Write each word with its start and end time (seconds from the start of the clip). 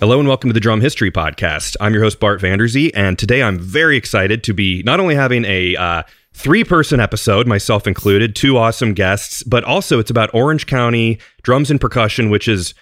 Hello 0.00 0.20
and 0.20 0.28
welcome 0.28 0.48
to 0.48 0.54
the 0.54 0.60
Drum 0.60 0.80
History 0.80 1.10
Podcast. 1.10 1.74
I'm 1.80 1.92
your 1.92 2.04
host, 2.04 2.20
Bart 2.20 2.40
Vanderzee, 2.40 2.92
and 2.94 3.18
today 3.18 3.42
I'm 3.42 3.58
very 3.58 3.96
excited 3.96 4.44
to 4.44 4.54
be 4.54 4.80
not 4.84 5.00
only 5.00 5.16
having 5.16 5.44
a 5.44 5.74
uh, 5.74 6.04
three 6.32 6.62
person 6.62 7.00
episode, 7.00 7.48
myself 7.48 7.84
included, 7.84 8.36
two 8.36 8.56
awesome 8.58 8.94
guests, 8.94 9.42
but 9.42 9.64
also 9.64 9.98
it's 9.98 10.08
about 10.08 10.32
Orange 10.32 10.68
County 10.68 11.18
drums 11.42 11.68
and 11.68 11.80
percussion, 11.80 12.30
which 12.30 12.46
is 12.46 12.74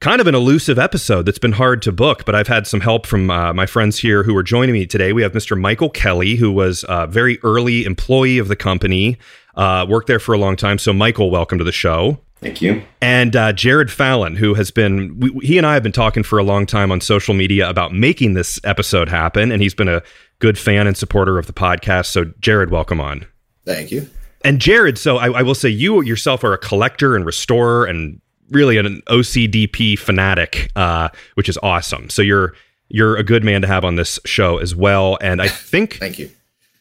kind 0.00 0.20
of 0.20 0.26
an 0.26 0.34
elusive 0.34 0.80
episode 0.80 1.26
that's 1.26 1.38
been 1.38 1.52
hard 1.52 1.80
to 1.82 1.92
book, 1.92 2.24
but 2.24 2.34
I've 2.34 2.48
had 2.48 2.66
some 2.66 2.80
help 2.80 3.06
from 3.06 3.30
uh, 3.30 3.52
my 3.52 3.66
friends 3.66 3.96
here 3.96 4.24
who 4.24 4.36
are 4.36 4.42
joining 4.42 4.72
me 4.72 4.84
today. 4.84 5.12
We 5.12 5.22
have 5.22 5.32
Mr. 5.32 5.58
Michael 5.58 5.90
Kelly, 5.90 6.34
who 6.34 6.50
was 6.50 6.84
a 6.88 7.06
very 7.06 7.38
early 7.44 7.84
employee 7.84 8.38
of 8.38 8.48
the 8.48 8.56
company, 8.56 9.16
uh, 9.54 9.86
worked 9.88 10.08
there 10.08 10.18
for 10.18 10.34
a 10.34 10.38
long 10.38 10.56
time. 10.56 10.78
So, 10.78 10.92
Michael, 10.92 11.30
welcome 11.30 11.58
to 11.58 11.64
the 11.64 11.70
show. 11.70 12.18
Thank 12.40 12.62
you. 12.62 12.82
And 13.00 13.34
uh, 13.34 13.52
Jared 13.52 13.90
Fallon, 13.90 14.36
who 14.36 14.54
has 14.54 14.70
been, 14.70 15.18
we, 15.18 15.46
he 15.46 15.58
and 15.58 15.66
I 15.66 15.74
have 15.74 15.82
been 15.82 15.92
talking 15.92 16.22
for 16.22 16.38
a 16.38 16.44
long 16.44 16.66
time 16.66 16.92
on 16.92 17.00
social 17.00 17.34
media 17.34 17.68
about 17.68 17.92
making 17.92 18.34
this 18.34 18.60
episode 18.64 19.08
happen. 19.08 19.50
And 19.50 19.60
he's 19.60 19.74
been 19.74 19.88
a 19.88 20.02
good 20.38 20.58
fan 20.58 20.86
and 20.86 20.96
supporter 20.96 21.38
of 21.38 21.46
the 21.46 21.52
podcast. 21.52 22.06
So, 22.06 22.26
Jared, 22.40 22.70
welcome 22.70 23.00
on. 23.00 23.26
Thank 23.64 23.90
you. 23.90 24.08
And 24.44 24.60
Jared, 24.60 24.98
so 24.98 25.16
I, 25.16 25.40
I 25.40 25.42
will 25.42 25.54
say 25.54 25.68
you 25.68 26.00
yourself 26.02 26.44
are 26.44 26.52
a 26.52 26.58
collector 26.58 27.16
and 27.16 27.26
restorer 27.26 27.84
and 27.84 28.20
really 28.50 28.78
an 28.78 29.02
OCDP 29.08 29.98
fanatic, 29.98 30.70
uh, 30.76 31.08
which 31.34 31.48
is 31.48 31.58
awesome. 31.62 32.08
So 32.08 32.22
you're 32.22 32.54
you're 32.88 33.16
a 33.16 33.22
good 33.22 33.44
man 33.44 33.60
to 33.62 33.68
have 33.68 33.84
on 33.84 33.96
this 33.96 34.18
show 34.24 34.58
as 34.58 34.74
well. 34.74 35.18
And 35.20 35.42
I 35.42 35.48
think 35.48 35.94
Thank 35.98 36.18
you. 36.18 36.30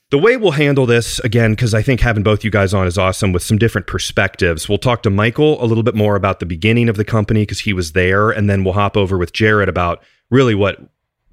The 0.09 0.17
way 0.17 0.37
we'll 0.37 0.51
handle 0.51 0.85
this 0.85 1.19
again, 1.19 1.51
because 1.51 1.73
I 1.73 1.81
think 1.81 1.99
having 1.99 2.23
both 2.23 2.43
you 2.43 2.51
guys 2.51 2.73
on 2.73 2.87
is 2.87 2.97
awesome 2.97 3.33
with 3.33 3.43
some 3.43 3.57
different 3.57 3.87
perspectives. 3.87 4.69
We'll 4.69 4.77
talk 4.77 5.03
to 5.03 5.09
Michael 5.09 5.61
a 5.61 5.65
little 5.65 5.83
bit 5.83 5.95
more 5.95 6.15
about 6.15 6.39
the 6.39 6.45
beginning 6.45 6.87
of 6.87 6.95
the 6.95 7.03
company 7.03 7.41
because 7.41 7.59
he 7.59 7.73
was 7.73 7.91
there, 7.91 8.29
and 8.29 8.49
then 8.49 8.63
we'll 8.63 8.73
hop 8.73 8.95
over 8.95 9.17
with 9.17 9.33
Jared 9.33 9.67
about 9.67 10.01
really 10.29 10.55
what 10.55 10.79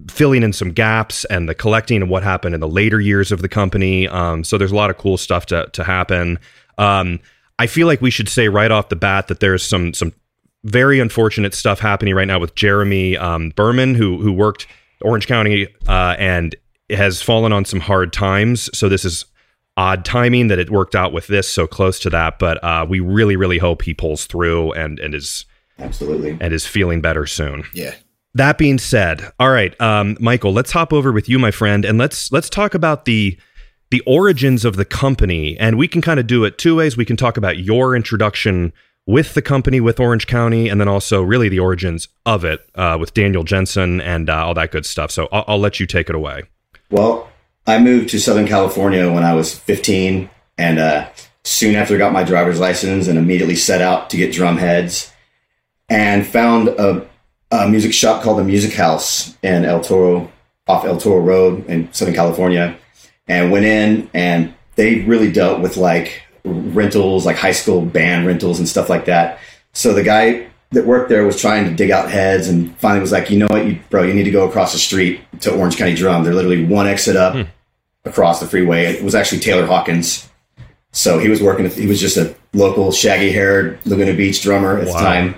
filling 0.08 0.42
in 0.42 0.52
some 0.52 0.72
gaps 0.72 1.24
and 1.26 1.48
the 1.48 1.54
collecting 1.54 2.02
and 2.02 2.10
what 2.10 2.24
happened 2.24 2.52
in 2.52 2.60
the 2.60 2.68
later 2.68 3.00
years 3.00 3.30
of 3.30 3.42
the 3.42 3.48
company. 3.48 4.08
Um, 4.08 4.42
so 4.42 4.58
there's 4.58 4.72
a 4.72 4.76
lot 4.76 4.90
of 4.90 4.98
cool 4.98 5.18
stuff 5.18 5.46
to 5.46 5.68
to 5.72 5.84
happen. 5.84 6.40
Um, 6.76 7.20
I 7.60 7.68
feel 7.68 7.86
like 7.86 8.00
we 8.00 8.10
should 8.10 8.28
say 8.28 8.48
right 8.48 8.72
off 8.72 8.88
the 8.88 8.96
bat 8.96 9.28
that 9.28 9.38
there's 9.38 9.62
some 9.62 9.94
some 9.94 10.12
very 10.64 10.98
unfortunate 10.98 11.54
stuff 11.54 11.78
happening 11.78 12.14
right 12.14 12.26
now 12.26 12.40
with 12.40 12.56
Jeremy 12.56 13.16
um, 13.16 13.50
Berman, 13.50 13.94
who 13.94 14.20
who 14.20 14.32
worked 14.32 14.66
Orange 15.00 15.28
County 15.28 15.68
uh, 15.86 16.16
and 16.18 16.56
has 16.94 17.22
fallen 17.22 17.52
on 17.52 17.64
some 17.64 17.80
hard 17.80 18.12
times. 18.12 18.70
So 18.76 18.88
this 18.88 19.04
is 19.04 19.24
odd 19.76 20.04
timing 20.04 20.48
that 20.48 20.58
it 20.58 20.70
worked 20.70 20.94
out 20.94 21.12
with 21.12 21.26
this 21.26 21.48
so 21.48 21.66
close 21.66 21.98
to 22.00 22.10
that. 22.10 22.38
But 22.38 22.62
uh, 22.62 22.86
we 22.88 23.00
really, 23.00 23.36
really 23.36 23.58
hope 23.58 23.82
he 23.82 23.94
pulls 23.94 24.26
through 24.26 24.72
and 24.72 24.98
and 24.98 25.14
is 25.14 25.44
Absolutely. 25.78 26.36
and 26.40 26.52
is 26.52 26.66
feeling 26.66 27.00
better 27.00 27.26
soon. 27.26 27.64
Yeah. 27.72 27.94
That 28.36 28.58
being 28.58 28.78
said, 28.78 29.30
all 29.38 29.50
right, 29.50 29.80
um, 29.80 30.16
Michael, 30.18 30.52
let's 30.52 30.72
hop 30.72 30.92
over 30.92 31.12
with 31.12 31.28
you, 31.28 31.38
my 31.38 31.52
friend, 31.52 31.84
and 31.84 31.98
let's 31.98 32.32
let's 32.32 32.50
talk 32.50 32.74
about 32.74 33.04
the 33.04 33.38
the 33.90 34.00
origins 34.06 34.64
of 34.64 34.76
the 34.76 34.84
company. 34.84 35.56
And 35.58 35.78
we 35.78 35.86
can 35.86 36.00
kind 36.00 36.18
of 36.18 36.26
do 36.26 36.44
it 36.44 36.58
two 36.58 36.76
ways. 36.76 36.96
We 36.96 37.04
can 37.04 37.16
talk 37.16 37.36
about 37.36 37.58
your 37.58 37.94
introduction 37.94 38.72
with 39.06 39.34
the 39.34 39.42
company 39.42 39.80
with 39.80 40.00
Orange 40.00 40.26
County, 40.26 40.68
and 40.68 40.80
then 40.80 40.88
also 40.88 41.22
really 41.22 41.48
the 41.48 41.60
origins 41.60 42.08
of 42.26 42.44
it 42.44 42.66
uh, 42.74 42.96
with 42.98 43.14
Daniel 43.14 43.44
Jensen 43.44 44.00
and 44.00 44.30
uh, 44.30 44.46
all 44.46 44.54
that 44.54 44.72
good 44.72 44.86
stuff. 44.86 45.10
So 45.10 45.28
I'll, 45.30 45.44
I'll 45.46 45.58
let 45.58 45.78
you 45.78 45.86
take 45.86 46.08
it 46.08 46.14
away. 46.14 46.42
Well, 46.90 47.28
I 47.66 47.78
moved 47.78 48.10
to 48.10 48.20
Southern 48.20 48.46
California 48.46 49.10
when 49.12 49.24
I 49.24 49.34
was 49.34 49.58
15, 49.58 50.28
and 50.58 50.78
uh, 50.78 51.08
soon 51.44 51.74
after 51.74 51.94
I 51.94 51.98
got 51.98 52.12
my 52.12 52.24
driver's 52.24 52.60
license, 52.60 53.08
and 53.08 53.18
immediately 53.18 53.56
set 53.56 53.80
out 53.80 54.10
to 54.10 54.16
get 54.16 54.32
drum 54.32 54.58
heads, 54.58 55.12
and 55.88 56.26
found 56.26 56.68
a, 56.68 57.08
a 57.50 57.68
music 57.68 57.92
shop 57.92 58.22
called 58.22 58.38
the 58.38 58.44
Music 58.44 58.74
House 58.74 59.36
in 59.42 59.64
El 59.64 59.82
Toro, 59.82 60.30
off 60.66 60.84
El 60.84 60.98
Toro 60.98 61.20
Road 61.20 61.66
in 61.66 61.92
Southern 61.92 62.14
California, 62.14 62.76
and 63.28 63.50
went 63.50 63.64
in, 63.64 64.10
and 64.12 64.54
they 64.76 65.00
really 65.00 65.32
dealt 65.32 65.60
with 65.60 65.76
like 65.76 66.22
rentals, 66.44 67.24
like 67.24 67.36
high 67.36 67.52
school 67.52 67.82
band 67.84 68.26
rentals 68.26 68.58
and 68.58 68.68
stuff 68.68 68.90
like 68.90 69.06
that. 69.06 69.38
So 69.72 69.92
the 69.92 70.02
guy 70.02 70.48
that 70.72 70.86
worked 70.86 71.08
there 71.08 71.24
was 71.24 71.40
trying 71.40 71.64
to 71.64 71.74
dig 71.74 71.90
out 71.90 72.10
heads 72.10 72.48
and 72.48 72.76
finally 72.78 73.00
was 73.00 73.12
like, 73.12 73.30
you 73.30 73.38
know 73.38 73.46
what, 73.48 73.64
you, 73.66 73.78
bro, 73.90 74.02
you 74.02 74.12
need 74.14 74.24
to 74.24 74.30
go 74.30 74.48
across 74.48 74.72
the 74.72 74.78
street 74.78 75.20
to 75.40 75.54
Orange 75.54 75.76
County 75.76 75.94
Drum. 75.94 76.24
They're 76.24 76.34
literally 76.34 76.64
one 76.64 76.86
exit 76.86 77.16
up 77.16 77.46
across 78.04 78.40
the 78.40 78.46
freeway. 78.46 78.84
It 78.86 79.02
was 79.04 79.14
actually 79.14 79.40
Taylor 79.40 79.66
Hawkins. 79.66 80.28
So 80.92 81.18
he 81.18 81.28
was 81.28 81.40
working, 81.42 81.68
he 81.70 81.86
was 81.86 82.00
just 82.00 82.16
a 82.16 82.34
local 82.52 82.92
shaggy 82.92 83.30
haired 83.32 83.78
Laguna 83.86 84.14
Beach 84.14 84.42
drummer 84.42 84.78
at 84.78 84.86
Wow. 84.88 84.92
the 84.92 84.98
time 85.00 85.34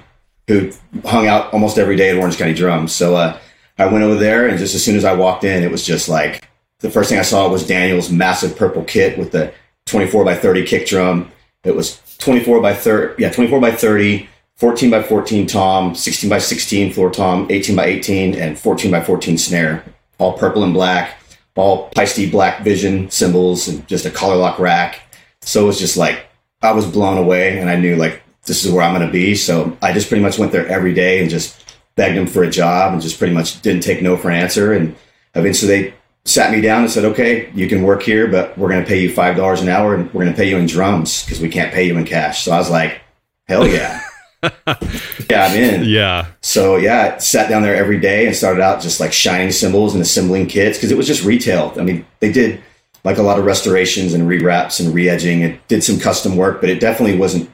who 0.48 0.70
hung 1.04 1.26
out 1.26 1.52
almost 1.52 1.76
every 1.78 1.96
day 1.96 2.10
at 2.10 2.16
Orange 2.16 2.38
County 2.38 2.54
Drum. 2.54 2.88
So 2.88 3.16
uh, 3.16 3.38
I 3.78 3.86
went 3.86 4.04
over 4.04 4.14
there 4.18 4.46
and 4.48 4.58
just 4.58 4.74
as 4.74 4.84
soon 4.84 4.96
as 4.96 5.04
I 5.04 5.12
walked 5.14 5.44
in, 5.44 5.62
it 5.62 5.70
was 5.70 5.84
just 5.84 6.08
like 6.08 6.48
the 6.80 6.90
first 6.90 7.08
thing 7.10 7.18
I 7.18 7.22
saw 7.22 7.48
was 7.48 7.66
Daniel's 7.66 8.10
massive 8.10 8.56
purple 8.56 8.84
kit 8.84 9.18
with 9.18 9.32
the 9.32 9.52
24 9.86 10.24
by 10.24 10.34
30 10.34 10.64
kick 10.66 10.86
drum. 10.86 11.30
It 11.64 11.74
was 11.74 12.00
24 12.18 12.60
by 12.60 12.74
30, 12.74 13.20
yeah, 13.22 13.30
24 13.32 13.60
by 13.60 13.72
30, 13.72 14.28
14 14.56 14.90
by 14.90 15.02
14 15.02 15.46
tom, 15.46 15.94
16 15.94 16.30
by 16.30 16.38
16 16.38 16.92
floor 16.92 17.10
tom, 17.10 17.46
18 17.50 17.76
by 17.76 17.86
18, 17.86 18.34
and 18.34 18.58
14 18.58 18.90
by 18.90 19.02
14 19.02 19.36
snare. 19.36 19.84
All 20.18 20.38
purple 20.38 20.64
and 20.64 20.72
black, 20.72 21.18
all 21.56 21.90
Paiste 21.90 22.30
black 22.30 22.62
vision 22.62 23.10
cymbals, 23.10 23.68
and 23.68 23.86
just 23.86 24.06
a 24.06 24.10
collar 24.10 24.36
lock 24.36 24.58
rack. 24.58 25.00
So 25.42 25.64
it 25.64 25.66
was 25.66 25.78
just 25.78 25.98
like 25.98 26.26
I 26.62 26.72
was 26.72 26.86
blown 26.86 27.18
away, 27.18 27.58
and 27.58 27.68
I 27.68 27.76
knew 27.76 27.96
like 27.96 28.22
this 28.46 28.64
is 28.64 28.72
where 28.72 28.82
I'm 28.82 28.94
going 28.94 29.06
to 29.06 29.12
be. 29.12 29.34
So 29.34 29.76
I 29.82 29.92
just 29.92 30.08
pretty 30.08 30.22
much 30.22 30.38
went 30.38 30.52
there 30.52 30.66
every 30.68 30.94
day 30.94 31.20
and 31.20 31.28
just 31.28 31.76
begged 31.94 32.16
them 32.16 32.26
for 32.26 32.42
a 32.42 32.50
job, 32.50 32.94
and 32.94 33.02
just 33.02 33.18
pretty 33.18 33.34
much 33.34 33.60
didn't 33.60 33.82
take 33.82 34.00
no 34.00 34.16
for 34.16 34.30
an 34.30 34.36
answer. 34.36 34.72
And 34.72 34.96
eventually 35.34 35.80
they 35.82 35.94
sat 36.24 36.50
me 36.50 36.62
down 36.62 36.82
and 36.82 36.90
said, 36.90 37.04
"Okay, 37.04 37.50
you 37.54 37.68
can 37.68 37.82
work 37.82 38.02
here, 38.02 38.26
but 38.26 38.56
we're 38.56 38.70
going 38.70 38.82
to 38.82 38.88
pay 38.88 39.00
you 39.00 39.12
five 39.12 39.36
dollars 39.36 39.60
an 39.60 39.68
hour, 39.68 39.94
and 39.94 40.06
we're 40.14 40.24
going 40.24 40.34
to 40.34 40.36
pay 40.36 40.48
you 40.48 40.56
in 40.56 40.64
drums 40.64 41.24
because 41.24 41.40
we 41.40 41.50
can't 41.50 41.74
pay 41.74 41.84
you 41.86 41.98
in 41.98 42.06
cash." 42.06 42.42
So 42.42 42.52
I 42.52 42.58
was 42.58 42.70
like, 42.70 43.02
"Hell 43.48 43.66
yeah, 43.68 44.00
yeah, 44.42 45.46
I'm 45.46 45.56
in." 45.56 45.84
Yeah. 45.84 46.26
So 46.42 46.76
yeah, 46.76 47.14
I 47.16 47.18
sat 47.18 47.48
down 47.48 47.62
there 47.62 47.74
every 47.76 47.98
day 47.98 48.26
and 48.26 48.34
started 48.36 48.62
out 48.62 48.82
just 48.82 49.00
like 49.00 49.12
shining 49.12 49.50
cymbals 49.50 49.94
and 49.94 50.02
assembling 50.02 50.46
kits 50.46 50.78
because 50.78 50.90
it 50.90 50.96
was 50.96 51.06
just 51.06 51.24
retail. 51.24 51.72
I 51.78 51.82
mean, 51.82 52.06
they 52.20 52.32
did 52.32 52.60
like 53.04 53.18
a 53.18 53.22
lot 53.22 53.38
of 53.38 53.44
restorations 53.44 54.14
and 54.14 54.28
rewraps 54.28 54.80
and 54.80 54.92
re-edging 54.92 55.42
and 55.44 55.58
did 55.68 55.84
some 55.84 55.98
custom 55.98 56.36
work, 56.36 56.60
but 56.60 56.68
it 56.70 56.80
definitely 56.80 57.16
wasn't 57.18 57.50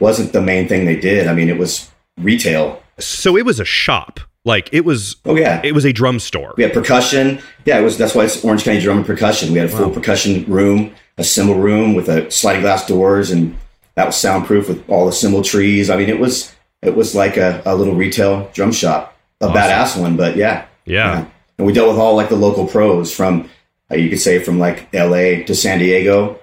wasn't 0.00 0.32
the 0.32 0.40
main 0.42 0.66
thing 0.68 0.86
they 0.86 0.98
did. 0.98 1.26
I 1.28 1.34
mean, 1.34 1.48
it 1.48 1.58
was 1.58 1.90
retail. 2.18 2.82
So 2.98 3.36
it 3.36 3.44
was 3.44 3.60
a 3.60 3.64
shop. 3.64 4.20
Like 4.46 4.68
it 4.72 4.84
was 4.84 5.16
Oh 5.24 5.36
yeah, 5.36 5.62
it 5.64 5.72
was 5.72 5.86
a 5.86 5.92
drum 5.92 6.18
store. 6.18 6.52
we 6.58 6.64
had 6.64 6.74
percussion. 6.74 7.40
Yeah, 7.64 7.78
it 7.78 7.82
was. 7.82 7.96
That's 7.96 8.14
why 8.14 8.24
it's 8.24 8.44
Orange 8.44 8.64
County 8.64 8.80
Drum 8.80 8.98
and 8.98 9.06
Percussion. 9.06 9.52
We 9.52 9.58
had 9.58 9.70
a 9.70 9.72
full 9.74 9.88
percussion 9.90 10.44
room, 10.44 10.94
a 11.16 11.24
cymbal 11.24 11.54
room 11.54 11.94
with 11.94 12.10
a 12.10 12.30
sliding 12.30 12.60
glass 12.60 12.86
doors, 12.86 13.30
and 13.30 13.56
that 13.94 14.06
was 14.06 14.16
soundproof 14.16 14.68
with 14.68 14.88
all 14.88 15.06
the 15.06 15.12
cymbal 15.12 15.42
trees. 15.42 15.90
I 15.90 15.96
mean, 15.96 16.08
it 16.08 16.18
was 16.18 16.54
it 16.82 16.94
was 16.94 17.14
like 17.14 17.36
a, 17.36 17.62
a 17.64 17.74
little 17.74 17.94
retail 17.94 18.50
drum 18.52 18.72
shop, 18.72 19.16
a 19.40 19.48
badass 19.48 20.00
one. 20.00 20.16
But 20.16 20.36
yeah, 20.36 20.66
Yeah. 20.84 21.26
and 21.58 21.66
we 21.66 21.72
dealt 21.72 21.88
with 21.88 21.98
all 21.98 22.14
like 22.16 22.28
the 22.28 22.36
local 22.36 22.66
pros 22.66 23.12
from 23.14 23.48
uh, 23.90 23.96
you 23.96 24.08
could 24.10 24.20
say 24.20 24.38
from 24.38 24.58
like 24.58 24.88
L.A. 24.94 25.44
to 25.44 25.54
San 25.54 25.78
Diego, 25.78 26.38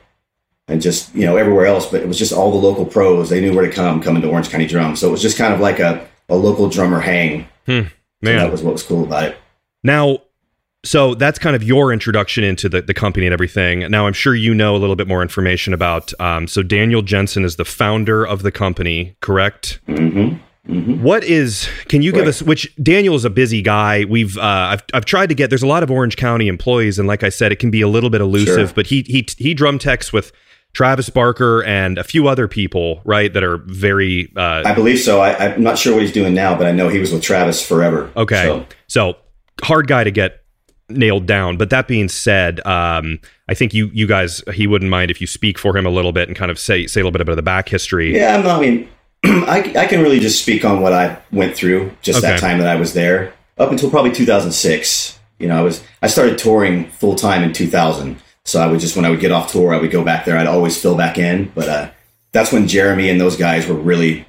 and 0.67 0.81
just 0.81 1.13
you 1.16 1.25
know 1.25 1.38
everywhere 1.38 1.66
else. 1.66 1.85
But 1.88 2.01
it 2.01 2.07
was 2.07 2.17
just 2.19 2.34
all 2.34 2.51
the 2.51 2.57
local 2.67 2.85
pros. 2.85 3.29
They 3.29 3.41
knew 3.41 3.53
where 3.56 3.66
to 3.66 3.72
come, 3.72 4.01
coming 4.01 4.22
to 4.22 4.29
Orange 4.29 4.50
County 4.50 4.68
Drum. 4.68 4.95
So 4.95 5.07
it 5.07 5.12
was 5.12 5.22
just 5.22 5.38
kind 5.38 5.53
of 5.53 5.59
like 5.59 5.79
a, 5.79 6.07
a 6.29 6.35
local 6.35 6.69
drummer 6.69 7.00
hang. 7.00 7.47
So 7.68 7.85
Man. 8.22 8.38
that 8.38 8.51
was 8.51 8.62
what 8.63 8.73
was 8.73 8.83
cool 8.83 9.03
about 9.03 9.23
it. 9.29 9.38
Now, 9.83 10.19
so 10.84 11.14
that's 11.16 11.38
kind 11.40 11.56
of 11.56 11.64
your 11.64 11.94
introduction 11.94 12.44
into 12.44 12.68
the, 12.68 12.81
the 12.81 12.94
company 12.94 13.25
and 13.28 13.34
everything. 13.34 13.80
Now, 13.92 14.08
I'm 14.08 14.14
sure 14.14 14.34
you 14.36 14.53
know 14.53 14.75
a 14.75 14.80
little 14.80 14.96
bit 14.96 15.08
more 15.08 15.22
information 15.22 15.74
about. 15.74 16.12
Um, 16.19 16.47
so, 16.47 16.64
Daniel 16.64 17.02
Jensen 17.02 17.44
is 17.46 17.56
the 17.58 17.66
founder 17.66 18.25
of 18.25 18.42
the 18.44 18.52
company, 18.52 19.16
correct? 19.22 19.80
Mm-hmm. 19.88 20.38
What 21.04 21.24
is? 21.24 21.68
Can 21.88 22.01
you 22.04 22.12
give 22.12 22.22
Right. 22.22 22.28
us? 22.30 22.42
Which 22.44 22.74
Daniel 22.81 23.16
is 23.16 23.25
a 23.25 23.30
busy 23.31 23.62
guy. 23.63 24.06
We've 24.06 24.38
uh, 24.38 24.42
I've 24.42 24.83
I've 24.94 25.06
tried 25.06 25.30
to 25.30 25.36
get. 25.36 25.50
There's 25.50 25.63
a 25.63 25.68
lot 25.68 25.81
of 25.81 25.89
Orange 25.89 26.18
County 26.18 26.48
employees, 26.48 27.00
and 27.00 27.07
like 27.07 27.24
I 27.24 27.30
said, 27.30 27.51
it 27.51 27.57
can 27.57 27.72
be 27.72 27.81
a 27.81 27.88
little 27.88 28.12
bit 28.12 28.22
elusive. 28.22 28.68
Sure. 28.69 28.74
But 28.75 28.86
he 28.88 29.04
he 29.07 29.27
he 29.39 29.56
drum 29.56 29.80
techs 29.80 30.13
with 30.13 30.31
Travis 30.74 31.10
Barker 31.10 31.63
and 31.63 31.98
a 31.98 32.04
few 32.04 32.27
other 32.27 32.48
people, 32.48 33.01
right? 33.06 33.34
That 33.34 33.44
are 33.44 33.57
very 33.66 34.31
uh, 34.38 34.62
I 34.63 34.74
believe 34.75 35.00
so. 35.00 35.19
I, 35.19 35.36
I'm 35.54 35.63
not 35.63 35.80
sure 35.80 35.94
what 35.94 36.04
he's 36.04 36.13
doing 36.13 36.36
now, 36.36 36.56
but 36.56 36.68
I 36.68 36.72
know 36.72 36.89
he 36.89 37.00
was 37.00 37.12
with 37.12 37.24
Travis 37.24 37.66
forever. 37.66 38.12
Okay. 38.16 38.44
So, 38.45 38.66
So, 38.88 39.18
hard 39.63 39.88
guy 39.88 40.04
to 40.04 40.12
get 40.12 40.40
nailed 40.93 41.25
down. 41.25 41.57
But 41.57 41.69
that 41.69 41.88
being 41.88 42.09
said, 42.09 42.65
um, 42.65 43.19
I 43.47 43.53
think 43.53 43.73
you 43.73 43.89
you 43.93 44.07
guys 44.07 44.43
he 44.53 44.67
wouldn't 44.67 44.89
mind 44.89 45.11
if 45.11 45.21
you 45.21 45.27
speak 45.27 45.57
for 45.57 45.75
him 45.75 45.85
a 45.85 45.89
little 45.89 46.11
bit 46.11 46.27
and 46.27 46.38
kind 46.38 46.51
of 46.51 46.59
say 46.59 46.88
say 46.88 47.01
a 47.01 47.03
little 47.03 47.11
bit 47.11 47.21
about 47.21 47.35
the 47.35 47.41
back 47.41 47.69
history. 47.69 48.15
yeah, 48.15 48.38
I 48.38 48.59
mean, 48.59 48.89
I, 49.23 49.73
I 49.77 49.85
can 49.88 50.01
really 50.01 50.19
just 50.19 50.41
speak 50.41 50.65
on 50.65 50.81
what 50.81 50.93
I 50.93 51.17
went 51.31 51.55
through 51.55 51.91
just 52.01 52.21
that 52.21 52.39
time 52.39 52.57
that 52.59 52.67
I 52.67 52.75
was 52.75 52.93
there 52.93 53.33
up 53.57 53.71
until 53.71 53.89
probably 53.89 54.11
2006. 54.11 55.19
You 55.39 55.47
know, 55.47 55.57
I 55.57 55.61
was 55.61 55.83
I 56.01 56.07
started 56.07 56.38
touring 56.38 56.89
full 56.91 57.15
time 57.15 57.43
in 57.43 57.53
2000. 57.53 58.17
So 58.43 58.59
I 58.59 58.67
would 58.67 58.79
just 58.79 58.95
when 58.95 59.05
I 59.05 59.09
would 59.09 59.19
get 59.19 59.31
off 59.31 59.51
tour, 59.51 59.73
I 59.73 59.77
would 59.77 59.91
go 59.91 60.03
back 60.03 60.25
there. 60.25 60.38
I'd 60.38 60.47
always 60.47 60.79
fill 60.81 60.95
back 60.95 61.17
in, 61.17 61.51
but 61.53 61.69
uh, 61.69 61.91
that's 62.31 62.51
when 62.51 62.67
Jeremy 62.67 63.09
and 63.09 63.21
those 63.21 63.38
guys 63.38 63.67
were 63.67 63.75
really, 63.75 64.25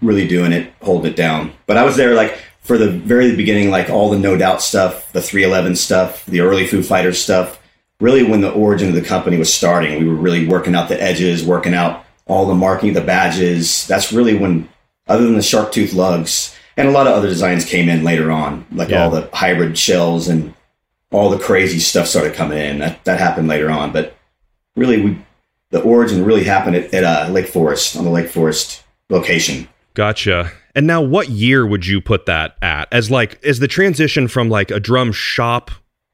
really 0.00 0.26
doing 0.26 0.52
it, 0.52 0.72
holding 0.82 1.12
it 1.12 1.16
down. 1.16 1.52
But 1.66 1.76
I 1.76 1.84
was 1.84 1.96
there 1.96 2.14
like 2.14 2.38
for 2.62 2.78
the 2.78 2.90
very 2.90 3.34
beginning, 3.36 3.70
like 3.70 3.90
all 3.90 4.10
the 4.10 4.18
No 4.18 4.36
Doubt 4.36 4.62
stuff, 4.62 5.10
the 5.12 5.22
311 5.22 5.76
stuff, 5.76 6.24
the 6.26 6.40
early 6.40 6.66
Foo 6.66 6.82
Fighters 6.82 7.20
stuff, 7.22 7.58
really 8.00 8.22
when 8.22 8.40
the 8.40 8.52
origin 8.52 8.88
of 8.88 8.94
the 8.94 9.02
company 9.02 9.36
was 9.38 9.52
starting, 9.52 9.98
we 9.98 10.08
were 10.08 10.14
really 10.14 10.46
working 10.46 10.74
out 10.74 10.88
the 10.88 11.00
edges, 11.02 11.44
working 11.44 11.74
out 11.74 12.04
all 12.26 12.46
the 12.46 12.54
marking, 12.54 12.92
the 12.92 13.00
badges. 13.00 13.86
That's 13.86 14.12
really 14.12 14.36
when, 14.36 14.68
other 15.08 15.24
than 15.24 15.34
the 15.36 15.42
shark 15.42 15.72
tooth 15.72 15.92
lugs, 15.94 16.54
and 16.76 16.86
a 16.88 16.92
lot 16.92 17.06
of 17.06 17.14
other 17.14 17.28
designs 17.28 17.64
came 17.64 17.88
in 17.88 18.04
later 18.04 18.30
on, 18.30 18.64
like 18.72 18.90
Yeah. 18.90 19.04
all 19.04 19.10
the 19.10 19.28
hybrid 19.32 19.76
shells 19.76 20.28
and 20.28 20.54
all 21.10 21.28
the 21.28 21.38
crazy 21.38 21.78
stuff 21.80 22.06
started 22.06 22.34
coming 22.34 22.58
in. 22.58 22.78
That 22.78 23.04
that 23.04 23.18
happened 23.18 23.48
later 23.48 23.68
on, 23.70 23.92
but 23.92 24.16
really, 24.76 25.00
we 25.00 25.18
the 25.70 25.80
origin 25.82 26.24
really 26.24 26.44
happened 26.44 26.76
at, 26.76 26.94
at 26.94 27.04
uh, 27.04 27.28
Lake 27.32 27.48
Forest 27.48 27.96
on 27.96 28.04
the 28.04 28.10
Lake 28.10 28.28
Forest 28.28 28.82
location. 29.08 29.68
Gotcha. 29.94 30.52
And 30.74 30.86
now, 30.86 31.00
what 31.00 31.28
year 31.30 31.66
would 31.66 31.86
you 31.86 32.00
put 32.00 32.26
that 32.26 32.56
at? 32.62 32.88
As 32.92 33.10
like, 33.10 33.44
as 33.44 33.58
the 33.58 33.68
transition 33.68 34.28
from 34.28 34.48
like 34.48 34.70
a 34.70 34.80
drum 34.80 35.12
shop 35.12 35.70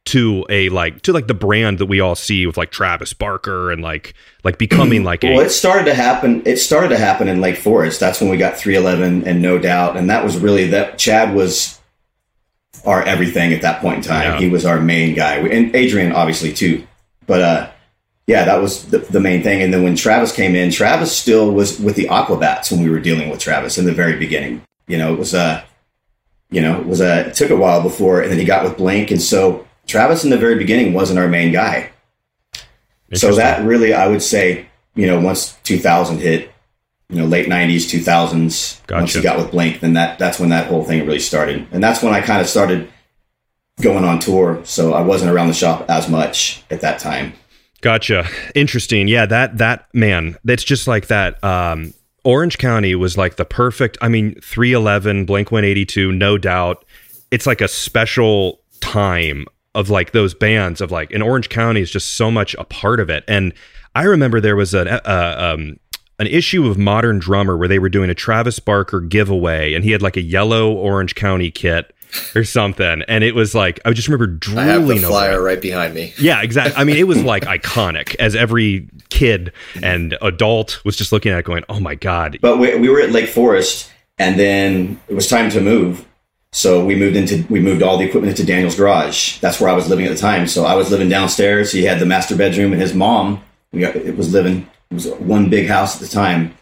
to 0.07 0.47
a 0.49 0.69
like 0.69 1.03
to 1.03 1.13
like 1.13 1.27
the 1.27 1.35
brand 1.35 1.79
that 1.79 1.87
we 1.87 2.01
all 2.01 2.15
see 2.15 2.47
with 2.47 2.57
like 2.57 2.71
Travis 2.71 3.13
Barker 3.13 3.73
and 3.73 3.83
like 3.83 4.15
like 4.45 4.57
becoming 4.57 5.03
like 5.03 5.23
Well, 5.23 5.41
a 5.41 5.45
it 5.45 5.51
started 5.51 5.85
to 5.87 5.95
happen. 5.95 6.43
It 6.47 6.59
started 6.59 6.89
to 6.91 6.97
happen 6.97 7.29
in 7.29 7.41
Lake 7.41 7.57
Forest. 7.57 8.01
That's 8.01 8.21
when 8.21 8.31
we 8.31 8.37
got 8.37 8.57
311 8.57 9.29
and 9.29 9.43
No 9.43 9.59
Doubt, 9.59 9.97
and 9.97 10.09
that 10.09 10.25
was 10.25 10.39
really 10.39 10.69
that. 10.69 10.99
Chad 10.99 11.35
was 11.35 11.81
our 12.85 13.03
everything 13.03 13.53
at 13.53 13.63
that 13.63 13.81
point 13.81 13.99
in 13.99 14.03
time. 14.05 14.23
Yeah. 14.23 14.39
He 14.39 14.49
was 14.49 14.65
our 14.65 14.81
main 14.81 15.15
guy, 15.15 15.37
and 15.39 15.75
Adrian 15.75 16.13
obviously 16.13 16.53
too. 16.53 16.87
But 17.27 17.43
uh, 17.43 17.71
yeah, 18.27 18.45
that 18.45 18.61
was 18.61 18.87
the, 18.87 18.99
the 18.99 19.21
main 19.21 19.43
thing. 19.43 19.63
And 19.63 19.73
then 19.73 19.83
when 19.83 19.95
Travis 19.95 20.35
came 20.35 20.57
in, 20.57 20.71
Travis 20.71 21.17
still 21.17 21.53
was 21.53 21.79
with 21.79 21.95
the 21.95 22.07
Aquabats 22.07 22.73
when 22.73 22.83
we 22.83 22.91
were 22.91 22.99
dealing 22.99 23.31
with 23.31 23.39
Travis 23.39 23.79
in 23.79 23.85
the 23.85 23.93
very 23.93 24.19
beginning. 24.19 24.63
You 24.89 24.99
know, 24.99 25.13
it 25.13 25.19
was 25.19 25.35
uh, 25.35 25.65
you 26.51 26.61
know, 26.61 26.81
it 26.81 26.87
was 26.87 27.01
a 27.01 27.29
it 27.29 27.35
took 27.35 27.51
a 27.51 27.57
while 27.57 27.83
before, 27.83 28.21
and 28.21 28.31
then 28.31 28.39
he 28.39 28.45
got 28.45 28.65
with 28.65 28.77
Blink, 28.77 29.11
and 29.11 29.23
so 29.23 29.67
Travis 29.87 30.25
in 30.25 30.31
the 30.31 30.39
very 30.39 30.57
beginning 30.57 30.93
wasn't 30.93 31.19
our 31.19 31.29
main 31.29 31.53
guy. 31.53 31.91
So 33.15 33.35
that 33.37 33.65
really, 33.65 33.95
I 33.95 34.09
would 34.09 34.23
say, 34.23 34.67
you 34.97 35.07
know, 35.07 35.21
once 35.21 35.57
2000 35.63 36.19
hit, 36.19 36.51
you 37.09 37.19
know, 37.19 37.27
late 37.27 37.47
90s, 37.47 37.89
2000s, 37.89 38.81
once 38.91 39.15
he 39.15 39.23
got 39.23 39.39
with 39.39 39.53
Blink, 39.53 39.79
then 39.79 39.93
that 39.93 40.19
that's 40.19 40.41
when 40.41 40.49
that 40.49 40.67
whole 40.67 40.85
thing 40.85 41.07
really 41.07 41.21
started, 41.21 41.67
and 41.71 41.83
that's 41.83 42.03
when 42.03 42.15
I 42.15 42.21
kind 42.21 42.41
of 42.41 42.49
started 42.49 42.91
going 43.81 44.05
on 44.05 44.19
tour. 44.19 44.61
So 44.65 44.95
I 44.95 45.03
wasn't 45.03 45.31
around 45.31 45.49
the 45.49 45.55
shop 45.55 45.85
as 45.89 46.09
much 46.09 46.65
at 46.71 46.81
that 46.81 46.99
time. 46.99 47.35
Gotcha. 47.81 48.27
Interesting. 48.55 49.09
Yeah, 49.09 49.27
that 49.27 49.59
that 49.59 49.87
man, 49.93 50.37
that's 50.45 50.65
just 50.65 50.87
like 50.87 51.09
that. 51.09 51.43
Um, 51.45 51.93
Orange 52.25 52.59
County 52.59 52.95
was 52.95 53.17
like 53.17 53.37
the 53.37 53.45
perfect. 53.45 53.99
I 54.01 54.09
mean, 54.09 54.35
three 54.41 54.73
eleven, 54.73 55.25
Blink 55.27 55.53
one 55.53 55.65
eighty 55.65 55.85
two, 55.85 56.11
no 56.11 56.39
doubt. 56.39 56.85
It's 57.31 57.47
like 57.47 57.61
a 57.61 57.69
special 57.69 58.61
time 58.81 59.47
of 59.75 59.91
like 59.91 60.13
those 60.13 60.35
bands 60.35 60.81
of 60.81 60.91
like, 60.91 61.13
and 61.13 61.23
Orange 61.23 61.49
County 61.49 61.81
is 61.81 61.91
just 61.91 62.15
so 62.15 62.31
much 62.31 62.55
a 62.59 62.65
part 62.65 62.99
of 62.99 63.11
it. 63.11 63.25
And 63.29 63.53
I 63.95 64.05
remember 64.05 64.41
there 64.41 64.57
was 64.57 64.75
an 64.75 64.89
uh, 64.89 65.37
um, 65.39 65.79
an 66.19 66.27
issue 66.27 66.67
of 66.67 66.79
Modern 66.79 67.19
Drummer 67.19 67.57
where 67.57 67.69
they 67.69 67.79
were 67.79 67.89
doing 67.89 68.11
a 68.11 68.15
Travis 68.15 68.59
Barker 68.59 69.01
giveaway, 69.01 69.75
and 69.75 69.85
he 69.85 69.91
had 69.91 70.03
like 70.03 70.17
a 70.17 70.23
yellow 70.23 70.73
Orange 70.73 71.15
County 71.15 71.51
kit 71.51 71.95
or 72.35 72.45
something, 72.45 73.03
and 73.09 73.25
it 73.25 73.35
was 73.35 73.55
like 73.55 73.81
I 73.85 73.93
just 73.93 74.09
remember 74.09 74.27
drooling. 74.27 74.69
I 74.69 74.73
have 74.73 74.89
the 74.89 74.99
flyer 74.99 75.43
right 75.43 75.61
behind 75.61 75.95
me. 75.95 76.15
Yeah, 76.19 76.43
exactly. 76.43 76.75
I 76.77 76.85
mean, 76.85 76.97
it 76.97 77.07
was 77.07 77.23
like 77.23 77.45
iconic 77.45 78.15
as 78.17 78.35
every 78.35 78.89
kid 79.11 79.53
and 79.83 80.17
adult 80.21 80.85
was 80.85 80.97
just 80.97 81.13
looking 81.13 81.33
at 81.33 81.39
it 81.39 81.45
going, 81.45 81.65
oh 81.69 81.81
my 81.81 81.95
God. 81.95 82.39
But 82.41 82.59
we, 82.59 82.77
we 82.77 82.89
were 82.89 83.01
at 83.01 83.11
Lake 83.11 83.29
Forest, 83.29 83.91
and 84.19 84.39
then 84.39 85.01
it 85.09 85.15
was 85.15 85.29
time 85.29 85.51
to 85.51 85.61
move. 85.61 86.07
So 86.53 86.85
we 86.85 86.95
moved 86.95 87.17
into 87.17 87.47
we 87.51 87.61
moved 87.61 87.83
all 87.83 87.99
the 87.99 88.05
equipment 88.05 88.31
into 88.31 88.47
Daniel's 88.47 88.77
garage. 88.77 89.39
That's 89.41 89.61
where 89.61 89.69
I 89.69 89.75
was 89.75 89.89
living 89.89 90.07
at 90.07 90.13
the 90.13 90.19
time. 90.19 90.47
So 90.47 90.65
I 90.65 90.75
was 90.75 90.91
living 90.91 91.09
downstairs. 91.09 91.73
He 91.73 91.85
had 91.85 91.99
the 91.99 92.07
master 92.07 92.37
bedroom, 92.37 92.73
and 92.73 92.81
his 92.81 92.95
mom 92.95 93.43
we 93.73 93.81
got, 93.81 93.97
it 93.97 94.17
was 94.17 94.33
living. 94.33 94.69
It 94.91 94.95
was 94.95 95.07
one 95.09 95.51
big 95.51 95.69
house 95.69 95.97
at 95.97 96.01
the 96.01 96.09
time. 96.09 96.57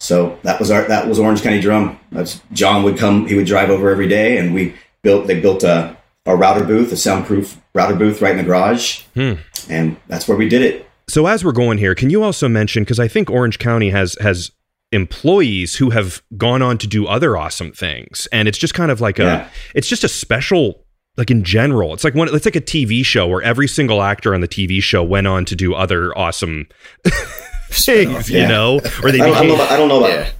So 0.00 0.38
that 0.42 0.60
was 0.60 0.70
our 0.70 0.82
that 0.88 1.08
was 1.08 1.18
Orange 1.18 1.42
County 1.42 1.60
Drum. 1.60 1.98
That's 2.12 2.40
John 2.52 2.82
would 2.84 2.98
come. 2.98 3.26
He 3.26 3.34
would 3.34 3.46
drive 3.46 3.70
over 3.70 3.90
every 3.90 4.08
day, 4.08 4.38
and 4.38 4.54
we 4.54 4.74
built. 5.08 5.26
They 5.26 5.40
built 5.40 5.64
a, 5.64 5.96
a 6.26 6.36
router 6.36 6.64
booth, 6.64 6.92
a 6.92 6.96
soundproof 6.96 7.58
router 7.74 7.96
booth, 7.96 8.20
right 8.20 8.32
in 8.32 8.36
the 8.36 8.44
garage, 8.44 9.02
hmm. 9.14 9.34
and 9.70 9.96
that's 10.06 10.28
where 10.28 10.36
we 10.36 10.48
did 10.48 10.62
it. 10.62 10.86
So 11.08 11.26
as 11.26 11.42
we're 11.42 11.52
going 11.52 11.78
here, 11.78 11.94
can 11.94 12.10
you 12.10 12.22
also 12.22 12.48
mention, 12.48 12.82
because 12.82 13.00
I 13.00 13.08
think 13.08 13.30
Orange 13.30 13.58
County 13.58 13.88
has 13.88 14.16
has 14.20 14.52
employees 14.92 15.76
who 15.76 15.90
have 15.90 16.22
gone 16.36 16.62
on 16.62 16.78
to 16.78 16.86
do 16.86 17.06
other 17.06 17.36
awesome 17.36 17.72
things. 17.72 18.26
And 18.32 18.48
it's 18.48 18.58
just 18.58 18.74
kind 18.74 18.90
of 18.90 19.00
like 19.00 19.18
a 19.18 19.48
it's 19.74 19.88
just 19.88 20.04
a 20.04 20.08
special 20.08 20.84
like 21.16 21.30
in 21.30 21.44
general. 21.44 21.92
It's 21.94 22.04
like 22.04 22.14
one 22.14 22.28
it's 22.34 22.46
like 22.46 22.56
a 22.56 22.60
TV 22.60 23.04
show 23.04 23.26
where 23.26 23.42
every 23.42 23.68
single 23.68 24.02
actor 24.02 24.34
on 24.34 24.40
the 24.40 24.48
TV 24.48 24.82
show 24.82 25.02
went 25.02 25.26
on 25.26 25.44
to 25.46 25.56
do 25.56 25.74
other 25.74 26.16
awesome 26.16 26.68
things, 27.70 28.30
you 28.30 28.46
know? 28.46 28.80
Or 29.02 29.12
they 29.12 29.20
I 29.20 29.26
don't, 29.26 29.36
I 29.36 29.42
don't 29.42 29.48
know 29.48 29.54
about, 29.56 29.70
I 29.70 29.76
don't 29.76 29.88
know 29.88 29.98
about 29.98 30.10
Yeah. 30.10 30.30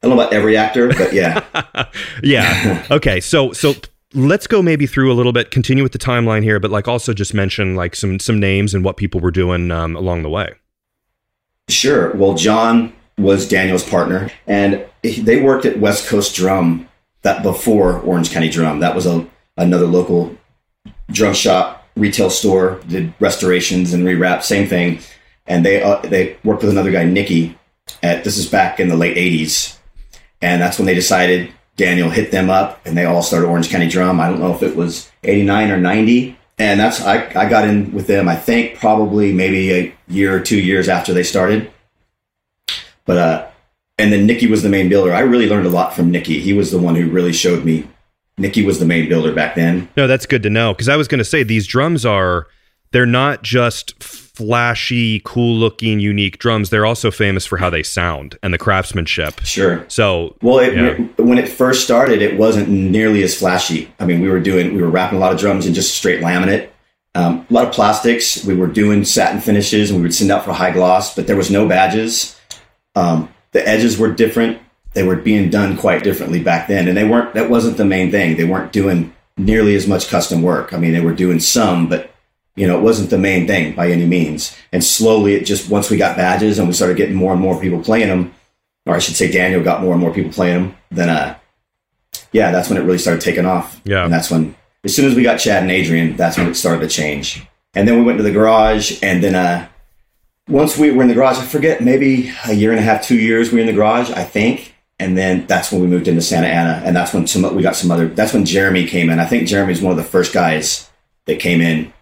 I 0.00 0.06
don't 0.06 0.16
know 0.16 0.22
about 0.22 0.32
every 0.32 0.56
actor, 0.56 0.88
but 0.88 1.12
yeah. 1.12 1.44
yeah. 2.22 2.86
Okay. 2.90 3.20
So 3.20 3.52
so 3.52 3.74
let's 4.14 4.46
go 4.46 4.62
maybe 4.62 4.86
through 4.86 5.12
a 5.12 5.14
little 5.14 5.32
bit, 5.32 5.50
continue 5.50 5.82
with 5.82 5.92
the 5.92 5.98
timeline 5.98 6.42
here, 6.42 6.58
but 6.60 6.70
like 6.70 6.88
also 6.88 7.12
just 7.12 7.34
mention 7.34 7.74
like 7.74 7.94
some 7.94 8.18
some 8.18 8.40
names 8.40 8.74
and 8.74 8.84
what 8.84 8.96
people 8.96 9.20
were 9.20 9.30
doing 9.30 9.70
um, 9.70 9.96
along 9.96 10.22
the 10.22 10.30
way. 10.30 10.54
Sure. 11.68 12.14
Well, 12.14 12.34
John 12.34 12.92
was 13.18 13.48
Daniel's 13.48 13.88
partner, 13.88 14.30
and 14.46 14.84
they 15.02 15.40
worked 15.40 15.66
at 15.66 15.78
West 15.78 16.08
Coast 16.08 16.34
Drum 16.34 16.88
that 17.22 17.42
before 17.42 18.00
Orange 18.00 18.30
County 18.30 18.48
Drum. 18.48 18.80
That 18.80 18.94
was 18.94 19.06
a 19.06 19.26
another 19.56 19.86
local 19.86 20.36
drum 21.10 21.34
shop, 21.34 21.86
retail 21.96 22.30
store, 22.30 22.80
did 22.86 23.12
restorations 23.18 23.92
and 23.92 24.04
rewrap, 24.04 24.42
same 24.42 24.68
thing. 24.68 25.00
And 25.46 25.64
they 25.64 25.82
uh, 25.82 26.00
they 26.00 26.36
worked 26.44 26.62
with 26.62 26.70
another 26.70 26.90
guy, 26.90 27.04
Nicky. 27.04 27.56
At 28.02 28.22
this 28.22 28.36
is 28.36 28.46
back 28.46 28.80
in 28.80 28.88
the 28.88 28.96
late 28.96 29.16
'80s, 29.16 29.78
and 30.42 30.60
that's 30.60 30.78
when 30.78 30.84
they 30.86 30.94
decided 30.94 31.52
Daniel 31.78 32.10
hit 32.10 32.32
them 32.32 32.50
up, 32.50 32.84
and 32.84 32.98
they 32.98 33.06
all 33.06 33.22
started 33.22 33.46
Orange 33.46 33.70
County 33.70 33.88
Drum. 33.88 34.20
I 34.20 34.28
don't 34.28 34.40
know 34.40 34.54
if 34.54 34.62
it 34.62 34.76
was 34.76 35.10
'89 35.24 35.70
or 35.70 35.78
'90, 35.78 36.36
and 36.58 36.78
that's 36.78 37.00
I 37.00 37.24
I 37.34 37.48
got 37.48 37.66
in 37.66 37.92
with 37.92 38.08
them. 38.08 38.28
I 38.28 38.36
think 38.36 38.78
probably 38.78 39.32
maybe 39.32 39.72
a 39.72 39.94
year 40.08 40.34
or 40.34 40.40
two 40.40 40.60
years 40.60 40.88
after 40.88 41.14
they 41.14 41.22
started. 41.22 41.70
But 43.06 43.16
uh, 43.16 43.46
and 43.96 44.12
then 44.12 44.26
Nikki 44.26 44.48
was 44.48 44.62
the 44.62 44.68
main 44.68 44.88
builder. 44.88 45.14
I 45.14 45.20
really 45.20 45.48
learned 45.48 45.66
a 45.66 45.70
lot 45.70 45.94
from 45.94 46.10
Nikki. 46.10 46.40
He 46.40 46.52
was 46.52 46.70
the 46.70 46.78
one 46.78 46.96
who 46.96 47.08
really 47.08 47.32
showed 47.32 47.64
me. 47.64 47.88
Nikki 48.36 48.64
was 48.64 48.78
the 48.78 48.84
main 48.84 49.08
builder 49.08 49.32
back 49.32 49.54
then. 49.54 49.88
No, 49.96 50.06
that's 50.06 50.26
good 50.26 50.42
to 50.42 50.50
know 50.50 50.74
because 50.74 50.88
I 50.88 50.96
was 50.96 51.08
going 51.08 51.18
to 51.18 51.24
say 51.24 51.42
these 51.44 51.66
drums 51.66 52.04
are 52.04 52.48
they're 52.90 53.06
not 53.06 53.42
just 53.42 54.02
flashy, 54.38 55.20
cool-looking, 55.24 55.98
unique 55.98 56.38
drums. 56.38 56.70
They're 56.70 56.86
also 56.86 57.10
famous 57.10 57.44
for 57.44 57.58
how 57.58 57.70
they 57.70 57.82
sound 57.82 58.38
and 58.42 58.54
the 58.54 58.58
craftsmanship. 58.58 59.40
Sure. 59.44 59.84
So, 59.88 60.36
Well, 60.42 60.60
it, 60.60 60.74
Yeah. 60.74 60.94
when 61.16 61.38
it 61.38 61.48
first 61.48 61.82
started, 61.82 62.22
it 62.22 62.36
wasn't 62.38 62.68
nearly 62.68 63.24
as 63.24 63.34
flashy. 63.36 63.88
I 63.98 64.06
mean, 64.06 64.20
we 64.20 64.28
were 64.28 64.38
doing, 64.38 64.74
we 64.76 64.80
were 64.82 64.88
wrapping 64.90 65.18
a 65.18 65.20
lot 65.20 65.32
of 65.32 65.40
drums 65.40 65.66
in 65.66 65.74
just 65.74 65.96
straight 65.96 66.20
laminate, 66.20 66.68
um, 67.16 67.44
a 67.50 67.52
lot 67.52 67.66
of 67.66 67.72
plastics. 67.72 68.44
We 68.44 68.54
were 68.54 68.68
doing 68.68 69.04
satin 69.04 69.40
finishes, 69.40 69.90
and 69.90 69.98
we 69.98 70.04
would 70.04 70.14
send 70.14 70.30
out 70.30 70.44
for 70.44 70.52
high 70.52 70.70
gloss, 70.70 71.16
but 71.16 71.26
there 71.26 71.36
was 71.36 71.50
no 71.50 71.66
badges. 71.66 72.36
Um, 72.94 73.28
the 73.52 73.66
edges 73.68 73.98
were 73.98 74.12
different. 74.12 74.58
They 74.94 75.02
were 75.02 75.16
being 75.16 75.50
done 75.50 75.76
quite 75.76 76.04
differently 76.04 76.40
back 76.40 76.68
then, 76.68 76.86
and 76.86 76.96
they 76.96 77.04
weren't. 77.04 77.34
That 77.34 77.50
wasn't 77.50 77.76
the 77.76 77.84
main 77.84 78.10
thing. 78.12 78.36
They 78.36 78.44
weren't 78.44 78.72
doing 78.72 79.12
nearly 79.36 79.74
as 79.74 79.86
much 79.88 80.08
custom 80.08 80.42
work. 80.42 80.72
I 80.72 80.78
mean, 80.78 80.92
they 80.92 81.00
were 81.00 81.12
doing 81.14 81.40
some, 81.40 81.88
but 81.88 82.10
you 82.58 82.66
know, 82.66 82.78
it 82.78 82.82
wasn't 82.82 83.10
the 83.10 83.18
main 83.18 83.46
thing 83.46 83.74
by 83.74 83.90
any 83.90 84.06
means. 84.06 84.56
And 84.72 84.82
slowly, 84.82 85.34
it 85.34 85.44
just 85.44 85.70
once 85.70 85.90
we 85.90 85.96
got 85.96 86.16
badges 86.16 86.58
and 86.58 86.66
we 86.66 86.74
started 86.74 86.96
getting 86.96 87.14
more 87.14 87.32
and 87.32 87.40
more 87.40 87.60
people 87.60 87.82
playing 87.82 88.08
them, 88.08 88.34
or 88.84 88.94
I 88.94 88.98
should 88.98 89.16
say, 89.16 89.30
Daniel 89.30 89.62
got 89.62 89.82
more 89.82 89.92
and 89.92 90.00
more 90.00 90.12
people 90.12 90.32
playing 90.32 90.62
them. 90.62 90.76
Then, 90.90 91.08
uh, 91.08 91.38
yeah, 92.32 92.50
that's 92.50 92.68
when 92.68 92.78
it 92.78 92.84
really 92.84 92.98
started 92.98 93.20
taking 93.20 93.46
off. 93.46 93.80
Yeah. 93.84 94.04
and 94.04 94.12
that's 94.12 94.30
when, 94.30 94.56
as 94.84 94.94
soon 94.94 95.06
as 95.06 95.14
we 95.14 95.22
got 95.22 95.38
Chad 95.38 95.62
and 95.62 95.70
Adrian, 95.70 96.16
that's 96.16 96.36
when 96.36 96.48
it 96.48 96.54
started 96.54 96.80
to 96.80 96.88
change. 96.88 97.46
And 97.74 97.86
then 97.86 97.96
we 97.96 98.02
went 98.02 98.18
to 98.18 98.24
the 98.24 98.32
garage, 98.32 99.02
and 99.02 99.22
then 99.22 99.34
uh, 99.34 99.68
once 100.48 100.76
we 100.76 100.90
were 100.90 101.02
in 101.02 101.08
the 101.08 101.14
garage, 101.14 101.38
I 101.38 101.44
forget, 101.44 101.82
maybe 101.82 102.32
a 102.46 102.54
year 102.54 102.70
and 102.70 102.80
a 102.80 102.82
half, 102.82 103.06
two 103.06 103.18
years, 103.18 103.52
we 103.52 103.56
were 103.56 103.60
in 103.60 103.66
the 103.66 103.72
garage, 103.72 104.10
I 104.10 104.24
think. 104.24 104.74
And 104.98 105.16
then 105.16 105.46
that's 105.46 105.70
when 105.70 105.80
we 105.80 105.86
moved 105.86 106.08
into 106.08 106.22
Santa 106.22 106.48
Ana, 106.48 106.82
and 106.84 106.96
that's 106.96 107.14
when 107.14 107.26
some 107.28 107.54
we 107.54 107.62
got 107.62 107.76
some 107.76 107.92
other. 107.92 108.08
That's 108.08 108.32
when 108.32 108.44
Jeremy 108.44 108.84
came 108.84 109.10
in. 109.10 109.20
I 109.20 109.26
think 109.26 109.46
Jeremy's 109.46 109.80
one 109.80 109.92
of 109.92 109.96
the 109.96 110.02
first 110.02 110.32
guys 110.32 110.90
that 111.26 111.38
came 111.38 111.60
in. 111.60 111.92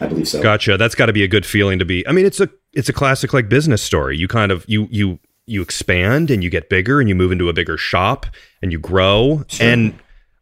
I 0.00 0.06
believe 0.06 0.28
so. 0.28 0.42
gotcha. 0.42 0.76
That's 0.76 0.94
got 0.94 1.06
to 1.06 1.12
be 1.12 1.22
a 1.24 1.28
good 1.28 1.46
feeling 1.46 1.78
to 1.78 1.84
be. 1.84 2.06
I 2.06 2.12
mean, 2.12 2.26
it's 2.26 2.40
a 2.40 2.48
it's 2.74 2.88
a 2.88 2.92
classic 2.92 3.32
like 3.32 3.48
business 3.48 3.82
story. 3.82 4.16
You 4.16 4.28
kind 4.28 4.52
of 4.52 4.64
you 4.68 4.88
you 4.90 5.18
you 5.46 5.62
expand 5.62 6.30
and 6.30 6.42
you 6.44 6.50
get 6.50 6.68
bigger 6.68 7.00
and 7.00 7.08
you 7.08 7.14
move 7.14 7.32
into 7.32 7.48
a 7.48 7.52
bigger 7.52 7.78
shop 7.78 8.26
and 8.60 8.72
you 8.72 8.78
grow. 8.78 9.44
And 9.60 9.98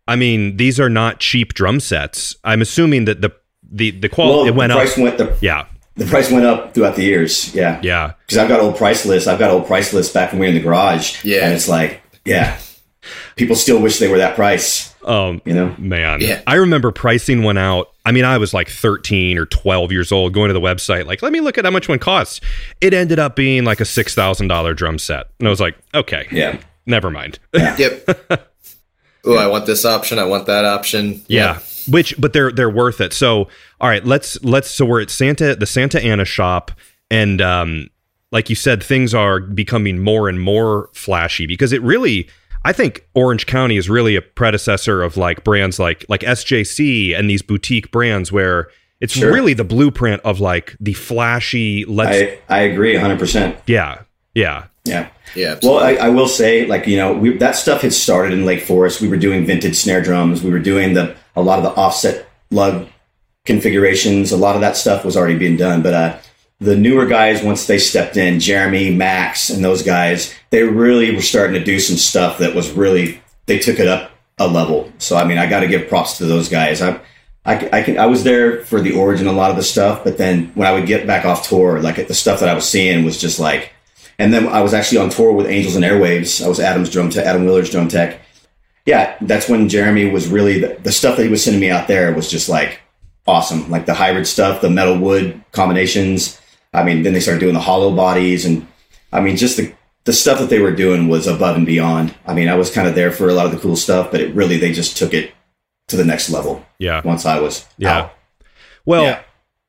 I 0.08 0.16
mean, 0.16 0.56
these 0.56 0.80
are 0.80 0.88
not 0.90 1.20
cheap 1.20 1.54
drum 1.54 1.78
sets. 1.80 2.34
I'm 2.44 2.62
assuming 2.62 3.04
that 3.04 3.20
the 3.20 3.30
the 3.70 3.90
the 3.92 4.08
quality 4.08 4.50
Well, 4.50 4.54
it 4.54 4.54
went 4.56 4.72
the 4.72 4.78
up. 4.78 4.98
went 4.98 5.18
the, 5.18 5.38
Yeah, 5.40 5.66
the 5.94 6.06
price 6.06 6.30
went 6.30 6.46
up 6.46 6.74
throughout 6.74 6.96
the 6.96 7.04
years. 7.04 7.54
Yeah, 7.54 7.80
yeah. 7.82 8.14
because 8.26 8.38
I've 8.38 8.48
got 8.48 8.60
old 8.60 8.76
price 8.76 9.06
lists. 9.06 9.28
I've 9.28 9.38
got 9.38 9.50
old 9.50 9.66
price 9.66 9.92
lists 9.92 10.12
back 10.12 10.32
when 10.32 10.40
we 10.40 10.46
were 10.46 10.50
in 10.50 10.54
the 10.56 10.62
garage. 10.62 11.24
Yeah. 11.24 11.44
and 11.44 11.52
it's 11.54 11.68
like, 11.68 12.02
yeah, 12.24 12.58
people 13.36 13.54
still 13.56 13.80
wish 13.80 13.98
they 14.00 14.08
were 14.08 14.18
that 14.18 14.34
price. 14.34 14.94
Um, 15.04 15.42
You 15.44 15.52
know? 15.54 15.74
man, 15.78 16.20
Yeah. 16.22 16.40
I 16.46 16.54
remember 16.56 16.90
pricing 16.90 17.42
one 17.42 17.58
out. 17.58 17.88
I 18.06 18.12
mean, 18.12 18.24
I 18.24 18.36
was 18.38 18.52
like 18.52 18.68
13 18.68 19.38
or 19.38 19.46
12 19.46 19.90
years 19.90 20.12
old, 20.12 20.34
going 20.34 20.48
to 20.48 20.52
the 20.54 20.60
website, 20.60 21.06
like, 21.06 21.22
let 21.22 21.32
me 21.32 21.40
look 21.40 21.56
at 21.56 21.64
how 21.64 21.70
much 21.70 21.88
one 21.88 21.98
costs. 21.98 22.40
It 22.80 22.92
ended 22.92 23.18
up 23.18 23.34
being 23.34 23.64
like 23.64 23.80
a 23.80 23.84
six 23.86 24.14
thousand 24.14 24.48
dollar 24.48 24.74
drum 24.74 24.98
set, 24.98 25.28
and 25.38 25.48
I 25.48 25.50
was 25.50 25.60
like, 25.60 25.76
okay, 25.94 26.26
Yeah. 26.30 26.58
never 26.86 27.10
mind. 27.10 27.38
Yep. 27.54 28.08
oh, 29.24 29.36
I 29.36 29.46
want 29.46 29.66
this 29.66 29.84
option. 29.84 30.18
I 30.18 30.24
want 30.24 30.46
that 30.46 30.64
option. 30.64 31.22
Yeah. 31.28 31.60
Which 31.88 32.14
but 32.18 32.32
they're 32.32 32.50
they're 32.52 32.70
worth 32.70 33.00
it. 33.00 33.12
So 33.12 33.48
all 33.80 33.88
right, 33.88 34.04
let's 34.04 34.42
let's 34.44 34.70
so 34.70 34.84
we're 34.86 35.00
at 35.02 35.10
Santa 35.10 35.54
the 35.56 35.66
Santa 35.66 36.02
Ana 36.02 36.24
shop 36.24 36.72
and 37.10 37.40
um 37.42 37.88
like 38.32 38.48
you 38.50 38.56
said 38.56 38.82
things 38.82 39.14
are 39.14 39.38
becoming 39.40 39.98
more 39.98 40.28
and 40.28 40.40
more 40.40 40.88
flashy 40.94 41.46
because 41.46 41.72
it 41.72 41.82
really 41.82 42.28
I 42.64 42.72
think 42.72 43.06
Orange 43.14 43.46
County 43.46 43.76
is 43.76 43.90
really 43.90 44.16
a 44.16 44.22
predecessor 44.22 45.02
of 45.02 45.16
like 45.16 45.44
brands 45.44 45.78
like 45.78 46.04
like 46.08 46.20
SJC 46.22 47.18
and 47.18 47.28
these 47.28 47.42
boutique 47.42 47.90
brands 47.90 48.32
where 48.32 48.68
it's 49.00 49.12
Sure. 49.14 49.32
really 49.32 49.52
the 49.54 49.64
blueprint 49.64 50.22
of 50.22 50.40
like 50.40 50.76
the 50.80 50.94
flashy 50.94 51.84
let's 51.84 52.16
I, 52.16 52.38
I 52.48 52.60
agree 52.62 52.94
100%. 52.94 53.56
yeah. 53.66 54.02
Yeah. 54.34 54.64
Yeah. 54.84 55.08
Yeah. 55.34 55.58
Well, 55.62 55.78
I, 55.78 55.94
I 55.94 56.08
will 56.10 56.28
say, 56.28 56.66
like 56.66 56.86
you 56.86 56.96
know, 56.96 57.12
we, 57.12 57.36
that 57.38 57.56
stuff 57.56 57.80
had 57.82 57.92
started 57.92 58.32
in 58.32 58.44
Lake 58.44 58.60
Forest. 58.62 59.00
We 59.00 59.08
were 59.08 59.16
doing 59.16 59.46
vintage 59.46 59.76
snare 59.76 60.02
drums. 60.02 60.42
We 60.42 60.50
were 60.50 60.58
doing 60.58 60.94
the 60.94 61.14
a 61.36 61.42
lot 61.42 61.58
of 61.58 61.64
the 61.64 61.70
offset 61.70 62.28
lug 62.50 62.86
configurations. 63.46 64.32
A 64.32 64.36
lot 64.36 64.54
of 64.54 64.60
that 64.60 64.76
stuff 64.76 65.04
was 65.04 65.16
already 65.16 65.36
being 65.38 65.56
done. 65.56 65.82
But 65.82 65.94
uh, 65.94 66.18
the 66.64 66.76
newer 66.76 67.06
guys, 67.06 67.42
once 67.42 67.66
they 67.66 67.78
stepped 67.78 68.16
in, 68.16 68.40
Jeremy, 68.40 68.94
Max, 68.94 69.50
and 69.50 69.62
those 69.62 69.82
guys, 69.82 70.34
they 70.50 70.62
really 70.62 71.14
were 71.14 71.22
starting 71.22 71.54
to 71.54 71.64
do 71.64 71.78
some 71.78 71.96
stuff 71.96 72.38
that 72.38 72.54
was 72.54 72.70
really 72.70 73.20
they 73.46 73.58
took 73.58 73.78
it 73.78 73.86
up 73.86 74.10
a 74.38 74.48
level. 74.48 74.90
So 74.98 75.16
I 75.16 75.24
mean, 75.24 75.38
I 75.38 75.48
got 75.48 75.60
to 75.60 75.68
give 75.68 75.88
props 75.88 76.18
to 76.18 76.24
those 76.24 76.48
guys. 76.48 76.80
I, 76.80 77.00
I, 77.44 77.68
I 77.72 77.82
can 77.82 77.98
I 77.98 78.06
was 78.06 78.24
there 78.24 78.64
for 78.64 78.80
the 78.80 78.96
origin 78.96 79.26
a 79.26 79.32
lot 79.32 79.50
of 79.50 79.56
the 79.56 79.62
stuff, 79.62 80.02
but 80.04 80.16
then 80.16 80.46
when 80.54 80.66
I 80.66 80.72
would 80.72 80.86
get 80.86 81.06
back 81.06 81.26
off 81.26 81.48
tour, 81.48 81.80
like 81.80 82.06
the 82.06 82.14
stuff 82.14 82.40
that 82.40 82.48
I 82.48 82.54
was 82.54 82.68
seeing 82.68 83.04
was 83.04 83.20
just 83.20 83.38
like. 83.38 83.70
And 84.16 84.32
then 84.32 84.46
I 84.46 84.62
was 84.62 84.72
actually 84.72 84.98
on 84.98 85.10
tour 85.10 85.32
with 85.32 85.48
Angels 85.48 85.74
and 85.74 85.84
Airwaves. 85.84 86.42
I 86.42 86.46
was 86.48 86.60
Atom's 86.60 86.88
drum 86.88 87.10
tech, 87.10 87.26
Atom 87.26 87.44
Willard's 87.44 87.70
drum 87.70 87.88
tech. 87.88 88.20
Yeah, 88.86 89.16
that's 89.20 89.48
when 89.48 89.68
Jeremy 89.68 90.08
was 90.08 90.28
really 90.28 90.60
the, 90.60 90.78
the 90.82 90.92
stuff 90.92 91.16
that 91.16 91.24
he 91.24 91.28
was 91.28 91.42
sending 91.42 91.60
me 91.60 91.68
out 91.68 91.88
there 91.88 92.14
was 92.14 92.30
just 92.30 92.48
like 92.48 92.80
awesome. 93.26 93.68
Like 93.70 93.86
the 93.86 93.94
hybrid 93.94 94.26
stuff, 94.26 94.60
the 94.60 94.70
metal 94.70 94.96
wood 94.96 95.42
combinations. 95.52 96.40
I 96.74 96.82
mean, 96.84 97.02
then 97.02 97.12
they 97.12 97.20
started 97.20 97.40
doing 97.40 97.54
the 97.54 97.60
hollow 97.60 97.94
bodies, 97.94 98.44
and 98.44 98.66
I 99.12 99.20
mean, 99.20 99.36
just 99.36 99.56
the 99.56 99.72
the 100.04 100.12
stuff 100.12 100.38
that 100.38 100.50
they 100.50 100.58
were 100.58 100.70
doing 100.74 101.08
was 101.08 101.26
above 101.26 101.56
and 101.56 101.64
beyond. 101.64 102.14
I 102.26 102.34
mean, 102.34 102.48
I 102.48 102.56
was 102.56 102.70
kind 102.70 102.86
of 102.86 102.94
there 102.94 103.10
for 103.10 103.28
a 103.30 103.32
lot 103.34 103.46
of 103.46 103.52
the 103.52 103.58
cool 103.58 103.76
stuff, 103.76 104.10
but 104.10 104.20
it 104.20 104.34
really 104.34 104.58
they 104.58 104.72
just 104.72 104.98
took 104.98 105.14
it 105.14 105.32
to 105.88 105.96
the 105.96 106.04
next 106.04 106.28
level 106.30 106.64
Yeah. 106.78 107.00
once 107.04 107.24
I 107.24 107.38
was 107.40 107.64
Yeah. 107.78 107.98
out. 107.98 108.12
Well, 108.84 109.04
Yeah. 109.04 109.20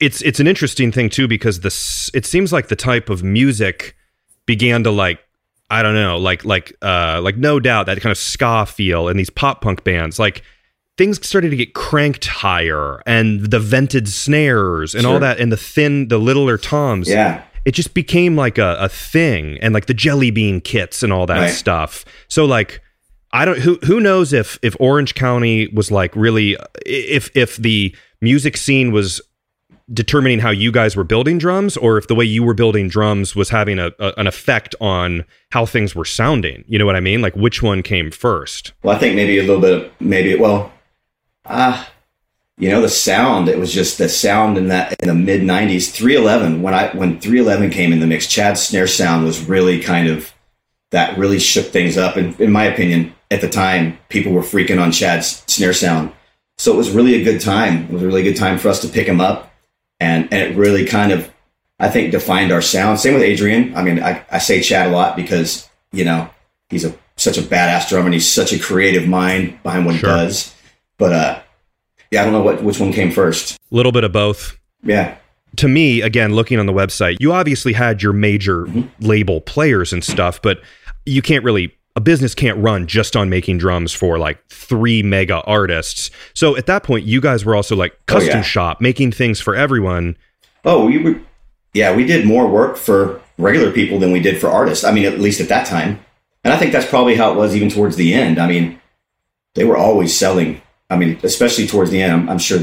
it's 0.01 0.21
it's 0.23 0.39
an 0.41 0.47
interesting 0.47 0.91
thing 0.91 1.09
too 1.09 1.27
because 1.27 1.61
this 1.61 2.09
it 2.13 2.25
seems 2.25 2.51
like 2.51 2.67
the 2.67 2.75
type 2.75 3.09
of 3.09 3.23
music 3.23 3.95
began 4.45 4.83
to 4.83 4.91
like 4.91 5.19
I 5.69 5.81
don't 5.83 5.95
know 5.95 6.17
like 6.17 6.43
like 6.43 6.75
uh 6.81 7.21
like 7.23 7.37
no 7.37 7.59
doubt 7.61 7.85
that 7.85 8.01
kind 8.01 8.11
of 8.11 8.17
ska 8.17 8.65
feel 8.65 9.07
in 9.07 9.15
these 9.17 9.29
pop 9.29 9.61
punk 9.61 9.83
bands 9.85 10.19
like 10.19 10.41
things 10.97 11.25
started 11.27 11.49
to 11.49 11.55
get 11.57 11.73
cranked 11.73 12.25
higher 12.25 13.01
and 13.05 13.51
the 13.51 13.59
vented 13.59 14.07
snares 14.07 14.95
and 14.95 15.05
all 15.05 15.19
that 15.19 15.39
and 15.39 15.51
the 15.51 15.57
thin 15.57 16.07
the 16.07 16.17
littler 16.17 16.57
toms 16.57 17.09
Yeah, 17.09 17.43
it 17.65 17.71
just 17.71 17.93
became 17.93 18.35
like 18.35 18.57
a, 18.57 18.77
a 18.79 18.87
thing 18.89 19.57
and 19.61 19.73
like 19.73 19.87
the 19.87 19.93
jelly 19.93 20.31
bean 20.31 20.61
kits 20.61 21.03
and 21.03 21.11
all 21.11 21.25
that 21.25 21.39
Right. 21.39 21.49
stuff. 21.49 22.05
So 22.27 22.45
like 22.45 22.81
i 23.33 23.43
don't 23.43 23.59
who 23.59 23.77
who 23.85 23.99
knows 23.99 24.31
if 24.31 24.57
if 24.61 24.75
orange 24.79 25.13
county 25.15 25.67
was 25.73 25.91
like 25.91 26.15
really 26.15 26.55
if 26.85 27.29
if 27.35 27.57
the 27.57 27.93
music 28.21 28.55
scene 28.55 28.91
was 28.93 29.19
determining 29.93 30.39
how 30.39 30.49
you 30.49 30.71
guys 30.71 30.95
were 30.95 31.03
building 31.03 31.37
drums 31.37 31.75
or 31.77 31.97
if 31.97 32.07
the 32.07 32.15
way 32.15 32.23
you 32.25 32.41
were 32.43 32.53
building 32.55 32.87
drums 32.87 33.35
was 33.35 33.49
having 33.49 33.77
a, 33.77 33.91
a 33.99 34.13
an 34.17 34.25
effect 34.27 34.73
on 34.79 35.25
how 35.51 35.65
things 35.65 35.93
were 35.93 36.05
sounding. 36.05 36.63
You 36.67 36.79
know 36.79 36.85
what 36.85 36.95
i 36.95 36.99
mean? 37.01 37.21
Like 37.21 37.35
which 37.35 37.61
one 37.61 37.83
came 37.83 38.09
first? 38.09 38.71
Well, 38.83 38.95
I 38.95 38.99
think 38.99 39.15
maybe 39.15 39.37
a 39.37 39.41
little 39.43 39.59
bit 39.61 39.73
of 39.73 39.91
maybe 39.99 40.35
well, 40.35 40.71
ah, 41.45 41.91
you 42.57 42.69
know, 42.69 42.81
the 42.81 42.89
sound. 42.89 43.49
It 43.49 43.59
was 43.59 43.73
just 43.73 43.97
the 43.97 44.07
sound 44.07 44.57
in 44.57 44.69
that 44.69 44.95
in 45.01 45.07
the 45.07 45.13
mid 45.15 45.41
'90s. 45.41 45.91
311 45.91 46.61
when 46.61 46.73
I 46.73 46.87
when 46.89 47.19
311 47.19 47.69
came 47.71 47.91
in 47.91 47.99
the 47.99 48.07
mix, 48.07 48.27
Chad's 48.27 48.61
snare 48.65 48.87
sound 48.87 49.25
was 49.25 49.45
really 49.47 49.81
kind 49.81 50.07
of 50.07 50.31
that 50.91 51.17
really 51.17 51.39
shook 51.39 51.65
things 51.67 51.97
up. 51.97 52.15
And 52.15 52.39
in 52.39 52.51
my 52.51 52.65
opinion, 52.65 53.13
at 53.31 53.41
the 53.41 53.49
time, 53.49 53.97
people 54.09 54.31
were 54.31 54.41
freaking 54.41 54.81
on 54.81 54.91
Chad's 54.91 55.43
snare 55.47 55.73
sound. 55.73 56.11
So 56.57 56.73
it 56.73 56.77
was 56.77 56.91
really 56.91 57.15
a 57.15 57.23
good 57.23 57.41
time. 57.41 57.83
It 57.85 57.91
was 57.91 58.03
a 58.03 58.07
really 58.07 58.23
good 58.23 58.37
time 58.37 58.57
for 58.57 58.69
us 58.69 58.79
to 58.81 58.87
pick 58.87 59.07
him 59.07 59.19
up, 59.19 59.51
and 59.99 60.31
and 60.31 60.41
it 60.41 60.55
really 60.57 60.85
kind 60.85 61.11
of 61.11 61.29
I 61.79 61.89
think 61.89 62.11
defined 62.11 62.53
our 62.53 62.61
sound. 62.61 62.99
Same 62.99 63.13
with 63.13 63.23
Adrian. 63.23 63.75
I 63.75 63.83
mean, 63.83 64.01
I, 64.01 64.23
I 64.31 64.37
say 64.37 64.61
Chad 64.61 64.87
a 64.87 64.91
lot 64.91 65.17
because 65.17 65.67
you 65.91 66.05
know 66.05 66.29
he's 66.69 66.85
a 66.85 66.95
such 67.17 67.37
a 67.37 67.41
badass 67.41 67.89
drummer 67.89 68.05
and 68.05 68.13
he's 68.13 68.29
such 68.29 68.53
a 68.53 68.59
creative 68.59 69.07
mind 69.07 69.61
behind 69.63 69.85
what 69.85 69.95
Sure. 69.95 70.09
he 70.09 70.15
does. 70.15 70.54
But 70.97 71.13
uh, 71.13 71.41
yeah, 72.11 72.21
I 72.21 72.23
don't 72.23 72.33
know 72.33 72.41
what 72.43 72.63
which 72.63 72.79
one 72.79 72.91
came 72.93 73.11
first. 73.11 73.57
a 73.71 73.75
little 73.75 73.91
bit 73.91 74.03
of 74.03 74.11
both 74.11 74.57
Yeah, 74.83 75.17
to 75.57 75.67
me, 75.67 76.01
again, 76.01 76.33
looking 76.33 76.59
on 76.59 76.65
the 76.65 76.73
website, 76.73 77.17
you 77.19 77.31
obviously 77.33 77.73
had 77.73 78.01
your 78.03 78.13
major 78.13 78.67
label 78.99 79.41
players 79.41 79.91
and 79.93 80.03
stuff, 80.03 80.41
but 80.41 80.61
you 81.05 81.21
can't 81.21 81.43
really, 81.43 81.73
a 81.95 82.01
business 82.01 82.35
can't 82.35 82.57
run 82.57 82.87
just 82.87 83.15
on 83.15 83.29
making 83.29 83.57
drums 83.57 83.93
for 83.93 84.17
like 84.17 84.45
three 84.49 85.01
mega 85.03 85.41
artists. 85.41 86.11
So 86.33 86.57
at 86.57 86.65
that 86.65 86.83
point, 86.83 87.05
you 87.05 87.21
guys 87.21 87.45
were 87.45 87.55
also 87.55 87.75
like 87.75 87.93
Oh, 87.93 88.03
custom 88.05 88.37
yeah. 88.37 88.41
shop, 88.41 88.81
making 88.81 89.11
things 89.13 89.39
for 89.39 89.55
everyone. 89.55 90.17
Oh, 90.65 90.85
we 90.87 90.97
were, 90.97 91.21
yeah, 91.73 91.95
we 91.95 92.05
did 92.05 92.25
more 92.25 92.47
work 92.47 92.75
for 92.75 93.21
regular 93.37 93.71
people 93.71 93.99
than 93.99 94.11
we 94.11 94.19
did 94.19 94.39
for 94.41 94.49
artists. 94.49 94.83
I 94.83 94.91
mean, 94.91 95.05
at 95.05 95.19
least 95.19 95.39
at 95.41 95.47
that 95.49 95.67
time. 95.67 96.03
And 96.43 96.53
I 96.53 96.57
think 96.57 96.71
that's 96.71 96.85
probably 96.87 97.15
how 97.15 97.31
it 97.31 97.37
was 97.37 97.55
even 97.55 97.69
towards 97.69 97.95
the 97.95 98.13
end. 98.13 98.39
I 98.39 98.47
mean, 98.47 98.79
they 99.53 99.63
were 99.63 99.77
always 99.77 100.15
selling. 100.17 100.61
I 100.89 100.97
mean, 100.97 101.19
especially 101.23 101.67
towards 101.67 101.91
the 101.91 102.01
end, 102.01 102.13
I'm, 102.13 102.29
I'm 102.29 102.37
sure 102.37 102.59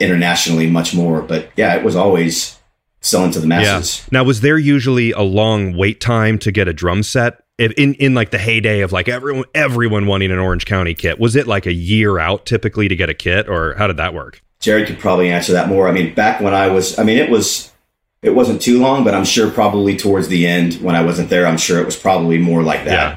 internationally 0.00 0.68
much 0.68 0.94
more. 0.94 1.22
But 1.22 1.50
yeah, 1.56 1.74
it 1.74 1.84
was 1.84 1.96
always 1.96 2.58
selling 3.00 3.30
to 3.32 3.40
the 3.40 3.46
masses. 3.46 4.06
Now, 4.10 4.24
was 4.24 4.40
there 4.40 4.58
usually 4.58 5.12
a 5.12 5.22
long 5.22 5.76
wait 5.76 6.00
time 6.00 6.38
to 6.40 6.52
get 6.52 6.68
a 6.68 6.72
drum 6.72 7.02
set? 7.02 7.42
In, 7.58 7.94
in 7.94 8.12
like 8.14 8.32
the 8.32 8.38
heyday 8.38 8.80
of 8.80 8.92
like 8.92 9.08
everyone 9.08 9.46
everyone 9.54 10.06
wanting 10.06 10.30
an 10.30 10.38
Orange 10.38 10.66
County 10.66 10.92
kit, 10.92 11.18
was 11.18 11.36
it 11.36 11.46
like 11.46 11.64
a 11.64 11.72
year 11.72 12.18
out 12.18 12.44
typically 12.44 12.86
to 12.86 12.94
get 12.94 13.08
a 13.08 13.14
kit, 13.14 13.48
or 13.48 13.74
how 13.76 13.86
did 13.86 13.96
that 13.96 14.12
work? 14.12 14.42
Jared 14.60 14.86
could 14.86 14.98
probably 14.98 15.30
answer 15.30 15.52
that 15.52 15.66
more. 15.66 15.88
I 15.88 15.92
mean, 15.92 16.14
back 16.14 16.40
when 16.42 16.52
I 16.52 16.68
was, 16.68 16.98
I 16.98 17.02
mean, 17.02 17.16
it 17.16 17.30
was, 17.30 17.72
it 18.20 18.34
wasn't 18.34 18.60
too 18.60 18.78
long, 18.78 19.04
but 19.04 19.14
I'm 19.14 19.24
sure 19.24 19.50
probably 19.50 19.96
towards 19.96 20.28
the 20.28 20.46
end 20.46 20.74
when 20.82 20.94
I 20.94 21.02
wasn't 21.02 21.30
there, 21.30 21.46
I'm 21.46 21.56
sure 21.56 21.80
it 21.80 21.86
was 21.86 21.96
probably 21.96 22.36
more 22.36 22.62
like 22.62 22.84
that. 22.84 22.92
Yeah. 22.92 23.16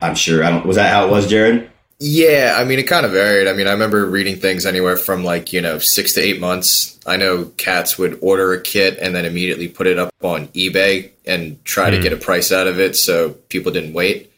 I'm 0.00 0.14
sure. 0.14 0.44
I 0.44 0.50
don't. 0.50 0.66
Was 0.66 0.76
that 0.76 0.92
how 0.92 1.06
it 1.06 1.10
was, 1.10 1.26
Jared? 1.26 1.70
Yeah, 2.06 2.56
I 2.58 2.64
mean, 2.64 2.78
it 2.78 2.82
kind 2.82 3.06
of 3.06 3.12
varied. 3.12 3.48
I 3.48 3.54
mean, 3.54 3.66
I 3.66 3.72
remember 3.72 4.04
reading 4.04 4.36
things 4.36 4.66
anywhere 4.66 4.98
from 4.98 5.24
like, 5.24 5.54
you 5.54 5.62
know, 5.62 5.78
six 5.78 6.12
to 6.14 6.20
eight 6.20 6.38
months. 6.38 7.00
I 7.06 7.16
know 7.16 7.46
cats 7.56 7.96
would 7.96 8.18
order 8.20 8.52
a 8.52 8.60
kit 8.60 8.98
and 9.00 9.14
then 9.16 9.24
immediately 9.24 9.68
put 9.68 9.86
it 9.86 9.98
up 9.98 10.12
on 10.22 10.48
eBay 10.48 11.12
and 11.24 11.64
try 11.64 11.88
to 11.88 11.98
get 11.98 12.12
a 12.12 12.18
price 12.18 12.52
out 12.52 12.66
of 12.66 12.78
it 12.78 12.94
so 12.94 13.30
people 13.48 13.72
didn't 13.72 13.94
wait. 13.94 14.30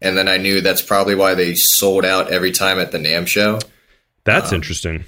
And 0.00 0.16
then 0.16 0.26
I 0.26 0.38
knew 0.38 0.62
that's 0.62 0.80
probably 0.80 1.14
why 1.14 1.34
they 1.34 1.54
sold 1.54 2.06
out 2.06 2.30
every 2.32 2.50
time 2.50 2.78
at 2.78 2.92
the 2.92 2.98
NAMM 2.98 3.26
show 3.26 3.60
That's 4.24 4.48
Um, 4.50 4.54
interesting. 4.56 5.04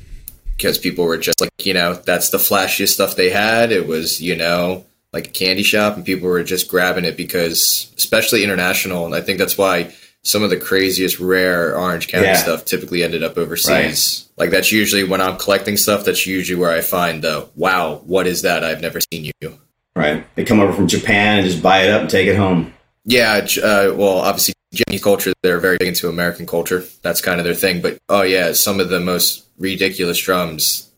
because 0.58 0.76
people 0.76 1.06
were 1.06 1.16
just 1.16 1.40
like, 1.40 1.52
you 1.64 1.72
know, 1.72 1.94
that's 1.94 2.28
the 2.28 2.38
flashiest 2.38 2.88
stuff 2.90 3.16
they 3.16 3.30
had. 3.30 3.72
It 3.72 3.86
was, 3.86 4.20
you 4.20 4.36
know, 4.36 4.84
like 5.14 5.28
a 5.28 5.30
candy 5.30 5.62
shop, 5.62 5.96
and 5.96 6.04
people 6.04 6.28
were 6.28 6.42
just 6.44 6.68
grabbing 6.68 7.06
it 7.06 7.16
because, 7.16 7.86
especially 7.96 8.44
international, 8.44 9.06
and 9.06 9.14
I 9.14 9.22
think 9.22 9.38
that's 9.38 9.56
why 9.56 9.94
some 10.24 10.42
of 10.42 10.50
the 10.50 10.56
craziest 10.56 11.20
rare 11.20 11.78
Orange 11.78 12.08
County 12.08 12.26
Yeah. 12.26 12.36
stuff 12.36 12.64
typically 12.64 13.04
ended 13.04 13.22
up 13.22 13.36
overseas. 13.36 14.26
Like 14.36 14.50
that's 14.50 14.72
usually 14.72 15.04
when 15.04 15.20
I'm 15.20 15.36
collecting 15.36 15.76
stuff. 15.76 16.04
That's 16.04 16.26
usually 16.26 16.58
where 16.58 16.72
I 16.72 16.80
find 16.80 17.22
the 17.22 17.48
wow, 17.54 18.00
what 18.04 18.26
is 18.26 18.42
that? 18.42 18.64
I've 18.64 18.80
never 18.80 18.98
seen 19.12 19.30
you. 19.40 19.58
Right. 19.94 20.26
They 20.34 20.44
come 20.44 20.60
over 20.60 20.72
from 20.72 20.88
Japan 20.88 21.38
and 21.38 21.46
just 21.46 21.62
buy 21.62 21.82
it 21.84 21.90
up 21.90 22.00
and 22.02 22.10
take 22.10 22.26
it 22.26 22.36
home. 22.36 22.72
Yeah, 23.04 23.46
uh, 23.62 23.92
well, 23.94 24.18
obviously 24.18 24.54
Japanese 24.72 25.02
culture, 25.04 25.32
they're 25.42 25.60
very 25.60 25.76
big 25.78 25.88
into 25.88 26.08
American 26.08 26.46
culture. 26.46 26.82
That's 27.02 27.20
kind 27.20 27.38
of 27.38 27.44
their 27.44 27.54
thing. 27.54 27.80
But 27.82 27.98
oh 28.08 28.22
yeah, 28.22 28.54
some 28.54 28.80
of 28.80 28.88
the 28.88 28.98
most 29.00 29.44
ridiculous 29.58 30.18
drums, 30.18 30.90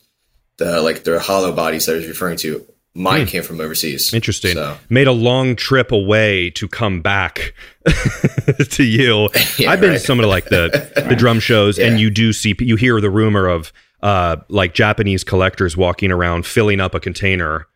the 0.57 0.81
like 0.83 1.05
their 1.05 1.19
hollow 1.19 1.53
bodies 1.53 1.87
that 1.87 1.93
I 1.93 1.97
was 1.97 2.07
referring 2.07 2.39
to, 2.39 2.65
mine 2.97 3.27
came 3.27 3.43
from 3.43 3.61
overseas. 3.61 4.13
Interesting. 4.15 4.55
So, 4.55 4.77
Made 4.89 5.07
a 5.07 5.13
long 5.13 5.55
trip 5.57 5.93
away 5.93 6.51
to 6.51 6.67
come 6.67 7.01
back 7.03 7.55
to 8.71 8.83
you. 8.85 9.29
Yeah, 9.59 9.71
I've 9.71 9.81
been 9.81 9.91
right. 9.91 9.99
to 10.01 10.05
some 10.05 10.19
of 10.21 10.27
like 10.27 10.47
the 10.47 10.91
the 11.09 11.15
drum 11.19 11.41
shows, 11.41 11.79
and 11.79 11.99
you 12.01 12.11
do 12.11 12.33
see 12.33 12.55
you 12.59 12.77
hear 12.77 13.01
the 13.01 13.11
rumor 13.11 13.47
of 13.49 13.73
uh 14.03 14.37
like 14.49 14.75
Japanese 14.75 15.25
collectors 15.25 15.77
walking 15.77 16.11
around 16.13 16.45
filling 16.47 16.81
up 16.81 16.95
a 16.95 17.01
container 17.01 17.67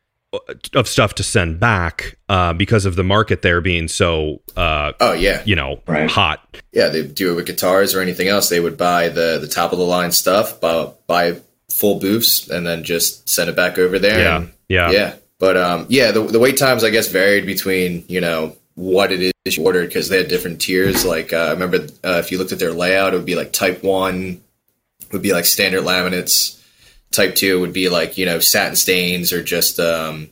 of 0.74 0.86
stuff 0.86 1.14
to 1.16 1.24
send 1.24 1.58
back 1.58 2.16
uh, 2.28 2.52
because 2.52 2.84
of 2.86 2.94
the 2.94 3.02
market 3.02 3.42
there 3.42 3.60
being 3.60 3.88
so 3.88 4.40
uh, 4.56 4.92
oh 5.00 5.12
yeah 5.12 5.42
you 5.44 5.56
know 5.56 5.80
Right. 5.88 6.08
hot 6.08 6.58
yeah 6.72 6.88
they 6.88 7.04
do 7.04 7.32
it 7.32 7.34
with 7.34 7.46
guitars 7.46 7.96
or 7.96 8.00
anything 8.00 8.28
else 8.28 8.48
they 8.48 8.60
would 8.60 8.76
buy 8.78 9.08
the 9.08 9.38
the 9.40 9.48
top 9.48 9.72
of 9.72 9.78
the 9.80 9.84
line 9.84 10.12
stuff 10.12 10.60
buy, 10.60 10.92
buy 11.08 11.40
full 11.68 11.98
booths 11.98 12.48
and 12.48 12.64
then 12.64 12.84
just 12.84 13.28
send 13.28 13.50
it 13.50 13.56
back 13.56 13.76
over 13.76 13.98
there 13.98 14.20
yeah 14.20 14.36
and- 14.36 14.52
yeah. 14.70 14.90
Yeah. 14.90 15.16
But 15.38 15.56
um 15.56 15.86
yeah 15.88 16.12
the, 16.12 16.22
the 16.22 16.38
wait 16.38 16.56
times 16.56 16.84
i 16.84 16.90
guess 16.90 17.08
varied 17.08 17.46
between 17.46 18.04
you 18.08 18.20
know 18.20 18.56
what 18.74 19.10
it 19.10 19.34
is 19.44 19.56
you 19.56 19.64
ordered 19.64 19.88
because 19.88 20.08
they 20.08 20.18
had 20.18 20.28
different 20.28 20.60
tiers. 20.60 21.04
Like 21.04 21.32
uh, 21.32 21.36
i 21.36 21.50
remember 21.50 21.78
uh, 22.04 22.22
if 22.24 22.30
you 22.30 22.38
looked 22.38 22.52
at 22.52 22.58
their 22.58 22.72
layout 22.72 23.12
it 23.12 23.16
would 23.16 23.26
be 23.26 23.34
like 23.34 23.52
type 23.52 23.82
1 23.82 24.40
would 25.12 25.22
be 25.22 25.32
like 25.32 25.44
standard 25.44 25.82
laminates. 25.82 26.56
Type 27.10 27.34
2 27.34 27.60
would 27.60 27.72
be 27.72 27.88
like 27.88 28.16
you 28.16 28.26
know 28.26 28.38
satin 28.38 28.76
stains 28.76 29.32
or 29.32 29.42
just 29.42 29.80
um 29.80 30.30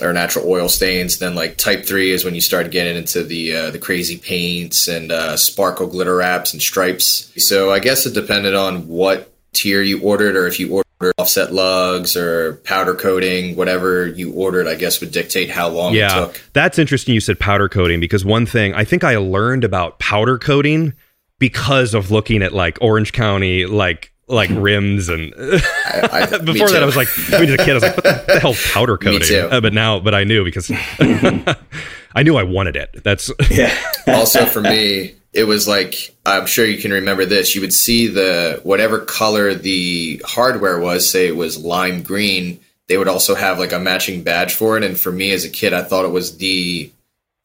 or 0.00 0.12
natural 0.12 0.48
oil 0.48 0.68
stains. 0.68 1.18
Then 1.18 1.34
like 1.34 1.56
type 1.56 1.84
3 1.84 2.12
is 2.12 2.24
when 2.24 2.34
you 2.34 2.40
start 2.40 2.70
getting 2.70 2.96
into 2.96 3.22
the 3.22 3.54
uh, 3.54 3.70
the 3.70 3.78
crazy 3.78 4.16
paints 4.16 4.88
and 4.88 5.12
uh, 5.12 5.36
sparkle 5.36 5.88
glitter 5.88 6.16
wraps 6.16 6.52
and 6.52 6.62
stripes. 6.62 7.32
So 7.36 7.70
i 7.70 7.80
guess 7.80 8.06
it 8.06 8.14
depended 8.14 8.54
on 8.54 8.88
what 8.88 9.32
tier 9.52 9.82
you 9.82 10.00
ordered 10.00 10.36
or 10.36 10.46
if 10.46 10.58
you 10.58 10.72
ordered 10.72 10.87
offset 11.18 11.52
lugs 11.52 12.16
or 12.16 12.54
powder 12.64 12.94
coating 12.94 13.54
whatever 13.54 14.06
you 14.06 14.32
ordered 14.32 14.66
i 14.66 14.74
guess 14.74 15.00
would 15.00 15.12
dictate 15.12 15.48
how 15.48 15.68
long 15.68 15.94
it 15.94 15.98
yeah. 15.98 16.08
took. 16.08 16.42
That's 16.54 16.78
interesting 16.78 17.14
you 17.14 17.20
said 17.20 17.38
powder 17.38 17.68
coating 17.68 18.00
because 18.00 18.24
one 18.24 18.46
thing 18.46 18.74
i 18.74 18.84
think 18.84 19.04
i 19.04 19.16
learned 19.16 19.62
about 19.62 19.98
powder 20.00 20.38
coating 20.38 20.92
because 21.38 21.94
of 21.94 22.10
looking 22.10 22.42
at 22.42 22.52
like 22.52 22.78
orange 22.80 23.12
county 23.12 23.64
like 23.64 24.12
like 24.26 24.50
rims 24.52 25.08
and 25.08 25.32
I, 25.38 26.28
I, 26.32 26.38
before 26.44 26.68
that 26.68 26.82
i 26.82 26.86
was 26.86 26.96
like 26.96 27.08
i 27.32 27.40
mean 27.40 27.48
as 27.48 27.54
a 27.54 27.58
kid 27.58 27.70
i 27.70 27.74
was 27.74 27.82
like 27.84 27.96
what 27.96 28.04
the, 28.04 28.24
the 28.34 28.40
hell's 28.40 28.72
powder 28.72 28.98
coating. 28.98 29.52
Uh, 29.52 29.60
but 29.60 29.72
now 29.72 30.00
but 30.00 30.14
i 30.14 30.24
knew 30.24 30.44
because 30.44 30.70
i 30.98 32.22
knew 32.22 32.36
i 32.36 32.42
wanted 32.42 32.76
it. 32.76 33.04
That's 33.04 33.30
Yeah. 33.50 33.74
also 34.08 34.44
for 34.46 34.60
me 34.60 35.14
it 35.32 35.44
was 35.44 35.68
like 35.68 36.14
i'm 36.26 36.46
sure 36.46 36.64
you 36.64 36.80
can 36.80 36.90
remember 36.92 37.24
this 37.24 37.54
you 37.54 37.60
would 37.60 37.72
see 37.72 38.06
the 38.06 38.60
whatever 38.62 38.98
color 39.00 39.54
the 39.54 40.20
hardware 40.24 40.78
was 40.78 41.08
say 41.10 41.26
it 41.28 41.36
was 41.36 41.58
lime 41.62 42.02
green 42.02 42.58
they 42.88 42.96
would 42.96 43.08
also 43.08 43.34
have 43.34 43.58
like 43.58 43.72
a 43.72 43.78
matching 43.78 44.22
badge 44.22 44.54
for 44.54 44.76
it 44.78 44.84
and 44.84 44.98
for 44.98 45.12
me 45.12 45.30
as 45.32 45.44
a 45.44 45.50
kid 45.50 45.72
i 45.74 45.82
thought 45.82 46.04
it 46.04 46.10
was 46.12 46.38
the 46.38 46.90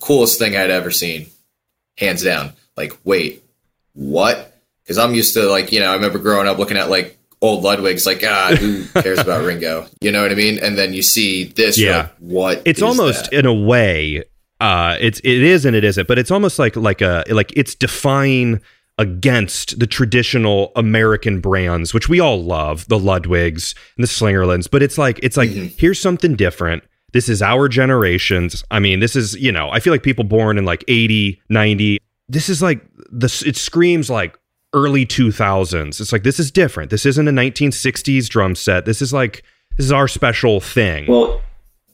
coolest 0.01 0.39
thing 0.39 0.55
i'd 0.55 0.69
ever 0.71 0.91
seen 0.91 1.27
hands 1.97 2.23
down 2.23 2.53
like 2.77 2.93
wait 3.03 3.43
what 3.93 4.53
because 4.83 4.97
i'm 4.97 5.13
used 5.13 5.33
to 5.33 5.43
like 5.49 5.71
you 5.71 5.79
know 5.79 5.91
i 5.91 5.95
remember 5.95 6.19
growing 6.19 6.47
up 6.47 6.57
looking 6.57 6.77
at 6.77 6.89
like 6.89 7.17
old 7.41 7.63
ludwigs 7.63 8.05
like 8.05 8.23
ah 8.25 8.55
who 8.57 8.85
cares 9.01 9.19
about 9.19 9.43
ringo 9.45 9.85
you 10.01 10.11
know 10.11 10.21
what 10.21 10.31
i 10.31 10.35
mean 10.35 10.57
and 10.59 10.77
then 10.77 10.93
you 10.93 11.03
see 11.03 11.43
this 11.43 11.77
Yeah. 11.77 11.97
like, 11.97 12.11
what 12.19 12.61
it's 12.65 12.81
almost 12.81 13.25
that? 13.31 13.39
in 13.39 13.45
a 13.45 13.53
way 13.53 14.23
uh 14.63 14.97
it's 14.99 15.19
it 15.19 15.43
is 15.43 15.65
and 15.65 15.75
it 15.75 15.83
isn't 15.83 16.07
but 16.07 16.17
it's 16.17 16.31
almost 16.31 16.57
like 16.57 16.75
like 16.75 17.01
a 17.01 17.23
like 17.29 17.51
it's 17.55 17.75
defying 17.75 18.61
against 18.97 19.79
the 19.79 19.87
traditional 19.87 20.71
american 20.75 21.41
brands 21.41 21.93
which 21.93 22.07
we 22.07 22.19
all 22.19 22.41
love 22.41 22.87
the 22.87 22.97
ludwigs 22.97 23.75
and 23.97 24.03
the 24.03 24.07
slingerlands 24.07 24.69
but 24.69 24.81
it's 24.81 24.97
like 24.97 25.19
it's 25.21 25.35
like 25.37 25.49
here's 25.49 26.01
something 26.01 26.35
different. 26.35 26.83
This 27.11 27.29
is 27.29 27.43
our 27.43 27.67
generations. 27.67 28.63
I 28.71 28.79
mean 28.79 28.99
this 28.99 29.15
is 29.15 29.35
you 29.35 29.51
know 29.51 29.69
i 29.71 29.79
feel 29.79 29.93
like 29.93 30.03
people 30.03 30.23
born 30.23 30.57
in 30.57 30.65
like 30.65 30.83
80 30.87 31.41
90 31.49 31.99
this 32.29 32.49
is 32.49 32.61
like 32.61 32.83
this 33.11 33.41
it 33.43 33.57
screams 33.57 34.09
like 34.09 34.39
early 34.73 35.05
2000s 35.05 35.99
it's 35.99 36.11
like 36.11 36.23
this 36.23 36.39
is 36.39 36.51
different. 36.51 36.89
This 36.89 37.05
isn't 37.05 37.27
a 37.27 37.31
1960s 37.31 38.29
drum 38.29 38.55
set. 38.55 38.85
This 38.85 39.01
is 39.01 39.11
like 39.11 39.43
this 39.77 39.85
is 39.85 39.91
our 39.91 40.07
special 40.07 40.59
thing. 40.59 41.05
Well, 41.07 41.41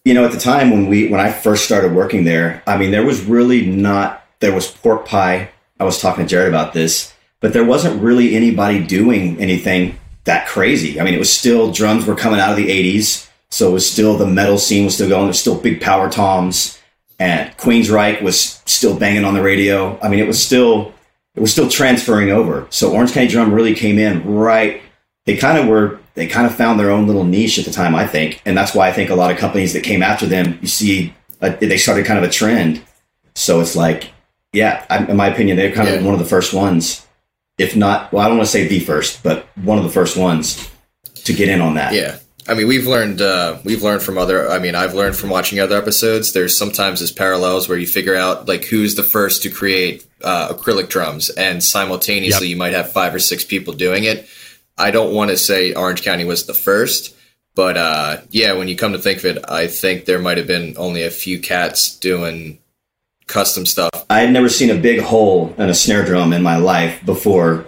you 0.06 0.14
know, 0.14 0.26
at 0.26 0.32
the 0.32 0.40
time 0.40 0.72
when 0.72 0.88
we 0.88 1.08
when 1.08 1.20
I 1.20 1.32
first 1.32 1.66
started 1.66 1.94
working 1.94 2.24
there, 2.24 2.64
I 2.66 2.78
mean, 2.78 2.92
there 2.92 3.06
was 3.06 3.22
really 3.24 3.66
not 3.66 4.26
there 4.40 4.54
was 4.54 4.70
pork 4.70 5.06
pie. 5.06 5.50
I 5.80 5.84
was 5.84 6.02
talking 6.02 6.26
to 6.26 6.30
Jared 6.30 6.50
about 6.50 6.74
this, 6.74 7.14
but 7.40 7.54
there 7.54 7.64
wasn't 7.64 8.02
really 8.02 8.36
anybody 8.36 8.84
doing 8.86 9.40
anything 9.40 9.98
that 10.26 10.48
crazy. 10.48 11.00
I 11.00 11.04
mean, 11.04 11.14
it 11.14 11.20
was 11.20 11.32
still 11.32 11.72
drums 11.72 12.06
were 12.06 12.16
coming 12.16 12.40
out 12.40 12.52
of 12.52 12.58
the 12.58 12.70
'80s, 12.70 13.30
so 13.50 13.70
it 13.70 13.74
was 13.74 13.90
still 13.90 14.18
the 14.18 14.28
metal 14.28 14.58
scene 14.58 14.86
was 14.86 14.96
still 14.96 15.10
going. 15.10 15.22
There 15.22 15.28
was 15.28 15.40
still 15.40 15.60
big 15.60 15.82
power 15.82 16.10
toms, 16.10 16.80
and 17.20 17.56
Queensryche 17.58 18.22
was 18.22 18.62
still 18.66 18.98
banging 18.98 19.26
on 19.26 19.34
the 19.34 19.42
radio. 19.42 20.00
I 20.02 20.10
mean, 20.10 20.20
it 20.20 20.28
was 20.28 20.44
still 20.44 20.94
it 21.36 21.42
was 21.42 21.52
still 21.52 21.70
transferring 21.70 22.32
over. 22.32 22.68
So 22.70 22.92
Orange 22.92 23.14
County 23.14 23.28
Drum 23.28 23.54
really 23.54 23.76
came 23.76 24.00
in 24.00 24.26
right. 24.26 24.82
They 25.26 25.38
kind 25.38 25.58
of 25.58 25.68
were. 25.68 26.00
They 26.20 26.28
kind 26.28 26.46
of 26.46 26.54
found 26.54 26.78
their 26.78 26.92
own 26.92 27.08
little 27.08 27.24
niche 27.24 27.58
at 27.58 27.64
the 27.64 27.72
time, 27.72 27.96
I 27.96 28.06
think, 28.06 28.42
and 28.46 28.58
that's 28.58 28.76
why 28.76 28.90
I 28.90 28.92
think 28.92 29.10
a 29.10 29.16
lot 29.16 29.32
of 29.32 29.38
companies 29.38 29.72
that 29.72 29.84
came 29.84 30.04
after 30.04 30.26
them, 30.26 30.60
you 30.62 30.68
see, 30.68 31.14
uh, 31.42 31.56
they 31.62 31.78
started 31.78 32.06
kind 32.06 32.22
of 32.22 32.30
a 32.30 32.32
trend. 32.32 32.82
So 33.36 33.62
it's 33.62 33.74
like, 33.74 34.10
yeah, 34.52 34.86
I, 34.90 35.06
in 35.06 35.16
my 35.16 35.28
opinion, 35.28 35.56
they're 35.56 35.72
kind 35.72 35.88
of 35.88 36.04
one 36.04 36.14
of 36.14 36.20
the 36.20 36.26
first 36.26 36.54
ones, 36.54 37.08
if 37.58 37.74
not. 37.74 38.12
Well, 38.12 38.22
I 38.26 38.28
don't 38.28 38.36
want 38.38 38.48
to 38.48 38.52
say 38.52 38.68
the 38.68 38.82
first, 38.82 39.24
but 39.24 39.48
one 39.56 39.78
of 39.78 39.86
the 39.86 39.90
first 39.90 40.18
ones 40.18 40.70
to 41.24 41.32
get 41.32 41.48
in 41.48 41.62
on 41.62 41.76
that. 41.76 41.94
Yeah. 41.94 42.18
I 42.50 42.56
mean, 42.56 42.68
we've 42.68 42.88
learned 42.88 43.22
uh, 43.22 43.60
we've 43.64 43.84
learned 43.84 44.02
from 44.02 44.18
other. 44.18 44.50
I 44.50 44.60
mean, 44.60 44.74
I've 44.76 44.96
learned 44.96 45.16
from 45.16 45.30
watching 45.30 45.60
other 45.60 45.78
episodes. 45.78 46.34
There's 46.34 46.58
sometimes 46.58 47.00
there's 47.00 47.12
parallels 47.12 47.70
where 47.70 47.78
you 47.78 47.86
figure 47.88 48.16
out 48.16 48.48
like 48.48 48.66
who's 48.66 48.96
the 48.96 49.04
first 49.04 49.44
to 49.44 49.50
create 49.50 50.06
uh, 50.24 50.52
acrylic 50.52 50.90
drums, 50.90 51.30
and 51.30 51.64
simultaneously 51.64 52.48
Yep. 52.48 52.50
you 52.50 52.58
might 52.58 52.74
have 52.74 52.92
five 52.92 53.14
or 53.14 53.20
six 53.20 53.44
people 53.44 53.74
doing 53.74 54.04
it. 54.04 54.28
I 54.80 54.92
don't 54.92 55.14
want 55.14 55.30
to 55.32 55.38
say 55.38 55.74
Orange 55.74 56.02
County 56.04 56.24
was 56.26 56.46
the 56.46 56.54
first, 56.54 57.16
but 57.56 57.78
uh, 57.78 58.18
yeah, 58.30 58.54
when 58.54 58.68
you 58.68 58.76
come 58.76 58.94
to 58.94 59.00
think 59.00 59.20
of 59.20 59.26
it, 59.26 59.46
I 59.50 59.68
think 59.68 60.06
there 60.06 60.20
might 60.20 60.38
have 60.38 60.48
been 60.48 60.76
only 60.78 61.04
a 61.04 61.12
few 61.12 61.40
cats 61.40 61.98
doing 61.98 62.60
custom 63.28 63.66
stuff. 63.66 63.92
I 64.10 64.22
had 64.22 64.32
never 64.32 64.50
seen 64.50 64.70
a 64.70 64.76
big 64.80 65.02
hole 65.02 65.54
in 65.58 65.70
a 65.70 65.74
snare 65.74 66.04
drum 66.06 66.34
in 66.34 66.42
my 66.42 66.56
life 66.58 67.06
before 67.06 67.66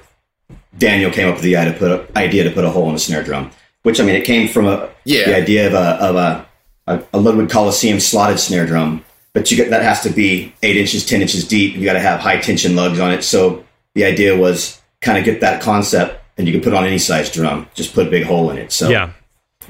Daniel 0.78 1.12
came 1.12 1.28
up 1.28 1.36
with 1.36 1.44
the 1.44 1.56
idea 1.58 1.74
to 1.74 1.80
put 1.80 1.92
a, 1.92 2.18
idea 2.18 2.44
to 2.46 2.52
put 2.52 2.64
a 2.66 2.70
hole 2.70 2.90
in 2.90 2.96
a 2.96 3.00
snare 3.00 3.24
drum. 3.24 3.52
Which 3.84 4.00
I 4.00 4.04
mean, 4.06 4.16
it 4.16 4.26
came 4.26 4.48
from 4.48 4.68
a 4.68 4.90
Yeah. 5.06 5.26
the 5.26 5.36
idea 5.36 5.68
of 5.68 5.74
a 5.74 5.78
of 5.78 6.16
a, 6.16 6.46
a, 6.88 7.04
a 7.14 7.20
Ludwig 7.20 7.50
Coliseum 7.50 8.00
slotted 8.00 8.40
snare 8.40 8.66
drum, 8.66 9.04
but 9.34 9.52
you 9.52 9.58
get 9.58 9.70
that 9.72 9.84
has 9.84 10.02
to 10.04 10.10
be 10.10 10.54
eight 10.64 10.78
inches, 10.78 11.06
ten 11.06 11.22
inches 11.22 11.48
deep. 11.48 11.76
You 11.76 11.84
got 11.84 11.94
to 11.94 12.00
have 12.00 12.20
high 12.20 12.38
tension 12.40 12.76
lugs 12.76 13.00
on 13.00 13.12
it. 13.12 13.24
So 13.24 13.66
the 13.96 14.06
idea 14.06 14.38
was 14.38 14.80
kind 15.02 15.18
of 15.18 15.26
get 15.26 15.42
that 15.42 15.62
concept, 15.62 16.21
and 16.38 16.48
you 16.48 16.54
can 16.54 16.62
put 16.62 16.74
on 16.74 16.86
any 16.86 17.00
size 17.00 17.32
drum. 17.32 17.68
Just 17.74 17.94
put 17.94 18.08
a 18.08 18.10
big 18.10 18.24
hole 18.24 18.50
in 18.52 18.58
it. 18.58 18.72
So 18.72 18.90
yeah 18.90 19.12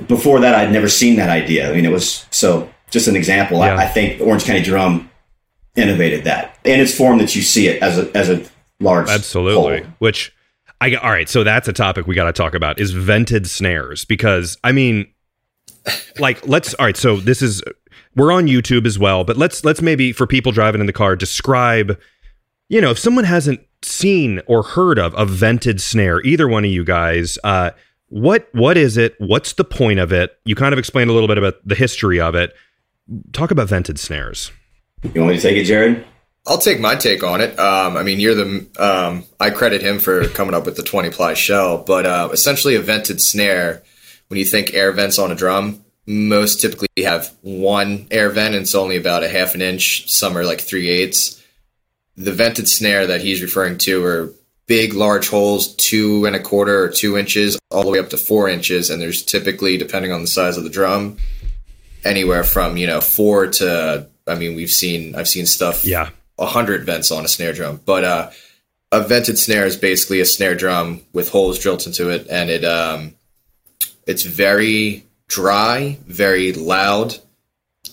before 0.08 0.40
that, 0.40 0.56
I'd 0.56 0.72
never 0.72 0.90
seen 0.90 1.16
that 1.18 1.30
idea. 1.30 1.70
I 1.70 1.76
mean, 1.76 1.86
it 1.86 1.92
was 1.92 2.26
so 2.32 2.70
just 2.90 3.08
an 3.08 3.16
example. 3.16 3.60
Yeah. 3.60 3.76
I, 3.76 3.84
I 3.84 3.88
think 3.88 4.20
the 4.20 4.26
Orange 4.26 4.46
County 4.46 4.62
Drum 4.62 5.10
innovated 5.76 6.26
that 6.26 6.58
in 6.64 6.80
its 6.80 6.96
form 6.96 7.18
that 7.20 7.36
you 7.36 7.42
see 7.42 7.68
it 7.68 7.82
as 7.82 7.98
a 7.98 8.16
as 8.16 8.30
a 8.30 8.46
large 8.82 9.08
absolutely 9.08 9.80
hole. 9.80 9.94
which 10.00 10.36
i 10.82 10.94
all 10.96 11.12
right 11.12 11.30
so 11.30 11.46
that's 11.46 11.70
a 11.70 11.72
topic 11.72 12.06
we 12.08 12.14
got 12.14 12.26
to 12.26 12.34
talk 12.34 12.54
about 12.54 12.78
is 12.78 12.92
vented 12.92 13.48
snares 13.48 14.04
because 14.04 14.58
i 14.66 14.72
mean 14.74 15.08
like 16.20 16.46
let's 16.46 16.74
all 16.74 16.86
right 16.86 16.98
so 16.98 17.16
this 17.22 17.42
is 17.42 17.64
we're 18.18 18.34
on 18.34 18.48
youtube 18.48 18.86
as 18.86 19.00
well 19.00 19.24
but 19.24 19.38
let's 19.38 19.64
let's 19.64 19.82
maybe 19.82 20.12
for 20.12 20.28
people 20.28 20.52
driving 20.52 20.82
in 20.82 20.88
the 20.88 20.94
car 20.94 21.16
describe 21.16 21.98
you 22.72 22.82
know 22.82 22.90
if 22.90 22.98
someone 22.98 23.26
hasn't 23.26 23.60
seen 23.84 24.42
or 24.48 24.64
heard 24.64 24.98
of 24.98 25.14
a 25.16 25.26
vented 25.26 25.80
snare 25.80 26.22
either 26.22 26.48
one 26.48 26.66
of 26.66 26.72
you 26.72 26.84
guys 26.84 27.38
uh 27.44 27.72
what 28.08 28.48
what 28.54 28.78
is 28.78 28.98
it 28.98 29.16
what's 29.20 29.54
the 29.54 29.64
point 29.64 30.00
of 30.00 30.12
it 30.12 30.38
you 30.46 30.56
kind 30.56 30.74
of 30.74 30.80
explained 30.80 31.10
a 31.10 31.14
little 31.14 31.28
bit 31.28 31.38
about 31.38 31.56
the 31.66 31.76
history 31.76 32.20
of 32.20 32.36
it 32.36 32.54
talk 33.34 33.52
about 33.52 33.68
vented 33.68 34.00
snares 34.00 34.52
You 35.04 35.22
want 35.22 35.34
me 35.34 35.40
to 35.40 35.42
take 35.42 35.58
it, 35.58 35.64
Jared? 35.64 36.06
I'll 36.48 36.58
take 36.58 36.80
my 36.80 36.96
take 36.96 37.24
on 37.24 37.42
it. 37.42 37.58
Um, 37.60 37.98
I 37.98 38.04
mean, 38.04 38.20
you're 38.20 38.36
the. 38.36 38.68
Um, 38.80 39.26
I 39.40 39.50
credit 39.50 39.82
him 39.82 40.00
for 40.00 40.28
coming 40.30 40.54
up 40.54 40.66
with 40.66 40.76
the 40.76 40.84
20 40.84 41.10
ply 41.10 41.34
shell, 41.34 41.84
but 41.84 42.06
uh, 42.06 42.30
essentially 42.32 42.76
a 42.76 42.82
vented 42.82 43.22
snare. 43.22 43.84
When 44.28 44.38
you 44.38 44.46
think 44.46 44.74
air 44.74 44.92
vents 44.92 45.20
on 45.20 45.32
a 45.32 45.36
drum, 45.36 45.84
most 46.08 46.62
typically 46.62 46.88
have 47.04 47.36
one 47.42 48.08
air 48.10 48.30
vent, 48.30 48.56
and 48.56 48.64
it's 48.64 48.76
only 48.76 48.96
about 48.96 49.24
a 49.24 49.30
half 49.30 49.56
an 49.56 49.62
inch. 49.62 50.10
Some 50.10 50.38
are 50.38 50.46
like 50.46 50.62
three 50.62 50.90
eighths. 50.90 51.41
The 52.18 52.34
vented 52.34 52.68
snare 52.68 53.08
that 53.08 53.22
he's 53.22 53.42
referring 53.42 53.78
to 53.80 54.04
are 54.04 54.34
big, 54.68 54.94
large 54.94 55.30
holes, 55.30 55.76
two 55.76 56.26
and 56.26 56.36
a 56.36 56.40
quarter 56.40 56.84
or 56.84 56.90
two 56.90 57.18
inches, 57.18 57.58
all 57.70 57.84
the 57.84 57.90
way 57.90 58.00
up 58.00 58.10
to 58.10 58.18
four 58.18 58.50
inches, 58.50 58.90
and 58.90 59.02
there's 59.02 59.24
typically, 59.24 59.78
depending 59.78 60.12
on 60.12 60.22
the 60.22 60.28
size 60.28 60.58
of 60.58 60.64
the 60.64 60.70
drum, 60.70 61.18
anywhere 62.04 62.44
from 62.44 62.78
you 62.78 62.88
know 62.88 63.02
four 63.02 63.48
to. 63.48 64.08
I 64.28 64.36
mean, 64.36 64.56
we've 64.56 64.72
seen 64.72 65.16
I've 65.16 65.28
seen 65.28 65.46
stuff 65.46 65.84
yeah 65.84 66.10
100 66.42 66.86
vents 66.86 67.12
on 67.12 67.24
a 67.24 67.28
snare 67.28 67.54
drum. 67.54 67.80
But 67.86 68.04
uh, 68.04 68.32
a 68.92 69.02
vented 69.02 69.38
snare 69.38 69.66
is 69.66 69.78
basically 69.78 70.20
a 70.20 70.26
snare 70.26 70.56
drum 70.56 71.02
with 71.14 71.30
holes 71.30 71.60
drilled 71.60 71.86
into 71.86 72.10
it, 72.10 72.28
and 72.30 72.50
it 72.50 72.66
um, 72.66 73.16
it's 74.08 74.24
very 74.24 75.06
dry, 75.28 75.98
very 76.06 76.52
loud. 76.54 77.18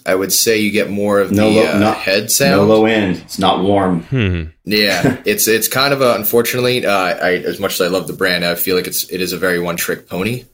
I 0.09 0.15
would 0.15 0.33
say 0.33 0.59
you 0.59 0.71
get 0.71 0.89
more 0.89 1.21
of 1.21 1.31
No, 1.31 1.51
the 1.53 1.61
low, 1.61 1.71
uh, 1.75 1.79
not 1.79 1.99
head 1.99 2.31
sound. 2.31 2.67
No 2.69 2.75
low 2.75 2.87
end. 2.87 3.19
It's 3.19 3.39
not 3.39 3.63
warm. 3.63 4.03
hmm. 4.05 4.45
Yeah, 4.65 5.21
it's 5.27 5.47
it's 5.47 5.69
kind 5.69 5.93
of 5.93 6.01
a 6.01 6.15
unfortunately. 6.15 6.87
Uh, 6.87 6.93
I 6.93 7.35
as 7.35 7.61
much 7.61 7.75
as 7.75 7.83
I 7.83 7.89
love 7.89 8.07
the 8.07 8.15
brand, 8.15 8.45
I 8.45 8.55
feel 8.55 8.75
like 8.75 8.87
it's 8.87 9.09
it 9.11 9.21
is 9.21 9.33
a 9.33 9.39
very 9.39 9.61
one 9.61 9.77
trick 9.77 10.09
pony. 10.09 10.45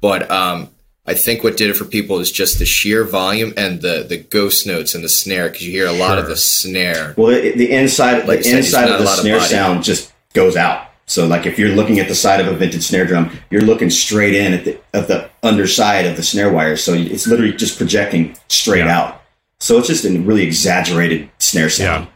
But 0.00 0.30
um, 0.30 0.68
I 1.06 1.14
think 1.14 1.42
what 1.42 1.56
did 1.56 1.70
it 1.70 1.74
for 1.74 1.86
people 1.86 2.18
is 2.18 2.30
just 2.30 2.58
the 2.58 2.66
sheer 2.66 3.02
volume 3.02 3.54
and 3.56 3.80
the 3.80 4.04
the 4.06 4.18
ghost 4.18 4.66
notes 4.66 4.94
and 4.94 5.02
the 5.02 5.08
snare 5.08 5.48
because 5.48 5.66
you 5.66 5.72
hear 5.72 5.86
a 5.86 5.92
lot 5.92 6.18
of 6.18 6.26
the 6.28 6.36
snare. 6.36 7.14
Well, 7.16 7.28
the, 7.28 7.52
the 7.52 7.70
inside, 7.72 8.28
Like 8.28 8.42
the 8.42 8.58
inside 8.58 8.82
not 8.82 8.92
of 8.92 8.98
the 8.98 9.04
lot 9.06 9.18
of 9.18 9.22
snare 9.22 9.40
sound 9.40 9.84
just 9.84 10.12
goes 10.34 10.54
out. 10.54 10.87
So, 11.08 11.26
like 11.26 11.46
if 11.46 11.58
you're 11.58 11.70
looking 11.70 11.98
at 11.98 12.06
the 12.06 12.14
side 12.14 12.38
of 12.40 12.46
a 12.46 12.54
vintage 12.54 12.82
snare 12.84 13.04
drum, 13.06 13.36
you're 13.50 13.62
looking 13.62 13.90
straight 13.90 14.34
in 14.34 14.52
at 14.54 14.64
the 14.64 14.78
at 14.94 15.08
the 15.08 15.28
underside 15.42 16.04
of 16.06 16.16
the 16.16 16.22
snare 16.22 16.52
wire. 16.52 16.76
So 16.76 16.92
it's 16.94 17.26
literally 17.26 17.52
just 17.54 17.76
projecting 17.78 18.36
straight 18.48 18.84
Yeah. 18.84 18.96
out. 18.98 19.22
So 19.58 19.78
it's 19.78 19.88
just 19.88 20.04
a 20.04 20.10
really 20.20 20.42
exaggerated 20.44 21.28
snare 21.38 21.70
sound, 21.70 22.04
Yeah. 22.04 22.10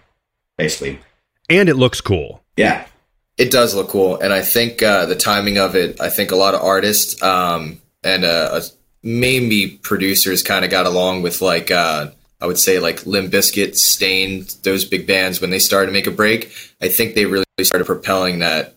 basically. 0.58 1.00
And 1.50 1.68
it 1.68 1.74
looks 1.74 2.00
cool. 2.00 2.42
Yeah, 2.56 2.84
It 3.38 3.50
does 3.50 3.74
look 3.74 3.88
cool, 3.88 4.20
and 4.20 4.32
I 4.32 4.42
think 4.42 4.82
uh, 4.82 5.06
the 5.06 5.16
timing 5.16 5.56
of 5.58 5.74
it. 5.74 5.98
I 6.00 6.10
think 6.10 6.30
a 6.30 6.36
lot 6.36 6.54
of 6.54 6.60
artists 6.62 7.20
um, 7.22 7.80
and 8.04 8.24
uh, 8.24 8.28
uh, 8.52 8.60
maybe 9.02 9.78
producers 9.82 10.42
kind 10.42 10.64
of 10.64 10.70
got 10.70 10.86
along 10.86 11.22
with 11.22 11.40
like 11.40 11.70
uh, 11.70 12.10
I 12.42 12.46
would 12.46 12.58
say 12.58 12.78
like 12.78 13.06
Limp 13.06 13.32
Bizkit, 13.32 13.74
Staind, 13.76 14.54
those 14.64 14.84
big 14.84 15.06
bands 15.06 15.40
when 15.40 15.50
they 15.50 15.58
started 15.58 15.86
to 15.86 15.92
make 15.92 16.06
a 16.06 16.10
break. 16.10 16.52
I 16.80 16.88
think 16.88 17.14
they 17.14 17.24
really 17.24 17.44
started 17.62 17.86
propelling 17.86 18.40
that. 18.40 18.74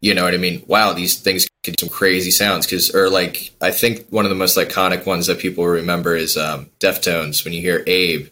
You 0.00 0.14
know 0.14 0.24
what 0.24 0.34
I 0.34 0.38
mean? 0.38 0.62
Wow, 0.66 0.92
these 0.92 1.18
things 1.18 1.46
can 1.64 1.74
do 1.74 1.86
some 1.86 1.88
crazy 1.88 2.30
sounds. 2.30 2.66
Because 2.66 2.94
or 2.94 3.08
like 3.08 3.52
I 3.60 3.70
think 3.70 4.06
one 4.10 4.24
of 4.24 4.28
the 4.28 4.36
most 4.36 4.56
iconic 4.56 5.06
ones 5.06 5.26
that 5.26 5.38
people 5.38 5.66
remember 5.66 6.14
is 6.16 6.36
um, 6.36 6.70
Deftones. 6.80 7.44
When 7.44 7.54
you 7.54 7.60
hear 7.60 7.82
Abe, 7.86 8.28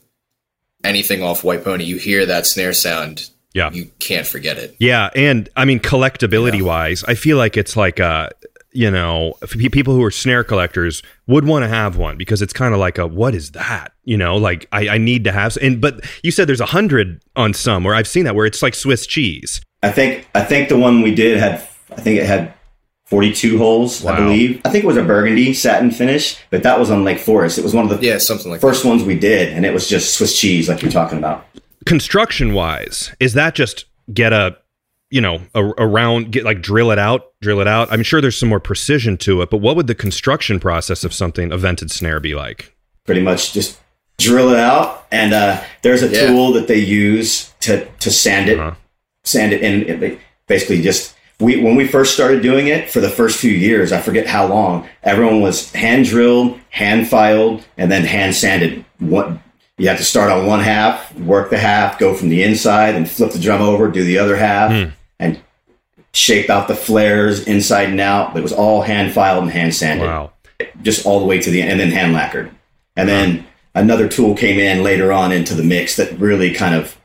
anything 0.83 1.23
off 1.23 1.45
White 1.45 1.65
Pony, 1.65 1.85
you 1.85 1.97
hear 1.97 2.27
that 2.27 2.47
snare 2.47 2.73
sound. 2.73 3.31
Yeah. 3.55 3.71
you 3.71 3.89
can't 4.01 4.27
forget 4.27 4.59
it. 4.59 4.75
Yeah, 4.81 5.11
and 5.15 5.49
I 5.55 5.65
mean 5.65 5.79
collectability 5.79 6.61
wise, 6.61 7.05
I 7.05 7.15
feel 7.15 7.37
like 7.37 7.57
it's 7.57 7.77
like 7.77 8.01
uh 8.01 8.31
you 8.75 8.91
know, 8.91 9.35
people 9.71 9.95
who 9.95 10.03
are 10.03 10.11
snare 10.11 10.43
collectors 10.43 11.01
would 11.29 11.47
want 11.47 11.63
to 11.63 11.69
have 11.69 11.97
one 11.97 12.19
because 12.19 12.43
it's 12.43 12.53
kind 12.53 12.75
of 12.75 12.81
like 12.81 12.99
a 12.99 13.07
what 13.07 13.33
is 13.33 13.53
that? 13.53 13.93
You 14.03 14.17
know, 14.17 14.37
like 14.37 14.67
I, 14.73 14.89
I 14.89 14.99
need 14.99 15.25
to 15.25 15.33
have. 15.33 15.57
And 15.63 15.81
but 15.81 16.01
you 16.25 16.33
said 16.33 16.49
there's 16.49 16.61
a 16.61 16.67
hundred 16.67 17.23
on 17.37 17.55
some 17.55 17.85
where 17.85 17.95
I've 17.95 18.09
seen 18.09 18.25
that 18.25 18.35
where 18.35 18.47
it's 18.47 18.63
like 18.63 18.75
Swiss 18.75 19.07
cheese. 19.07 19.63
I 19.85 19.91
think 19.93 20.27
I 20.35 20.43
think 20.43 20.69
the 20.69 20.79
one 20.79 21.03
we 21.03 21.15
did 21.15 21.39
had 21.39 21.55
I 21.97 22.01
think 22.01 22.19
it 22.21 22.27
had 22.27 22.53
42 23.07 23.59
holes, 23.59 24.03
Wow. 24.03 24.15
I 24.15 24.17
believe. 24.17 24.61
I 24.65 24.71
think 24.71 24.83
it 24.85 24.87
was 24.87 24.97
a 24.97 25.03
burgundy 25.05 25.53
satin 25.53 25.91
finish, 25.91 26.37
but 26.51 26.63
that 26.63 26.81
was 26.81 26.91
on 26.91 27.05
Lake 27.05 27.19
Forest. 27.19 27.59
It 27.59 27.65
was 27.65 27.75
one 27.75 27.91
of 27.91 28.01
the 28.01 28.05
Yeah, 28.07 28.19
something 28.19 28.51
like 28.51 28.61
first 28.61 28.85
ones 28.85 29.03
we 29.05 29.15
did, 29.19 29.53
and 29.53 29.67
it 29.67 29.75
was 29.75 29.89
just 29.89 30.15
Swiss 30.15 30.39
cheese, 30.39 30.69
like 30.69 30.83
you're 30.83 30.91
talking 30.91 31.19
about. 31.19 31.47
Construction 31.87 32.55
wise, 32.55 33.15
is 33.21 33.35
that 33.35 33.55
just 33.55 33.85
get 34.13 34.33
a 34.33 34.57
you 35.11 35.21
know 35.21 35.43
a, 35.55 35.63
a 35.79 35.87
round 35.87 36.33
get 36.33 36.45
like 36.45 36.63
drill 36.63 36.91
it 36.91 36.99
out, 36.99 37.27
drill 37.43 37.61
it 37.61 37.69
out? 37.69 37.93
I'm 37.93 38.03
sure 38.03 38.21
there's 38.23 38.39
some 38.41 38.49
more 38.49 38.59
precision 38.61 39.17
to 39.19 39.43
it, 39.43 39.51
but 39.51 39.59
what 39.59 39.77
would 39.77 39.87
the 39.87 39.95
construction 39.95 40.59
process 40.59 41.05
of 41.05 41.13
something 41.13 41.53
a 41.53 41.59
vented 41.59 41.91
snare 41.91 42.21
be 42.21 42.35
like? 42.35 42.75
pretty 43.05 43.21
much 43.21 43.53
just 43.53 43.79
drill 44.19 44.49
it 44.49 44.59
out. 44.59 45.05
And 45.13 45.35
uh, 45.35 45.63
there's 45.83 46.03
a 46.03 46.09
Yeah. 46.09 46.29
tool 46.29 46.53
that 46.55 46.69
they 46.69 46.79
use 46.79 47.53
to 47.61 47.85
to 48.01 48.11
sand 48.11 48.49
it, 48.49 48.59
Uh-huh. 48.59 48.75
Sand 49.25 49.53
it, 49.53 49.63
and 49.63 50.03
it 50.03 50.19
basically 50.47 50.83
just 50.83 51.15
we 51.41 51.61
when 51.61 51.75
we 51.75 51.87
first 51.87 52.15
started 52.15 52.43
doing 52.43 52.69
it 52.69 52.91
for 52.91 53.01
the 53.01 53.11
first 53.11 53.39
few 53.39 53.51
years, 53.51 53.93
I 53.93 54.01
forget 54.01 54.27
how 54.27 54.47
long. 54.47 54.89
Everyone 55.03 55.41
was 55.41 55.73
hand 55.73 56.07
drilled, 56.07 56.59
hand 56.71 57.09
filed, 57.09 57.67
and 57.77 57.91
then 57.91 58.05
hand 58.05 58.35
sanded. 58.35 58.85
What 58.99 59.39
you 59.77 59.89
have 59.89 59.99
to 59.99 60.05
start 60.05 60.31
on 60.31 60.47
one 60.47 60.61
half, 60.61 61.15
work 61.17 61.51
the 61.51 61.59
half, 61.59 61.99
go 61.99 62.15
from 62.15 62.29
the 62.29 62.43
inside, 62.43 62.95
and 62.95 63.11
flip 63.11 63.33
the 63.33 63.41
drum 63.41 63.61
over, 63.61 63.91
do 63.91 64.05
the 64.05 64.19
other 64.19 64.37
half, 64.37 64.71
hmm. 64.71 64.91
and 65.19 65.41
shape 66.13 66.49
out 66.49 66.69
the 66.69 66.77
flares 66.77 67.45
inside 67.47 67.89
and 67.89 68.01
out. 68.01 68.33
But 68.33 68.41
it 68.41 68.43
was 68.43 68.53
all 68.53 68.83
hand 68.83 69.13
filed 69.13 69.43
and 69.43 69.53
hand 69.53 69.75
sanded 69.75 70.07
Wow. 70.07 70.33
just 70.83 71.05
all 71.05 71.19
the 71.19 71.27
way 71.27 71.41
to 71.41 71.51
the 71.51 71.63
end, 71.63 71.73
and 71.73 71.81
then 71.81 71.91
hand 71.91 72.13
lacquered. 72.13 72.53
And 72.97 73.09
then 73.09 73.47
another 73.75 74.09
tool 74.09 74.37
came 74.37 74.61
in 74.61 74.85
later 74.85 75.13
on 75.13 75.33
into 75.33 75.55
the 75.55 75.65
mix 75.65 75.97
that 75.97 76.17
really 76.19 76.55
kind 76.55 76.77
of 76.77 76.97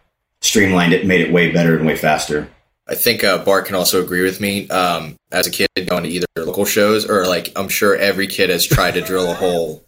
streamlined 0.42 0.94
it, 0.94 1.06
made 1.06 1.22
it 1.22 1.32
way 1.32 1.52
better 1.52 1.78
and 1.78 1.86
way 1.86 1.96
faster. 1.96 2.50
I 2.88 2.96
think 2.96 3.24
uh, 3.24 3.44
Bart 3.44 3.66
can 3.68 3.76
also 3.76 4.02
agree 4.04 4.24
with 4.24 4.42
me. 4.42 4.68
Um, 4.70 5.16
as 5.32 5.46
a 5.46 5.52
kid 5.52 5.68
going 5.88 6.04
to 6.04 6.10
either 6.10 6.26
local 6.38 6.66
shows 6.66 7.08
or 7.08 7.28
like 7.28 7.52
I'm 7.56 7.70
sure 7.70 7.96
every 7.96 8.26
kid 8.28 8.50
has 8.50 8.66
tried 8.66 8.96
to 8.96 9.02
drill 9.02 9.30
a 9.30 9.36
hole 9.36 9.86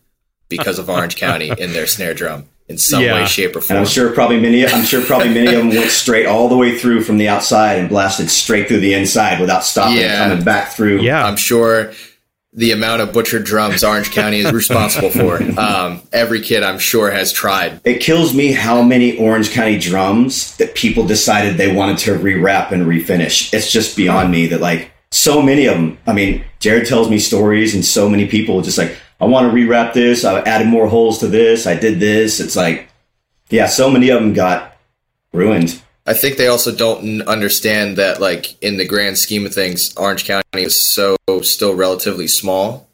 because 0.50 0.78
of 0.78 0.90
Orange 0.90 1.16
County 1.16 1.50
in 1.58 1.74
their 1.74 1.88
snare 1.88 2.14
drum 2.14 2.46
in 2.68 2.78
some 2.78 3.02
Yeah. 3.02 3.16
way, 3.16 3.26
shape, 3.26 3.56
or 3.56 3.60
And 3.60 3.66
form. 3.68 3.80
I'm 3.80 3.86
sure 3.86 4.12
probably 4.12 4.40
many, 4.40 4.66
I'm 4.68 4.84
sure 4.86 5.02
probably 5.04 5.30
many 5.30 5.48
of 5.48 5.54
them 5.56 5.70
went 5.70 5.90
straight 5.90 6.26
all 6.28 6.48
the 6.48 6.58
way 6.58 6.78
through 6.78 7.04
from 7.04 7.18
the 7.18 7.28
outside 7.28 7.80
and 7.80 7.90
blasted 7.90 8.30
straight 8.30 8.68
through 8.68 8.82
the 8.82 8.94
inside 8.94 9.40
without 9.40 9.66
stopping, 9.66 9.98
Yeah. 9.98 10.28
coming 10.30 10.44
back 10.44 10.74
through. 10.74 11.02
Yeah. 11.02 11.26
I'm 11.26 11.38
sure 11.38 11.92
the 12.54 12.72
amount 12.72 13.02
of 13.02 13.14
butchered 13.14 13.46
drums 13.46 13.84
Orange 13.84 14.12
County 14.12 14.40
is 14.40 14.52
responsible 14.52 15.10
for. 15.10 15.42
Um, 15.60 16.02
every 16.12 16.42
kid, 16.42 16.64
I'm 16.64 16.80
sure, 16.80 17.12
has 17.12 17.32
tried. 17.32 17.80
It 17.86 18.02
kills 18.02 18.34
me 18.34 18.52
how 18.52 18.82
many 18.82 19.18
Orange 19.18 19.52
County 19.52 19.78
drums 19.78 20.58
that 20.58 20.76
people 20.76 21.06
decided 21.06 21.56
they 21.56 21.74
wanted 21.74 21.98
to 22.00 22.18
rewrap 22.18 22.72
and 22.72 22.84
refinish. 22.84 23.54
It's 23.54 23.72
just 23.72 23.96
beyond 23.96 24.32
me 24.32 24.48
that 24.48 24.60
like 24.60 24.92
so 25.12 25.42
many 25.42 25.66
of 25.66 25.76
them. 25.76 25.98
I 26.08 26.14
mean, 26.14 26.44
Jared 26.60 26.88
tells 26.88 27.10
me 27.10 27.20
stories, 27.20 27.74
and 27.74 27.86
so 27.86 28.10
many 28.10 28.28
people 28.28 28.62
just 28.62 28.78
like, 28.78 28.98
I 29.20 29.26
want 29.26 29.50
to 29.50 29.56
rewrap 29.56 29.94
this. 29.94 30.26
I 30.26 30.40
added 30.42 30.68
more 30.68 30.88
holes 30.88 31.20
to 31.20 31.28
this. 31.28 31.68
I 31.68 31.76
did 31.76 32.00
this. 32.00 32.40
It's 32.40 32.56
like, 32.56 32.90
yeah, 33.50 33.68
so 33.68 33.90
many 33.90 34.10
of 34.10 34.22
them 34.22 34.34
got 34.34 34.78
ruined. 35.32 35.82
I 36.06 36.14
think 36.14 36.38
they 36.38 36.48
also 36.48 36.74
don't 36.74 37.22
understand 37.24 37.98
that, 37.98 38.20
like 38.20 38.62
in 38.62 38.78
the 38.78 38.88
grand 38.88 39.18
scheme 39.18 39.46
of 39.46 39.54
things, 39.54 39.96
Orange 39.96 40.26
County 40.26 40.44
is 40.64 40.82
so 40.82 41.16
still 41.44 41.76
relatively 41.76 42.28
small, 42.28 42.90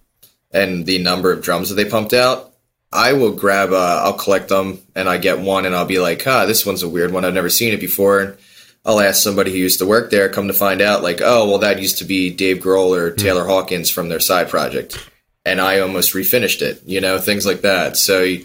and 0.51 0.85
the 0.85 0.99
number 0.99 1.31
of 1.31 1.41
drums 1.41 1.69
that 1.69 1.75
they 1.75 1.85
pumped 1.85 2.13
out. 2.13 2.53
I 2.91 3.13
will 3.13 3.31
grab, 3.31 3.71
uh, 3.71 4.01
I'll 4.03 4.13
collect 4.13 4.49
them, 4.49 4.79
and 4.95 5.09
I 5.09 5.17
get 5.17 5.39
one, 5.39 5.65
and 5.65 5.75
I'll 5.75 5.85
be 5.85 5.99
like, 5.99 6.25
"Ah, 6.25 6.45
this 6.45 6.65
one's 6.65 6.83
a 6.83 6.89
weird 6.89 7.11
one. 7.11 7.25
I've 7.25 7.33
never 7.33 7.49
seen 7.49 7.73
it 7.73 7.79
before." 7.79 8.19
And 8.19 8.37
I'll 8.85 9.01
ask 9.01 9.21
somebody 9.21 9.51
who 9.51 9.57
used 9.57 9.79
to 9.79 9.85
work 9.85 10.09
there. 10.09 10.29
Come 10.29 10.47
to 10.47 10.53
find 10.53 10.81
out, 10.81 11.03
like, 11.03 11.21
"Oh, 11.21 11.47
well, 11.47 11.59
that 11.59 11.81
used 11.81 11.97
to 11.99 12.05
be 12.05 12.29
Dave 12.29 12.57
Grohl 12.57 12.95
or 12.95 13.11
Taylor 13.11 13.45
Hawkins 13.45 13.89
from 13.89 14.09
their 14.09 14.19
side 14.19 14.49
project," 14.49 14.97
and 15.45 15.59
I 15.59 15.79
almost 15.79 16.13
refinished 16.13 16.61
it. 16.61 16.81
You 16.85 17.01
know, 17.01 17.19
things 17.19 17.45
like 17.45 17.61
that. 17.61 17.97
So. 17.97 18.37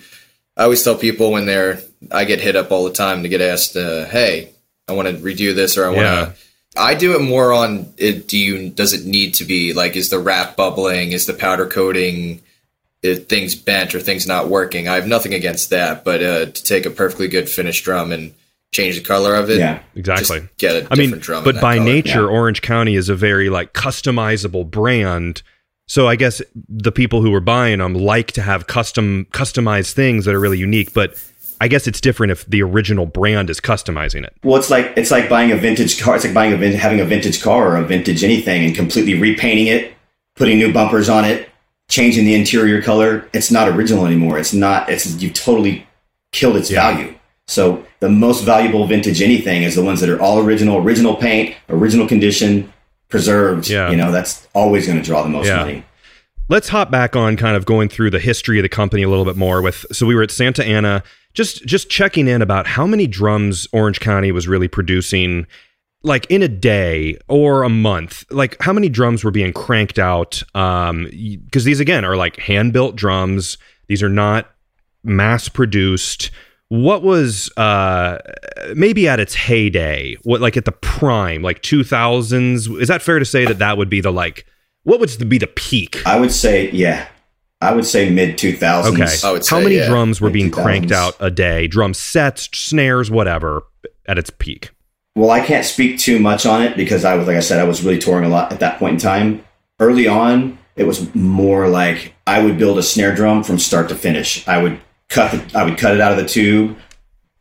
I 0.54 0.64
always 0.64 0.84
tell 0.84 0.96
people 0.96 1.32
when 1.32 1.46
they're, 1.46 1.80
I 2.10 2.24
get 2.24 2.40
hit 2.40 2.56
up 2.56 2.70
all 2.72 2.84
the 2.84 2.92
time 2.92 3.22
to 3.22 3.28
get 3.28 3.40
asked, 3.40 3.76
uh, 3.76 4.06
"Hey, 4.06 4.50
I 4.88 4.92
want 4.92 5.08
to 5.08 5.14
redo 5.14 5.54
this 5.54 5.76
or 5.76 5.84
I 5.84 5.88
want 5.88 5.98
to." 5.98 6.02
Yeah. 6.04 6.32
I 6.74 6.94
do 6.94 7.14
it 7.14 7.20
more 7.20 7.52
on 7.52 7.92
it. 7.98 8.28
Do 8.28 8.38
you? 8.38 8.70
Does 8.70 8.92
it 8.94 9.04
need 9.04 9.34
to 9.34 9.44
be 9.44 9.72
like? 9.74 9.94
Is 9.96 10.08
the 10.08 10.18
wrap 10.18 10.56
bubbling? 10.56 11.12
Is 11.12 11.26
the 11.26 11.34
powder 11.34 11.66
coating? 11.66 12.40
Is 13.02 13.20
things 13.20 13.54
bent 13.54 13.94
or 13.94 14.00
things 14.00 14.26
not 14.26 14.48
working? 14.48 14.88
I 14.88 14.94
have 14.94 15.06
nothing 15.06 15.34
against 15.34 15.70
that, 15.70 16.04
but 16.04 16.22
uh, 16.22 16.46
to 16.46 16.62
take 16.62 16.86
a 16.86 16.90
perfectly 16.90 17.28
good 17.28 17.48
finished 17.50 17.84
drum 17.84 18.12
and 18.12 18.32
change 18.72 18.94
the 18.96 19.02
color 19.04 19.34
of 19.34 19.50
it, 19.50 19.58
Yeah. 19.58 19.80
Exactly. 19.94 20.40
just 20.40 20.56
get 20.56 20.74
a 20.74 20.78
I 20.78 20.80
different 20.94 20.98
mean, 21.12 21.18
drum. 21.18 21.44
but 21.44 21.60
by 21.60 21.76
color. 21.76 21.84
nature, 21.84 22.20
Yeah. 22.22 22.26
Orange 22.28 22.62
County 22.62 22.94
is 22.94 23.08
a 23.10 23.14
very 23.14 23.50
like 23.50 23.74
customizable 23.74 24.70
brand. 24.70 25.42
So 25.88 26.08
I 26.08 26.16
guess 26.16 26.40
the 26.70 26.92
people 26.92 27.20
who 27.20 27.34
are 27.34 27.40
buying 27.40 27.80
them 27.80 27.92
like 27.94 28.32
to 28.32 28.40
have 28.42 28.66
custom 28.66 29.26
customized 29.32 29.92
things 29.92 30.24
that 30.24 30.34
are 30.34 30.40
really 30.40 30.56
unique. 30.58 30.94
But 30.94 31.16
I 31.62 31.68
guess 31.68 31.86
it's 31.86 32.00
different 32.00 32.32
if 32.32 32.44
the 32.46 32.60
original 32.62 33.06
brand 33.06 33.48
is 33.48 33.60
customizing 33.60 34.24
it. 34.24 34.34
Well, 34.42 34.56
it's 34.58 34.68
like 34.68 34.92
it's 34.96 35.12
like 35.12 35.28
buying 35.28 35.52
a 35.52 35.56
vintage 35.56 36.00
car. 36.02 36.16
It's 36.16 36.24
like 36.24 36.34
buying 36.34 36.52
a 36.52 36.56
vin- 36.56 36.72
having 36.74 36.98
a 36.98 37.04
vintage 37.04 37.40
car 37.40 37.68
or 37.72 37.76
a 37.76 37.84
vintage 37.84 38.24
anything 38.24 38.64
and 38.66 38.74
completely 38.74 39.14
repainting 39.14 39.68
it, 39.68 39.94
putting 40.34 40.58
new 40.58 40.72
bumpers 40.72 41.08
on 41.08 41.24
it, 41.24 41.48
changing 41.88 42.24
the 42.24 42.34
interior 42.34 42.82
color. 42.82 43.28
It's 43.32 43.52
not 43.52 43.68
original 43.68 44.06
anymore. 44.06 44.38
It's 44.38 44.52
not. 44.52 44.88
It's 44.88 45.22
you've 45.22 45.34
totally 45.34 45.86
killed 46.32 46.56
its 46.56 46.68
Yeah. 46.68 46.80
value. 46.94 47.14
So 47.46 47.84
the 48.00 48.08
most 48.08 48.42
valuable 48.42 48.84
vintage 48.88 49.22
anything 49.22 49.62
is 49.62 49.76
the 49.76 49.82
ones 49.84 50.00
that 50.00 50.10
are 50.10 50.20
all 50.20 50.40
original, 50.40 50.78
original 50.78 51.14
paint, 51.14 51.54
original 51.68 52.08
condition, 52.08 52.72
preserved. 53.08 53.68
Yeah. 53.68 53.88
You 53.90 53.96
know, 53.96 54.10
that's 54.10 54.48
always 54.52 54.86
going 54.86 54.98
to 54.98 55.04
draw 55.04 55.22
the 55.22 55.28
most 55.28 55.46
Yeah. 55.46 55.58
money. 55.58 55.84
Let's 56.52 56.68
hop 56.68 56.90
back 56.90 57.16
on 57.16 57.38
kind 57.38 57.56
of 57.56 57.64
going 57.64 57.88
through 57.88 58.10
the 58.10 58.20
history 58.20 58.58
of 58.58 58.62
the 58.62 58.68
company 58.68 59.02
a 59.02 59.08
little 59.08 59.24
bit 59.24 59.36
more 59.36 59.62
with 59.62 59.86
so 59.90 60.04
we 60.04 60.14
were 60.14 60.22
at 60.22 60.30
Santa 60.30 60.62
Ana 60.62 61.02
just 61.32 61.64
just 61.64 61.88
checking 61.88 62.28
in 62.28 62.42
about 62.42 62.66
how 62.66 62.86
many 62.86 63.06
drums 63.06 63.66
Orange 63.72 64.00
County 64.00 64.32
was 64.32 64.46
really 64.46 64.68
producing 64.68 65.46
like 66.02 66.26
in 66.26 66.42
a 66.42 66.48
day 66.48 67.16
or 67.26 67.62
a 67.62 67.70
month. 67.70 68.26
Like 68.30 68.60
how 68.60 68.74
many 68.74 68.90
drums 68.90 69.24
were 69.24 69.30
being 69.30 69.54
cranked 69.54 69.98
out 69.98 70.42
um 70.54 71.08
because 71.46 71.64
these 71.64 71.80
again 71.80 72.04
are 72.04 72.18
like 72.18 72.36
hand 72.36 72.74
built 72.74 72.96
drums. 72.96 73.56
These 73.88 74.02
are 74.02 74.10
not 74.10 74.50
mass 75.02 75.48
produced 75.48 76.30
what 76.68 77.02
was 77.02 77.50
uh 77.56 78.18
maybe 78.74 79.08
at 79.08 79.18
its 79.18 79.34
heyday 79.34 80.16
what 80.24 80.42
like 80.42 80.58
at 80.58 80.66
the 80.66 80.72
prime 80.72 81.40
like 81.40 81.62
2000s 81.62 82.80
is 82.80 82.88
that 82.88 83.00
fair 83.00 83.18
to 83.18 83.24
say 83.24 83.46
that 83.46 83.58
that 83.58 83.78
would 83.78 83.88
be 83.88 84.02
the 84.02 84.12
like 84.12 84.46
what 84.84 85.00
would 85.00 85.28
be 85.28 85.38
the 85.38 85.46
peak 85.46 86.02
I 86.06 86.18
would 86.18 86.32
say, 86.32 86.70
yeah, 86.70 87.08
I 87.60 87.72
would 87.72 87.86
say 87.86 88.10
mid 88.10 88.38
two 88.38 88.56
thousands. 88.56 89.00
Okay. 89.00 89.28
I 89.28 89.32
would 89.32 89.46
How 89.46 89.58
say, 89.58 89.62
many 89.62 89.76
yeah, 89.76 89.88
drums 89.88 90.20
were 90.20 90.28
mid- 90.28 90.34
being 90.34 90.50
cranked 90.50 90.90
out 90.90 91.14
a 91.20 91.30
day? 91.30 91.68
Drum 91.68 91.94
sets, 91.94 92.48
snares, 92.52 93.10
whatever, 93.10 93.62
at 94.06 94.18
its 94.18 94.30
peak. 94.30 94.70
Well, 95.14 95.30
I 95.30 95.40
can't 95.40 95.64
speak 95.64 95.98
too 95.98 96.18
much 96.18 96.46
on 96.46 96.62
it 96.62 96.76
because 96.76 97.04
I 97.04 97.14
was, 97.14 97.26
like 97.26 97.36
I 97.36 97.40
said, 97.40 97.60
I 97.60 97.64
was 97.64 97.84
really 97.84 97.98
touring 97.98 98.24
a 98.24 98.28
lot 98.28 98.50
at 98.50 98.60
that 98.60 98.78
point 98.78 98.94
in 98.94 98.98
time. 98.98 99.44
Early 99.78 100.08
on, 100.08 100.58
it 100.74 100.84
was 100.84 101.14
more 101.14 101.68
like 101.68 102.14
I 102.26 102.42
would 102.42 102.58
build 102.58 102.78
a 102.78 102.82
snare 102.82 103.14
drum 103.14 103.44
from 103.44 103.58
start 103.58 103.88
to 103.90 103.94
finish. 103.94 104.46
I 104.48 104.60
would 104.60 104.80
cut 105.08 105.30
the, 105.30 105.58
I 105.58 105.64
would 105.64 105.78
cut 105.78 105.94
it 105.94 106.00
out 106.00 106.12
of 106.12 106.18
the 106.18 106.26
tube, 106.26 106.76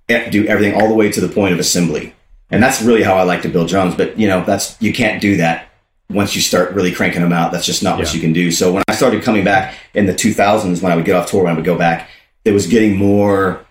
eh, 0.10 0.30
do 0.30 0.46
everything 0.48 0.80
all 0.80 0.88
the 0.90 0.96
way 0.96 1.12
to 1.12 1.22
the 1.22 1.34
point 1.34 1.54
of 1.54 1.60
assembly. 1.60 2.14
And 2.50 2.62
that's 2.62 2.82
really 2.82 3.04
how 3.04 3.16
I 3.16 3.24
like 3.24 3.42
to 3.44 3.50
build 3.50 3.70
drums. 3.70 3.96
But 3.96 4.20
you 4.20 4.28
know, 4.28 4.44
that's 4.44 4.80
you 4.82 4.94
can't 4.94 5.22
do 5.22 5.38
that 5.38 5.71
once 6.14 6.36
you 6.36 6.42
start 6.42 6.72
really 6.74 6.92
cranking 6.92 7.22
them 7.22 7.34
out. 7.34 7.52
That's 7.52 7.66
just 7.66 7.84
not 7.84 7.98
yeah. 7.98 8.06
what 8.06 8.14
you 8.14 8.20
can 8.20 8.34
do. 8.34 8.52
So 8.52 8.74
when 8.74 8.84
I 8.88 8.96
started 8.96 9.24
coming 9.24 9.44
back 9.44 9.78
in 9.94 10.06
the 10.06 10.14
2000s, 10.14 10.82
when 10.82 10.92
I 10.92 10.96
would 10.96 11.06
get 11.06 11.16
off 11.16 11.30
tour, 11.30 11.44
when 11.44 11.54
I 11.54 11.56
would 11.56 11.66
go 11.66 11.78
back, 11.78 12.10
it 12.46 12.52
was 12.52 12.68
getting 12.68 12.98
more 12.98 13.66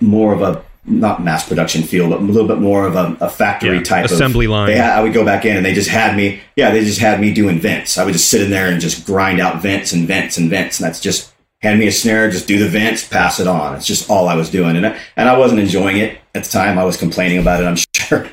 more 0.00 0.34
of 0.34 0.42
a 0.42 0.64
not 0.84 1.22
mass 1.22 1.46
production 1.46 1.82
feel, 1.82 2.08
but 2.08 2.20
a 2.20 2.22
little 2.22 2.48
bit 2.48 2.58
more 2.58 2.86
of 2.86 2.96
a, 2.96 3.16
a 3.20 3.28
factory 3.28 3.76
yeah, 3.76 3.82
type 3.82 4.04
assembly 4.06 4.46
of, 4.46 4.52
line. 4.52 4.70
Had, 4.70 4.98
I 4.98 5.02
would 5.02 5.12
go 5.12 5.24
back 5.24 5.44
in 5.44 5.56
and 5.56 5.64
they 5.64 5.74
just 5.74 5.90
had 5.90 6.16
me, 6.16 6.40
yeah, 6.56 6.70
they 6.70 6.84
just 6.84 7.00
had 7.00 7.20
me 7.20 7.32
doing 7.32 7.58
vents. 7.58 7.98
I 7.98 8.04
would 8.04 8.12
just 8.12 8.30
sit 8.30 8.42
in 8.42 8.50
there 8.50 8.68
and 8.68 8.80
just 8.80 9.06
grind 9.06 9.40
out 9.40 9.62
vents 9.62 9.92
and 9.92 10.06
vents 10.06 10.38
and 10.38 10.48
vents, 10.48 10.80
and 10.80 10.86
that's 10.86 11.00
just 11.00 11.32
hand 11.60 11.78
me 11.78 11.86
a 11.86 11.92
snare, 11.92 12.30
just 12.30 12.48
do 12.48 12.58
the 12.58 12.68
vents, 12.68 13.06
pass 13.06 13.38
it 13.38 13.46
on. 13.46 13.76
It's 13.76 13.86
just 13.86 14.08
all 14.08 14.28
I 14.28 14.34
was 14.34 14.50
doing, 14.50 14.76
and 14.76 14.86
I, 14.86 14.98
and 15.16 15.28
I 15.28 15.36
wasn't 15.36 15.60
enjoying 15.60 15.98
it 15.98 16.18
at 16.34 16.44
the 16.44 16.50
time. 16.50 16.78
I 16.78 16.84
was 16.84 16.96
complaining 16.96 17.38
about 17.38 17.62
it, 17.62 17.66
I'm 17.66 17.76
sure. 17.94 18.28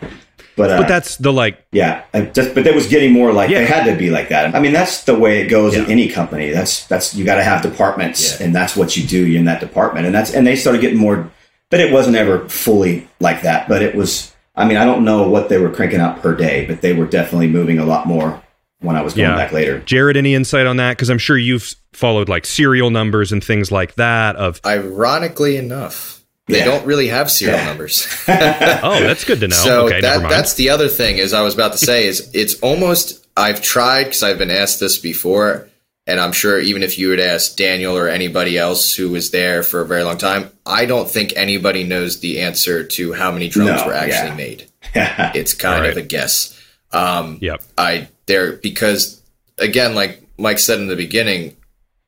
But, 0.57 0.71
uh, 0.71 0.77
but 0.79 0.87
that's 0.87 1.17
the 1.17 1.31
like 1.31 1.65
yeah 1.71 2.03
just 2.33 2.55
but 2.55 2.63
that 2.63 2.73
was 2.73 2.87
getting 2.87 3.13
more 3.13 3.31
like 3.31 3.49
yeah. 3.49 3.59
they 3.59 3.65
had 3.67 3.83
to 3.83 3.95
be 3.95 4.09
like 4.09 4.29
that 4.29 4.55
i 4.55 4.59
mean 4.59 4.73
that's 4.73 5.03
the 5.03 5.13
way 5.13 5.39
it 5.39 5.49
goes 5.49 5.75
yeah. 5.75 5.83
in 5.83 5.91
any 5.91 6.09
company 6.09 6.49
that's 6.49 6.87
that's 6.87 7.13
you 7.13 7.23
got 7.23 7.35
to 7.35 7.43
have 7.43 7.61
departments 7.61 8.39
yeah. 8.39 8.45
and 8.47 8.55
that's 8.55 8.75
what 8.75 8.97
you 8.97 9.05
do 9.05 9.23
in 9.37 9.45
that 9.45 9.59
department 9.59 10.07
and 10.07 10.15
that's 10.15 10.33
and 10.33 10.47
they 10.47 10.55
started 10.55 10.81
getting 10.81 10.97
more 10.97 11.31
but 11.69 11.79
it 11.79 11.91
wasn't 11.91 12.15
ever 12.15 12.47
fully 12.49 13.07
like 13.19 13.41
that. 13.41 13.67
But 13.67 13.81
it 13.81 13.95
was. 13.95 14.33
I 14.55 14.65
mean, 14.65 14.77
I 14.77 14.85
don't 14.85 15.05
know 15.05 15.27
what 15.27 15.49
they 15.49 15.59
were 15.59 15.69
cranking 15.69 15.99
out 15.99 16.19
per 16.19 16.35
day, 16.35 16.65
but 16.65 16.81
they 16.81 16.93
were 16.93 17.05
definitely 17.05 17.47
moving 17.47 17.77
a 17.77 17.85
lot 17.85 18.07
more 18.07 18.41
when 18.79 18.95
I 18.95 19.03
was 19.03 19.13
going 19.13 19.29
yeah. 19.29 19.35
back 19.35 19.51
later. 19.51 19.79
Jared, 19.81 20.17
any 20.17 20.33
insight 20.33 20.65
on 20.65 20.77
that? 20.77 20.97
Because 20.97 21.11
I'm 21.11 21.19
sure 21.19 21.37
you've 21.37 21.75
followed 21.93 22.27
like 22.27 22.45
serial 22.45 22.89
numbers 22.89 23.31
and 23.31 23.43
things 23.43 23.71
like 23.71 23.95
that. 23.95 24.35
Of 24.35 24.59
ironically 24.65 25.57
enough, 25.57 26.16
they 26.47 26.59
yeah. 26.59 26.65
don't 26.65 26.85
really 26.85 27.09
have 27.09 27.29
serial 27.29 27.57
yeah. 27.57 27.65
numbers. 27.65 28.07
oh, 28.27 28.99
that's 29.01 29.25
good 29.25 29.41
to 29.41 29.49
know. 29.49 29.55
So 29.55 29.85
okay, 29.87 30.01
that, 30.01 30.29
that's 30.29 30.53
the 30.53 30.69
other 30.69 30.87
thing 30.87 31.17
is 31.17 31.33
I 31.33 31.41
was 31.41 31.53
about 31.53 31.73
to 31.73 31.77
say 31.77 32.07
is 32.07 32.31
it's 32.33 32.59
almost 32.61 33.27
I've 33.35 33.61
tried 33.61 34.05
because 34.05 34.23
I've 34.23 34.37
been 34.37 34.51
asked 34.51 34.79
this 34.79 34.97
before. 34.97 35.69
And 36.09 36.21
I'm 36.21 36.31
sure 36.31 36.57
even 36.57 36.83
if 36.83 36.97
you 36.97 37.09
would 37.09 37.19
ask 37.19 37.57
Daniel 37.57 37.97
or 37.97 38.07
anybody 38.07 38.57
else 38.57 38.95
who 38.95 39.09
was 39.09 39.31
there 39.31 39.61
for 39.61 39.81
a 39.81 39.85
very 39.85 40.03
long 40.03 40.17
time, 40.17 40.49
I 40.65 40.85
don't 40.85 41.09
think 41.09 41.33
anybody 41.35 41.83
knows 41.83 42.21
the 42.21 42.39
answer 42.39 42.85
to 42.85 43.11
how 43.11 43.29
many 43.29 43.49
drums 43.49 43.81
no, 43.81 43.87
were 43.87 43.93
actually 43.93 44.29
yeah. 44.29 44.35
made. 44.35 44.65
it's 45.35 45.53
kind 45.53 45.81
right. 45.81 45.91
of 45.91 45.97
a 45.97 46.01
guess. 46.01 46.57
Um, 46.93 47.39
yep. 47.41 47.61
I 47.77 48.07
there 48.25 48.53
because 48.53 49.21
again, 49.57 49.95
like 49.95 50.23
Mike 50.37 50.59
said 50.59 50.79
in 50.79 50.87
the 50.87 50.95
beginning, 50.95 51.57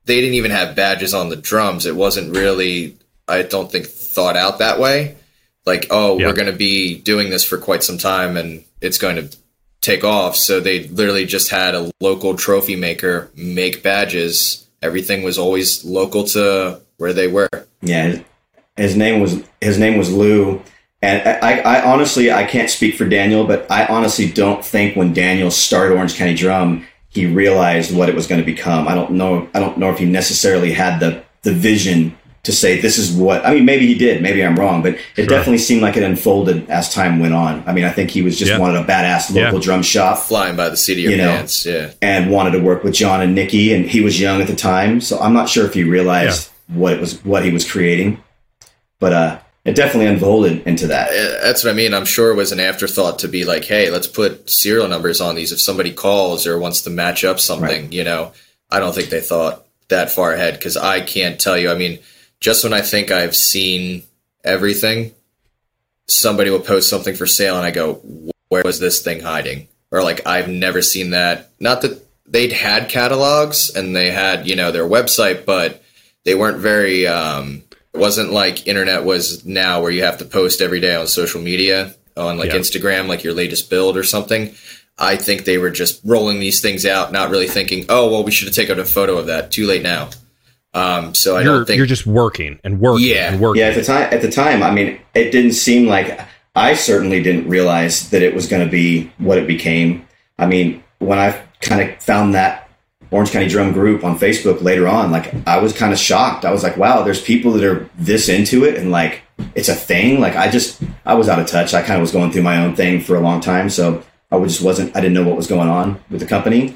they 0.06 0.22
didn't 0.22 0.36
even 0.36 0.52
have 0.52 0.76
badges 0.76 1.14
on 1.14 1.28
the 1.28 1.36
drums. 1.36 1.86
It 1.86 1.96
wasn't 1.96 2.36
really, 2.36 2.98
I 3.28 3.42
don't 3.42 3.72
think, 3.72 3.88
thought 4.20 4.36
out 4.36 4.60
that 4.60 4.80
way. 4.80 5.16
Like, 5.66 5.88
oh, 5.92 6.18
yep. 6.18 6.28
we're 6.28 6.34
going 6.34 6.52
to 6.52 6.58
be 6.58 7.00
doing 7.00 7.30
this 7.30 7.46
for 7.46 7.58
quite 7.58 7.84
some 7.84 7.98
time, 7.98 8.36
and 8.36 8.66
it's 8.82 8.98
going 8.98 9.16
to 9.16 9.38
take 9.82 10.04
off. 10.04 10.36
So 10.36 10.60
they 10.60 10.88
literally 10.88 11.26
just 11.26 11.50
had 11.50 11.74
a 11.74 11.92
local 12.02 12.36
trophy 12.36 12.76
maker 12.76 13.32
make 13.36 13.82
badges. 13.82 14.68
Everything 14.82 15.24
was 15.24 15.38
always 15.38 15.86
local 15.86 16.26
to 16.26 16.82
where 16.98 17.14
they 17.14 17.28
were. 17.28 17.50
Yeah, 17.82 18.22
his 18.76 18.98
name 18.98 19.22
was 19.22 19.42
his 19.62 19.78
name 19.78 19.98
was 19.98 20.12
Lou. 20.12 20.62
And 21.02 21.26
I, 21.26 21.60
I 21.60 21.90
honestly, 21.90 22.30
I 22.30 22.44
can't 22.44 22.70
speak 22.70 22.96
for 22.96 23.08
Daniel, 23.08 23.48
but 23.48 23.72
I 23.72 23.86
honestly 23.86 24.30
don't 24.30 24.66
think 24.66 24.98
when 24.98 25.14
Daniel 25.14 25.50
started 25.50 25.96
Orange 25.96 26.16
County 26.16 26.34
Drum, 26.34 26.86
he 27.08 27.26
realized 27.26 27.96
what 27.96 28.10
it 28.10 28.16
was 28.16 28.28
going 28.28 28.42
to 28.42 28.46
become. 28.46 28.86
I 28.86 28.96
don't 28.96 29.12
know. 29.12 29.48
I 29.54 29.62
don't 29.62 29.78
know 29.78 29.92
if 29.92 30.00
he 30.00 30.06
necessarily 30.06 30.74
had 30.74 31.00
the 31.00 31.24
the 31.44 31.54
vision 31.54 32.18
to 32.50 32.56
say 32.56 32.82
this 32.82 32.98
is 32.98 33.12
what 33.12 33.46
I 33.46 33.54
mean. 33.54 33.66
Maybe 33.66 33.86
he 33.86 33.96
did. 33.96 34.24
Maybe 34.24 34.44
I'm 34.44 34.56
wrong, 34.56 34.82
but 34.82 34.94
it 34.94 35.02
sure. 35.16 35.26
definitely 35.28 35.60
seemed 35.60 35.84
like 35.84 35.96
it 35.98 36.04
unfolded 36.04 36.68
as 36.70 36.92
time 36.92 37.20
went 37.20 37.36
on. 37.36 37.64
I 37.68 37.74
mean, 37.74 37.86
I 37.86 37.92
think 37.92 38.10
he 38.10 38.24
was 38.24 38.40
just 38.40 38.60
wanted 38.60 38.82
a 38.82 38.84
badass 38.84 39.34
local 39.34 39.60
yeah. 39.60 39.64
drum 39.64 39.84
shop, 39.84 40.18
flying 40.18 40.56
by 40.56 40.70
the 40.70 40.78
seat 40.78 40.94
of 40.94 41.00
your 41.00 41.12
you 41.12 41.18
know, 41.18 41.30
pants, 41.30 41.66
yeah, 41.66 41.92
and 42.02 42.32
wanted 42.32 42.52
to 42.52 42.60
work 42.60 42.84
with 42.84 42.96
John 42.96 43.22
and 43.22 43.36
Nikki, 43.36 43.74
and 43.74 43.86
he 43.86 44.02
was 44.02 44.20
young 44.20 44.42
at 44.42 44.48
the 44.48 44.56
time, 44.56 45.00
so 45.00 45.20
I'm 45.20 45.34
not 45.34 45.48
sure 45.48 45.66
if 45.66 45.76
he 45.76 45.84
realized 45.84 46.50
yeah. 46.70 46.78
what 46.78 46.94
it 46.94 47.00
was 47.00 47.24
what 47.24 47.46
he 47.46 47.52
was 47.52 47.70
creating, 47.70 48.22
but 49.00 49.14
uh, 49.14 49.40
it 49.64 49.76
definitely 49.76 50.08
unfolded 50.08 50.66
into 50.66 50.88
that. 50.88 51.12
That's 51.44 51.64
what 51.64 51.70
I 51.70 51.74
mean. 51.74 51.94
I'm 51.94 52.06
sure 52.06 52.32
it 52.32 52.36
was 52.36 52.52
an 52.52 52.60
afterthought 52.60 53.20
to 53.20 53.28
be 53.28 53.46
like, 53.46 53.66
hey, 53.66 53.92
let's 53.92 54.08
put 54.08 54.50
serial 54.50 54.88
numbers 54.88 55.22
on 55.22 55.36
these 55.36 55.52
if 55.52 55.62
somebody 55.62 55.94
calls 55.94 56.48
or 56.48 56.58
wants 56.58 56.82
to 56.82 56.90
match 56.90 57.24
up 57.24 57.40
something. 57.40 57.84
Right. 57.84 57.94
You 57.94 58.04
know, 58.04 58.32
I 58.72 58.80
don't 58.80 58.96
think 58.96 59.10
they 59.10 59.22
thought 59.22 59.68
that 59.90 60.10
far 60.10 60.34
ahead 60.34 60.56
because 60.56 60.78
I 60.78 61.02
can't 61.02 61.40
tell 61.40 61.58
you. 61.58 61.70
I 61.70 61.76
mean 61.76 62.00
just 62.40 62.64
when 62.64 62.74
I 62.74 62.82
think 62.82 63.12
I've 63.12 63.36
seen 63.36 64.04
everything, 64.44 65.14
somebody 66.08 66.50
will 66.50 66.60
post 66.60 66.90
something 66.90 67.16
for 67.16 67.28
sale 67.28 67.58
and 67.58 67.66
I 67.66 67.72
go, 67.72 68.02
where 68.48 68.64
was 68.64 68.80
this 68.80 69.02
thing 69.02 69.22
hiding? 69.22 69.68
Or 69.92 70.04
like, 70.04 70.26
I've 70.26 70.48
never 70.48 70.82
seen 70.82 71.12
that. 71.12 71.50
Not 71.60 71.82
that 71.82 72.06
they'd 72.26 72.52
had 72.52 72.90
catalogs 72.90 73.76
and 73.76 73.96
they 73.96 74.12
had, 74.12 74.48
you 74.48 74.56
know, 74.56 74.72
their 74.72 74.88
website, 74.88 75.46
but 75.46 75.84
they 76.26 76.36
weren't 76.36 76.60
very, 76.60 77.08
um, 77.08 77.64
it 77.94 77.98
wasn't 77.98 78.32
like 78.32 78.68
internet 78.68 79.04
was 79.04 79.46
now 79.46 79.82
where 79.82 79.92
you 79.92 80.04
have 80.04 80.20
to 80.20 80.26
post 80.26 80.62
every 80.62 80.80
day 80.80 80.96
on 80.96 81.08
social 81.08 81.42
media 81.42 81.96
on 82.16 82.38
like 82.38 82.52
yeah. 82.52 82.58
Instagram, 82.58 83.08
like 83.08 83.24
your 83.24 83.34
latest 83.34 83.70
build 83.70 83.98
or 83.98 84.04
something. 84.04 84.54
I 84.98 85.16
think 85.16 85.46
they 85.46 85.58
were 85.58 85.72
just 85.72 86.02
rolling 86.04 86.40
these 86.40 86.62
things 86.62 86.86
out, 86.86 87.12
not 87.12 87.30
really 87.30 87.48
thinking, 87.48 87.86
oh, 87.90 88.12
well, 88.12 88.24
we 88.24 88.32
should 88.32 88.48
have 88.48 88.56
taken 88.56 88.80
a 88.80 88.86
photo 88.86 89.18
of 89.18 89.28
that. 89.28 89.52
Too 89.52 89.66
late 89.66 89.82
now. 89.82 90.10
Um, 90.74 91.16
so 91.16 91.36
I 91.36 91.42
you're, 91.42 91.58
don't 91.58 91.66
think 91.66 91.78
you're 91.78 91.88
just 91.88 92.06
working 92.06 92.60
and 92.64 92.80
working 92.80 93.08
yeah. 93.08 93.32
and 93.32 93.42
working. 93.42 93.62
Yeah, 93.62 93.70
at 93.70 93.76
the 93.76 93.84
time, 93.84 94.14
at 94.14 94.22
the 94.22 94.32
time, 94.32 94.62
I 94.62 94.72
mean, 94.72 95.00
it 95.16 95.32
didn't 95.32 95.54
seem 95.54 95.88
like 95.88 96.20
I 96.56 96.76
certainly 96.76 97.24
didn't 97.24 97.48
realize 97.48 98.10
that 98.12 98.22
it 98.22 98.36
was 98.36 98.48
going 98.48 98.64
to 98.64 98.72
be 98.72 99.12
what 99.18 99.38
it 99.38 99.48
became. 99.48 100.08
I 100.38 100.46
mean, 100.46 100.84
when 101.00 101.18
I 101.18 101.42
kind 101.62 101.82
of 101.82 102.02
found 102.02 102.36
that 102.36 102.70
Orange 103.12 103.32
County 103.32 103.48
Drum 103.48 103.74
group 103.74 104.04
on 104.04 104.20
Facebook 104.20 104.62
later 104.62 104.88
on, 104.88 105.12
like 105.12 105.34
I 105.48 105.58
was 105.58 105.74
kind 105.74 105.92
of 105.92 105.98
shocked. 105.98 106.46
I 106.46 106.52
was 106.52 106.62
like, 106.62 106.78
wow, 106.78 107.02
there's 107.02 107.22
people 107.22 107.52
that 107.54 107.64
are 107.64 107.90
this 107.98 108.30
into 108.30 108.64
it 108.64 108.76
and 108.76 108.92
like 108.92 109.24
it's 109.56 109.70
a 109.70 109.76
thing. 109.76 110.20
Like 110.20 110.36
I 110.36 110.50
just 110.50 110.82
I 111.06 111.16
was 111.16 111.30
out 111.30 111.40
of 111.40 111.48
touch. 111.48 111.74
I 111.74 111.82
kind 111.82 111.96
of 111.96 112.02
was 112.02 112.12
going 112.12 112.32
through 112.32 112.44
my 112.44 112.64
own 112.64 112.76
thing 112.76 113.02
for 113.02 113.16
a 113.16 113.22
long 113.22 113.42
time, 113.42 113.70
so 113.70 114.04
I 114.32 114.40
just 114.44 114.62
wasn't. 114.62 114.96
I 114.96 115.02
didn't 115.02 115.14
know 115.14 115.28
what 115.28 115.38
was 115.38 115.48
going 115.48 115.70
on 115.70 116.00
with 116.10 116.20
the 116.20 116.28
company. 116.28 116.76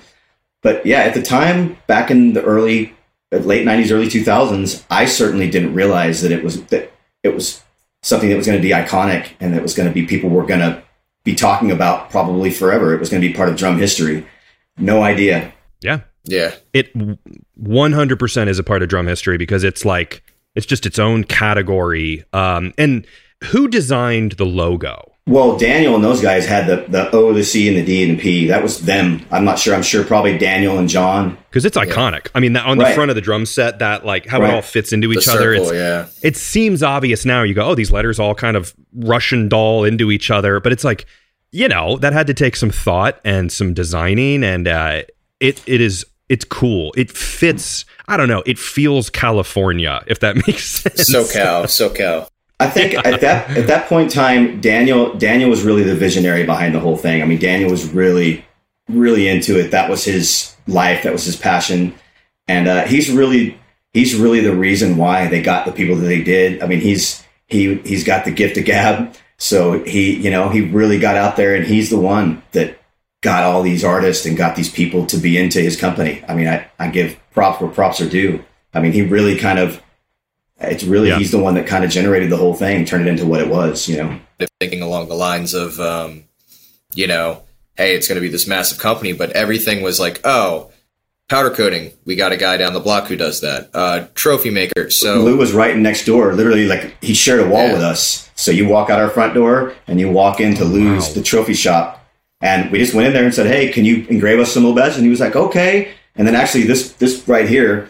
But 0.61 0.85
yeah, 0.85 0.99
at 0.99 1.13
the 1.13 1.21
time, 1.21 1.77
back 1.87 2.09
in 2.09 2.33
the 2.33 2.41
early 2.41 2.95
late 3.39 3.65
90s 3.65 3.91
early 3.91 4.07
2000s 4.07 4.85
i 4.89 5.05
certainly 5.05 5.49
didn't 5.49 5.73
realize 5.73 6.21
that 6.21 6.31
it 6.31 6.43
was 6.43 6.63
that 6.65 6.91
it 7.23 7.33
was 7.33 7.63
something 8.03 8.29
that 8.29 8.37
was 8.37 8.45
going 8.45 8.57
to 8.57 8.61
be 8.61 8.73
iconic 8.73 9.29
and 9.39 9.53
that 9.53 9.61
was 9.61 9.73
going 9.73 9.87
to 9.87 9.93
be 9.93 10.05
people 10.05 10.29
were 10.29 10.45
going 10.45 10.59
to 10.59 10.83
be 11.23 11.33
talking 11.33 11.71
about 11.71 12.09
probably 12.09 12.51
forever. 12.51 12.93
It 12.93 12.99
was 12.99 13.09
going 13.09 13.21
to 13.21 13.27
be 13.27 13.33
part 13.33 13.49
of 13.49 13.55
drum 13.55 13.79
history. 13.79 14.27
No 14.77 15.01
idea. 15.01 15.53
Yeah. 15.81 16.01
Yeah. 16.25 16.53
It 16.73 16.93
100% 16.95 18.47
is 18.47 18.59
a 18.59 18.63
part 18.63 18.83
of 18.83 18.89
drum 18.89 19.07
history 19.07 19.37
because 19.37 19.63
it's 19.63 19.85
like 19.85 20.23
it's 20.55 20.65
just 20.65 20.85
its 20.85 20.99
own 20.99 21.23
category. 21.23 22.23
Um 22.33 22.73
and 22.77 23.07
who 23.45 23.67
designed 23.67 24.33
the 24.33 24.45
logo 24.45 25.12
well, 25.25 25.57
Daniel 25.57 25.95
and 25.95 26.03
those 26.03 26.21
guys 26.21 26.45
had 26.45 26.67
the, 26.67 26.85
the 26.89 27.09
O, 27.11 27.31
the 27.31 27.45
C, 27.45 27.69
and 27.69 27.77
the 27.77 27.85
D 27.85 28.03
and 28.03 28.17
the 28.17 28.21
P. 28.21 28.47
That 28.47 28.61
was 28.61 28.81
them. 28.81 29.25
I'm 29.31 29.45
not 29.45 29.57
sure. 29.57 29.73
I'm 29.73 29.81
sure 29.81 30.03
probably 30.03 30.37
Daniel 30.37 30.77
and 30.77 30.89
John. 30.89 31.37
Because 31.49 31.63
it's 31.63 31.77
iconic. 31.77 32.25
Yeah. 32.25 32.31
I 32.35 32.39
mean, 32.41 32.53
that, 32.53 32.65
on 32.65 32.77
the 32.77 32.83
right. 32.83 32.95
front 32.95 33.09
of 33.09 33.15
the 33.15 33.21
drum 33.21 33.45
set, 33.45 33.79
that 33.79 34.05
like 34.05 34.25
how 34.25 34.41
right. 34.41 34.49
it 34.49 34.53
all 34.53 34.61
fits 34.61 34.91
into 34.91 35.13
each 35.13 35.25
the 35.25 35.31
other. 35.31 35.57
Circle, 35.57 35.75
yeah. 35.75 36.07
It 36.21 36.35
seems 36.35 36.83
obvious 36.83 37.23
now. 37.23 37.43
You 37.43 37.53
go, 37.53 37.69
oh, 37.69 37.75
these 37.75 37.91
letters 37.91 38.19
all 38.19 38.35
kind 38.35 38.57
of 38.57 38.75
Russian 38.93 39.47
doll 39.47 39.85
into 39.85 40.11
each 40.11 40.29
other. 40.29 40.59
But 40.59 40.73
it's 40.73 40.83
like, 40.83 41.05
you 41.51 41.69
know, 41.69 41.97
that 41.99 42.11
had 42.11 42.27
to 42.27 42.33
take 42.33 42.57
some 42.57 42.71
thought 42.71 43.21
and 43.23 43.49
some 43.49 43.73
designing. 43.73 44.43
And 44.43 44.67
uh, 44.67 45.03
it 45.39 45.63
it 45.65 45.79
is 45.79 46.05
it's 46.27 46.43
cool. 46.43 46.93
It 46.97 47.09
fits. 47.11 47.85
I 48.07 48.17
don't 48.17 48.27
know. 48.27 48.43
It 48.45 48.59
feels 48.59 49.09
California, 49.09 50.03
if 50.07 50.19
that 50.19 50.35
makes 50.47 50.65
sense. 50.65 51.09
SoCal, 51.09 51.63
SoCal. 51.65 52.27
I 52.59 52.69
think 52.69 52.93
at 52.93 53.21
that 53.21 53.57
at 53.57 53.67
that 53.67 53.87
point 53.89 54.11
in 54.11 54.13
time, 54.13 54.61
Daniel 54.61 55.13
Daniel 55.15 55.49
was 55.49 55.63
really 55.63 55.83
the 55.83 55.95
visionary 55.95 56.45
behind 56.45 56.73
the 56.73 56.79
whole 56.79 56.97
thing. 56.97 57.21
I 57.21 57.25
mean, 57.25 57.39
Daniel 57.39 57.71
was 57.71 57.89
really 57.89 58.45
really 58.89 59.27
into 59.27 59.59
it. 59.59 59.71
That 59.71 59.89
was 59.89 60.03
his 60.03 60.55
life. 60.67 61.03
That 61.03 61.13
was 61.13 61.25
his 61.25 61.35
passion, 61.35 61.95
and 62.47 62.67
uh, 62.67 62.85
he's 62.85 63.11
really 63.11 63.59
he's 63.93 64.15
really 64.15 64.39
the 64.39 64.55
reason 64.55 64.97
why 64.97 65.27
they 65.27 65.41
got 65.41 65.65
the 65.65 65.71
people 65.71 65.95
that 65.95 66.05
they 66.05 66.23
did. 66.23 66.61
I 66.61 66.67
mean, 66.67 66.79
he's 66.79 67.23
he 67.47 67.75
he's 67.79 68.03
got 68.03 68.25
the 68.25 68.31
gift 68.31 68.57
of 68.57 68.65
gab, 68.65 69.13
so 69.37 69.83
he 69.83 70.15
you 70.15 70.31
know 70.31 70.49
he 70.49 70.61
really 70.61 70.99
got 70.99 71.15
out 71.15 71.35
there, 71.35 71.55
and 71.55 71.65
he's 71.65 71.89
the 71.89 71.99
one 71.99 72.43
that 72.51 72.79
got 73.21 73.43
all 73.43 73.63
these 73.63 73.83
artists 73.83 74.25
and 74.25 74.37
got 74.37 74.55
these 74.55 74.69
people 74.69 75.05
to 75.07 75.17
be 75.17 75.37
into 75.37 75.59
his 75.59 75.77
company. 75.77 76.23
I 76.27 76.35
mean, 76.35 76.47
I, 76.47 76.69
I 76.77 76.89
give 76.89 77.17
props 77.31 77.61
where 77.61 77.71
props 77.71 78.01
are 78.01 78.09
due. 78.09 78.43
I 78.73 78.81
mean, 78.81 78.91
he 78.91 79.01
really 79.01 79.37
kind 79.37 79.59
of 79.59 79.81
it's 80.59 80.83
really 80.83 81.09
yeah. 81.09 81.17
he's 81.17 81.31
the 81.31 81.39
one 81.39 81.55
that 81.55 81.67
kind 81.67 81.83
of 81.83 81.89
generated 81.91 82.29
the 82.29 82.37
whole 82.37 82.53
thing, 82.53 82.85
turned 82.85 83.07
it 83.07 83.09
into 83.11 83.25
what 83.25 83.41
it 83.41 83.47
was. 83.49 83.87
You 83.87 83.97
know, 83.97 84.19
thinking 84.59 84.81
along 84.81 85.09
the 85.09 85.15
lines 85.15 85.53
of, 85.53 85.79
um, 85.79 86.23
you 86.93 87.07
know, 87.07 87.41
hey, 87.75 87.95
it's 87.95 88.07
going 88.07 88.15
to 88.15 88.21
be 88.21 88.27
this 88.29 88.47
massive 88.47 88.77
company, 88.79 89.13
but 89.13 89.31
everything 89.31 89.81
was 89.81 89.99
like, 89.99 90.21
oh, 90.23 90.71
powder 91.29 91.49
coating. 91.49 91.91
We 92.05 92.15
got 92.15 92.31
a 92.31 92.37
guy 92.37 92.57
down 92.57 92.73
the 92.73 92.79
block 92.79 93.07
who 93.07 93.15
does 93.15 93.41
that. 93.41 93.69
Uh, 93.73 94.07
trophy 94.13 94.51
maker. 94.51 94.89
So 94.89 95.21
Lou 95.21 95.37
was 95.37 95.53
right 95.53 95.75
next 95.75 96.05
door. 96.05 96.33
Literally, 96.33 96.65
like 96.67 96.95
he 97.01 97.13
shared 97.13 97.39
a 97.39 97.47
wall 97.49 97.67
Yeah. 97.67 97.73
with 97.73 97.83
us. 97.83 98.29
So 98.35 98.51
you 98.51 98.67
walk 98.67 98.89
out 98.89 98.99
our 98.99 99.09
front 99.09 99.33
door 99.33 99.73
and 99.87 99.99
you 99.99 100.09
walk 100.09 100.39
into 100.39 100.63
Lou's 100.65 101.07
Wow. 101.07 101.13
the 101.13 101.21
trophy 101.23 101.53
shop, 101.53 101.99
and 102.41 102.71
we 102.71 102.79
just 102.79 102.93
went 102.93 103.07
in 103.07 103.13
there 103.13 103.23
and 103.23 103.33
said, 103.33 103.47
"Hey, 103.47 103.69
can 103.69 103.85
you 103.85 104.05
engrave 104.09 104.39
us 104.39 104.51
some 104.53 104.63
little 104.63 104.75
badges?" 104.75 104.97
And 104.97 105.05
he 105.05 105.09
was 105.09 105.19
like, 105.19 105.35
"Okay." 105.35 105.89
And 106.15 106.27
then 106.27 106.35
actually, 106.35 106.63
this 106.63 106.91
this 106.93 107.27
right 107.27 107.47
here, 107.49 107.89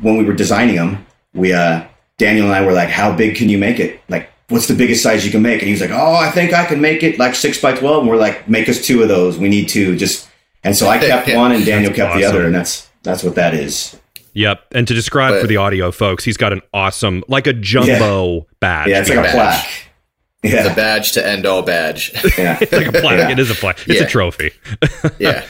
when 0.00 0.16
we 0.16 0.24
were 0.24 0.32
designing 0.34 0.76
them, 0.76 1.04
we 1.34 1.52
uh 1.52 1.84
Daniel 2.18 2.46
and 2.46 2.54
I 2.54 2.64
were 2.64 2.72
like, 2.72 2.88
"How 2.88 3.14
big 3.14 3.36
can 3.36 3.48
you 3.48 3.58
make 3.58 3.80
it? 3.80 4.00
Like, 4.08 4.28
what's 4.48 4.68
the 4.68 4.74
biggest 4.74 5.02
size 5.02 5.24
you 5.24 5.30
can 5.32 5.42
make?" 5.42 5.60
And 5.60 5.66
he 5.66 5.72
was 5.72 5.80
like, 5.80 5.90
"Oh, 5.90 6.14
I 6.14 6.30
think 6.30 6.52
I 6.52 6.64
can 6.66 6.80
make 6.80 7.02
it 7.02 7.18
like 7.18 7.34
six 7.34 7.60
by 7.60 7.74
12. 7.74 8.02
And 8.02 8.10
we're 8.10 8.16
like, 8.16 8.48
"Make 8.48 8.68
us 8.68 8.84
two 8.84 9.02
of 9.02 9.08
those. 9.08 9.38
We 9.38 9.48
need 9.48 9.68
two." 9.68 9.96
Just 9.96 10.28
and 10.64 10.76
so 10.76 10.88
I 10.88 10.98
kept 10.98 11.28
one, 11.34 11.52
and 11.52 11.64
Daniel 11.64 11.90
That's 11.92 11.96
kept 12.00 12.14
the 12.16 12.24
other, 12.24 12.44
and 12.46 12.54
that's 12.54 12.88
that's 13.02 13.22
what 13.24 13.34
that 13.34 13.54
is. 13.54 13.96
Yep. 14.34 14.60
And 14.72 14.86
to 14.88 14.94
describe 14.94 15.32
But- 15.34 15.40
for 15.42 15.46
the 15.46 15.56
audio 15.58 15.90
folks, 15.90 16.24
he's 16.24 16.36
got 16.38 16.52
an 16.52 16.62
awesome, 16.72 17.22
like 17.28 17.46
a 17.46 17.52
jumbo 17.52 18.46
badge. 18.60 18.88
Yeah, 18.88 19.00
it's 19.00 19.08
like 19.10 19.18
a 19.18 19.22
badge. 19.22 19.32
plaque. 19.34 19.70
Yeah, 20.44 20.68
the 20.68 20.74
badge 20.74 21.12
to 21.12 21.26
end 21.26 21.44
all 21.46 21.62
badge. 21.62 22.12
yeah. 22.38 22.58
It's 22.62 22.72
like 22.72 22.86
a 22.86 22.92
plaque. 22.92 23.18
Yeah. 23.18 23.30
It 23.30 23.38
is 23.38 23.50
a 23.50 23.54
plaque. 23.54 23.78
It's 23.88 24.00
Yeah. 24.00 24.06
a 24.06 24.08
trophy. 24.08 24.50
yeah. 25.18 25.44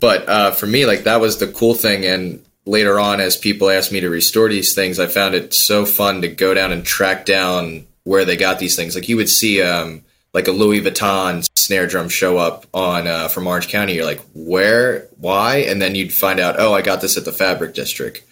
But 0.00 0.28
uh, 0.28 0.50
for 0.50 0.66
me, 0.66 0.86
like 0.86 1.04
that 1.04 1.20
was 1.20 1.38
the 1.38 1.46
cool 1.46 1.74
thing. 1.74 2.04
And 2.04 2.44
later 2.66 3.00
on, 3.00 3.20
as 3.20 3.36
people 3.36 3.70
asked 3.70 3.92
me 3.92 4.00
to 4.00 4.10
restore 4.10 4.48
these 4.48 4.74
things, 4.74 4.98
I 4.98 5.06
found 5.06 5.34
it 5.34 5.54
so 5.54 5.86
fun 5.86 6.20
to 6.22 6.28
go 6.28 6.52
down 6.52 6.72
and 6.72 6.84
track 6.84 7.24
down 7.24 7.86
where 8.04 8.24
they 8.24 8.36
got 8.36 8.58
these 8.58 8.76
things. 8.76 8.94
Like 8.94 9.08
you 9.08 9.16
would 9.16 9.28
see, 9.28 9.62
um, 9.62 10.02
like 10.34 10.48
a 10.48 10.52
Louis 10.52 10.82
Vuitton 10.82 11.48
snare 11.56 11.86
drum 11.86 12.10
show 12.10 12.36
up 12.36 12.66
on 12.74 13.06
uh, 13.06 13.28
from 13.28 13.46
Orange 13.46 13.68
County. 13.68 13.94
You're 13.94 14.04
like, 14.04 14.20
where, 14.34 15.08
why? 15.16 15.58
And 15.58 15.80
then 15.80 15.94
you'd 15.94 16.12
find 16.12 16.38
out, 16.38 16.56
oh, 16.58 16.74
I 16.74 16.82
got 16.82 17.00
this 17.00 17.16
at 17.16 17.24
the 17.24 17.32
Fabric 17.32 17.74
District, 17.74 18.22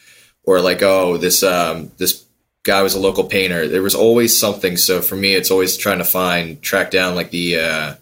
or 0.42 0.60
like, 0.60 0.82
oh, 0.82 1.16
this 1.16 1.42
um, 1.42 1.92
this 1.96 2.24
guy 2.62 2.82
was 2.82 2.94
a 2.94 3.00
local 3.00 3.24
painter. 3.24 3.68
There 3.68 3.82
was 3.82 3.94
always 3.94 4.38
something. 4.38 4.76
So 4.76 5.00
for 5.00 5.16
me, 5.16 5.34
it's 5.34 5.50
always 5.50 5.76
trying 5.76 5.98
to 5.98 6.04
find, 6.04 6.60
track 6.60 6.90
down 6.90 7.14
like 7.14 7.30
the 7.30 7.58
uh, 7.58 7.94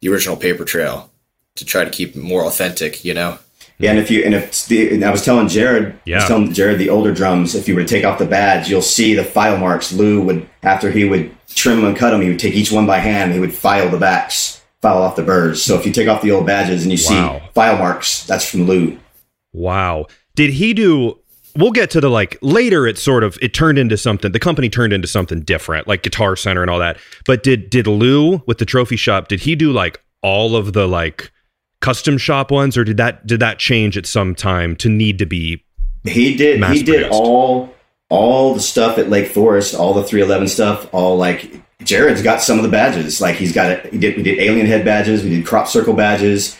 the 0.00 0.08
original 0.08 0.36
paper 0.36 0.64
trail 0.64 1.10
to 1.56 1.64
try 1.64 1.84
to 1.84 1.90
keep 1.90 2.16
it 2.16 2.22
more 2.22 2.44
authentic, 2.44 3.04
you 3.04 3.14
know? 3.14 3.38
Yeah, 3.78 3.90
and 3.90 3.98
if 3.98 4.10
you 4.10 4.22
and 4.24 4.34
if 4.34 4.66
the, 4.66 4.94
and 4.94 5.04
I 5.04 5.10
was 5.10 5.24
telling 5.24 5.48
Jared, 5.48 5.86
I 5.86 5.94
Yeah. 6.04 6.16
was 6.16 6.26
telling 6.26 6.52
Jared 6.52 6.78
the 6.78 6.88
older 6.88 7.12
drums, 7.12 7.54
if 7.54 7.66
you 7.68 7.74
were 7.74 7.82
to 7.82 7.88
take 7.88 8.04
off 8.04 8.18
the 8.18 8.24
badge, 8.26 8.68
you'll 8.70 8.82
see 8.82 9.14
the 9.14 9.24
file 9.24 9.56
marks. 9.58 9.92
Lou 9.92 10.20
would 10.22 10.46
after 10.62 10.90
he 10.90 11.04
would 11.04 11.30
trim 11.54 11.76
them 11.76 11.86
and 11.86 11.96
cut 11.96 12.10
them, 12.10 12.20
he 12.22 12.28
would 12.28 12.38
take 12.38 12.54
each 12.54 12.70
one 12.70 12.86
by 12.86 12.98
hand. 12.98 13.32
He 13.32 13.40
would 13.40 13.52
file 13.54 13.88
the 13.88 13.98
backs, 13.98 14.60
file 14.80 14.98
off 15.02 15.16
the 15.16 15.22
burrs. 15.22 15.62
So 15.62 15.76
if 15.78 15.84
you 15.84 15.92
take 15.92 16.08
off 16.08 16.22
the 16.22 16.30
old 16.30 16.46
badges 16.46 16.84
and 16.84 16.92
you 16.92 16.98
Wow. 17.10 17.40
see 17.40 17.48
file 17.54 17.76
marks, 17.78 18.24
that's 18.24 18.48
from 18.48 18.66
Lou. 18.66 18.96
Wow. 19.52 20.06
Did 20.36 20.50
he 20.50 20.72
do 20.74 21.18
we'll 21.56 21.70
get 21.72 21.90
to 21.90 22.00
the 22.00 22.08
like 22.08 22.38
later 22.40 22.86
it 22.86 22.96
sort 22.96 23.22
of 23.22 23.36
it 23.42 23.52
turned 23.52 23.78
into 23.78 23.96
something 23.98 24.32
the 24.32 24.38
company 24.38 24.68
turned 24.70 24.92
into 24.92 25.08
something 25.08 25.40
different, 25.40 25.86
like 25.88 26.02
Guitar 26.02 26.36
Center 26.36 26.62
and 26.62 26.70
all 26.70 26.78
that. 26.78 26.98
But 27.26 27.42
did 27.42 27.68
did 27.68 27.86
Lou 27.86 28.42
with 28.46 28.58
the 28.58 28.64
trophy 28.64 28.96
shop, 28.96 29.28
did 29.28 29.40
he 29.40 29.54
do 29.54 29.72
like 29.72 30.00
all 30.22 30.56
of 30.56 30.72
the 30.72 30.86
like 30.88 31.30
custom 31.82 32.16
shop 32.16 32.50
ones 32.50 32.78
or 32.78 32.84
did 32.84 32.96
that 32.96 33.26
did 33.26 33.40
that 33.40 33.58
change 33.58 33.98
at 33.98 34.06
some 34.06 34.34
time 34.34 34.74
to 34.76 34.88
need 34.88 35.18
to 35.18 35.26
be 35.26 35.62
He 36.04 36.34
did 36.34 36.64
he 36.64 36.82
did 36.82 37.10
all 37.10 37.74
all 38.08 38.54
the 38.54 38.60
stuff 38.60 38.98
at 38.98 39.08
Lake 39.08 39.28
Forest, 39.28 39.74
all 39.74 39.92
the 39.94 40.02
311 40.02 40.48
stuff, 40.48 40.88
all 40.92 41.16
like 41.16 41.50
Jared's 41.82 42.22
got 42.22 42.40
some 42.40 42.58
of 42.58 42.62
the 42.62 42.70
badges. 42.70 43.20
Like 43.20 43.36
he's 43.36 43.52
got 43.52 43.70
it. 43.70 43.92
He 43.92 43.98
did 43.98 44.16
we 44.16 44.22
did 44.22 44.38
alien 44.38 44.66
head 44.66 44.84
badges, 44.84 45.22
we 45.22 45.30
did 45.30 45.44
crop 45.44 45.68
circle 45.68 45.92
badges. 45.92 46.56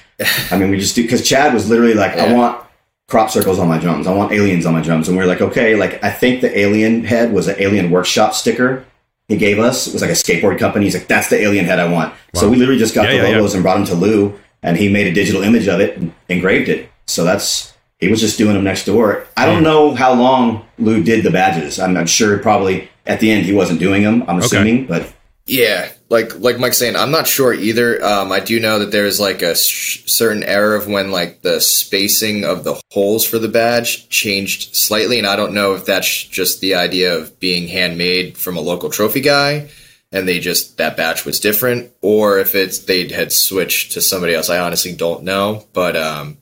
I 0.50 0.58
mean, 0.58 0.70
we 0.70 0.78
just 0.78 0.94
do 0.94 1.02
because 1.02 1.26
Chad 1.26 1.54
was 1.54 1.68
literally 1.70 1.94
like, 1.94 2.12
I 2.16 2.32
want 2.32 2.64
crop 3.08 3.30
circles 3.30 3.58
on 3.58 3.68
my 3.68 3.78
drums. 3.78 4.06
I 4.06 4.14
want 4.14 4.32
aliens 4.32 4.66
on 4.66 4.74
my 4.74 4.82
drums, 4.82 5.08
and 5.08 5.16
we 5.16 5.22
are 5.22 5.26
like, 5.26 5.40
okay. 5.40 5.76
Like 5.76 6.02
I 6.04 6.10
think 6.10 6.40
the 6.42 6.56
alien 6.58 7.04
head 7.04 7.32
was 7.32 7.48
an 7.48 7.56
alien 7.58 7.90
workshop 7.90 8.34
sticker 8.34 8.84
he 9.28 9.36
gave 9.36 9.58
us. 9.58 9.86
It 9.86 9.92
was 9.92 10.02
like 10.02 10.10
a 10.10 10.14
skateboard 10.14 10.58
company. 10.58 10.84
He's 10.84 10.94
like, 10.94 11.08
that's 11.08 11.28
the 11.28 11.40
alien 11.40 11.64
head 11.64 11.78
I 11.78 11.90
want. 11.90 12.14
So 12.34 12.48
we 12.48 12.56
literally 12.56 12.78
just 12.78 12.94
got 12.94 13.04
Yeah, 13.04 13.10
the 13.10 13.16
yeah, 13.16 13.28
yeah. 13.30 13.36
logos 13.36 13.54
and 13.54 13.62
brought 13.62 13.76
them 13.76 13.86
to 13.86 13.94
Lou, 13.94 14.38
and 14.62 14.76
he 14.76 14.88
made 14.88 15.06
a 15.06 15.12
digital 15.12 15.42
image 15.42 15.68
of 15.68 15.80
it 15.80 15.96
and 15.96 16.12
engraved 16.28 16.68
it. 16.68 16.88
So 17.06 17.24
that's 17.24 17.72
he 17.98 18.08
was 18.08 18.20
just 18.20 18.38
doing 18.38 18.54
them 18.54 18.64
next 18.64 18.84
door. 18.86 19.26
I 19.36 19.44
Hmm. 19.46 19.50
don't 19.52 19.62
know 19.62 19.94
how 19.94 20.12
long 20.14 20.64
Lou 20.78 21.02
did 21.02 21.24
the 21.24 21.30
badges. 21.30 21.78
I'm, 21.78 21.96
I'm 21.96 22.06
sure 22.06 22.38
probably 22.38 22.88
at 23.06 23.20
the 23.20 23.30
end 23.30 23.44
he 23.46 23.52
wasn't 23.52 23.80
doing 23.80 24.02
them. 24.02 24.24
I'm 24.28 24.38
assuming, 24.38 24.86
but 24.86 25.12
Yeah, 25.46 25.88
like 26.08 26.38
like 26.38 26.58
Mike's 26.60 26.78
saying, 26.78 26.94
I'm 26.96 27.10
not 27.10 27.26
sure 27.26 27.52
either. 27.52 28.02
Um, 28.04 28.30
I 28.30 28.38
do 28.40 28.60
know 28.60 28.78
that 28.78 28.92
there's 28.92 29.18
like 29.18 29.42
a 29.42 29.56
sh- 29.56 30.02
certain 30.06 30.44
error 30.44 30.76
of 30.76 30.86
when 30.86 31.10
like 31.10 31.42
the 31.42 31.60
spacing 31.60 32.44
of 32.44 32.62
the 32.62 32.80
holes 32.92 33.24
for 33.24 33.38
the 33.40 33.48
badge 33.48 34.08
changed 34.08 34.76
slightly, 34.76 35.18
and 35.18 35.26
I 35.26 35.34
don't 35.34 35.52
know 35.52 35.74
if 35.74 35.84
that's 35.84 36.08
just 36.24 36.60
the 36.60 36.76
idea 36.76 37.16
of 37.16 37.38
being 37.40 37.66
handmade 37.68 38.38
from 38.38 38.56
a 38.56 38.60
local 38.60 38.88
trophy 38.88 39.20
guy, 39.20 39.68
and 40.12 40.28
they 40.28 40.38
just 40.40 40.76
that 40.78 40.96
batch 40.96 41.24
was 41.24 41.40
different, 41.40 41.90
or 42.02 42.38
if 42.38 42.54
it's 42.54 42.80
they 42.80 43.08
had 43.08 43.32
switched 43.32 43.92
to 43.92 44.00
somebody 44.00 44.34
else. 44.34 44.50
I 44.50 44.58
honestly 44.58 44.94
don't 44.94 45.22
know, 45.24 45.64
but 45.72 45.96
um, 45.96 46.36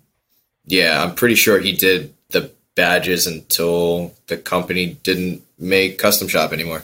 yeah, 0.67 1.03
I'm 1.03 1.15
pretty 1.15 1.35
sure 1.37 1.59
he 1.61 1.73
did 1.73 2.13
the 2.31 2.51
badges 2.75 3.27
until 3.27 4.13
the 4.29 4.37
company 4.37 4.97
didn't 5.03 5.43
make 5.59 5.99
custom 5.99 6.29
shop 6.29 6.53
anymore. 6.53 6.83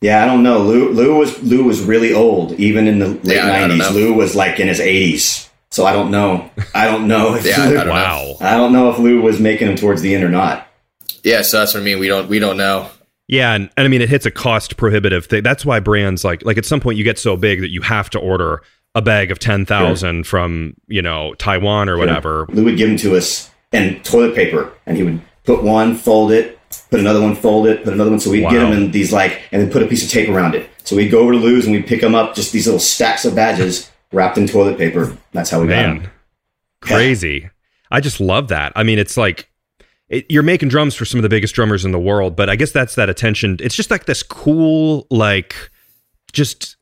yeah, 0.00 0.22
I 0.22 0.26
don't 0.26 0.42
know. 0.42 0.58
Lou 0.60 0.90
Lou 0.92 1.16
was 1.18 1.42
Lou 1.42 1.64
was 1.64 1.80
really 1.82 2.12
old, 2.12 2.52
even 2.54 2.86
in 2.88 2.98
the 2.98 3.08
late 3.08 3.36
Yeah, 3.36 3.46
I 3.52 3.60
don't 3.66 3.70
'90s. 3.70 3.78
know. 3.78 3.90
Lou 3.90 4.14
was 4.14 4.34
like 4.36 4.58
in 4.60 4.68
his 4.68 4.80
80s. 4.80 5.48
So 5.72 5.86
I 5.86 5.92
don't 5.92 6.10
know. 6.10 6.50
I 6.74 6.86
don't 6.86 7.06
know 7.06 7.34
if 7.36 7.46
Yeah, 7.46 7.62
I 7.62 7.68
Lou, 7.68 7.74
don't 7.76 7.86
know. 7.86 7.92
wow. 7.92 8.36
I 8.40 8.56
don't 8.56 8.72
know 8.72 8.90
if 8.90 8.98
Lou 8.98 9.22
was 9.22 9.38
making 9.38 9.68
them 9.68 9.76
towards 9.76 10.00
the 10.02 10.14
end 10.16 10.24
or 10.24 10.28
not. 10.28 10.66
Yeah, 11.22 11.42
so 11.42 11.58
that's 11.60 11.74
what 11.74 11.80
I 11.80 11.84
mean. 11.84 11.98
We 12.00 12.08
don't 12.08 12.28
we 12.28 12.38
don't 12.40 12.56
know. 12.56 12.88
Yeah, 13.30 13.54
and, 13.54 13.70
and 13.76 13.84
I 13.84 13.88
mean 13.88 14.02
it 14.02 14.08
hits 14.08 14.26
a 14.26 14.30
cost 14.30 14.76
prohibitive 14.76 15.26
thing. 15.26 15.44
That's 15.44 15.64
why 15.64 15.78
brands 15.78 16.24
like 16.24 16.44
like 16.44 16.58
at 16.58 16.64
some 16.64 16.80
point 16.80 16.98
you 16.98 17.04
get 17.04 17.16
so 17.16 17.36
big 17.36 17.60
that 17.60 17.70
you 17.70 17.80
have 17.80 18.10
to 18.10 18.18
order 18.18 18.60
a 18.96 19.00
bag 19.00 19.30
of 19.30 19.38
ten 19.38 19.64
thousand 19.64 20.26
from 20.26 20.74
you 20.88 21.00
know 21.00 21.34
Taiwan 21.34 21.88
or 21.88 21.96
whatever. 21.96 22.46
Lou 22.48 22.64
would 22.64 22.76
give 22.76 22.88
them 22.88 22.98
to 22.98 23.16
us 23.16 23.48
and 23.72 24.04
toilet 24.04 24.34
paper, 24.34 24.72
and 24.84 24.96
he 24.96 25.04
would 25.04 25.22
put 25.44 25.62
one, 25.62 25.94
fold 25.94 26.32
it, 26.32 26.58
put 26.90 26.98
another 26.98 27.20
one, 27.20 27.36
fold 27.36 27.68
it, 27.68 27.84
put 27.84 27.92
another 27.92 28.10
one. 28.10 28.18
So 28.18 28.30
we'd 28.32 28.50
get 28.50 28.58
them 28.58 28.72
in 28.72 28.90
these 28.90 29.12
like, 29.12 29.42
and 29.52 29.62
then 29.62 29.70
put 29.70 29.84
a 29.84 29.86
piece 29.86 30.04
of 30.04 30.10
tape 30.10 30.28
around 30.28 30.56
it. 30.56 30.68
So 30.82 30.96
we'd 30.96 31.10
go 31.10 31.20
over 31.20 31.30
to 31.30 31.38
Lou's 31.38 31.66
and 31.66 31.74
we'd 31.74 31.86
pick 31.86 32.00
them 32.00 32.16
up, 32.16 32.34
just 32.34 32.52
these 32.52 32.66
little 32.66 32.80
stacks 32.80 33.24
of 33.24 33.36
badges 33.36 33.92
wrapped 34.12 34.38
in 34.38 34.48
toilet 34.48 34.76
paper. 34.76 35.16
That's 35.30 35.50
how 35.50 35.60
we 35.60 35.68
got 35.68 35.86
Man, 35.86 36.02
them. 36.02 36.10
crazy. 36.80 37.48
I 37.92 38.00
just 38.00 38.20
love 38.20 38.48
that. 38.48 38.72
I 38.74 38.82
mean, 38.82 38.98
it's 38.98 39.16
like 39.16 39.49
it, 40.10 40.26
you're 40.28 40.42
making 40.42 40.68
drums 40.68 40.94
for 40.94 41.04
some 41.04 41.18
of 41.18 41.22
the 41.22 41.28
biggest 41.28 41.54
drummers 41.54 41.84
in 41.84 41.92
the 41.92 41.98
world, 41.98 42.36
but 42.36 42.50
I 42.50 42.56
guess 42.56 42.72
that's 42.72 42.96
that 42.96 43.08
attention. 43.08 43.56
It's 43.60 43.74
just 43.74 43.90
like 43.90 44.04
this 44.04 44.22
cool, 44.22 45.06
like, 45.10 45.54
just 46.32 46.76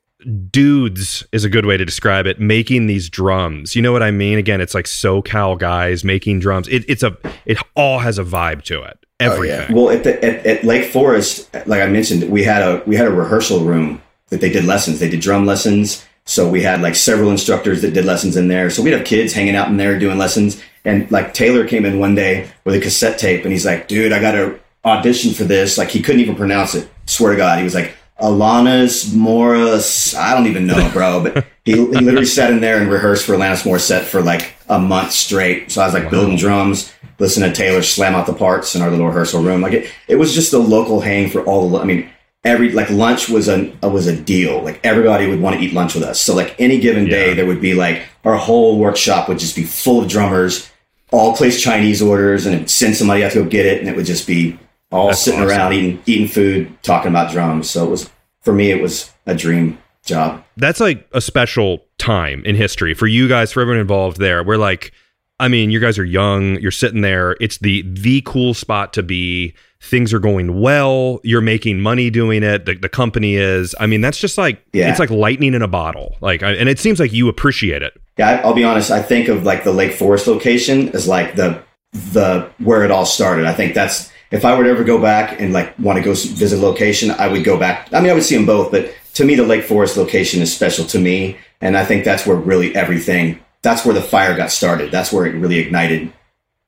dudes 0.50 1.24
is 1.30 1.44
a 1.44 1.48
good 1.48 1.64
way 1.64 1.76
to 1.76 1.84
describe 1.84 2.26
it. 2.26 2.40
Making 2.40 2.86
these 2.86 3.08
drums, 3.08 3.76
you 3.76 3.82
know 3.82 3.92
what 3.92 4.02
I 4.02 4.10
mean? 4.10 4.38
Again, 4.38 4.60
it's 4.60 4.74
like 4.74 4.86
SoCal 4.86 5.58
guys 5.58 6.02
making 6.04 6.40
drums. 6.40 6.66
It, 6.68 6.84
it's 6.88 7.02
a, 7.02 7.16
it 7.44 7.58
all 7.76 8.00
has 8.00 8.18
a 8.18 8.24
vibe 8.24 8.64
to 8.64 8.82
it. 8.82 8.98
Oh, 9.20 9.32
Everything. 9.32 9.76
Well, 9.76 9.90
at 9.90 10.04
the 10.04 10.24
at, 10.24 10.46
at 10.46 10.64
Lake 10.64 10.90
Forest, 10.90 11.52
like 11.66 11.82
I 11.82 11.86
mentioned, 11.86 12.30
we 12.30 12.44
had 12.44 12.62
a 12.62 12.82
we 12.86 12.94
had 12.94 13.06
a 13.06 13.10
rehearsal 13.10 13.60
room 13.60 14.00
that 14.28 14.40
they 14.40 14.48
did 14.48 14.64
lessons. 14.64 15.00
They 15.00 15.08
did 15.08 15.20
drum 15.20 15.44
lessons. 15.44 16.04
So 16.28 16.46
we 16.46 16.62
had 16.62 16.82
like 16.82 16.94
several 16.94 17.30
instructors 17.30 17.80
that 17.80 17.94
did 17.94 18.04
lessons 18.04 18.36
in 18.36 18.48
there. 18.48 18.68
So 18.68 18.82
we'd 18.82 18.92
have 18.92 19.06
kids 19.06 19.32
hanging 19.32 19.56
out 19.56 19.68
in 19.68 19.78
there 19.78 19.98
doing 19.98 20.18
lessons. 20.18 20.62
And 20.84 21.10
like 21.10 21.32
Taylor 21.32 21.66
came 21.66 21.86
in 21.86 21.98
one 21.98 22.14
day 22.14 22.50
with 22.64 22.74
a 22.74 22.80
cassette 22.80 23.18
tape 23.18 23.44
and 23.44 23.52
he's 23.52 23.64
like, 23.64 23.88
dude, 23.88 24.12
I 24.12 24.20
got 24.20 24.32
to 24.32 24.60
audition 24.84 25.32
for 25.32 25.44
this. 25.44 25.78
Like 25.78 25.88
he 25.88 26.02
couldn't 26.02 26.20
even 26.20 26.36
pronounce 26.36 26.74
it. 26.74 26.86
Swear 27.06 27.32
to 27.32 27.38
God. 27.38 27.56
He 27.56 27.64
was 27.64 27.74
like, 27.74 27.96
Alanis 28.20 29.14
Morris. 29.14 30.14
I 30.14 30.34
don't 30.34 30.46
even 30.46 30.66
know, 30.66 30.90
bro. 30.92 31.22
But 31.22 31.46
he, 31.64 31.72
he 31.72 31.82
literally 31.82 32.26
sat 32.26 32.50
in 32.50 32.60
there 32.60 32.78
and 32.78 32.90
rehearsed 32.90 33.24
for 33.24 33.32
Alanis 33.32 33.62
Morissette 33.62 34.04
for 34.04 34.20
like 34.20 34.54
a 34.68 34.78
month 34.78 35.12
straight. 35.12 35.70
So 35.70 35.80
I 35.80 35.86
was 35.86 35.94
like 35.94 36.10
building 36.10 36.36
drums, 36.36 36.92
listening 37.18 37.50
to 37.50 37.56
Taylor 37.56 37.80
slam 37.80 38.14
out 38.14 38.26
the 38.26 38.34
parts 38.34 38.74
in 38.74 38.82
our 38.82 38.90
little 38.90 39.06
rehearsal 39.06 39.42
room. 39.42 39.62
Like 39.62 39.72
it, 39.72 39.90
it 40.06 40.16
was 40.16 40.34
just 40.34 40.52
a 40.52 40.58
local 40.58 41.00
hang 41.00 41.30
for 41.30 41.42
all 41.44 41.70
the, 41.70 41.78
I 41.78 41.84
mean, 41.84 42.10
every, 42.44 42.70
like 42.72 42.88
lunch 42.90 43.28
was 43.28 43.48
a, 43.48 43.72
was 43.82 44.06
a 44.06 44.16
deal. 44.20 44.62
Like 44.62 44.80
everybody 44.84 45.26
would 45.26 45.40
want 45.40 45.56
to 45.58 45.62
eat 45.62 45.72
lunch 45.74 45.94
with 45.94 46.02
us. 46.04 46.20
So 46.20 46.34
like 46.34 46.54
any 46.58 46.78
given 46.80 47.06
day, 47.06 47.28
Yeah. 47.30 47.34
there 47.34 47.46
would 47.46 47.60
be 47.60 47.74
like 47.74 48.02
our 48.24 48.36
whole 48.36 48.78
workshop 48.78 49.28
would 49.28 49.38
just 49.38 49.56
be 49.56 49.64
full 49.64 50.02
of 50.02 50.08
drummers, 50.08 50.70
all 51.10 51.36
place 51.36 51.60
Chinese 51.60 52.00
orders 52.02 52.46
and 52.46 52.70
send 52.70 52.96
somebody 52.96 53.24
out 53.24 53.32
to 53.32 53.42
go 53.42 53.48
get 53.48 53.66
it. 53.66 53.80
And 53.80 53.88
it 53.88 53.96
would 53.96 54.06
just 54.06 54.26
be 54.26 54.58
all 54.90 55.08
That's 55.08 55.20
sitting 55.20 55.40
awesome. 55.40 55.50
around 55.50 55.72
eating, 55.74 56.02
eating 56.06 56.28
food, 56.28 56.82
talking 56.82 57.10
about 57.10 57.30
drums. 57.32 57.68
So 57.70 57.84
it 57.86 57.90
was, 57.90 58.10
for 58.42 58.52
me, 58.52 58.70
it 58.70 58.80
was 58.80 59.12
a 59.26 59.34
dream 59.34 59.78
job. 60.04 60.42
that's 60.56 60.80
like 60.80 61.06
a 61.12 61.20
special 61.20 61.84
time 61.98 62.42
in 62.46 62.54
history 62.56 62.94
for 62.94 63.06
you 63.06 63.28
guys, 63.28 63.52
for 63.52 63.60
everyone 63.60 63.80
involved 63.80 64.18
there. 64.18 64.42
We're 64.42 64.56
like, 64.56 64.92
I 65.38 65.48
mean, 65.48 65.70
you 65.70 65.80
guys 65.80 65.98
are 65.98 66.04
young, 66.04 66.58
you're 66.60 66.70
sitting 66.70 67.02
there. 67.02 67.36
It's 67.40 67.58
the 67.58 67.82
the 67.82 68.22
cool 68.22 68.54
spot 68.54 68.92
to 68.94 69.02
be. 69.02 69.54
Things 69.80 70.12
are 70.12 70.18
going 70.18 70.60
well. 70.60 71.20
You're 71.22 71.40
making 71.40 71.80
money 71.80 72.10
doing 72.10 72.42
it. 72.42 72.66
The, 72.66 72.74
the 72.74 72.88
company 72.88 73.36
is. 73.36 73.74
I 73.78 73.86
mean, 73.86 74.00
that's 74.00 74.18
just 74.18 74.36
like 74.36 74.62
Yeah. 74.72 74.90
it's 74.90 74.98
like 74.98 75.10
lightning 75.10 75.54
in 75.54 75.62
a 75.62 75.68
bottle. 75.68 76.16
Like, 76.20 76.42
I, 76.42 76.52
and 76.52 76.68
it 76.68 76.78
seems 76.80 76.98
like 76.98 77.12
you 77.12 77.28
appreciate 77.28 77.82
it. 77.82 77.92
Yeah, 78.18 78.40
I'll 78.44 78.54
be 78.54 78.64
honest. 78.64 78.90
I 78.90 79.00
think 79.02 79.28
of 79.28 79.44
like 79.44 79.62
the 79.64 79.70
Lake 79.72 79.92
Forest 79.92 80.26
location 80.26 80.88
as 80.90 81.06
like 81.06 81.36
the 81.36 81.62
the 81.92 82.50
where 82.58 82.82
it 82.84 82.90
all 82.90 83.06
started. 83.06 83.46
I 83.46 83.54
think 83.54 83.74
that's 83.74 84.10
if 84.32 84.44
I 84.44 84.58
were 84.58 84.64
to 84.64 84.70
ever 84.70 84.84
go 84.84 85.00
back 85.00 85.40
and 85.40 85.52
like 85.52 85.78
want 85.78 85.96
to 85.98 86.02
go 86.04 86.10
visit 86.10 86.58
a 86.58 86.60
location, 86.62 87.12
I 87.12 87.28
would 87.28 87.44
go 87.44 87.56
back. 87.58 87.88
I 87.92 88.00
mean, 88.00 88.10
I 88.10 88.14
would 88.14 88.24
see 88.24 88.36
them 88.36 88.46
both, 88.46 88.72
but 88.72 88.92
to 89.14 89.24
me, 89.24 89.36
the 89.36 89.44
Lake 89.46 89.64
Forest 89.64 89.96
location 89.96 90.42
is 90.42 90.54
special 90.54 90.84
to 90.86 90.98
me, 90.98 91.36
and 91.60 91.76
I 91.78 91.84
think 91.84 92.04
that's 92.04 92.26
where 92.26 92.36
really 92.36 92.74
everything. 92.74 93.38
That's 93.62 93.84
where 93.84 93.94
the 93.94 94.02
fire 94.02 94.36
got 94.36 94.50
started. 94.50 94.90
That's 94.90 95.12
where 95.12 95.24
it 95.26 95.34
really 95.34 95.58
ignited. 95.58 96.12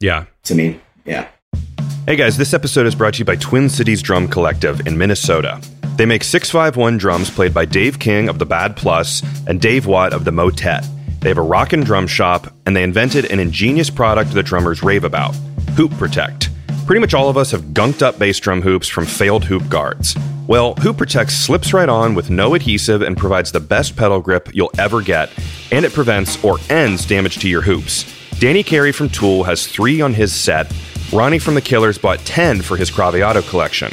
Yeah. 0.00 0.26
To 0.44 0.54
me, 0.54 0.80
yeah. 1.04 1.28
Hey 2.11 2.16
guys, 2.16 2.36
this 2.36 2.54
episode 2.54 2.88
is 2.88 2.96
brought 2.96 3.14
to 3.14 3.18
you 3.20 3.24
by 3.24 3.36
Twin 3.36 3.68
Cities 3.68 4.02
Drum 4.02 4.26
Collective 4.26 4.84
in 4.84 4.98
Minnesota. 4.98 5.61
They 5.94 6.06
make 6.06 6.24
651 6.24 6.98
drums 6.98 7.30
played 7.30 7.54
by 7.54 7.64
Dave 7.64 8.00
King 8.00 8.28
of 8.28 8.40
the 8.40 8.44
Bad 8.44 8.76
Plus 8.76 9.22
and 9.46 9.61
Dave 9.61 9.86
Watt 9.86 10.12
of 10.12 10.24
the 10.24 10.32
Motet. 10.32 10.84
They 11.20 11.28
have 11.28 11.38
a 11.38 11.42
rockin' 11.42 11.84
drum 11.84 12.08
shop, 12.08 12.52
and 12.66 12.74
they 12.74 12.82
invented 12.82 13.26
an 13.26 13.38
ingenious 13.38 13.90
product 13.90 14.32
that 14.32 14.42
drummers 14.42 14.82
rave 14.82 15.04
about 15.04 15.36
Hoop 15.76 15.92
Protect. 15.98 16.50
Pretty 16.84 16.98
much 16.98 17.14
all 17.14 17.28
of 17.28 17.36
us 17.36 17.52
have 17.52 17.66
gunked 17.66 18.02
up 18.02 18.18
bass 18.18 18.40
drum 18.40 18.61
hoops 18.61 18.88
from 18.88 19.06
failed 19.06 19.44
hoop 19.44 19.68
guards. 19.68 20.16
Well, 20.48 20.74
Hoop 20.80 20.98
Protect 20.98 21.30
slips 21.30 21.72
right 21.72 21.88
on 21.88 22.16
with 22.16 22.28
no 22.28 22.56
adhesive 22.56 23.02
and 23.02 23.16
provides 23.16 23.52
the 23.52 23.61
best 23.61 23.94
pedal 23.94 24.20
grip 24.20 24.52
you'll 24.52 24.72
ever 24.78 25.00
get, 25.00 25.30
and 25.70 25.84
it 25.84 25.92
prevents 25.92 26.42
or 26.42 26.58
ends 26.70 27.06
damage 27.06 27.38
to 27.38 27.48
your 27.48 27.62
hoops. 27.62 28.04
Danny 28.40 28.64
Carey 28.64 28.90
from 28.90 29.11
Tool 29.11 29.44
has 29.44 29.68
three 29.68 30.00
on 30.00 30.12
his 30.12 30.34
set. 30.34 30.72
Ronnie 31.12 31.40
from 31.40 31.54
The 31.54 31.61
Killers 31.61 31.98
bought 31.98 32.20
10 32.20 32.62
for 32.62 32.76
his 32.76 32.88
Craviotto 32.88 33.42
collection. 33.48 33.90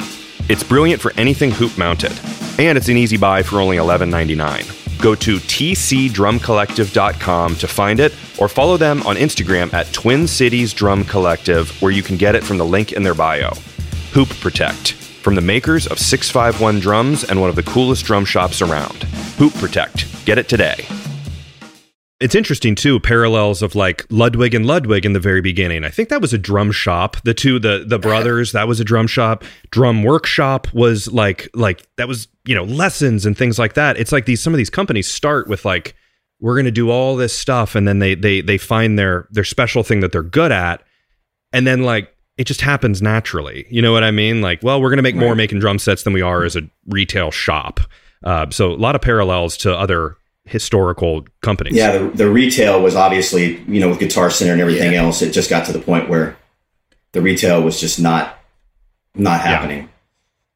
It's 0.48 0.62
brilliant 0.62 1.02
for 1.02 1.12
anything 1.16 1.50
hoop 1.50 1.76
mounted, 1.76 2.12
and 2.60 2.78
it's 2.78 2.88
an 2.88 2.96
easy 2.96 3.16
buy 3.16 3.42
for 3.42 3.60
only 3.60 3.76
$11.99. 3.76 5.02
Go 5.02 5.16
to 5.16 5.38
tcdrumcollective.com 5.38 7.56
to 7.56 7.66
find 7.66 7.98
it, 7.98 8.14
or 8.38 8.46
follow 8.48 8.76
them 8.76 9.02
on 9.02 9.16
Instagram 9.16 9.74
at 9.74 9.92
Twin 9.92 10.28
Cities 10.28 10.72
Drum 10.72 11.02
Collective, 11.04 11.70
where 11.82 11.90
you 11.90 12.04
can 12.04 12.16
get 12.16 12.36
it 12.36 12.44
from 12.44 12.56
the 12.56 12.64
link 12.64 12.92
in 12.92 13.02
their 13.02 13.14
bio. 13.14 13.50
Hoop 14.12 14.28
Protect, 14.40 14.92
from 14.92 15.34
the 15.34 15.40
makers 15.40 15.88
of 15.88 15.98
651 15.98 16.78
Drums 16.78 17.24
and 17.24 17.40
one 17.40 17.50
of 17.50 17.56
the 17.56 17.64
coolest 17.64 18.04
drum 18.04 18.24
shops 18.24 18.62
around. 18.62 19.02
Hoop 19.38 19.54
Protect. 19.54 20.06
Get 20.24 20.38
it 20.38 20.48
today. 20.48 20.86
It's 22.20 22.34
interesting 22.34 22.74
too, 22.74 22.98
parallels 22.98 23.62
of 23.62 23.76
like 23.76 24.04
Ludwig 24.10 24.52
and 24.52 24.66
Ludwig 24.66 25.06
in 25.06 25.12
the 25.12 25.20
very 25.20 25.40
beginning. 25.40 25.84
I 25.84 25.90
think 25.90 26.08
that 26.08 26.20
was 26.20 26.32
a 26.32 26.38
drum 26.38 26.72
shop. 26.72 27.16
The 27.22 27.32
two, 27.32 27.60
the 27.60 27.84
the 27.86 27.98
brothers, 28.00 28.52
that 28.52 28.66
was 28.66 28.80
a 28.80 28.84
drum 28.84 29.06
shop. 29.06 29.44
Drum 29.70 30.02
workshop 30.02 30.72
was 30.74 31.12
like 31.12 31.48
like 31.54 31.86
that 31.96 32.08
was, 32.08 32.26
you 32.44 32.56
know, 32.56 32.64
lessons 32.64 33.24
and 33.24 33.38
things 33.38 33.56
like 33.56 33.74
that. 33.74 33.96
It's 33.98 34.10
like 34.10 34.26
these 34.26 34.42
some 34.42 34.52
of 34.52 34.58
these 34.58 34.70
companies 34.70 35.06
start 35.06 35.48
with 35.48 35.64
like, 35.64 35.94
we're 36.40 36.56
gonna 36.56 36.72
do 36.72 36.90
all 36.90 37.14
this 37.14 37.38
stuff, 37.38 37.76
and 37.76 37.86
then 37.86 38.00
they 38.00 38.16
they 38.16 38.40
they 38.40 38.58
find 38.58 38.98
their 38.98 39.28
their 39.30 39.44
special 39.44 39.84
thing 39.84 40.00
that 40.00 40.10
they're 40.10 40.22
good 40.24 40.50
at, 40.50 40.82
and 41.52 41.68
then 41.68 41.84
like 41.84 42.12
it 42.36 42.48
just 42.48 42.62
happens 42.62 43.00
naturally. 43.00 43.64
You 43.70 43.80
know 43.80 43.92
what 43.92 44.02
I 44.02 44.10
mean? 44.10 44.40
Like, 44.40 44.60
well, 44.64 44.82
we're 44.82 44.90
gonna 44.90 45.02
make 45.02 45.14
more 45.14 45.36
making 45.36 45.60
drum 45.60 45.78
sets 45.78 46.02
than 46.02 46.12
we 46.14 46.22
are 46.22 46.42
as 46.42 46.56
a 46.56 46.62
retail 46.88 47.30
shop. 47.30 47.78
Uh, 48.24 48.50
so 48.50 48.72
a 48.72 48.74
lot 48.74 48.96
of 48.96 49.02
parallels 49.02 49.56
to 49.58 49.72
other 49.72 50.16
historical 50.48 51.26
companies. 51.42 51.74
Yeah, 51.74 51.98
the, 51.98 52.08
the 52.10 52.30
retail 52.30 52.82
was 52.82 52.96
obviously, 52.96 53.58
you 53.68 53.80
know, 53.80 53.88
with 53.88 53.98
Guitar 53.98 54.30
Center 54.30 54.52
and 54.52 54.60
everything 54.60 54.92
yeah. 54.92 55.02
else, 55.02 55.22
it 55.22 55.32
just 55.32 55.50
got 55.50 55.66
to 55.66 55.72
the 55.72 55.80
point 55.80 56.08
where 56.08 56.36
the 57.12 57.22
retail 57.22 57.62
was 57.62 57.80
just 57.80 58.00
not 58.00 58.38
not 59.14 59.40
happening. 59.40 59.82
Yeah. 59.82 59.88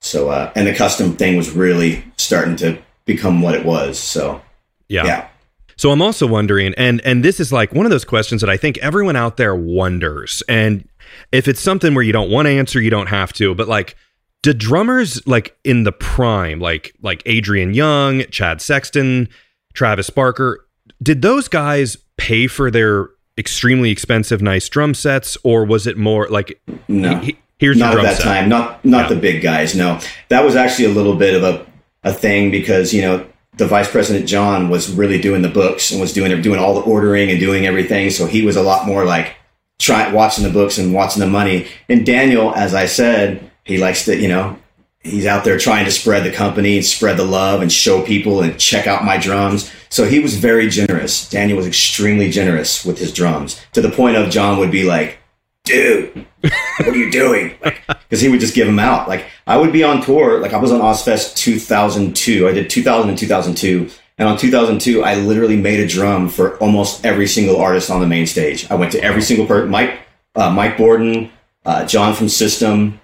So, 0.00 0.30
uh, 0.30 0.52
and 0.56 0.66
the 0.66 0.74
custom 0.74 1.16
thing 1.16 1.36
was 1.36 1.52
really 1.52 2.04
starting 2.16 2.56
to 2.56 2.78
become 3.04 3.40
what 3.40 3.54
it 3.54 3.64
was. 3.64 3.98
So, 3.98 4.42
yeah. 4.88 5.04
yeah. 5.04 5.28
So 5.76 5.90
I'm 5.90 6.02
also 6.02 6.26
wondering, 6.26 6.74
and 6.76 7.00
and 7.02 7.24
this 7.24 7.40
is 7.40 7.52
like 7.52 7.72
one 7.72 7.86
of 7.86 7.90
those 7.90 8.04
questions 8.04 8.40
that 8.40 8.50
I 8.50 8.56
think 8.56 8.78
everyone 8.78 9.16
out 9.16 9.36
there 9.36 9.54
wonders. 9.54 10.42
And 10.48 10.88
if 11.32 11.48
it's 11.48 11.60
something 11.60 11.94
where 11.94 12.04
you 12.04 12.12
don't 12.12 12.30
want 12.30 12.46
to 12.46 12.52
answer, 12.52 12.80
you 12.80 12.90
don't 12.90 13.08
have 13.08 13.32
to. 13.34 13.54
But 13.54 13.68
like, 13.68 13.96
do 14.42 14.52
drummers 14.52 15.26
like 15.26 15.56
in 15.64 15.84
the 15.84 15.92
prime, 15.92 16.60
like 16.60 16.94
like 17.00 17.22
Adrian 17.26 17.74
Young, 17.74 18.24
Chad 18.30 18.60
Sexton, 18.60 19.28
Travis 19.72 20.10
Barker. 20.10 20.66
Did 21.02 21.22
those 21.22 21.48
guys 21.48 21.96
pay 22.16 22.46
for 22.46 22.70
their 22.70 23.10
extremely 23.38 23.90
expensive, 23.90 24.42
nice 24.42 24.68
drum 24.68 24.94
sets, 24.94 25.36
or 25.42 25.64
was 25.64 25.86
it 25.86 25.96
more 25.96 26.28
like 26.28 26.60
no? 26.88 27.18
He, 27.18 27.38
here's 27.58 27.76
not 27.76 27.96
at 27.96 28.02
that 28.02 28.16
set. 28.16 28.24
time. 28.24 28.48
Not 28.48 28.84
not 28.84 29.08
yeah. 29.08 29.14
the 29.14 29.20
big 29.20 29.42
guys. 29.42 29.74
No, 29.74 30.00
that 30.28 30.44
was 30.44 30.56
actually 30.56 30.86
a 30.86 30.90
little 30.90 31.16
bit 31.16 31.34
of 31.34 31.42
a 31.42 31.66
a 32.04 32.12
thing 32.12 32.50
because 32.50 32.92
you 32.92 33.02
know 33.02 33.26
the 33.56 33.66
vice 33.66 33.90
president 33.90 34.26
John 34.26 34.68
was 34.68 34.92
really 34.92 35.20
doing 35.20 35.42
the 35.42 35.48
books 35.48 35.90
and 35.90 36.00
was 36.00 36.12
doing 36.12 36.40
doing 36.42 36.58
all 36.58 36.74
the 36.74 36.80
ordering 36.80 37.30
and 37.30 37.38
doing 37.38 37.66
everything. 37.66 38.10
So 38.10 38.26
he 38.26 38.44
was 38.44 38.56
a 38.56 38.62
lot 38.62 38.86
more 38.86 39.04
like 39.04 39.36
trying 39.78 40.12
watching 40.12 40.44
the 40.44 40.50
books 40.50 40.78
and 40.78 40.94
watching 40.94 41.20
the 41.20 41.26
money. 41.26 41.66
And 41.88 42.06
Daniel, 42.06 42.54
as 42.54 42.74
I 42.74 42.86
said, 42.86 43.50
he 43.64 43.78
likes 43.78 44.04
to 44.06 44.16
you 44.16 44.28
know 44.28 44.58
he's 45.02 45.26
out 45.26 45.44
there 45.44 45.58
trying 45.58 45.84
to 45.84 45.90
spread 45.90 46.24
the 46.24 46.32
company 46.32 46.76
and 46.76 46.86
spread 46.86 47.16
the 47.16 47.24
love 47.24 47.60
and 47.62 47.72
show 47.72 48.02
people 48.02 48.42
and 48.42 48.58
check 48.58 48.86
out 48.86 49.04
my 49.04 49.16
drums. 49.16 49.70
So 49.88 50.04
he 50.04 50.20
was 50.20 50.36
very 50.36 50.68
generous. 50.68 51.28
Daniel 51.28 51.56
was 51.56 51.66
extremely 51.66 52.30
generous 52.30 52.84
with 52.84 52.98
his 52.98 53.12
drums 53.12 53.60
to 53.72 53.80
the 53.80 53.90
point 53.90 54.16
of 54.16 54.30
John 54.30 54.58
would 54.58 54.70
be 54.70 54.84
like, 54.84 55.18
dude, 55.64 56.26
what 56.40 56.88
are 56.88 56.96
you 56.96 57.10
doing? 57.10 57.54
Like, 57.62 57.80
cause 58.10 58.20
he 58.20 58.28
would 58.28 58.40
just 58.40 58.54
give 58.54 58.66
them 58.66 58.78
out. 58.78 59.08
Like 59.08 59.26
I 59.46 59.56
would 59.56 59.72
be 59.72 59.84
on 59.84 60.02
tour. 60.02 60.40
Like 60.40 60.52
I 60.52 60.58
was 60.58 60.72
on 60.72 60.80
Ozzfest 60.80 61.36
2002. 61.36 62.48
I 62.48 62.52
did 62.52 62.68
2000 62.68 63.08
and 63.08 63.18
2002. 63.18 63.90
And 64.18 64.28
on 64.28 64.36
2002, 64.36 65.02
I 65.02 65.14
literally 65.14 65.56
made 65.56 65.80
a 65.80 65.86
drum 65.86 66.28
for 66.28 66.56
almost 66.58 67.04
every 67.04 67.26
single 67.26 67.56
artist 67.56 67.90
on 67.90 68.00
the 68.00 68.06
main 68.06 68.26
stage. 68.26 68.70
I 68.70 68.74
went 68.74 68.92
to 68.92 69.02
every 69.02 69.22
single 69.22 69.46
person, 69.46 69.70
Mike, 69.70 69.98
uh, 70.34 70.50
Mike 70.50 70.76
Bordin, 70.76 71.30
uh, 71.64 71.86
John 71.86 72.14
from 72.14 72.28
System, 72.28 73.00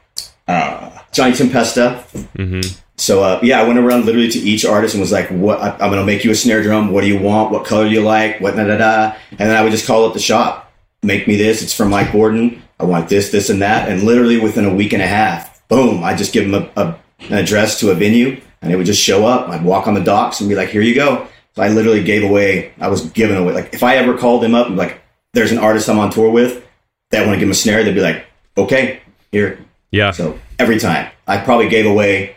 uh, 0.47 0.88
Johnny 1.19 1.33
Tempesta. 1.33 2.05
Mm-hmm. 2.39 2.61
So 2.97 3.25
uh, 3.25 3.41
yeah, 3.43 3.61
I 3.61 3.67
went 3.67 3.79
around 3.79 4.05
literally 4.05 4.31
to 4.31 4.39
each 4.39 4.65
artist 4.65 4.95
and 4.95 5.01
was 5.01 5.11
like, 5.11 5.29
"What? 5.31 5.61
I, 5.61 5.71
am 5.73 5.91
gonna 5.91 6.05
make 6.05 6.25
you 6.25 6.31
a 6.31 6.35
snare 6.35 6.63
drum. 6.63 6.93
What 6.93 7.01
do 7.01 7.09
you 7.09 7.19
want? 7.19 7.51
What 7.51 7.65
color 7.67 7.85
do 7.85 7.91
you 7.91 8.03
like? 8.03 8.41
What 8.41 8.55
da 8.55 8.65
da 8.65 8.77
da?" 8.77 9.17
And 9.33 9.51
then 9.51 9.57
I 9.57 9.63
would 9.63 9.73
just 9.73 9.87
call 9.87 10.05
up 10.05 10.15
the 10.15 10.21
shop, 10.21 10.73
"Make 11.03 11.27
me 11.27 11.37
this. 11.37 11.61
It's 11.61 11.75
from 11.75 11.91
Mike 11.91 12.09
Bordin. 12.09 12.61
I 12.79 12.85
want 12.85 13.09
this, 13.09 13.33
this, 13.33 13.51
and 13.51 13.63
that." 13.63 13.89
And 13.89 14.05
literally 14.05 14.39
within 14.39 14.65
a 14.65 14.75
week 14.75 14.93
and 14.93 15.03
a 15.03 15.07
half, 15.07 15.67
boom! 15.69 16.05
I 16.05 16.15
just 16.15 16.33
give 16.33 16.49
them 16.49 16.71
a, 16.77 16.81
a, 16.81 16.99
an 17.31 17.39
address 17.39 17.81
to 17.81 17.91
a 17.91 17.95
venue, 17.95 18.41
and 18.63 18.71
they 18.71 18.77
would 18.77 18.87
just 18.87 19.03
show 19.03 19.27
up. 19.27 19.49
I'd 19.49 19.65
walk 19.65 19.89
on 19.89 19.95
the 19.95 20.05
docks 20.05 20.41
and 20.41 20.49
be 20.49 20.55
like, 20.55 20.69
"Here 20.69 20.83
you 20.83 20.95
go." 20.95 21.27
So 21.55 21.63
I 21.63 21.69
literally 21.69 22.05
gave 22.05 22.23
away. 22.23 22.73
I 22.81 22.87
was 22.87 23.11
giving 23.11 23.37
away. 23.37 23.53
Like 23.53 23.75
if 23.75 23.83
I 23.83 23.97
ever 23.97 24.17
called 24.17 24.43
them 24.43 24.55
up 24.55 24.69
and 24.69 24.77
like, 24.77 25.01
"There's 25.35 25.51
an 25.51 25.59
artist 25.59 25.89
I'm 25.89 25.99
on 25.99 26.11
tour 26.11 26.31
with 26.31 26.65
that 27.11 27.27
want 27.27 27.35
to 27.35 27.41
give 27.41 27.47
them 27.47 27.53
a 27.53 27.55
snare," 27.55 27.83
they'd 27.83 27.95
be 27.95 28.01
like, 28.01 28.25
"Okay, 28.57 29.01
here." 29.33 29.59
Yeah. 29.91 30.11
So 30.11 30.39
every 30.59 30.79
time. 30.79 31.11
I 31.27 31.39
probably 31.39 31.69
gave 31.69 31.87
away 31.87 32.37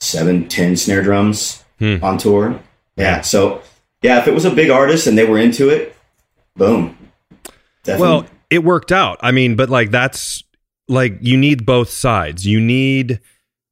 seven, 0.00 0.48
ten 0.48 0.76
snare 0.76 1.02
drums 1.02 1.64
hmm. 1.78 1.96
on 2.02 2.18
tour. 2.18 2.60
Yeah. 2.96 3.20
So 3.20 3.62
yeah, 4.02 4.18
if 4.20 4.28
it 4.28 4.34
was 4.34 4.44
a 4.44 4.50
big 4.50 4.70
artist 4.70 5.06
and 5.06 5.16
they 5.16 5.24
were 5.24 5.38
into 5.38 5.68
it, 5.68 5.96
boom. 6.56 6.96
Definitely. 7.82 8.06
Well, 8.08 8.26
it 8.50 8.64
worked 8.64 8.92
out. 8.92 9.18
I 9.22 9.30
mean, 9.30 9.56
but 9.56 9.70
like 9.70 9.90
that's 9.90 10.42
like 10.88 11.18
you 11.20 11.36
need 11.36 11.64
both 11.64 11.90
sides. 11.90 12.46
You 12.46 12.60
need, 12.60 13.20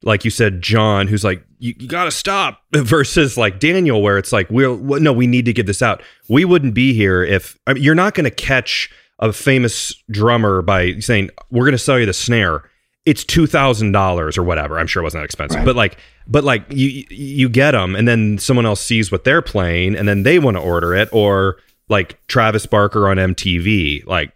like 0.03 0.23
you 0.23 0.31
said, 0.31 0.61
John, 0.61 1.07
who's 1.07 1.23
like, 1.23 1.43
you, 1.59 1.75
you 1.77 1.87
got 1.87 2.05
to 2.05 2.11
stop, 2.11 2.61
versus 2.75 3.37
like 3.37 3.59
Daniel, 3.59 4.01
where 4.01 4.17
it's 4.17 4.31
like, 4.31 4.49
we're 4.49 4.75
no, 4.99 5.13
we 5.13 5.27
need 5.27 5.45
to 5.45 5.53
get 5.53 5.65
this 5.65 5.81
out. 5.81 6.01
We 6.29 6.45
wouldn't 6.45 6.73
be 6.73 6.93
here 6.93 7.23
if 7.23 7.59
I 7.67 7.73
mean, 7.73 7.83
you're 7.83 7.95
not 7.95 8.13
going 8.13 8.25
to 8.25 8.31
catch 8.31 8.89
a 9.19 9.33
famous 9.33 9.93
drummer 10.09 10.61
by 10.61 10.99
saying 10.99 11.29
we're 11.51 11.65
going 11.65 11.73
to 11.73 11.77
sell 11.77 11.99
you 11.99 12.05
the 12.05 12.13
snare 12.13 12.68
it's 13.05 13.23
two 13.23 13.47
thousand 13.47 13.91
dollars 13.91 14.37
or 14.37 14.43
whatever. 14.43 14.79
I'm 14.79 14.87
sure 14.87 15.01
it 15.01 15.05
wasn't 15.05 15.21
that 15.21 15.25
expensive, 15.25 15.57
right. 15.57 15.65
but 15.65 15.75
like, 15.75 15.97
but 16.27 16.43
like 16.43 16.63
you 16.69 17.05
you 17.09 17.49
get 17.49 17.71
them, 17.71 17.95
and 17.95 18.07
then 18.07 18.37
someone 18.37 18.65
else 18.65 18.81
sees 18.81 19.11
what 19.11 19.23
they're 19.23 19.41
playing, 19.41 19.95
and 19.95 20.07
then 20.07 20.23
they 20.23 20.39
want 20.39 20.57
to 20.57 20.61
order 20.61 20.93
it, 20.93 21.09
or 21.11 21.57
like 21.87 22.25
Travis 22.27 22.65
Barker 22.65 23.09
on 23.09 23.17
MTV, 23.17 24.05
like 24.05 24.31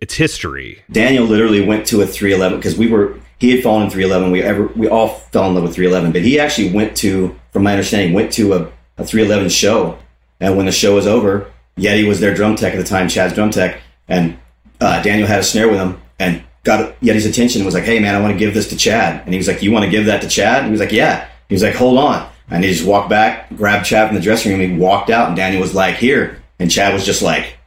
it's 0.00 0.14
history. 0.14 0.82
Daniel 0.90 1.24
literally 1.24 1.64
went 1.64 1.86
to 1.88 2.00
a 2.00 2.06
311 2.06 2.58
because 2.58 2.76
we 2.76 2.88
were 2.88 3.18
he 3.38 3.50
had 3.50 3.62
fallen 3.62 3.84
in 3.84 3.90
311. 3.90 4.32
We 4.32 4.42
ever 4.42 4.66
we 4.76 4.88
all 4.88 5.08
fell 5.08 5.48
in 5.48 5.54
love 5.54 5.64
with 5.64 5.74
311, 5.74 6.12
but 6.12 6.22
he 6.22 6.38
actually 6.38 6.72
went 6.72 6.96
to, 6.98 7.38
from 7.52 7.62
my 7.62 7.72
understanding, 7.72 8.12
went 8.12 8.32
to 8.34 8.52
a, 8.54 8.72
a 8.98 9.04
311 9.04 9.50
show, 9.50 9.98
and 10.40 10.56
when 10.56 10.66
the 10.66 10.72
show 10.72 10.94
was 10.94 11.06
over, 11.06 11.50
Yeti 11.76 12.06
was 12.06 12.20
their 12.20 12.34
drum 12.34 12.56
tech 12.56 12.74
at 12.74 12.78
the 12.78 12.84
time, 12.84 13.08
Chad's 13.08 13.34
drum 13.34 13.50
tech, 13.50 13.80
and 14.08 14.38
uh, 14.80 15.02
Daniel 15.02 15.26
had 15.26 15.40
a 15.40 15.42
snare 15.42 15.68
with 15.68 15.78
him, 15.78 16.00
and 16.18 16.42
got 16.64 17.00
Yeti's 17.00 17.26
attention 17.26 17.60
and 17.60 17.66
was 17.66 17.74
like, 17.74 17.84
"Hey, 17.84 17.98
man, 17.98 18.14
I 18.14 18.20
want 18.20 18.32
to 18.32 18.38
give 18.38 18.54
this 18.54 18.68
to 18.68 18.76
Chad." 18.76 19.22
And 19.24 19.34
he 19.34 19.38
was 19.38 19.48
like, 19.48 19.62
"You 19.62 19.72
want 19.72 19.84
to 19.84 19.90
give 19.90 20.06
that 20.06 20.22
to 20.22 20.28
Chad?" 20.28 20.58
And 20.58 20.66
he 20.66 20.70
was 20.72 20.80
like, 20.80 20.92
"Yeah." 20.92 21.26
He 21.48 21.54
was 21.54 21.62
like, 21.62 21.74
"Hold 21.74 21.98
on." 21.98 22.28
And 22.50 22.64
he 22.64 22.70
just 22.72 22.86
walked 22.86 23.08
back, 23.08 23.48
grabbed 23.56 23.86
Chad 23.86 24.08
from 24.08 24.16
the 24.16 24.22
dressing 24.22 24.52
room, 24.52 24.60
and 24.60 24.72
he 24.72 24.78
walked 24.78 25.10
out. 25.10 25.28
And 25.28 25.36
Daniel 25.36 25.60
was 25.60 25.74
like, 25.74 25.96
"Here," 25.96 26.42
and 26.58 26.70
Chad 26.70 26.92
was 26.92 27.04
just 27.04 27.22
like, 27.22 27.58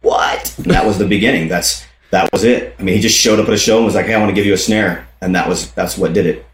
"What?" 0.00 0.54
And 0.58 0.66
that 0.66 0.86
was 0.86 0.98
the 0.98 1.06
beginning. 1.06 1.48
That's 1.48 1.84
that 2.10 2.30
was 2.32 2.44
it. 2.44 2.76
I 2.78 2.82
mean, 2.82 2.94
he 2.94 3.00
just 3.00 3.18
showed 3.18 3.40
up 3.40 3.48
at 3.48 3.54
a 3.54 3.58
show 3.58 3.76
and 3.76 3.84
was 3.84 3.94
like, 3.94 4.06
"Hey, 4.06 4.14
I 4.14 4.18
want 4.18 4.30
to 4.30 4.34
give 4.34 4.46
you 4.46 4.54
a 4.54 4.58
snare," 4.58 5.06
and 5.20 5.34
that 5.34 5.48
was 5.48 5.70
that's 5.72 5.98
what 5.98 6.12
did 6.12 6.26
it. 6.26 6.46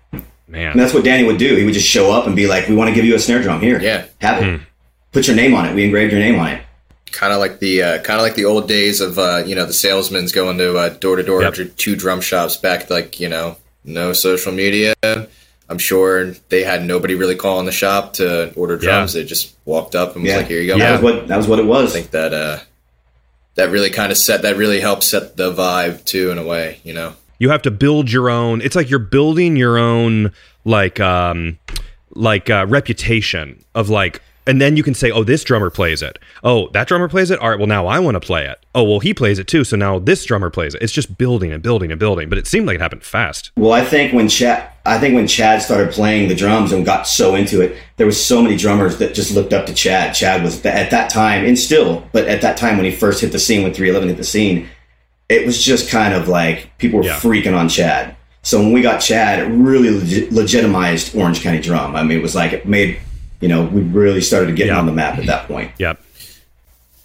Man, 0.48 0.72
and 0.72 0.80
that's 0.80 0.92
what 0.92 1.04
Danny 1.04 1.24
would 1.24 1.38
do. 1.38 1.56
He 1.56 1.64
would 1.64 1.74
just 1.74 1.88
show 1.88 2.12
up 2.12 2.26
and 2.26 2.36
be 2.36 2.46
like, 2.46 2.68
"We 2.68 2.74
want 2.74 2.88
to 2.88 2.94
give 2.94 3.04
you 3.04 3.14
a 3.14 3.18
snare 3.18 3.42
drum. 3.42 3.60
Here, 3.60 3.80
yeah, 3.80 4.04
have 4.20 4.42
it. 4.42 4.46
Hmm. 4.46 4.64
Put 5.12 5.26
your 5.26 5.36
name 5.36 5.54
on 5.54 5.66
it. 5.66 5.74
We 5.74 5.84
engraved 5.84 6.12
your 6.12 6.20
name 6.20 6.38
on 6.38 6.48
it." 6.48 6.62
Kind 7.12 7.32
of 7.32 7.38
like 7.38 7.58
the 7.60 7.82
uh, 7.82 7.98
kind 8.02 8.18
of 8.18 8.24
like 8.24 8.34
the 8.34 8.46
old 8.46 8.66
days 8.66 9.00
of 9.00 9.18
uh, 9.18 9.42
you 9.46 9.54
know 9.54 9.66
the 9.66 9.72
salesmen's 9.72 10.32
going 10.32 10.58
to 10.58 10.96
door 10.98 11.16
to 11.16 11.22
door 11.22 11.50
to 11.50 11.96
drum 11.96 12.20
shops 12.20 12.56
back 12.56 12.90
like 12.90 13.20
you 13.20 13.28
know 13.28 13.56
no 13.84 14.12
social 14.12 14.52
media. 14.52 14.94
I'm 15.68 15.78
sure 15.78 16.32
they 16.48 16.64
had 16.64 16.84
nobody 16.84 17.14
really 17.14 17.36
calling 17.36 17.64
the 17.64 17.72
shop 17.72 18.14
to 18.14 18.52
order 18.54 18.76
drums. 18.76 19.14
Yeah. 19.14 19.22
They 19.22 19.28
just 19.28 19.56
walked 19.64 19.94
up 19.94 20.14
and 20.14 20.22
was 20.22 20.30
yeah. 20.30 20.36
like, 20.38 20.46
"Here 20.46 20.60
you 20.60 20.66
go." 20.66 20.76
Yeah, 20.76 20.92
that 20.92 21.02
was 21.02 21.12
what 21.12 21.28
that 21.28 21.36
was 21.36 21.48
what 21.48 21.58
it 21.58 21.66
was. 21.66 21.90
I 21.90 21.92
think 22.00 22.10
that 22.10 22.34
uh, 22.34 22.58
that 23.54 23.70
really 23.70 23.90
kind 23.90 24.12
of 24.12 24.18
set 24.18 24.42
that 24.42 24.56
really 24.56 24.80
helped 24.80 25.04
set 25.04 25.36
the 25.36 25.52
vibe 25.52 26.04
too 26.04 26.30
in 26.30 26.38
a 26.38 26.44
way. 26.44 26.80
You 26.84 26.94
know, 26.94 27.14
you 27.38 27.50
have 27.50 27.62
to 27.62 27.70
build 27.70 28.10
your 28.10 28.28
own. 28.28 28.60
It's 28.60 28.76
like 28.76 28.90
you're 28.90 28.98
building 28.98 29.56
your 29.56 29.78
own 29.78 30.32
like 30.64 31.00
um 31.00 31.58
like 32.10 32.50
uh, 32.50 32.66
reputation 32.68 33.64
of 33.74 33.88
like 33.88 34.20
and 34.46 34.60
then 34.60 34.76
you 34.76 34.82
can 34.82 34.94
say, 34.94 35.10
oh, 35.10 35.24
this 35.24 35.44
drummer 35.44 35.70
plays 35.70 36.02
it. 36.02 36.18
Oh, 36.42 36.68
that 36.70 36.88
drummer 36.88 37.08
plays 37.08 37.30
it. 37.30 37.38
All 37.38 37.50
right, 37.50 37.58
well 37.58 37.68
now 37.68 37.86
I 37.86 37.98
want 38.00 38.16
to 38.16 38.20
play 38.20 38.46
it. 38.46 38.64
Oh, 38.74 38.82
well 38.82 39.00
he 39.00 39.14
plays 39.14 39.38
it 39.38 39.46
too. 39.46 39.64
So 39.64 39.76
now 39.76 39.98
this 39.98 40.24
drummer 40.24 40.50
plays 40.50 40.74
it. 40.74 40.82
It's 40.82 40.92
just 40.92 41.16
building 41.16 41.52
and 41.52 41.62
building 41.62 41.90
and 41.90 41.98
building. 41.98 42.28
But 42.28 42.38
it 42.38 42.46
seemed 42.46 42.66
like 42.66 42.76
it 42.76 42.80
happened 42.80 43.04
fast. 43.04 43.52
Well, 43.56 43.72
I 43.72 43.84
think 43.84 44.12
when 44.12 44.28
Chad, 44.28 44.70
I 44.84 44.98
think 44.98 45.14
when 45.14 45.28
Chad 45.28 45.62
started 45.62 45.92
playing 45.92 46.28
the 46.28 46.34
drums 46.34 46.72
and 46.72 46.84
got 46.84 47.06
so 47.06 47.34
into 47.34 47.60
it, 47.60 47.76
there 47.96 48.06
was 48.06 48.22
so 48.22 48.42
many 48.42 48.56
drummers 48.56 48.98
that 48.98 49.14
just 49.14 49.32
looked 49.32 49.52
up 49.52 49.66
to 49.66 49.74
Chad. 49.74 50.14
Chad 50.14 50.42
was 50.42 50.64
at 50.66 50.90
that 50.90 51.10
time, 51.10 51.44
and 51.44 51.58
still, 51.58 52.08
but 52.12 52.26
at 52.26 52.40
that 52.40 52.56
time 52.56 52.76
when 52.76 52.84
he 52.84 52.90
first 52.90 53.20
hit 53.20 53.32
the 53.32 53.38
scene, 53.38 53.62
when 53.62 53.72
311 53.72 54.08
hit 54.08 54.16
the 54.16 54.24
scene, 54.24 54.68
it 55.28 55.46
was 55.46 55.62
just 55.62 55.88
kind 55.88 56.14
of 56.14 56.28
like 56.28 56.76
people 56.78 56.98
were 56.98 57.04
yeah. 57.04 57.18
freaking 57.18 57.56
on 57.56 57.68
Chad. 57.68 58.16
So 58.42 58.58
when 58.58 58.72
we 58.72 58.82
got 58.82 58.98
Chad, 58.98 59.38
it 59.38 59.44
really 59.44 59.90
leg- 59.90 60.32
legitimized 60.32 61.16
Orange 61.16 61.42
County 61.42 61.60
Drum. 61.60 61.94
I 61.94 62.02
mean, 62.02 62.18
it 62.18 62.22
was 62.22 62.34
like 62.34 62.52
it 62.52 62.66
made 62.66 62.98
you 63.42 63.48
know, 63.48 63.64
we 63.64 63.82
really 63.82 64.20
started 64.20 64.46
to 64.46 64.52
get 64.52 64.70
on 64.70 64.86
the 64.86 64.92
map 64.92 65.18
at 65.18 65.26
that 65.26 65.48
point. 65.48 65.72
Yep. 65.78 66.00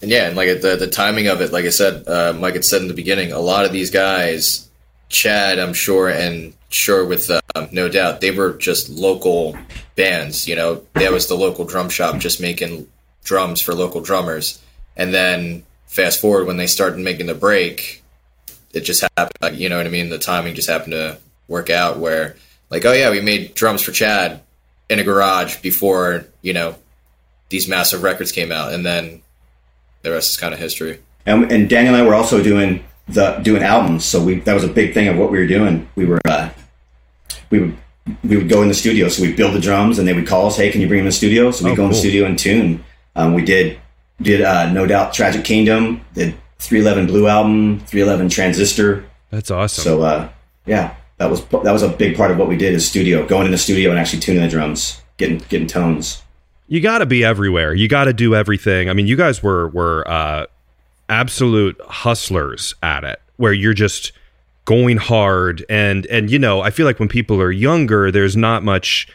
And 0.03 0.11
yeah, 0.11 0.27
and 0.27 0.38
like 0.38 0.61
the 0.61 0.75
the 0.75 0.88
timing 0.88 1.27
of 1.27 1.41
it, 1.41 1.51
like 1.51 1.65
I 1.65 1.69
said, 1.69 2.07
uh, 2.07 2.33
Mike 2.39 2.53
had 2.53 2.63
said 2.63 2.83
in 2.83 2.88
the 2.88 2.93
beginning, 2.93 3.31
a 3.31 3.39
lot 3.39 3.65
of 3.65 3.71
these 3.71 3.89
guys, 3.89 4.69
Chad, 5.09 5.57
I'm 5.57 5.73
sure, 5.73 6.07
and 6.07 6.53
sure 6.69 7.03
with 7.03 7.31
uh, 7.31 7.41
no 7.71 7.89
doubt, 7.89 8.21
they 8.21 8.29
were 8.29 8.53
just 8.53 8.88
local 8.88 9.57
bands. 9.95 10.47
You 10.47 10.55
know, 10.55 10.83
that 10.93 11.11
was 11.11 11.27
the 11.27 11.35
local 11.35 11.65
drum 11.65 11.89
shop 11.89 12.19
just 12.19 12.39
making 12.39 12.88
drums 13.23 13.59
for 13.59 13.73
local 13.73 14.01
drummers. 14.01 14.61
And 14.95 15.11
then 15.11 15.63
fast 15.88 16.21
forward 16.21 16.45
when 16.45 16.57
they 16.57 16.67
started 16.67 16.99
making 16.99 17.25
the 17.25 17.33
break, 17.33 18.03
it 18.73 18.81
just 18.81 19.03
happened. 19.17 19.57
You 19.57 19.69
know 19.69 19.77
what 19.77 19.88
I 19.88 19.89
mean? 19.89 20.09
The 20.09 20.19
timing 20.19 20.53
just 20.53 20.69
happened 20.69 20.91
to 20.91 21.17
work 21.47 21.71
out 21.71 21.97
where, 21.97 22.35
like, 22.69 22.85
oh 22.85 22.93
yeah, 22.93 23.09
we 23.09 23.21
made 23.21 23.55
drums 23.55 23.81
for 23.81 23.91
Chad 23.91 24.41
in 24.89 24.99
a 24.99 25.03
garage 25.03 25.61
before 25.61 26.25
you 26.41 26.53
know 26.53 26.75
these 27.49 27.67
massive 27.67 28.03
records 28.03 28.31
came 28.31 28.51
out, 28.51 28.73
and 28.73 28.85
then 28.85 29.21
the 30.01 30.11
rest 30.11 30.31
is 30.31 30.38
kind 30.38 30.53
of 30.53 30.59
history. 30.59 30.99
And, 31.25 31.51
and 31.51 31.69
Daniel 31.69 31.93
and 31.93 32.03
I 32.03 32.07
were 32.07 32.15
also 32.15 32.41
doing 32.41 32.83
the 33.07 33.38
doing 33.38 33.63
albums, 33.63 34.05
so 34.05 34.23
we 34.23 34.39
that 34.41 34.53
was 34.53 34.63
a 34.63 34.69
big 34.69 34.93
thing 34.93 35.07
of 35.07 35.17
what 35.17 35.31
we 35.31 35.38
were 35.38 35.47
doing. 35.47 35.89
We 35.95 36.05
were 36.05 36.21
uh, 36.25 36.49
we 37.49 37.59
would 37.59 37.77
we 38.23 38.38
would 38.38 38.49
go 38.49 38.61
in 38.61 38.67
the 38.67 38.73
studio, 38.73 39.09
so 39.09 39.21
we 39.21 39.33
build 39.33 39.53
the 39.53 39.59
drums, 39.59 39.99
and 39.99 40.07
they 40.07 40.13
would 40.13 40.27
call 40.27 40.47
us, 40.47 40.57
"Hey, 40.57 40.71
can 40.71 40.81
you 40.81 40.88
bring 40.88 40.99
them 40.99 41.05
in 41.05 41.09
the 41.09 41.15
studio?" 41.15 41.51
So 41.51 41.65
we 41.65 41.71
oh, 41.71 41.73
go 41.73 41.77
cool. 41.77 41.85
in 41.85 41.91
the 41.91 41.97
studio 41.97 42.25
and 42.25 42.38
tune. 42.38 42.83
Um, 43.15 43.33
we 43.33 43.43
did 43.43 43.79
did 44.21 44.41
uh, 44.41 44.71
no 44.71 44.85
doubt 44.85 45.13
Tragic 45.13 45.43
Kingdom, 45.43 46.01
did 46.13 46.35
311 46.59 47.07
Blue 47.07 47.27
album, 47.27 47.79
311 47.81 48.29
Transistor. 48.29 49.05
That's 49.29 49.51
awesome. 49.51 49.83
So 49.83 50.01
uh, 50.01 50.29
yeah, 50.65 50.95
that 51.18 51.30
was 51.30 51.43
that 51.45 51.72
was 51.72 51.84
a 51.84 51.89
big 51.89 52.15
part 52.15 52.32
of 52.32 52.38
what 52.38 52.47
we 52.47 52.57
did 52.57 52.74
is 52.74 52.88
studio, 52.88 53.26
going 53.26 53.45
in 53.45 53.51
the 53.51 53.57
studio 53.57 53.89
and 53.89 53.99
actually 53.99 54.20
tuning 54.20 54.41
the 54.41 54.47
drums, 54.49 55.01
getting 55.18 55.39
getting 55.49 55.68
tones. 55.68 56.22
You 56.68 56.82
got 56.82 56.99
to 56.99 57.05
be 57.05 57.24
everywhere. 57.24 57.74
You 57.74 57.88
got 57.88 58.05
to 58.05 58.13
do 58.13 58.36
everything. 58.36 58.89
I 58.89 58.93
mean, 58.93 59.07
you 59.07 59.15
guys 59.15 59.41
were 59.41 59.68
were 59.70 60.07
uh, 60.07 60.45
absolute 61.09 61.80
hustlers 61.88 62.76
at 62.84 63.03
it, 63.03 63.22
where 63.38 63.53
you're 63.53 63.74
just 63.74 64.11
going 64.65 64.97
hard 64.97 65.65
and 65.70 66.05
and 66.07 66.30
you 66.30 66.38
know, 66.38 66.61
I 66.61 66.70
feel 66.70 66.86
like 66.86 66.99
when 66.99 67.09
people 67.09 67.41
are 67.41 67.51
younger, 67.51 68.11
there's 68.11 68.36
not 68.36 68.63
much 68.63 69.07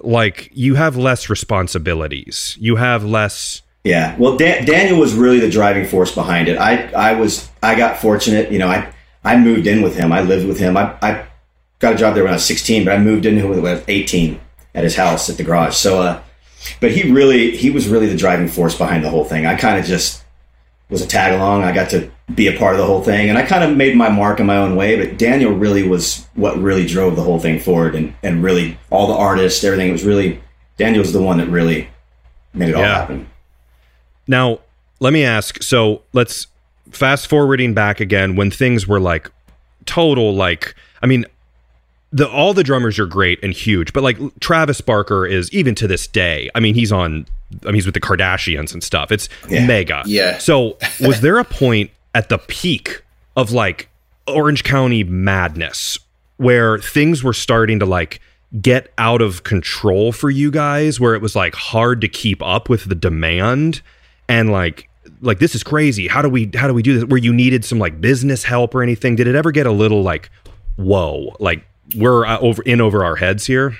like 0.00 0.50
you 0.52 0.76
have 0.76 0.96
less 0.96 1.28
responsibilities. 1.28 2.56
You 2.60 2.76
have 2.76 3.04
less. 3.04 3.62
Yeah, 3.82 4.14
well, 4.18 4.36
Dan- 4.36 4.66
Daniel 4.66 5.00
was 5.00 5.14
really 5.14 5.40
the 5.40 5.50
driving 5.50 5.86
force 5.86 6.14
behind 6.14 6.48
it. 6.48 6.58
I 6.58 6.90
I 6.92 7.14
was 7.14 7.48
I 7.62 7.74
got 7.74 7.98
fortunate. 7.98 8.52
You 8.52 8.58
know, 8.58 8.68
I 8.68 8.92
I 9.24 9.36
moved 9.38 9.66
in 9.66 9.82
with 9.82 9.96
him. 9.96 10.12
I 10.12 10.20
lived 10.20 10.46
with 10.46 10.58
him. 10.58 10.76
I, 10.76 10.94
I 11.02 11.26
got 11.80 11.94
a 11.94 11.98
job 11.98 12.14
there 12.14 12.22
when 12.22 12.32
I 12.32 12.36
was 12.36 12.44
16, 12.44 12.84
but 12.84 12.94
I 12.94 12.98
moved 12.98 13.26
in 13.26 13.36
when 13.48 13.58
I 13.58 13.74
was 13.74 13.84
18 13.88 14.40
at 14.74 14.84
his 14.84 14.94
house 14.94 15.28
at 15.28 15.36
the 15.36 15.42
garage. 15.42 15.74
So, 15.74 16.00
uh, 16.00 16.22
but 16.80 16.92
he 16.92 17.10
really, 17.10 17.56
he 17.56 17.70
was 17.70 17.88
really 17.88 18.06
the 18.06 18.16
driving 18.16 18.48
force 18.48 18.76
behind 18.76 19.04
the 19.04 19.10
whole 19.10 19.24
thing. 19.24 19.46
I 19.46 19.56
kind 19.56 19.78
of 19.78 19.84
just 19.84 20.22
was 20.90 21.02
a 21.02 21.06
tag 21.06 21.32
along. 21.32 21.64
I 21.64 21.72
got 21.72 21.90
to 21.90 22.10
be 22.34 22.46
a 22.46 22.58
part 22.58 22.74
of 22.74 22.78
the 22.78 22.86
whole 22.86 23.02
thing 23.02 23.28
and 23.28 23.38
I 23.38 23.44
kind 23.44 23.64
of 23.64 23.76
made 23.76 23.96
my 23.96 24.08
mark 24.08 24.40
in 24.40 24.46
my 24.46 24.56
own 24.56 24.76
way, 24.76 24.96
but 24.96 25.18
Daniel 25.18 25.52
really 25.52 25.86
was 25.86 26.26
what 26.34 26.56
really 26.58 26.86
drove 26.86 27.16
the 27.16 27.22
whole 27.22 27.40
thing 27.40 27.58
forward 27.58 27.94
and, 27.94 28.14
and 28.22 28.42
really 28.42 28.78
all 28.90 29.06
the 29.06 29.14
artists, 29.14 29.64
everything. 29.64 29.88
It 29.88 29.92
was 29.92 30.04
really, 30.04 30.40
Daniel's 30.76 31.12
the 31.12 31.22
one 31.22 31.38
that 31.38 31.48
really 31.48 31.88
made 32.52 32.70
it 32.70 32.74
all 32.74 32.82
happen. 32.82 33.28
Now, 34.26 34.60
let 35.00 35.12
me 35.12 35.24
ask. 35.24 35.62
So 35.62 36.02
let's 36.12 36.46
fast 36.90 37.28
forwarding 37.28 37.74
back 37.74 38.00
again 38.00 38.36
when 38.36 38.50
things 38.50 38.86
were 38.86 39.00
like 39.00 39.30
total, 39.86 40.34
like, 40.34 40.74
I 41.02 41.06
mean, 41.06 41.24
the 42.12 42.28
all 42.28 42.54
the 42.54 42.64
drummers 42.64 42.98
are 42.98 43.06
great 43.06 43.42
and 43.42 43.52
huge, 43.52 43.92
but 43.92 44.02
like 44.02 44.18
Travis 44.40 44.80
Barker 44.80 45.26
is 45.26 45.52
even 45.52 45.74
to 45.76 45.86
this 45.86 46.06
day. 46.06 46.50
I 46.54 46.60
mean, 46.60 46.74
he's 46.74 46.92
on. 46.92 47.26
I 47.62 47.66
mean, 47.66 47.74
he's 47.74 47.86
with 47.86 47.94
the 47.94 48.00
Kardashians 48.00 48.72
and 48.72 48.82
stuff. 48.82 49.10
It's 49.10 49.28
yeah. 49.48 49.66
mega. 49.66 50.02
Yeah. 50.06 50.38
So, 50.38 50.78
was 51.00 51.20
there 51.20 51.38
a 51.38 51.44
point 51.44 51.90
at 52.14 52.28
the 52.28 52.38
peak 52.38 53.02
of 53.36 53.52
like 53.52 53.88
Orange 54.26 54.64
County 54.64 55.04
madness 55.04 55.98
where 56.36 56.78
things 56.78 57.22
were 57.22 57.32
starting 57.32 57.78
to 57.80 57.86
like 57.86 58.20
get 58.60 58.92
out 58.98 59.22
of 59.22 59.44
control 59.44 60.10
for 60.10 60.30
you 60.30 60.50
guys, 60.50 60.98
where 60.98 61.14
it 61.14 61.22
was 61.22 61.36
like 61.36 61.54
hard 61.54 62.00
to 62.00 62.08
keep 62.08 62.42
up 62.42 62.68
with 62.68 62.86
the 62.86 62.94
demand 62.94 63.82
and 64.28 64.50
like 64.50 64.88
like 65.20 65.38
this 65.38 65.54
is 65.54 65.62
crazy. 65.62 66.08
How 66.08 66.22
do 66.22 66.28
we 66.28 66.50
how 66.54 66.66
do 66.66 66.74
we 66.74 66.82
do 66.82 66.94
this? 66.94 67.04
Where 67.04 67.18
you 67.18 67.32
needed 67.32 67.64
some 67.64 67.78
like 67.78 68.00
business 68.00 68.42
help 68.42 68.74
or 68.74 68.82
anything? 68.82 69.14
Did 69.14 69.28
it 69.28 69.36
ever 69.36 69.52
get 69.52 69.66
a 69.66 69.72
little 69.72 70.02
like 70.02 70.30
whoa, 70.76 71.36
like 71.38 71.64
we're 71.94 72.26
uh, 72.26 72.38
over 72.38 72.62
in 72.62 72.80
over 72.80 73.04
our 73.04 73.16
heads 73.16 73.46
here? 73.46 73.76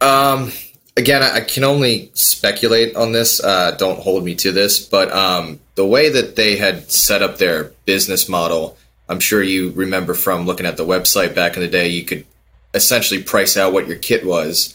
Um, 0.00 0.52
again, 0.96 1.22
I 1.22 1.40
can 1.40 1.64
only 1.64 2.10
speculate 2.14 2.96
on 2.96 3.12
this. 3.12 3.42
Uh, 3.42 3.72
don't 3.72 4.00
hold 4.00 4.24
me 4.24 4.34
to 4.36 4.52
this, 4.52 4.84
but 4.84 5.10
um, 5.12 5.60
the 5.76 5.86
way 5.86 6.10
that 6.10 6.36
they 6.36 6.56
had 6.56 6.90
set 6.90 7.22
up 7.22 7.38
their 7.38 7.72
business 7.84 8.28
model, 8.28 8.76
I'm 9.08 9.20
sure 9.20 9.42
you 9.42 9.70
remember 9.70 10.14
from 10.14 10.44
looking 10.44 10.66
at 10.66 10.76
the 10.76 10.84
website 10.84 11.34
back 11.34 11.56
in 11.56 11.62
the 11.62 11.68
day. 11.68 11.88
You 11.88 12.04
could 12.04 12.26
essentially 12.74 13.22
price 13.22 13.56
out 13.56 13.72
what 13.72 13.86
your 13.86 13.96
kit 13.96 14.26
was. 14.26 14.74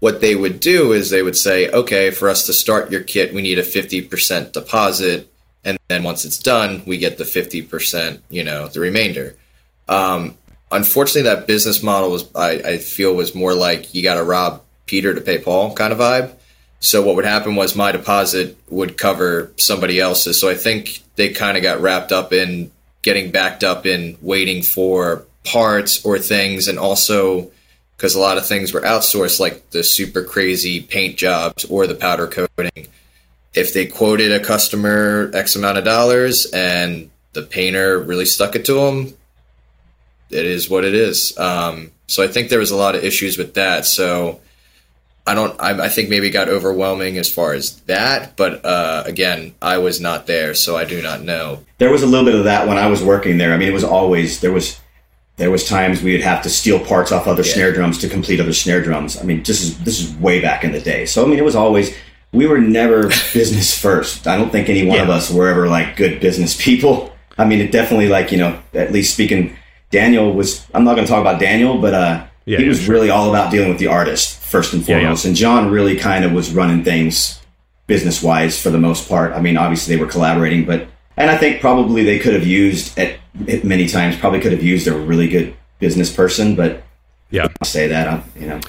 What 0.00 0.20
they 0.20 0.34
would 0.34 0.60
do 0.60 0.92
is 0.92 1.10
they 1.10 1.22
would 1.22 1.36
say, 1.36 1.68
okay, 1.70 2.10
for 2.10 2.28
us 2.28 2.46
to 2.46 2.52
start 2.52 2.90
your 2.90 3.02
kit, 3.02 3.34
we 3.34 3.42
need 3.42 3.58
a 3.58 3.62
50% 3.62 4.52
deposit. 4.52 5.28
And 5.64 5.78
then 5.88 6.02
once 6.02 6.24
it's 6.24 6.38
done, 6.38 6.82
we 6.86 6.98
get 6.98 7.16
the 7.16 7.24
50%, 7.24 8.20
you 8.28 8.44
know, 8.44 8.68
the 8.68 8.80
remainder. 8.80 9.36
Um, 9.88 10.36
unfortunately, 10.74 11.22
that 11.22 11.46
business 11.46 11.82
model 11.82 12.10
was 12.10 12.28
I, 12.34 12.50
I 12.50 12.78
feel 12.78 13.14
was 13.14 13.34
more 13.34 13.54
like 13.54 13.94
you 13.94 14.02
got 14.02 14.14
to 14.14 14.24
rob 14.24 14.62
Peter 14.86 15.14
to 15.14 15.20
pay 15.20 15.38
Paul 15.38 15.74
kind 15.74 15.92
of 15.92 15.98
vibe. 15.98 16.32
So 16.80 17.02
what 17.02 17.16
would 17.16 17.24
happen 17.24 17.56
was 17.56 17.74
my 17.74 17.92
deposit 17.92 18.58
would 18.68 18.98
cover 18.98 19.52
somebody 19.56 19.98
else's. 20.00 20.38
So 20.38 20.50
I 20.50 20.54
think 20.54 21.00
they 21.16 21.30
kind 21.30 21.56
of 21.56 21.62
got 21.62 21.80
wrapped 21.80 22.12
up 22.12 22.32
in 22.32 22.70
getting 23.00 23.30
backed 23.30 23.64
up 23.64 23.86
in 23.86 24.18
waiting 24.20 24.62
for 24.62 25.24
parts 25.44 26.04
or 26.04 26.18
things, 26.18 26.68
and 26.68 26.78
also 26.78 27.50
because 27.96 28.14
a 28.14 28.20
lot 28.20 28.38
of 28.38 28.46
things 28.46 28.72
were 28.72 28.80
outsourced, 28.80 29.40
like 29.40 29.70
the 29.70 29.84
super 29.84 30.24
crazy 30.24 30.80
paint 30.80 31.16
jobs 31.16 31.64
or 31.66 31.86
the 31.86 31.94
powder 31.94 32.26
coating. 32.26 32.88
If 33.54 33.72
they 33.72 33.86
quoted 33.86 34.32
a 34.32 34.44
customer 34.44 35.30
X 35.32 35.54
amount 35.54 35.78
of 35.78 35.84
dollars 35.84 36.46
and 36.52 37.10
the 37.34 37.42
painter 37.42 38.00
really 38.00 38.26
stuck 38.26 38.56
it 38.56 38.64
to 38.66 38.74
them, 38.74 39.14
it 40.30 40.46
is 40.46 40.68
what 40.68 40.84
it 40.84 40.94
is. 40.94 41.36
Um, 41.38 41.92
so 42.06 42.22
I 42.22 42.28
think 42.28 42.48
there 42.48 42.58
was 42.58 42.70
a 42.70 42.76
lot 42.76 42.94
of 42.94 43.04
issues 43.04 43.38
with 43.38 43.54
that. 43.54 43.86
So 43.86 44.40
I 45.26 45.34
don't. 45.34 45.58
I, 45.60 45.84
I 45.84 45.88
think 45.88 46.10
maybe 46.10 46.28
got 46.28 46.48
overwhelming 46.48 47.16
as 47.16 47.30
far 47.30 47.54
as 47.54 47.80
that. 47.82 48.36
But 48.36 48.64
uh, 48.64 49.04
again, 49.06 49.54
I 49.62 49.78
was 49.78 50.00
not 50.00 50.26
there, 50.26 50.54
so 50.54 50.76
I 50.76 50.84
do 50.84 51.00
not 51.00 51.22
know. 51.22 51.64
There 51.78 51.90
was 51.90 52.02
a 52.02 52.06
little 52.06 52.26
bit 52.26 52.34
of 52.34 52.44
that 52.44 52.68
when 52.68 52.76
I 52.76 52.88
was 52.88 53.02
working 53.02 53.38
there. 53.38 53.54
I 53.54 53.56
mean, 53.56 53.68
it 53.68 53.72
was 53.72 53.84
always 53.84 54.40
there 54.40 54.52
was 54.52 54.78
there 55.36 55.50
was 55.50 55.66
times 55.66 56.02
we 56.02 56.12
would 56.12 56.20
have 56.20 56.42
to 56.42 56.50
steal 56.50 56.78
parts 56.78 57.10
off 57.10 57.26
other 57.26 57.42
yeah. 57.42 57.54
snare 57.54 57.72
drums 57.72 57.98
to 57.98 58.08
complete 58.08 58.38
other 58.38 58.52
snare 58.52 58.82
drums. 58.82 59.18
I 59.18 59.24
mean, 59.24 59.42
this 59.42 59.62
is 59.62 59.78
this 59.82 59.98
is 59.98 60.14
way 60.16 60.40
back 60.40 60.62
in 60.62 60.72
the 60.72 60.80
day. 60.80 61.06
So 61.06 61.24
I 61.24 61.28
mean, 61.28 61.38
it 61.38 61.44
was 61.44 61.56
always 61.56 61.96
we 62.32 62.46
were 62.46 62.58
never 62.58 63.08
business 63.32 63.76
first. 63.76 64.26
I 64.26 64.36
don't 64.36 64.50
think 64.50 64.68
any 64.68 64.84
one 64.84 64.98
yeah. 64.98 65.04
of 65.04 65.10
us 65.10 65.30
were 65.30 65.48
ever 65.48 65.68
like 65.68 65.96
good 65.96 66.20
business 66.20 66.62
people. 66.62 67.16
I 67.38 67.46
mean, 67.46 67.60
it 67.60 67.72
definitely 67.72 68.08
like 68.08 68.30
you 68.30 68.38
know 68.38 68.60
at 68.74 68.92
least 68.92 69.14
speaking 69.14 69.56
Daniel 69.94 70.32
was. 70.32 70.66
I'm 70.74 70.82
not 70.82 70.96
going 70.96 71.06
to 71.06 71.10
talk 71.10 71.20
about 71.20 71.38
Daniel, 71.38 71.80
but 71.80 71.94
uh, 71.94 72.26
yeah, 72.46 72.58
he 72.58 72.68
was 72.68 72.82
sure. 72.82 72.94
really 72.94 73.10
all 73.10 73.28
about 73.30 73.52
dealing 73.52 73.68
with 73.68 73.78
the 73.78 73.86
artist 73.86 74.40
first 74.40 74.74
and 74.74 74.84
foremost. 74.84 75.24
Yeah. 75.24 75.28
And 75.28 75.36
John 75.36 75.70
really 75.70 75.96
kind 75.96 76.24
of 76.24 76.32
was 76.32 76.52
running 76.52 76.82
things 76.82 77.40
business 77.86 78.20
wise 78.20 78.60
for 78.60 78.70
the 78.70 78.78
most 78.78 79.08
part. 79.08 79.32
I 79.32 79.40
mean, 79.40 79.56
obviously 79.56 79.94
they 79.94 80.02
were 80.02 80.10
collaborating, 80.10 80.64
but 80.64 80.88
and 81.16 81.30
I 81.30 81.38
think 81.38 81.60
probably 81.60 82.02
they 82.02 82.18
could 82.18 82.34
have 82.34 82.46
used 82.46 82.98
at, 82.98 83.18
at 83.48 83.62
many 83.62 83.86
times 83.86 84.16
probably 84.16 84.40
could 84.40 84.50
have 84.50 84.64
used 84.64 84.88
a 84.88 84.98
really 84.98 85.28
good 85.28 85.54
business 85.78 86.12
person, 86.12 86.56
but 86.56 86.82
yeah, 87.30 87.46
I'll 87.62 87.68
say 87.68 87.86
that 87.86 88.08
I'm, 88.08 88.24
you 88.36 88.48
know. 88.48 88.60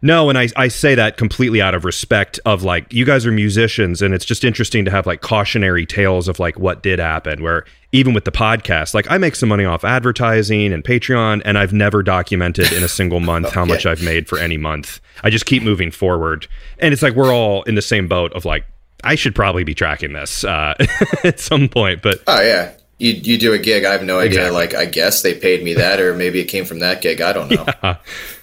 No, 0.00 0.28
and 0.28 0.38
I, 0.38 0.48
I 0.54 0.68
say 0.68 0.94
that 0.94 1.16
completely 1.16 1.60
out 1.60 1.74
of 1.74 1.84
respect 1.84 2.38
of 2.44 2.62
like 2.62 2.92
you 2.92 3.04
guys 3.04 3.26
are 3.26 3.32
musicians 3.32 4.00
and 4.00 4.14
it's 4.14 4.24
just 4.24 4.44
interesting 4.44 4.84
to 4.84 4.90
have 4.90 5.06
like 5.06 5.22
cautionary 5.22 5.86
tales 5.86 6.28
of 6.28 6.38
like 6.38 6.58
what 6.58 6.82
did 6.82 7.00
happen 7.00 7.42
where 7.42 7.64
even 7.92 8.12
with 8.12 8.24
the 8.24 8.32
podcast 8.32 8.92
like 8.92 9.10
I 9.10 9.18
make 9.18 9.34
some 9.34 9.48
money 9.48 9.64
off 9.64 9.84
advertising 9.84 10.72
and 10.72 10.84
Patreon 10.84 11.42
and 11.44 11.56
I've 11.56 11.72
never 11.72 12.02
documented 12.02 12.72
in 12.72 12.82
a 12.82 12.88
single 12.88 13.20
month 13.20 13.50
how 13.52 13.64
much 13.64 13.86
I've 13.86 14.02
made 14.02 14.28
for 14.28 14.38
any 14.38 14.56
month. 14.56 15.00
I 15.22 15.30
just 15.30 15.46
keep 15.46 15.62
moving 15.62 15.90
forward. 15.90 16.46
And 16.78 16.92
it's 16.92 17.02
like 17.02 17.14
we're 17.14 17.32
all 17.34 17.62
in 17.62 17.74
the 17.76 17.82
same 17.82 18.06
boat 18.06 18.32
of 18.34 18.44
like 18.44 18.66
I 19.04 19.14
should 19.14 19.34
probably 19.34 19.64
be 19.64 19.74
tracking 19.74 20.12
this 20.12 20.44
uh, 20.44 20.74
at 21.24 21.40
some 21.40 21.68
point 21.68 22.02
but 22.02 22.22
Oh 22.26 22.40
yeah. 22.42 22.72
You, 22.98 23.12
you 23.12 23.38
do 23.38 23.52
a 23.52 23.58
gig. 23.58 23.84
I 23.84 23.92
have 23.92 24.02
no 24.02 24.18
idea. 24.18 24.48
Exactly. 24.48 24.56
Like, 24.56 24.74
I 24.74 24.84
guess 24.86 25.22
they 25.22 25.32
paid 25.32 25.62
me 25.62 25.74
that, 25.74 26.00
or 26.00 26.16
maybe 26.16 26.40
it 26.40 26.46
came 26.46 26.64
from 26.64 26.80
that 26.80 27.00
gig. 27.00 27.20
I 27.20 27.32
don't 27.32 27.48
know. 27.48 27.64
Yeah, 27.82 27.96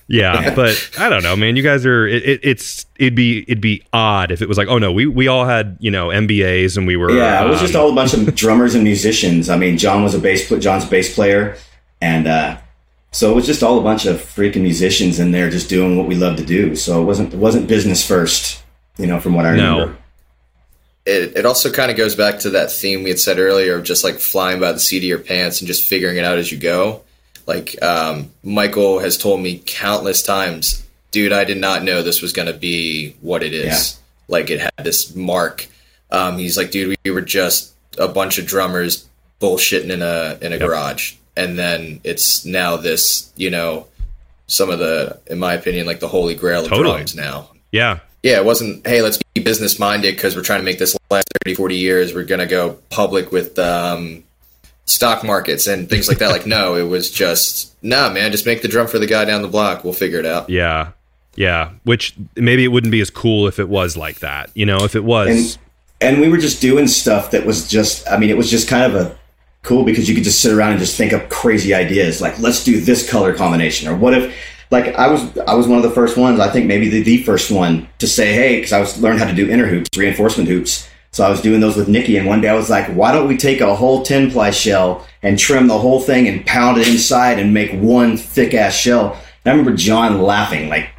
but 0.08 0.90
I 1.00 1.10
don't 1.10 1.24
know, 1.24 1.36
man. 1.36 1.56
You 1.56 1.64
guys 1.64 1.86
are 1.86 2.06
it, 2.08 2.24
it, 2.24 2.40
it's 2.44 2.86
it'd 2.98 3.16
be 3.16 3.40
it'd 3.44 3.62
be 3.62 3.84
odd 3.92 4.32
if 4.32 4.42
it 4.42 4.48
was 4.48 4.58
like, 4.58 4.68
oh 4.68 4.78
no, 4.78 4.92
we 4.92 5.06
we 5.08 5.28
all 5.28 5.46
had 5.46 5.78
you 5.80 5.90
know 5.92 6.10
MBAs 6.10 6.78
and 6.78 6.86
we 6.86 6.96
were 6.96 7.12
Yeah, 7.12 7.44
it 7.44 7.50
was 7.50 7.60
um, 7.60 7.66
just 7.66 7.76
all 7.76 7.90
a 7.92 7.96
bunch 7.96 8.14
of 8.14 8.36
drummers 8.36 8.76
and 8.76 8.84
musicians. 8.84 9.50
I 9.50 9.58
mean, 9.58 9.78
John 9.78 10.04
was 10.04 10.14
a 10.14 10.20
bass 10.20 10.48
pl- 10.48 10.60
John's 10.60 10.86
a 10.86 10.90
bass 10.90 11.14
player, 11.16 11.58
and 12.02 12.28
uh, 12.28 12.58
so 13.12 13.32
it 13.32 13.36
was 13.36 13.46
just 13.48 13.64
all 13.64 13.80
a 13.80 13.84
bunch 13.84 14.06
of 14.06 14.18
freaking 14.18 14.62
musicians 14.62 15.20
in 15.20 15.32
there 15.32 15.50
just 15.50 15.70
doing 15.70 15.98
what 15.98 16.06
we 16.08 16.16
love 16.16 16.38
to 16.38 16.46
do. 16.46 16.76
So 16.76 17.02
it 17.02 17.06
wasn't 17.06 17.34
it 17.34 17.38
wasn't 17.38 17.68
business 17.68 18.06
first, 18.06 18.62
you 18.98 19.08
know, 19.08 19.20
from 19.20 19.34
what 19.34 19.46
I 19.48 19.56
No. 19.56 19.74
remember. 19.80 19.98
it, 21.08 21.38
it 21.38 21.46
also 21.46 21.72
kind 21.72 21.90
of 21.90 21.98
goes 21.98 22.16
back 22.16 22.40
to 22.40 22.50
that 22.52 22.72
theme 22.72 23.04
we 23.04 23.10
had 23.10 23.20
said 23.20 23.40
earlier 23.40 23.76
of 23.78 23.84
just 23.84 24.04
like 24.04 24.16
flying 24.20 24.60
by 24.60 24.72
the 24.72 24.80
seat 24.80 24.98
of 24.98 25.04
your 25.04 25.20
pants 25.20 25.62
and 25.62 25.68
just 25.68 25.84
figuring 25.84 26.18
it 26.18 26.26
out 26.26 26.38
as 26.38 26.52
you 26.52 26.58
go. 26.60 27.02
Like 27.46 27.82
um, 27.82 28.32
Michael 28.44 29.00
has 29.00 29.18
told 29.18 29.42
me 29.42 29.62
countless 29.66 30.24
times, 30.24 30.86
dude, 31.12 31.32
I 31.32 31.44
did 31.44 31.58
not 31.58 31.84
know 31.84 32.02
this 32.02 32.22
was 32.22 32.34
going 32.34 32.48
to 32.48 32.58
be 32.58 33.16
what 33.22 33.44
it 33.44 33.54
is. 33.54 34.00
Like 34.28 34.50
it 34.50 34.60
had 34.60 34.84
this 34.84 35.16
mark. 35.16 35.68
Um, 36.12 36.38
he's 36.38 36.58
like, 36.58 36.72
dude, 36.72 36.98
we 37.04 37.12
were 37.12 37.22
just 37.22 37.74
a 37.98 38.08
bunch 38.08 38.38
of 38.40 38.46
drummers 38.46 39.08
bullshitting 39.40 39.90
in 39.90 40.02
a 40.02 40.38
in 40.42 40.54
a 40.54 40.58
garage, 40.58 41.16
and 41.38 41.58
then 41.58 42.00
it's 42.04 42.46
now 42.46 42.78
this, 42.78 43.32
you 43.36 43.50
know, 43.50 43.88
some 44.48 44.70
of 44.70 44.80
the, 44.80 45.20
in 45.28 45.38
my 45.38 45.54
opinion, 45.54 45.86
like 45.86 46.00
the 46.00 46.08
holy 46.08 46.36
grail 46.36 46.64
of 46.64 46.70
Totally. 46.70 46.98
drums 46.98 47.16
now 47.16 47.50
yeah 47.72 48.00
yeah, 48.26 48.38
it 48.38 48.46
wasn't, 48.46 48.88
hey, 48.88 49.04
let's 49.04 49.20
be 49.36 49.42
business 49.44 49.78
minded 49.78 50.16
because 50.16 50.36
we're 50.36 50.42
trying 50.42 50.62
to 50.62 50.66
make 50.66 50.80
this 50.80 50.98
last 51.12 51.28
30, 51.46 51.54
40 51.54 51.76
years. 51.76 52.16
We're 52.16 52.24
going 52.24 52.40
to 52.40 52.48
go 52.48 52.80
public 52.90 53.32
with 53.32 53.60
um, 53.60 54.24
stock 54.86 55.24
markets 55.24 55.68
and 55.68 55.90
things 55.90 56.08
like 56.08 56.20
that. 56.20 56.30
like, 56.30 56.46
no, 56.46 56.76
it 56.76 56.84
was 56.84 57.10
just, 57.10 57.76
nah, 57.84 58.10
man, 58.10 58.32
just 58.32 58.46
make 58.46 58.62
the 58.62 58.68
drum 58.68 58.88
for 58.88 59.00
the 59.00 59.08
guy 59.08 59.26
down 59.26 59.42
the 59.42 59.48
block. 59.48 59.84
We'll 59.84 59.94
figure 59.94 60.20
it 60.20 60.26
out. 60.26 60.50
yeah 60.50 60.92
yeah. 61.36 61.72
Which 61.84 62.16
maybe 62.36 62.64
it 62.64 62.70
wouldn't 62.70 62.92
be 62.92 63.02
as 63.02 63.10
cool 63.10 63.48
if 63.48 63.60
it 63.60 63.70
was 63.70 63.98
like 63.98 64.20
that. 64.20 64.50
You 64.54 64.66
know, 64.66 64.78
if 64.84 64.96
it 64.96 65.04
was. 65.04 65.28
And 65.28 65.62
and 66.02 66.22
we 66.22 66.30
were 66.30 66.38
just 66.38 66.62
doing 66.62 66.88
stuff 66.88 67.32
that 67.32 67.46
was 67.46 67.68
just 67.68 68.10
I 68.10 68.18
mean, 68.18 68.30
it 68.30 68.38
was 68.38 68.50
just 68.50 68.68
kind 68.68 68.84
of 68.84 68.96
a 68.96 69.18
cool 69.64 69.84
because 69.84 70.08
you 70.08 70.16
could 70.16 70.24
just 70.24 70.42
sit 70.42 70.54
around 70.54 70.72
and 70.72 70.80
just 70.80 70.96
think 70.96 71.12
up 71.12 71.28
crazy 71.28 71.74
ideas 71.74 72.22
like 72.22 72.38
let's 72.38 72.64
do 72.64 72.80
this 72.80 73.10
color 73.10 73.34
combination 73.34 73.90
or 73.90 73.96
what 73.96 74.14
if 74.14 74.32
like 74.70 74.94
I 74.94 75.08
was 75.08 75.36
I 75.40 75.56
was 75.56 75.68
one 75.68 75.78
of 75.80 75.84
the 75.84 75.90
first 75.90 76.18
ones 76.18 76.40
I 76.40 76.52
think 76.52 76.68
maybe 76.68 76.88
the, 76.88 77.02
the 77.02 77.24
first 77.24 77.50
one 77.50 77.90
to 77.98 78.06
say 78.06 78.32
hey 78.32 78.58
because 78.58 78.74
I 78.74 78.80
was 78.80 79.02
learned 79.02 79.18
how 79.18 79.26
to 79.26 79.34
do 79.34 79.50
inner 79.50 79.66
hoops 79.66 79.90
reinforcement 79.98 80.48
hoops 80.48 80.88
so 81.16 81.26
I 81.26 81.30
was 81.30 81.42
doing 81.42 81.62
those 81.62 81.78
with 81.78 81.88
Nikki 81.88 82.18
and 82.18 82.28
one 82.28 82.42
day 82.42 82.50
I 82.50 82.56
was 82.56 82.70
like 82.70 82.88
why 82.88 83.12
don't 83.12 83.28
we 83.28 83.38
take 83.38 83.62
a 83.62 83.76
whole 83.76 84.04
10 84.04 84.32
ply 84.32 84.52
shell 84.52 85.08
and 85.24 85.40
trim 85.40 85.68
the 85.68 85.80
whole 85.80 86.02
thing 86.02 86.28
and 86.28 86.46
pound 86.46 86.78
it 86.78 86.88
inside 86.88 87.40
and 87.40 87.54
make 87.54 87.72
one 87.72 88.18
thick 88.18 88.54
ass 88.54 88.76
shell 88.76 89.14
and 89.46 89.52
I 89.54 89.58
remember 89.58 89.78
John 89.78 90.22
laughing 90.22 90.68
like 90.68 90.90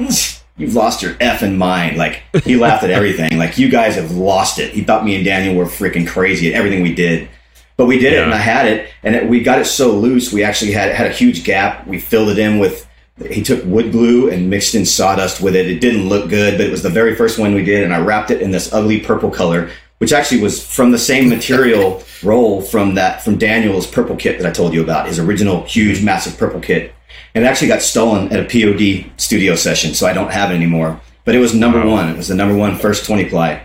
you've 0.56 0.74
lost 0.74 1.02
your 1.02 1.14
effing 1.14 1.56
mind 1.56 1.98
like 1.98 2.22
he 2.44 2.56
laughed 2.56 2.82
at 2.82 2.90
everything 2.90 3.36
like 3.36 3.58
you 3.58 3.68
guys 3.68 3.96
have 3.96 4.12
lost 4.12 4.58
it 4.58 4.72
he 4.72 4.82
thought 4.82 5.04
me 5.04 5.16
and 5.16 5.24
Daniel 5.24 5.54
were 5.54 5.66
freaking 5.66 6.08
crazy 6.08 6.48
at 6.48 6.54
everything 6.54 6.82
we 6.82 6.94
did 6.94 7.28
but 7.76 7.86
we 7.86 7.98
did 7.98 8.14
it, 8.14 8.22
and 8.22 8.32
I 8.32 8.38
had 8.38 8.66
it, 8.66 8.88
and 9.02 9.14
it, 9.14 9.28
we 9.28 9.42
got 9.42 9.58
it 9.58 9.66
so 9.66 9.92
loose. 9.92 10.32
We 10.32 10.42
actually 10.42 10.72
had 10.72 10.94
had 10.94 11.08
a 11.08 11.12
huge 11.12 11.44
gap. 11.44 11.86
We 11.86 12.00
filled 12.00 12.30
it 12.30 12.38
in 12.38 12.58
with. 12.58 12.88
He 13.30 13.42
took 13.42 13.64
wood 13.64 13.92
glue 13.92 14.28
and 14.28 14.50
mixed 14.50 14.74
in 14.74 14.84
sawdust 14.84 15.40
with 15.40 15.56
it. 15.56 15.66
It 15.66 15.80
didn't 15.80 16.08
look 16.08 16.28
good, 16.28 16.58
but 16.58 16.66
it 16.66 16.70
was 16.70 16.82
the 16.82 16.90
very 16.90 17.14
first 17.14 17.38
one 17.38 17.54
we 17.54 17.64
did, 17.64 17.84
and 17.84 17.94
I 17.94 18.00
wrapped 18.00 18.30
it 18.30 18.42
in 18.42 18.50
this 18.50 18.72
ugly 18.74 19.00
purple 19.00 19.30
color, 19.30 19.70
which 19.98 20.12
actually 20.12 20.40
was 20.40 20.64
from 20.64 20.90
the 20.90 20.98
same 20.98 21.28
material 21.28 22.02
roll 22.22 22.60
from 22.62 22.94
that 22.94 23.22
from 23.22 23.38
Daniel's 23.38 23.86
purple 23.86 24.16
kit 24.16 24.38
that 24.38 24.46
I 24.48 24.52
told 24.52 24.74
you 24.74 24.82
about. 24.82 25.06
His 25.06 25.18
original 25.18 25.64
huge, 25.64 26.02
massive 26.02 26.36
purple 26.38 26.60
kit, 26.60 26.92
and 27.34 27.44
it 27.44 27.46
actually 27.46 27.68
got 27.68 27.82
stolen 27.82 28.32
at 28.32 28.40
a 28.40 28.44
POD 28.44 29.10
studio 29.20 29.54
session, 29.56 29.94
so 29.94 30.06
I 30.06 30.12
don't 30.12 30.30
have 30.32 30.50
it 30.50 30.54
anymore. 30.54 31.00
But 31.24 31.34
it 31.34 31.38
was 31.38 31.54
number 31.54 31.80
Wow. 31.84 31.90
one. 31.92 32.08
It 32.10 32.16
was 32.16 32.28
the 32.28 32.34
number 32.34 32.54
one 32.56 32.78
first 32.78 33.04
twenty 33.06 33.24
ply. 33.28 33.62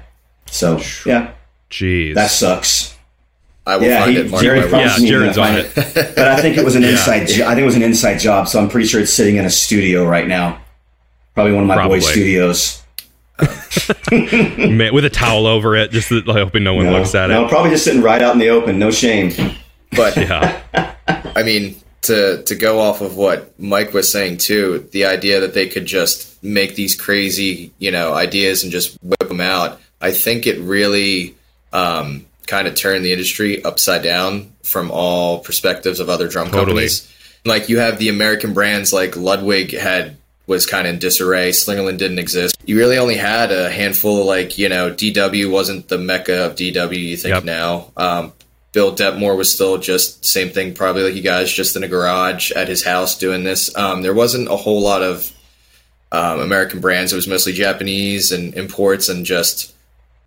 So 0.47 0.79
yeah, 1.05 1.31
Jeez. 1.69 2.15
that 2.15 2.29
sucks. 2.31 2.95
I 3.67 3.77
will 3.77 3.85
Yeah, 3.85 3.99
find 4.05 4.11
he- 4.13 4.17
it. 4.21 4.29
Mark 4.31 4.41
Jared 4.43 4.69
promised 4.69 4.97
yeah, 4.97 5.03
me 5.03 5.07
he's 5.09 5.09
Jared's 5.11 5.37
on 5.37 5.47
find 5.53 5.57
it. 5.59 6.15
But 6.15 6.27
I 6.27 6.41
think 6.41 6.57
it 6.57 6.65
was 6.65 6.75
an 6.75 6.83
inside. 6.91 7.27
jo- 7.27 7.45
I 7.45 7.49
think 7.53 7.59
it 7.59 7.65
was 7.65 7.75
an 7.75 7.83
inside 7.83 8.17
job. 8.17 8.47
So 8.47 8.59
I'm 8.59 8.69
pretty 8.69 8.87
sure 8.87 8.99
it's 9.01 9.13
sitting 9.13 9.35
in 9.35 9.45
a 9.45 9.49
studio 9.51 10.03
right 10.05 10.27
now. 10.27 10.59
Probably 11.35 11.53
one 11.53 11.63
of 11.63 11.67
my 11.67 11.75
Probably. 11.75 11.99
boys' 11.99 12.09
studios. 12.09 12.80
Man, 14.11 14.93
with 14.93 15.05
a 15.05 15.09
towel 15.09 15.47
over 15.47 15.75
it, 15.75 15.91
just 15.91 16.11
like, 16.11 16.25
hoping 16.25 16.63
no 16.63 16.73
one 16.73 16.85
No, 16.85 16.93
looks 16.99 17.15
at 17.15 17.27
no, 17.27 17.39
it. 17.39 17.43
No, 17.43 17.47
probably 17.49 17.71
just 17.71 17.83
sitting 17.83 18.01
right 18.01 18.21
out 18.21 18.33
in 18.33 18.39
the 18.39 18.49
open. 18.49 18.79
No 18.79 18.91
shame. 18.91 19.31
But 19.95 20.15
Yeah. 20.17 20.61
I 21.35 21.43
mean, 21.43 21.75
to 22.03 22.41
to 22.43 22.55
go 22.55 22.79
off 22.79 23.01
of 23.01 23.15
what 23.15 23.57
Mike 23.59 23.93
was 23.93 24.11
saying 24.11 24.37
too, 24.37 24.87
the 24.91 25.05
idea 25.05 25.39
that 25.41 25.53
they 25.53 25.67
could 25.67 25.85
just 25.85 26.41
make 26.43 26.75
these 26.75 26.95
crazy, 26.95 27.71
you 27.79 27.91
know, 27.91 28.13
ideas 28.13 28.63
and 28.63 28.71
just 28.71 28.97
whip 29.03 29.27
them 29.27 29.41
out. 29.41 29.79
I 30.01 30.11
think 30.11 30.47
it 30.47 30.59
really 30.59 31.35
um, 31.73 32.25
kind 32.47 32.67
of 32.67 32.75
turned 32.75 33.05
the 33.05 33.11
industry 33.11 33.63
upside 33.63 34.01
down 34.03 34.51
from 34.63 34.89
all 34.91 35.39
perspectives 35.39 35.99
of 35.99 36.09
other 36.09 36.27
drum 36.27 36.47
Totally. 36.47 36.65
companies. 36.65 37.07
Like 37.45 37.69
you 37.69 37.79
have 37.79 37.97
the 37.99 38.09
American 38.09 38.53
brands 38.53 38.91
like 38.93 39.15
Ludwig 39.15 39.71
had 39.77 40.17
was 40.47 40.65
kind 40.65 40.87
of 40.87 40.93
in 40.95 40.99
disarray. 40.99 41.51
Slingerland 41.51 41.97
didn't 41.97 42.19
exist. 42.19 42.50
You 42.65 42.77
really 42.77 42.97
only 42.97 43.15
had 43.15 43.51
a 43.51 43.69
handful. 43.69 44.25
Like 44.25 44.57
you 44.57 44.69
know, 44.69 44.91
DW 44.91 45.49
wasn't 45.51 45.87
the 45.87 45.97
mecca 45.97 46.45
of 46.45 46.55
DW. 46.55 46.97
You 46.97 47.17
think 47.17 47.35
Yep. 47.35 47.43
now. 47.43 47.91
Um, 47.97 48.33
Bill 48.73 48.95
Detmore 48.95 49.35
was 49.35 49.53
still 49.53 49.77
just 49.77 50.23
same 50.23 50.49
thing, 50.49 50.73
probably 50.73 51.03
like 51.03 51.13
you 51.15 51.21
guys, 51.21 51.51
just 51.51 51.75
in 51.75 51.83
a 51.83 51.89
garage 51.89 52.51
at 52.51 52.69
his 52.69 52.83
house 52.85 53.17
doing 53.17 53.43
this. 53.43 53.75
Um, 53.75 54.01
there 54.01 54.13
wasn't 54.13 54.47
a 54.47 54.55
whole 54.55 54.81
lot 54.81 55.01
of 55.01 55.29
um, 56.13 56.39
American 56.39 56.79
brands. 56.79 57.11
It 57.11 57.17
was 57.17 57.27
mostly 57.27 57.51
Japanese 57.51 58.31
and 58.31 58.53
imports, 58.53 59.09
and 59.09 59.25
just 59.25 59.73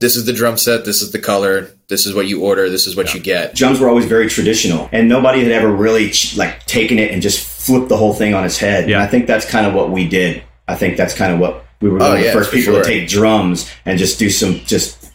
this 0.00 0.14
is 0.16 0.26
the 0.26 0.32
drum 0.34 0.58
set, 0.58 0.84
this 0.84 1.00
is 1.00 1.12
the 1.12 1.18
color, 1.18 1.70
this 1.88 2.04
is 2.04 2.14
what 2.14 2.26
you 2.26 2.42
order, 2.42 2.68
this 2.68 2.86
is 2.86 2.96
what 2.96 3.14
you 3.14 3.20
get. 3.20 3.54
Drums 3.54 3.80
were 3.80 3.88
always 3.88 4.04
very 4.04 4.28
traditional, 4.28 4.90
and 4.92 5.08
nobody 5.08 5.42
had 5.42 5.52
ever 5.52 5.70
really 5.70 6.12
like 6.36 6.66
taken 6.66 6.98
it 6.98 7.12
and 7.12 7.22
just 7.22 7.40
flipped 7.46 7.88
the 7.88 7.96
whole 7.96 8.12
thing 8.12 8.34
on 8.34 8.44
its 8.44 8.58
head. 8.58 8.90
Yeah. 8.90 8.96
And 8.96 9.04
I 9.04 9.06
think 9.06 9.26
that's 9.26 9.48
kind 9.48 9.66
of 9.66 9.72
what 9.72 9.90
we 9.90 10.06
did. 10.06 10.42
I 10.68 10.74
think 10.74 10.98
that's 10.98 11.14
kind 11.14 11.32
of 11.32 11.38
what 11.38 11.63
we 11.84 11.90
were 11.90 11.98
one 11.98 12.08
Oh, 12.08 12.12
of 12.14 12.18
the 12.18 12.24
yeah, 12.24 12.32
first 12.32 12.50
people 12.50 12.72
sure. 12.74 12.82
to 12.82 12.88
take 12.88 13.08
drums 13.08 13.70
and 13.84 13.98
just 13.98 14.18
do 14.18 14.30
some 14.30 14.54
just 14.64 15.10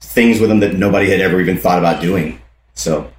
things 0.00 0.38
with 0.40 0.50
them 0.50 0.60
that 0.60 0.74
nobody 0.74 1.08
had 1.10 1.20
ever 1.22 1.40
even 1.40 1.56
thought 1.56 1.78
about 1.78 2.02
doing. 2.02 2.38
So 2.74 3.10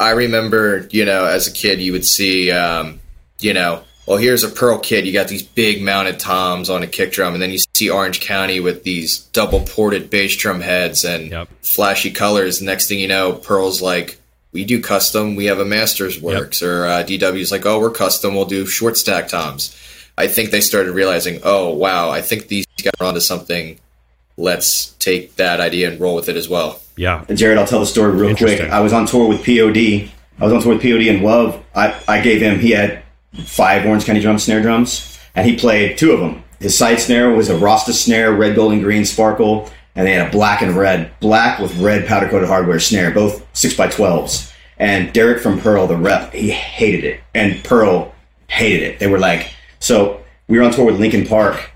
I 0.00 0.10
remember, 0.10 0.88
you 0.90 1.04
know, 1.04 1.26
as 1.26 1.46
a 1.46 1.52
kid, 1.52 1.80
you 1.80 1.92
would 1.92 2.04
see, 2.04 2.50
um, 2.50 2.98
you 3.38 3.54
know, 3.54 3.84
well, 4.06 4.18
here's 4.18 4.42
a 4.42 4.48
Pearl 4.48 4.78
kit. 4.80 5.04
You 5.04 5.12
got 5.12 5.28
these 5.28 5.44
big 5.44 5.80
mounted 5.80 6.18
toms 6.18 6.68
on 6.68 6.82
a 6.82 6.88
kick 6.88 7.12
drum, 7.12 7.34
and 7.34 7.42
then 7.42 7.50
you 7.52 7.58
see 7.76 7.88
Orange 7.88 8.20
County 8.20 8.58
with 8.58 8.82
these 8.82 9.18
double 9.32 9.60
ported 9.60 10.10
bass 10.10 10.36
drum 10.36 10.60
heads 10.60 11.04
and 11.04 11.30
Yep. 11.30 11.48
flashy 11.62 12.10
colors. 12.10 12.60
Next 12.60 12.88
thing 12.88 12.98
you 12.98 13.06
know, 13.06 13.32
Pearl's 13.34 13.80
like, 13.80 14.18
we 14.52 14.64
do 14.64 14.80
custom. 14.82 15.36
We 15.36 15.44
have 15.44 15.60
a 15.60 15.64
Masters 15.64 16.20
Works, 16.20 16.60
or 16.60 16.86
uh, 16.86 17.04
DW's 17.04 17.52
like, 17.52 17.64
oh, 17.64 17.78
we're 17.78 17.90
custom. 17.90 18.34
We'll 18.34 18.46
do 18.46 18.66
short 18.66 18.96
stack 18.96 19.28
toms. 19.28 19.76
I 20.20 20.28
think 20.28 20.50
they 20.50 20.60
started 20.60 20.92
realizing, 20.92 21.40
oh 21.44 21.72
wow, 21.72 22.10
I 22.10 22.20
think 22.20 22.48
these 22.48 22.66
guys 22.82 22.92
are 23.00 23.06
onto 23.06 23.20
something. 23.20 23.80
Let's 24.36 24.90
take 24.98 25.36
that 25.36 25.60
idea 25.60 25.90
and 25.90 25.98
roll 25.98 26.14
with 26.14 26.28
it 26.28 26.36
as 26.36 26.46
well. 26.46 26.78
Yeah. 26.96 27.24
And 27.30 27.38
Jared, 27.38 27.56
I'll 27.56 27.66
tell 27.66 27.80
the 27.80 27.86
story 27.86 28.12
real 28.12 28.36
quick. 28.36 28.60
I 28.60 28.80
was 28.80 28.92
on 28.92 29.06
tour 29.06 29.26
with 29.26 29.38
POD. 29.38 30.10
I 30.38 30.44
was 30.44 30.52
on 30.52 30.60
tour 30.60 30.74
with 30.74 30.82
POD 30.82 31.08
and 31.08 31.20
Wuv. 31.20 31.62
I, 31.74 31.98
I 32.06 32.20
gave 32.20 32.42
him, 32.42 32.60
he 32.60 32.72
had 32.72 33.02
five 33.46 33.86
Orange 33.86 34.04
County 34.04 34.20
drum 34.20 34.38
snare 34.38 34.60
drums, 34.60 35.18
and 35.34 35.48
he 35.48 35.56
played 35.56 35.96
two 35.96 36.12
of 36.12 36.20
them. 36.20 36.44
His 36.58 36.76
side 36.76 37.00
snare 37.00 37.30
was 37.30 37.48
a 37.48 37.56
Rasta 37.56 37.94
snare, 37.94 38.30
red, 38.30 38.54
gold, 38.54 38.72
and 38.72 38.82
green 38.82 39.06
sparkle, 39.06 39.70
and 39.94 40.06
they 40.06 40.12
had 40.12 40.28
a 40.28 40.30
black 40.30 40.60
and 40.60 40.76
red, 40.76 41.18
black 41.20 41.58
with 41.58 41.74
red 41.78 42.06
powder 42.06 42.28
coated 42.28 42.48
hardware 42.48 42.78
snare, 42.78 43.10
both 43.10 43.50
6x12s. 43.54 44.52
And 44.76 45.14
Derek 45.14 45.40
from 45.42 45.60
Pearl, 45.60 45.86
the 45.86 45.96
rep, 45.96 46.34
he 46.34 46.50
hated 46.50 47.04
it. 47.04 47.20
And 47.34 47.64
Pearl 47.64 48.14
hated 48.48 48.82
it. 48.82 48.98
They 48.98 49.06
were 49.06 49.18
like, 49.18 49.50
so 49.80 50.22
we 50.46 50.58
were 50.58 50.64
on 50.64 50.72
tour 50.72 50.86
with 50.86 51.00
Linkin 51.00 51.26
Park, 51.26 51.70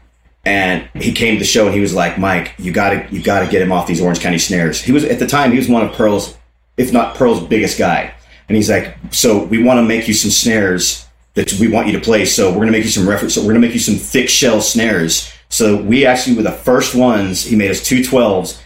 and 0.44 0.88
he 0.94 1.12
came 1.12 1.34
to 1.34 1.38
the 1.38 1.44
show 1.44 1.66
and 1.66 1.74
he 1.74 1.80
was 1.80 1.94
like, 1.94 2.18
Mike, 2.18 2.54
you 2.58 2.70
gotta 2.70 3.06
you 3.10 3.22
gotta 3.22 3.50
get 3.50 3.62
him 3.62 3.72
off 3.72 3.86
these 3.86 4.00
Orange 4.00 4.20
County 4.20 4.38
snares. 4.38 4.80
He 4.80 4.92
was 4.92 5.04
at 5.04 5.18
the 5.18 5.26
time 5.26 5.50
he 5.50 5.58
was 5.58 5.68
one 5.68 5.82
of 5.82 5.94
Pearl's, 5.94 6.36
if 6.76 6.92
not 6.92 7.16
Pearl's 7.16 7.42
biggest 7.46 7.78
guy. 7.78 8.14
And 8.48 8.56
he's 8.56 8.68
like, 8.68 8.94
so 9.10 9.44
we 9.44 9.62
want 9.62 9.78
to 9.78 9.82
make 9.82 10.06
you 10.06 10.12
some 10.12 10.30
snares 10.30 11.06
that 11.32 11.52
we 11.54 11.68
want 11.68 11.86
you 11.86 11.94
to 11.94 12.00
play. 12.00 12.26
So 12.26 12.50
we're 12.50 12.60
gonna 12.60 12.72
make 12.72 12.84
you 12.84 12.90
some 12.90 13.08
reference. 13.08 13.34
So 13.34 13.40
we're 13.40 13.48
gonna 13.48 13.60
make 13.60 13.72
you 13.72 13.80
some 13.80 13.96
thick 13.96 14.28
shell 14.28 14.60
snares. 14.60 15.32
So 15.48 15.80
we 15.80 16.04
actually 16.04 16.36
were 16.36 16.42
the 16.42 16.52
first 16.52 16.94
ones. 16.94 17.44
He 17.44 17.56
made 17.56 17.70
us 17.70 17.82
two 17.82 18.04
twelves. 18.04 18.60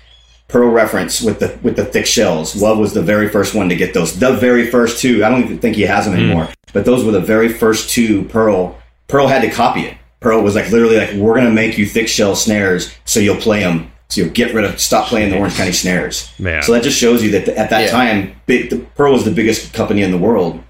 Pearl 0.49 0.71
reference 0.71 1.21
with 1.21 1.41
the 1.41 1.59
with 1.63 1.77
the 1.77 1.85
thick 1.85 2.07
shells. 2.07 2.55
Wuv 2.55 2.81
was 2.81 2.95
the 2.95 3.03
very 3.03 3.29
first 3.29 3.55
one 3.55 3.69
to 3.69 3.77
get 3.77 3.95
those. 3.95 4.19
The 4.19 4.33
very 4.33 4.69
first 4.69 5.01
two. 5.01 5.25
I 5.25 5.29
don't 5.29 5.45
even 5.45 5.59
think 5.59 5.77
he 5.77 5.83
has 5.83 6.07
them 6.07 6.15
hmm. 6.15 6.21
anymore. 6.21 6.49
But 6.73 6.85
those 6.85 7.05
were 7.05 7.13
the 7.13 7.21
very 7.21 7.49
first 7.49 7.91
two 7.91 8.25
Pearl. 8.25 8.77
Pearl 9.09 9.27
had 9.27 9.43
to 9.43 9.51
copy 9.51 9.81
it. 9.83 9.97
Pearl 10.21 10.43
was 10.43 10.55
like 10.55 10.71
literally 10.71 10.97
like, 10.97 11.13
we're 11.15 11.35
gonna 11.35 11.51
make 11.51 11.79
you 11.79 11.87
thick 11.87 12.09
shell 12.09 12.35
snares 12.37 12.93
so 13.05 13.21
you'll 13.21 13.37
play 13.37 13.61
them. 13.61 13.91
So 14.11 14.23
you'll 14.23 14.31
get 14.31 14.55
rid 14.55 14.65
of 14.65 14.81
stop 14.81 15.09
playing 15.09 15.31
the 15.31 15.39
Orange 15.39 15.55
County 15.55 15.73
snares. 15.73 16.31
Man. 16.39 16.63
So 16.63 16.73
that 16.73 16.83
just 16.83 16.99
shows 16.99 17.23
you 17.23 17.31
that 17.33 17.45
the, 17.47 17.59
at 17.59 17.71
that 17.71 17.85
Yeah. 17.85 17.91
time, 17.91 18.41
big, 18.47 18.71
the, 18.71 18.79
Pearl 18.97 19.13
was 19.13 19.25
the 19.25 19.31
biggest 19.31 19.73
company 19.75 20.03
in 20.03 20.11
the 20.11 20.19
world, 20.19 20.61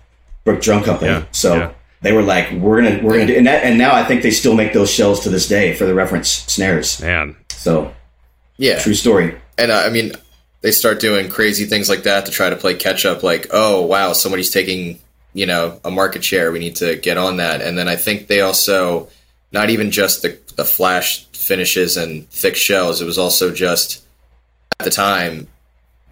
Brook 0.45 0.61
Drum 0.61 0.82
Company. 0.82 1.11
Yeah, 1.12 1.22
So 1.30 1.55
yeah. 1.55 1.70
they 2.03 2.12
were 2.12 2.22
like, 2.22 2.51
we're 2.53 2.82
gonna 2.82 3.01
we're 3.03 3.12
gonna 3.12 3.26
do, 3.26 3.36
and 3.36 3.47
that, 3.47 3.62
and 3.64 3.78
now 3.78 3.95
I 3.95 4.05
think 4.05 4.22
they 4.22 4.30
still 4.32 4.55
make 4.55 4.72
those 4.72 4.91
shells 4.91 5.20
to 5.20 5.30
this 5.30 5.47
day 5.49 5.74
for 5.74 5.84
the 5.86 5.95
reference 5.95 6.28
snares. 6.28 7.01
Man. 7.01 7.36
So 7.51 7.93
Yeah. 8.57 8.80
true 8.80 8.95
story. 8.95 9.34
And 9.57 9.70
uh, 9.70 9.82
I 9.86 9.91
mean, 9.91 10.12
they 10.61 10.72
start 10.72 10.99
doing 11.01 11.28
crazy 11.28 11.64
things 11.64 11.89
like 11.89 12.03
that 12.03 12.26
to 12.26 12.32
try 12.32 12.51
to 12.51 12.57
play 12.57 12.74
catch 12.74 13.07
up. 13.07 13.22
Like, 13.22 13.47
oh 13.53 13.82
wow, 13.82 14.12
somebody's 14.14 14.51
taking 14.51 14.99
you 15.39 15.47
know 15.47 15.80
a 15.84 15.91
market 15.91 16.24
share. 16.24 16.51
We 16.53 16.59
need 16.59 16.76
to 16.76 16.97
get 16.97 17.16
on 17.16 17.36
that. 17.36 17.61
And 17.62 17.78
then 17.78 17.89
I 17.89 17.97
think 17.97 18.26
they 18.26 18.41
also 18.41 19.09
not 19.53 19.70
even 19.70 19.91
just 19.91 20.22
the 20.22 20.39
the 20.57 20.64
flash 20.64 21.24
finishes 21.32 21.97
and 21.97 22.28
thick 22.30 22.57
shells. 22.57 23.01
It 23.01 23.07
was 23.07 23.18
also 23.18 23.53
just 23.55 24.03
at 24.80 24.84
the 24.84 24.91
time. 24.91 25.47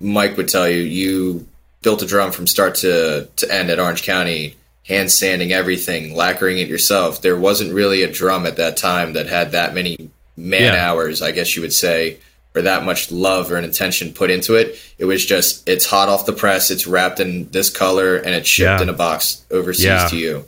Mike 0.00 0.36
would 0.36 0.48
tell 0.48 0.68
you 0.68 0.80
you 0.82 1.46
built 1.82 2.02
a 2.02 2.06
drum 2.06 2.30
from 2.32 2.46
start 2.46 2.74
to 2.76 3.28
to 3.36 3.52
end 3.52 3.70
at 3.70 3.80
Orange 3.80 4.02
County. 4.04 4.56
Hand 4.86 5.10
sanding 5.10 5.52
everything, 5.52 6.14
lacquering 6.14 6.58
it 6.58 6.68
yourself. 6.68 7.20
There 7.20 7.36
wasn't 7.36 7.72
really 7.74 8.04
a 8.04 8.12
drum 8.20 8.46
at 8.46 8.56
that 8.58 8.76
time 8.76 9.14
that 9.14 9.26
had 9.26 9.50
that 9.50 9.74
many 9.74 10.10
man 10.36 10.74
Yeah. 10.74 10.88
hours, 10.90 11.22
I 11.22 11.32
guess 11.32 11.56
you 11.56 11.62
would 11.62 11.72
say, 11.72 12.18
or 12.56 12.62
that 12.62 12.84
much 12.84 13.12
love 13.12 13.52
or 13.52 13.56
an 13.56 13.64
intention 13.64 14.12
put 14.12 14.30
into 14.30 14.54
it. 14.54 14.80
It 14.98 15.04
was 15.04 15.24
just 15.24 15.68
it's 15.68 15.84
hot 15.84 16.08
off 16.08 16.24
the 16.26 16.32
press, 16.32 16.70
it's 16.70 16.86
wrapped 16.86 17.20
in 17.20 17.48
this 17.50 17.68
color, 17.70 18.16
and 18.16 18.34
it's 18.34 18.48
shipped 18.48 18.80
Yeah. 18.80 18.82
in 18.82 18.88
a 18.88 18.94
box 18.94 19.42
overseas 19.50 19.84
Yeah. 19.84 20.08
to 20.08 20.16
you. 20.16 20.44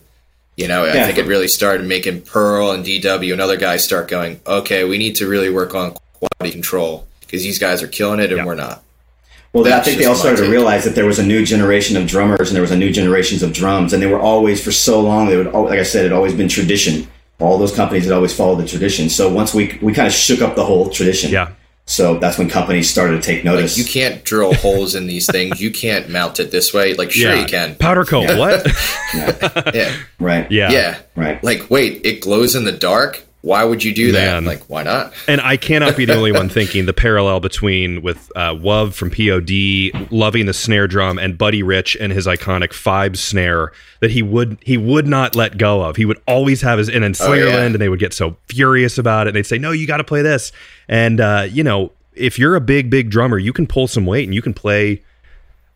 You 0.57 0.67
know, 0.67 0.87
I 0.87 1.05
think 1.05 1.19
it 1.19 1.27
really 1.27 1.47
started 1.47 1.87
making 1.87 2.23
Pearl 2.23 2.73
and 2.73 2.85
DW 2.85 3.31
and 3.33 3.41
other 3.41 3.57
guys 3.57 3.85
start 3.85 4.09
going, 4.09 4.41
okay, 4.45 4.83
we 4.83 4.99
need 4.99 5.15
to 5.17 5.29
really 5.29 5.51
work 5.51 5.73
on 5.75 5.95
quality 6.19 6.51
control 6.53 7.07
because 7.21 7.43
these 7.45 7.59
guys 7.61 7.81
are 7.83 7.87
killing 7.87 8.19
it 8.19 8.31
and 8.31 8.39
Yeah. 8.39 8.45
we're 8.45 8.57
not. 8.57 8.83
Well, 9.53 9.73
I 9.73 9.81
think 9.81 9.99
they 9.99 10.05
all 10.05 10.15
started 10.17 10.43
to 10.45 10.51
realize 10.51 10.85
that 10.85 10.95
there 10.95 11.07
was 11.07 11.19
a 11.19 11.25
new 11.25 11.45
generation 11.45 11.97
of 11.97 12.07
drummers 12.07 12.49
and 12.49 12.57
there 12.57 12.63
was 12.63 12.71
a 12.71 12.77
new 12.77 12.91
generations 12.91 13.43
of 13.43 13.53
drums, 13.53 13.93
and 13.93 14.03
they 14.03 14.07
were 14.07 14.21
always 14.21 14.61
for 14.63 14.73
so 14.73 15.01
long. 15.01 15.27
They 15.29 15.37
would, 15.37 15.53
like 15.53 15.79
I 15.79 15.85
said, 15.85 16.05
it 16.05 16.09
had 16.09 16.13
always 16.17 16.35
been 16.35 16.49
tradition. 16.49 17.07
All 17.41 17.57
those 17.57 17.73
companies 17.73 18.05
had 18.05 18.13
always 18.13 18.33
followed 18.35 18.57
the 18.61 18.67
tradition. 18.67 19.09
So 19.09 19.29
once 19.29 19.55
we 19.55 19.79
we 19.81 19.93
kind 19.95 20.07
of 20.09 20.13
shook 20.13 20.43
up 20.43 20.55
the 20.57 20.65
whole 20.65 20.91
tradition. 20.91 21.31
Yeah. 21.31 21.49
So 21.89 22.18
that's 22.18 22.36
when 22.36 22.51
companies 22.51 22.91
started 22.91 23.22
to 23.22 23.22
take 23.22 23.45
notice. 23.45 23.78
You 23.78 23.84
can't 23.84 24.22
drill 24.22 24.53
holes 24.62 24.95
in 24.95 25.07
these 25.07 25.26
things. 25.26 25.61
You 25.61 25.70
can't 25.70 26.11
mount 26.11 26.39
it 26.39 26.51
this 26.51 26.72
way. 26.74 26.95
Like, 26.95 27.11
sure 27.11 27.34
yeah. 27.34 27.41
you 27.41 27.47
can. 27.47 27.76
Powder 27.76 28.05
coat. 28.05 28.28
What? 28.39 28.66
Yeah. 29.74 29.97
right. 30.20 30.51
yeah. 30.51 30.70
Yeah. 30.70 30.99
Right. 31.16 31.43
Like, 31.43 31.70
wait, 31.70 32.05
it 32.05 32.20
glows 32.20 32.55
in 32.55 32.64
the 32.64 32.72
dark? 32.72 33.24
Why 33.43 33.62
would 33.62 33.84
you 33.84 33.95
do 33.95 34.11
that? 34.12 34.34
Man. 34.34 34.45
Like, 34.45 34.64
why 34.68 34.82
not? 34.82 35.12
And 35.28 35.41
I 35.41 35.57
cannot 35.57 35.97
be 35.97 36.05
the 36.05 36.14
only 36.16 36.32
one 36.32 36.49
thinking 36.49 36.86
the 36.86 36.93
parallel 36.93 37.39
between 37.39 38.03
with 38.03 38.32
uh, 38.34 38.51
Wuv 38.55 38.95
from 38.95 39.11
POD 39.11 40.11
loving 40.12 40.47
the 40.47 40.53
snare 40.53 40.89
drum 40.89 41.18
and 41.20 41.39
Buddy 41.39 41.62
Rich 41.62 41.97
and 42.01 42.12
his 42.12 42.26
iconic 42.26 42.72
five 42.72 43.16
snare 43.16 43.72
that 44.01 44.11
he 44.11 44.22
would 44.22 44.59
he 44.62 44.76
would 44.76 45.07
not 45.07 45.36
let 45.36 45.57
go 45.57 45.82
of. 45.82 45.95
He 45.97 46.05
would 46.05 46.20
always 46.26 46.62
have 46.62 46.78
his 46.78 46.89
and 46.89 47.05
in 47.05 47.12
Slingerland, 47.12 47.53
yeah. 47.53 47.64
and 47.66 47.74
they 47.76 47.89
would 47.89 48.01
get 48.01 48.12
so 48.12 48.36
furious 48.49 48.99
about 48.99 49.26
it. 49.26 49.30
And 49.30 49.36
they'd 49.36 49.47
say, 49.47 49.59
"No, 49.59 49.70
you 49.70 49.86
got 49.86 49.99
to 49.99 50.05
play 50.05 50.22
this." 50.22 50.51
And 50.89 51.20
uh, 51.20 51.47
you 51.49 51.62
know, 51.62 51.93
if 52.14 52.39
you're 52.41 52.57
a 52.57 52.61
big 52.61 52.91
big 52.91 53.09
drummer, 53.09 53.39
you 53.39 53.53
can 53.53 53.68
pull 53.68 53.86
some 53.86 54.05
weight 54.05 54.24
and 54.24 54.34
you 54.34 54.43
can 54.43 54.53
play. 54.53 55.03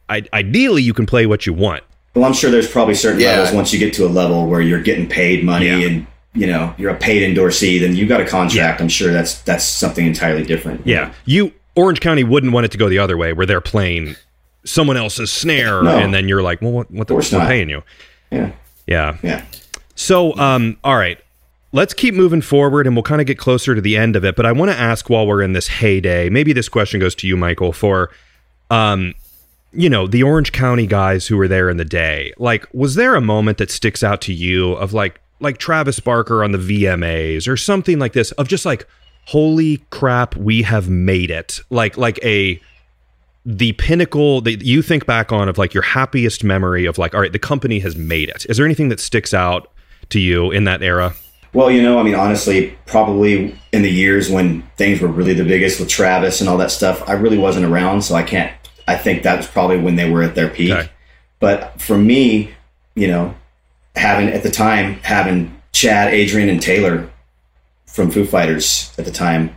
I, 0.08 0.24
ideally, 0.32 0.82
you 0.82 0.94
can 0.94 1.06
play 1.06 1.26
what 1.26 1.46
you 1.46 1.52
want. 1.54 1.84
Well, 2.14 2.24
I'm 2.24 2.34
sure 2.34 2.50
there's 2.50 2.68
probably 2.70 2.94
certain 2.96 3.20
Yeah. 3.20 3.36
levels 3.36 3.54
once 3.54 3.72
you 3.72 3.78
get 3.78 3.94
to 3.94 4.04
a 4.04 4.08
level 4.10 4.46
where 4.46 4.60
you're 4.60 4.82
getting 4.82 5.08
paid 5.08 5.44
money 5.44 5.66
Yeah. 5.66 5.86
and 5.88 6.06
you 6.34 6.46
know 6.46 6.74
you're 6.78 6.90
a 6.90 6.96
paid 6.96 7.22
endorsee, 7.22 7.80
then 7.80 7.94
you've 7.94 8.08
got 8.08 8.20
a 8.20 8.26
contract. 8.26 8.80
I'm 8.80 8.88
sure 8.88 9.12
that's 9.12 9.40
that's 9.42 9.64
something 9.64 10.06
entirely 10.06 10.44
different. 10.44 10.86
Yeah, 10.86 11.12
you 11.24 11.52
Orange 11.74 12.00
County 12.00 12.24
wouldn't 12.24 12.52
want 12.52 12.64
it 12.66 12.72
to 12.72 12.78
go 12.78 12.88
the 12.88 12.98
other 12.98 13.16
way, 13.16 13.32
where 13.32 13.46
they're 13.46 13.60
playing 13.60 14.16
someone 14.64 14.96
else's 14.96 15.32
snare, 15.32 15.82
No. 15.82 15.98
and 15.98 16.14
then 16.14 16.28
you're 16.28 16.42
like, 16.42 16.62
"Well, 16.62 16.72
what, 16.72 16.90
what 16.90 17.08
the 17.08 17.14
not. 17.32 17.48
paying 17.48 17.68
you?" 17.68 17.82
Yeah. 18.30 18.52
Yeah. 18.86 19.16
Yeah. 19.22 19.44
So, 19.94 20.34
um, 20.36 20.76
all 20.82 20.96
right, 20.96 21.18
let's 21.72 21.94
keep 21.94 22.14
moving 22.14 22.40
forward, 22.42 22.86
and 22.86 22.96
we'll 22.96 23.02
kind 23.02 23.20
of 23.20 23.26
get 23.26 23.38
closer 23.38 23.74
to 23.74 23.80
the 23.80 23.96
end 23.96 24.16
of 24.16 24.24
it. 24.24 24.36
But 24.36 24.46
I 24.46 24.52
want 24.52 24.70
to 24.72 24.76
ask, 24.78 25.08
while 25.10 25.26
we're 25.26 25.42
in 25.42 25.52
this 25.52 25.68
heyday, 25.68 26.28
maybe 26.30 26.52
this 26.52 26.68
question 26.68 26.98
goes 26.98 27.14
to 27.16 27.26
you, 27.26 27.36
Michael, 27.36 27.72
for, 27.72 28.10
um, 28.70 29.14
you 29.72 29.88
know, 29.88 30.06
the 30.06 30.22
Orange 30.22 30.50
County 30.52 30.86
guys 30.86 31.26
who 31.26 31.36
were 31.36 31.46
there 31.48 31.68
in 31.70 31.76
the 31.76 31.84
day. 31.84 32.32
Like, 32.38 32.66
was 32.72 32.94
there 32.94 33.14
a 33.14 33.20
moment 33.20 33.58
that 33.58 33.70
sticks 33.70 34.02
out 34.02 34.20
to 34.22 34.32
you 34.32 34.72
of 34.72 34.92
like, 34.92 35.20
like 35.42 35.58
Travis 35.58 36.00
Barker 36.00 36.42
on 36.42 36.52
the 36.52 36.58
VMAs 36.58 37.48
or 37.48 37.56
something 37.56 37.98
like 37.98 38.12
this, 38.12 38.32
of 38.32 38.48
just 38.48 38.64
like, 38.64 38.86
holy 39.26 39.78
crap, 39.90 40.36
we 40.36 40.62
have 40.62 40.88
made 40.88 41.30
it, 41.30 41.60
like, 41.70 41.96
like 41.96 42.18
a 42.24 42.60
the 43.44 43.72
pinnacle 43.72 44.40
that 44.40 44.62
you 44.62 44.82
think 44.82 45.04
back 45.04 45.32
on 45.32 45.48
of 45.48 45.58
like 45.58 45.74
your 45.74 45.82
happiest 45.82 46.44
memory 46.44 46.86
of 46.86 46.96
like 46.96 47.12
all 47.12 47.20
right 47.20 47.32
the 47.32 47.40
company 47.40 47.80
has 47.80 47.96
made 47.96 48.28
it 48.28 48.46
is 48.48 48.56
there 48.56 48.64
anything 48.64 48.88
that 48.88 49.00
sticks 49.00 49.34
out 49.34 49.72
to 50.10 50.20
you 50.20 50.52
in 50.52 50.62
that 50.62 50.80
era 50.80 51.12
Well, 51.54 51.70
you 51.70 51.82
know, 51.82 51.98
I 51.98 52.02
mean, 52.02 52.14
honestly, 52.14 52.76
probably 52.86 53.54
in 53.72 53.82
the 53.82 53.90
years 53.90 54.30
when 54.30 54.62
things 54.76 55.00
were 55.00 55.08
really 55.08 55.34
the 55.34 55.44
biggest 55.44 55.78
with 55.78 55.88
Travis 55.88 56.40
and 56.40 56.48
all 56.48 56.56
that 56.58 56.70
stuff, 56.70 57.06
I 57.06 57.12
really 57.12 57.36
wasn't 57.36 57.66
around, 57.66 58.02
so 58.02 58.14
I 58.14 58.22
can't. 58.22 58.52
I 58.88 58.96
think 58.96 59.22
that 59.24 59.36
was 59.36 59.46
probably 59.46 59.78
when 59.78 59.96
they 59.96 60.10
were 60.10 60.22
at 60.22 60.34
their 60.34 60.48
peak. 60.48 60.70
Okay. 60.70 60.90
But 61.40 61.80
for 61.80 61.98
me, 61.98 62.54
you 62.94 63.06
know, 63.06 63.34
having 63.94 64.28
at 64.28 64.42
the 64.42 64.50
time 64.50 64.94
having 65.02 65.60
Chad, 65.72 66.12
Adrian, 66.12 66.48
and 66.48 66.60
Taylor 66.60 67.10
from 67.86 68.10
Foo 68.10 68.24
Fighters 68.24 68.92
at 68.98 69.04
the 69.04 69.10
time, 69.10 69.56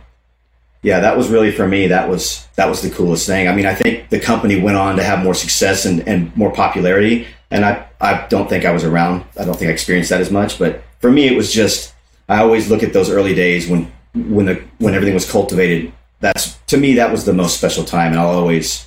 yeah, 0.82 1.00
that 1.00 1.16
was 1.16 1.28
really 1.28 1.50
for 1.50 1.66
me. 1.66 1.88
That 1.88 2.08
was 2.08 2.46
that 2.56 2.68
was 2.68 2.82
the 2.82 2.90
coolest 2.90 3.26
thing. 3.26 3.48
I 3.48 3.54
mean, 3.54 3.66
I 3.66 3.74
think 3.74 4.08
the 4.08 4.20
company 4.20 4.60
went 4.60 4.76
on 4.76 4.96
to 4.96 5.02
have 5.02 5.22
more 5.22 5.34
success 5.34 5.84
and, 5.84 6.06
and 6.06 6.34
more 6.36 6.52
popularity, 6.52 7.26
and 7.50 7.64
I 7.64 7.86
I 8.00 8.26
don't 8.28 8.48
think 8.48 8.64
I 8.64 8.72
was 8.72 8.84
around. 8.84 9.24
I 9.38 9.44
don't 9.44 9.56
think 9.56 9.68
I 9.68 9.72
experienced 9.72 10.10
that 10.10 10.20
as 10.20 10.30
much. 10.30 10.58
But 10.58 10.82
for 11.00 11.10
me, 11.10 11.26
it 11.26 11.36
was 11.36 11.52
just 11.52 11.94
I 12.28 12.38
always 12.38 12.70
look 12.70 12.82
at 12.82 12.92
those 12.92 13.10
early 13.10 13.34
days 13.34 13.68
when 13.68 13.90
when 14.14 14.46
the 14.46 14.62
when 14.78 14.94
everything 14.94 15.14
was 15.14 15.30
cultivated. 15.30 15.92
That's 16.20 16.54
to 16.68 16.76
me 16.76 16.94
that 16.94 17.10
was 17.10 17.24
the 17.24 17.32
most 17.32 17.58
special 17.58 17.84
time, 17.84 18.12
and 18.12 18.20
I'll 18.20 18.28
always 18.28 18.86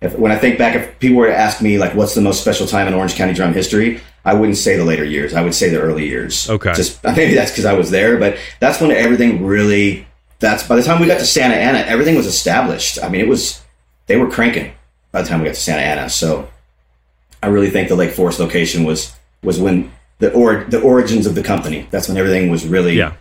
if, 0.00 0.16
when 0.16 0.30
I 0.30 0.36
think 0.36 0.58
back, 0.58 0.76
if 0.76 0.98
people 1.00 1.16
were 1.18 1.26
to 1.26 1.36
ask 1.36 1.60
me 1.60 1.78
like, 1.78 1.94
"What's 1.94 2.14
the 2.14 2.20
most 2.20 2.40
special 2.40 2.66
time 2.66 2.86
in 2.86 2.94
Orange 2.94 3.14
County 3.14 3.34
drum 3.34 3.52
history?" 3.54 4.00
I 4.24 4.34
wouldn't 4.34 4.58
say 4.58 4.76
the 4.76 4.84
later 4.84 5.04
years. 5.04 5.32
I 5.34 5.42
would 5.42 5.54
say 5.54 5.70
the 5.70 5.80
early 5.80 6.06
years. 6.06 6.48
Okay. 6.50 6.72
Just 6.74 7.02
maybe 7.16 7.34
that's 7.34 7.50
because 7.50 7.64
I 7.64 7.72
was 7.72 7.90
there, 7.90 8.18
but 8.18 8.36
that's 8.60 8.80
when 8.80 8.90
everything 8.90 9.44
really. 9.44 10.06
That's 10.40 10.62
by 10.62 10.76
the 10.76 10.82
time 10.82 11.00
we 11.00 11.06
got 11.08 11.18
to 11.18 11.26
Santa 11.26 11.56
Ana, 11.56 11.78
everything 11.80 12.14
was 12.14 12.26
established. 12.26 13.02
I 13.02 13.08
mean, 13.08 13.20
it 13.20 13.28
was 13.28 13.60
they 14.06 14.16
were 14.16 14.30
cranking 14.30 14.72
by 15.10 15.22
the 15.22 15.28
time 15.28 15.40
we 15.40 15.46
got 15.46 15.54
to 15.56 15.60
Santa 15.60 15.82
Ana. 15.82 16.08
So 16.08 16.48
I 17.42 17.48
really 17.48 17.70
think 17.70 17.88
the 17.88 17.96
Lake 17.96 18.12
Forest 18.12 18.38
location 18.38 18.84
was 18.84 19.14
was 19.42 19.58
when 19.58 19.90
the 20.20 20.32
or 20.32 20.64
the 20.68 20.80
origins 20.80 21.26
of 21.26 21.34
the 21.34 21.42
company. 21.42 21.88
That's 21.90 22.06
when 22.08 22.16
everything 22.16 22.50
was 22.50 22.66
really 22.66 22.94
yeah 22.94 23.14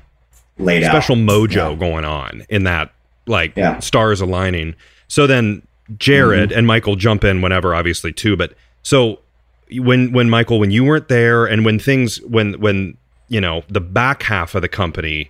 laid 0.59 0.83
out. 0.83 0.91
special 0.91 1.15
mojo 1.15 1.71
Yeah. 1.71 1.75
going 1.75 2.05
on 2.05 2.45
in 2.49 2.63
that 2.65 2.91
like 3.27 3.53
Yeah. 3.55 3.79
Stars 3.79 4.21
aligning 4.21 4.75
so 5.07 5.25
then 5.27 5.61
jared 5.97 6.49
mm-hmm. 6.49 6.57
and 6.57 6.67
michael 6.67 6.95
jump 6.95 7.23
in 7.23 7.41
whenever 7.41 7.73
obviously 7.73 8.11
too 8.11 8.35
but 8.35 8.53
so 8.83 9.19
when 9.77 10.11
when 10.11 10.29
michael 10.29 10.59
when 10.59 10.71
you 10.71 10.83
weren't 10.83 11.07
there 11.07 11.45
and 11.45 11.63
when 11.65 11.79
things 11.79 12.21
when 12.23 12.53
when 12.59 12.97
you 13.29 13.39
know 13.39 13.63
the 13.69 13.81
back 13.81 14.23
half 14.23 14.55
of 14.55 14.61
the 14.61 14.69
company 14.69 15.29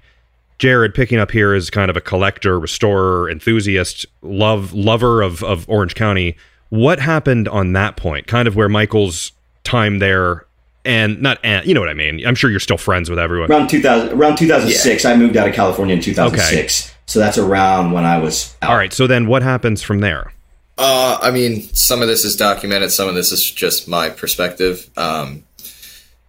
jared 0.57 0.93
picking 0.93 1.19
up 1.19 1.31
here 1.31 1.53
is 1.53 1.69
kind 1.69 1.89
of 1.89 1.97
a 1.97 2.01
collector 2.01 2.59
restorer 2.59 3.29
enthusiast 3.29 4.05
love 4.21 4.73
lover 4.73 5.21
of 5.21 5.43
of 5.43 5.67
orange 5.69 5.95
county 5.95 6.35
what 6.69 6.99
happened 6.99 7.47
on 7.47 7.73
that 7.73 7.95
point? 7.97 8.27
Kind 8.27 8.47
of 8.47 8.55
where 8.55 8.69
michael's 8.69 9.31
time 9.63 9.99
there 9.99 10.45
and 10.85 11.21
not 11.21 11.39
and 11.43 11.65
you 11.65 11.73
know 11.73 11.81
what 11.81 11.89
i 11.89 11.93
mean? 11.93 12.25
I'm 12.25 12.35
sure 12.35 12.49
you're 12.49 12.59
still 12.59 12.77
friends 12.77 13.09
with 13.09 13.19
everyone. 13.19 13.51
Around 13.51 13.69
2000 13.69 14.17
around 14.17 14.37
2006 14.37 15.03
i 15.03 15.15
moved 15.15 15.35
out 15.35 15.47
of 15.47 15.53
california 15.53 15.95
in 15.95 16.01
2006 16.01 16.93
so 17.05 17.19
that's 17.19 17.37
around 17.37 17.91
when 17.91 18.05
i 18.05 18.17
was 18.17 18.55
out. 18.61 18.69
all 18.69 18.77
right 18.77 18.93
so 18.93 19.07
then 19.07 19.27
what 19.27 19.41
happens 19.41 19.83
from 19.83 19.99
there 19.99 20.31
Uh, 20.77 21.17
I 21.21 21.31
mean, 21.31 21.61
some 21.73 22.01
of 22.01 22.07
this 22.07 22.23
is 22.23 22.35
documented, 22.35 22.91
some 22.91 23.09
of 23.09 23.15
this 23.15 23.31
is 23.31 23.49
just 23.49 23.87
my 23.87 24.09
perspective. 24.09 24.89
Um, 24.95 25.43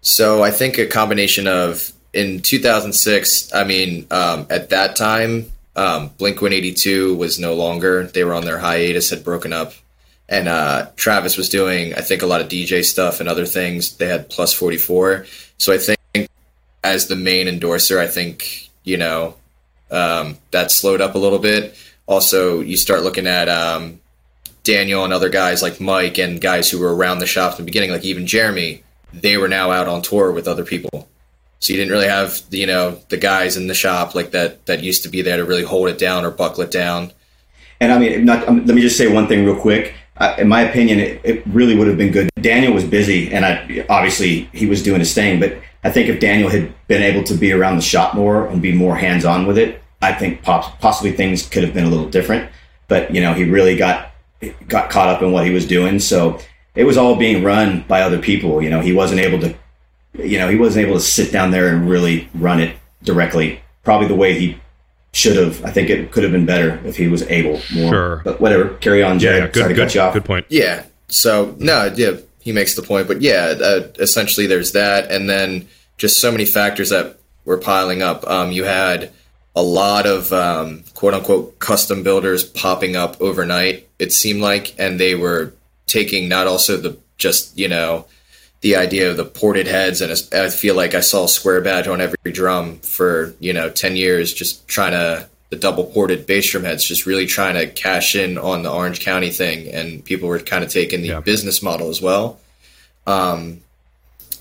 so 0.00 0.42
I 0.42 0.50
think 0.50 0.78
a 0.78 0.86
combination 0.86 1.46
of 1.46 1.92
in 2.14 2.40
2006, 2.40 3.52
I 3.52 3.64
mean, 3.64 4.06
um, 4.10 4.46
at 4.48 4.70
that 4.70 4.96
time, 4.96 5.52
um, 5.76 6.08
Blink 6.18 6.40
182 6.40 7.14
was 7.14 7.38
no 7.38 7.54
longer. 7.54 8.04
They 8.04 8.24
were 8.24 8.34
on 8.34 8.44
their 8.44 8.58
hiatus, 8.58 9.10
had 9.10 9.22
broken 9.22 9.52
up. 9.52 9.74
And 10.28 10.48
uh, 10.48 10.88
Travis 10.96 11.36
was 11.36 11.48
doing, 11.48 11.94
I 11.94 12.00
think, 12.00 12.22
a 12.22 12.26
lot 12.26 12.40
of 12.40 12.48
DJ 12.48 12.84
stuff 12.84 13.20
and 13.20 13.28
other 13.28 13.46
things. 13.46 13.96
They 13.96 14.06
had 14.06 14.28
Plus 14.28 14.52
44. 14.52 15.26
So 15.56 15.72
I 15.72 15.78
think, 15.78 16.28
as 16.82 17.06
the 17.06 17.16
main 17.16 17.48
endorser, 17.48 18.00
I 18.00 18.06
think, 18.06 18.70
you 18.84 18.96
know, 18.96 19.36
um, 19.90 20.36
that 20.50 20.70
slowed 20.70 21.00
up 21.00 21.14
a 21.14 21.18
little 21.18 21.38
bit. 21.38 21.76
Also, 22.06 22.60
you 22.60 22.76
start 22.76 23.02
looking 23.02 23.26
at 23.26 23.48
um, 23.48 24.00
Daniel 24.68 25.02
and 25.02 25.14
other 25.14 25.30
guys 25.30 25.62
like 25.62 25.80
Mike 25.80 26.18
and 26.18 26.42
guys 26.42 26.70
who 26.70 26.78
were 26.78 26.94
around 26.94 27.20
the 27.20 27.26
shop 27.26 27.52
in 27.52 27.64
the 27.64 27.70
beginning, 27.70 27.90
like 27.90 28.04
even 28.04 28.26
Jeremy, 28.26 28.82
they 29.14 29.38
were 29.38 29.48
now 29.48 29.70
out 29.70 29.88
on 29.88 30.02
tour 30.02 30.30
with 30.30 30.46
other 30.46 30.62
people. 30.62 31.08
So 31.58 31.72
you 31.72 31.78
didn't 31.78 31.90
really 31.90 32.08
have 32.08 32.42
you 32.50 32.66
know 32.66 33.00
the 33.08 33.16
guys 33.16 33.56
in 33.56 33.66
the 33.66 33.74
shop 33.74 34.14
like 34.14 34.32
that 34.32 34.66
that 34.66 34.82
used 34.82 35.04
to 35.04 35.08
be 35.08 35.22
there 35.22 35.38
to 35.38 35.44
really 35.46 35.62
hold 35.62 35.88
it 35.88 35.96
down 35.96 36.26
or 36.26 36.30
buckle 36.30 36.64
it 36.64 36.70
down. 36.70 37.12
And 37.80 37.92
I 37.92 37.98
mean, 37.98 38.26
not, 38.26 38.46
um, 38.46 38.66
let 38.66 38.74
me 38.74 38.82
just 38.82 38.98
say 38.98 39.10
one 39.10 39.26
thing 39.26 39.46
real 39.46 39.58
quick. 39.58 39.94
Uh, 40.18 40.34
in 40.36 40.48
my 40.48 40.60
opinion, 40.60 40.98
it, 40.98 41.20
it, 41.24 41.46
really 41.46 41.74
would 41.74 41.86
have 41.86 41.96
been 41.96 42.12
good. 42.12 42.28
Daniel 42.40 42.74
was 42.74 42.84
busy, 42.84 43.32
and 43.32 43.46
I, 43.46 43.86
obviously 43.88 44.50
he 44.52 44.66
was 44.66 44.82
doing 44.82 44.98
his 44.98 45.14
thing. 45.14 45.40
But 45.40 45.56
I 45.84 45.90
think 45.90 46.08
if 46.08 46.20
Daniel 46.20 46.50
had 46.50 46.74
been 46.88 47.02
able 47.02 47.22
to 47.24 47.34
be 47.34 47.52
around 47.52 47.76
the 47.76 47.82
shop 47.82 48.14
more 48.14 48.46
and 48.48 48.60
be 48.60 48.72
more 48.72 48.96
hands 48.96 49.24
on 49.24 49.46
with 49.46 49.56
it, 49.56 49.80
I 50.02 50.12
think 50.12 50.42
possibly 50.42 51.12
things 51.12 51.48
could 51.48 51.62
have 51.62 51.72
been 51.72 51.84
a 51.84 51.88
little 51.88 52.10
different. 52.10 52.50
But 52.88 53.14
you 53.14 53.22
know, 53.22 53.32
he 53.32 53.44
really 53.44 53.76
got 53.76 54.10
got 54.68 54.90
caught 54.90 55.08
up 55.08 55.22
in 55.22 55.32
what 55.32 55.44
he 55.44 55.52
was 55.52 55.66
doing, 55.66 56.00
so 56.00 56.38
it 56.74 56.84
was 56.84 56.96
all 56.96 57.16
being 57.16 57.42
run 57.42 57.84
by 57.88 58.02
other 58.02 58.18
people. 58.18 58.62
You 58.62 58.70
know, 58.70 58.80
he 58.80 58.92
wasn't 58.92 59.20
able 59.20 59.40
to 59.40 59.54
you 60.14 60.38
know, 60.38 60.48
he 60.48 60.56
wasn't 60.56 60.86
able 60.86 60.98
to 60.98 61.04
sit 61.04 61.32
down 61.32 61.50
there 61.50 61.68
and 61.68 61.88
really 61.88 62.28
run 62.34 62.60
it 62.60 62.76
directly, 63.02 63.60
probably 63.84 64.08
the 64.08 64.14
way 64.14 64.38
he 64.38 64.58
should 65.12 65.36
have. 65.36 65.64
I 65.64 65.70
think 65.70 65.90
it 65.90 66.10
could 66.12 66.22
have 66.22 66.32
been 66.32 66.46
better 66.46 66.80
if 66.84 66.96
he 66.96 67.08
was 67.08 67.22
able 67.22 67.60
more. 67.74 67.90
Sure. 67.90 68.22
But 68.24 68.40
whatever. 68.40 68.74
Carry 68.76 69.02
on, 69.02 69.18
Jay. 69.18 69.38
Yeah, 69.38 69.44
yeah. 69.44 69.50
Good, 69.50 69.76
good, 69.76 70.12
good 70.12 70.24
point. 70.24 70.46
Yeah. 70.48 70.84
So, 71.08 71.54
no, 71.58 71.92
yeah, 71.94 72.16
he 72.40 72.52
makes 72.52 72.74
the 72.74 72.82
point. 72.82 73.06
But 73.08 73.22
yeah, 73.22 73.54
uh, 73.60 73.88
essentially 73.98 74.46
there's 74.46 74.72
that. 74.72 75.10
And 75.10 75.28
then 75.28 75.68
just 75.96 76.20
so 76.20 76.30
many 76.30 76.44
factors 76.44 76.90
that 76.90 77.18
were 77.44 77.58
piling 77.58 78.02
up. 78.02 78.26
Um, 78.28 78.52
you 78.52 78.64
had 78.64 79.12
a 79.58 79.62
lot 79.62 80.06
of 80.06 80.32
um, 80.32 80.84
quote 80.94 81.14
unquote 81.14 81.58
custom 81.58 82.04
builders 82.04 82.44
popping 82.44 82.94
up 82.94 83.20
overnight, 83.20 83.88
it 83.98 84.12
seemed 84.12 84.40
like. 84.40 84.72
And 84.78 85.00
they 85.00 85.16
were 85.16 85.52
taking 85.86 86.28
not 86.28 86.46
also 86.46 86.76
the 86.76 86.96
just, 87.16 87.58
you 87.58 87.66
know, 87.66 88.06
the 88.60 88.76
idea 88.76 89.10
of 89.10 89.16
the 89.16 89.24
ported 89.24 89.66
heads, 89.66 90.00
and 90.00 90.12
I 90.32 90.48
feel 90.48 90.76
like 90.76 90.94
I 90.94 91.00
saw 91.00 91.24
a 91.24 91.28
square 91.28 91.60
badge 91.60 91.88
on 91.88 92.00
every 92.00 92.32
drum 92.32 92.78
for 92.78 93.34
you 93.38 93.52
know 93.52 93.70
ten 93.70 93.96
years, 93.96 94.32
just 94.32 94.66
trying 94.68 94.92
to 94.92 95.28
the 95.50 95.56
double 95.56 95.84
ported 95.84 96.26
bass 96.26 96.50
drum 96.50 96.64
heads, 96.64 96.84
just 96.84 97.06
really 97.06 97.26
trying 97.26 97.54
to 97.54 97.66
cash 97.68 98.14
in 98.14 98.36
on 98.36 98.62
the 98.62 98.70
Orange 98.70 99.00
County 99.00 99.30
thing, 99.30 99.72
and 99.72 100.04
people 100.04 100.28
were 100.28 100.40
kind 100.40 100.64
of 100.64 100.70
taking 100.70 101.02
the 101.02 101.08
yeah. 101.08 101.20
business 101.20 101.62
model 101.62 101.88
as 101.88 102.02
well. 102.02 102.40
Um, 103.06 103.60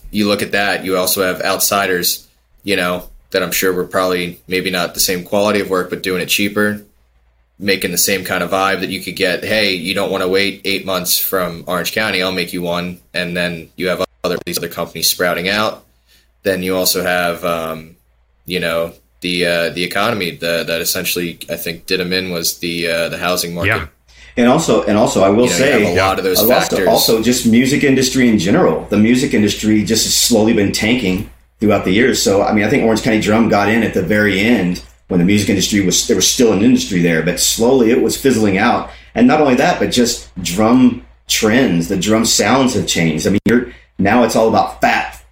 you 0.09 0.27
look 0.27 0.41
at 0.41 0.51
that, 0.51 0.83
you 0.83 0.97
also 0.97 1.21
have 1.23 1.41
outsiders, 1.41 2.27
you 2.63 2.75
know, 2.75 3.09
that 3.31 3.43
I'm 3.43 3.51
sure 3.51 3.73
were 3.73 3.85
probably 3.85 4.39
maybe 4.47 4.69
not 4.69 4.93
the 4.93 4.99
same 4.99 5.23
quality 5.23 5.59
of 5.59 5.69
work, 5.69 5.89
but 5.89 6.03
doing 6.03 6.21
it 6.21 6.27
cheaper, 6.27 6.83
making 7.59 7.91
the 7.91 7.97
same 7.97 8.23
kind 8.23 8.43
of 8.43 8.51
vibe 8.51 8.79
that 8.81 8.89
you 8.89 9.01
could 9.01 9.15
get. 9.15 9.43
Hey, 9.43 9.73
you 9.73 9.93
don't 9.93 10.11
want 10.11 10.23
to 10.23 10.27
wait 10.27 10.61
eight 10.65 10.85
months 10.85 11.17
from 11.19 11.63
Orange 11.67 11.91
County, 11.91 12.21
I'll 12.21 12.31
make 12.31 12.53
you 12.53 12.61
one, 12.61 12.99
and 13.13 13.35
then 13.35 13.69
you 13.75 13.89
have 13.89 14.05
other 14.23 14.37
these 14.45 14.57
other 14.57 14.69
companies 14.69 15.09
sprouting 15.09 15.49
out. 15.49 15.85
Then 16.43 16.63
you 16.63 16.75
also 16.75 17.03
have, 17.03 17.43
um, 17.43 17.97
you 18.45 18.59
know, 18.59 18.93
the 19.21 19.45
uh, 19.45 19.69
the 19.69 19.83
economy 19.83 20.31
the, 20.31 20.63
that 20.65 20.81
essentially 20.81 21.39
I 21.49 21.57
think 21.57 21.85
did 21.85 21.99
them 21.99 22.13
in 22.13 22.31
was 22.31 22.59
the 22.59 22.87
uh, 22.87 23.09
the 23.09 23.17
housing 23.17 23.53
market. 23.53 23.69
Yeah. 23.69 23.87
And 24.37 24.47
also, 24.47 24.83
and 24.83 24.99
also, 24.99 25.23
I 25.23 25.29
will 25.29 25.45
you 25.45 25.49
know, 25.49 25.55
say 25.55 25.83
a 25.83 25.95
yeah. 25.95 26.05
lot 26.05 26.19
of 26.19 26.23
those 26.23 26.43
factors. 26.43 26.87
Also, 26.87 27.15
also, 27.15 27.23
just 27.23 27.47
music 27.47 27.83
industry 27.83 28.29
in 28.29 28.37
general. 28.37 28.85
The 28.85 28.97
music 28.97 29.33
industry 29.33 29.83
just 29.83 30.05
has 30.05 30.13
slowly 30.13 30.53
been 30.53 30.71
tanking 30.71 31.31
throughout 31.59 31.85
the 31.85 31.91
years. 31.91 32.21
So, 32.21 32.43
I 32.43 32.53
mean, 32.53 32.63
I 32.63 32.69
think 32.69 32.83
Orange 32.83 33.03
County 33.03 33.21
Drum 33.21 33.49
got 33.49 33.69
in 33.69 33.83
at 33.83 33.93
the 33.93 34.01
very 34.01 34.39
end 34.39 34.83
when 35.07 35.19
the 35.19 35.25
music 35.25 35.49
industry 35.49 35.81
was 35.85 36.07
there 36.07 36.15
was 36.15 36.29
still 36.29 36.53
an 36.53 36.61
industry 36.61 37.01
there, 37.01 37.23
but 37.23 37.39
slowly 37.39 37.91
it 37.91 38.01
was 38.01 38.19
fizzling 38.19 38.57
out. 38.57 38.89
And 39.15 39.27
not 39.27 39.41
only 39.41 39.55
that, 39.55 39.79
but 39.79 39.91
just 39.91 40.33
drum 40.43 41.05
trends, 41.27 41.87
the 41.87 41.97
drum 41.97 42.25
sounds 42.25 42.73
have 42.75 42.87
changed. 42.87 43.25
I 43.25 43.31
mean, 43.31 43.39
you're 43.45 43.71
now 43.97 44.23
it's 44.23 44.35
all 44.35 44.49
about 44.49 44.79
fat, 44.81 45.23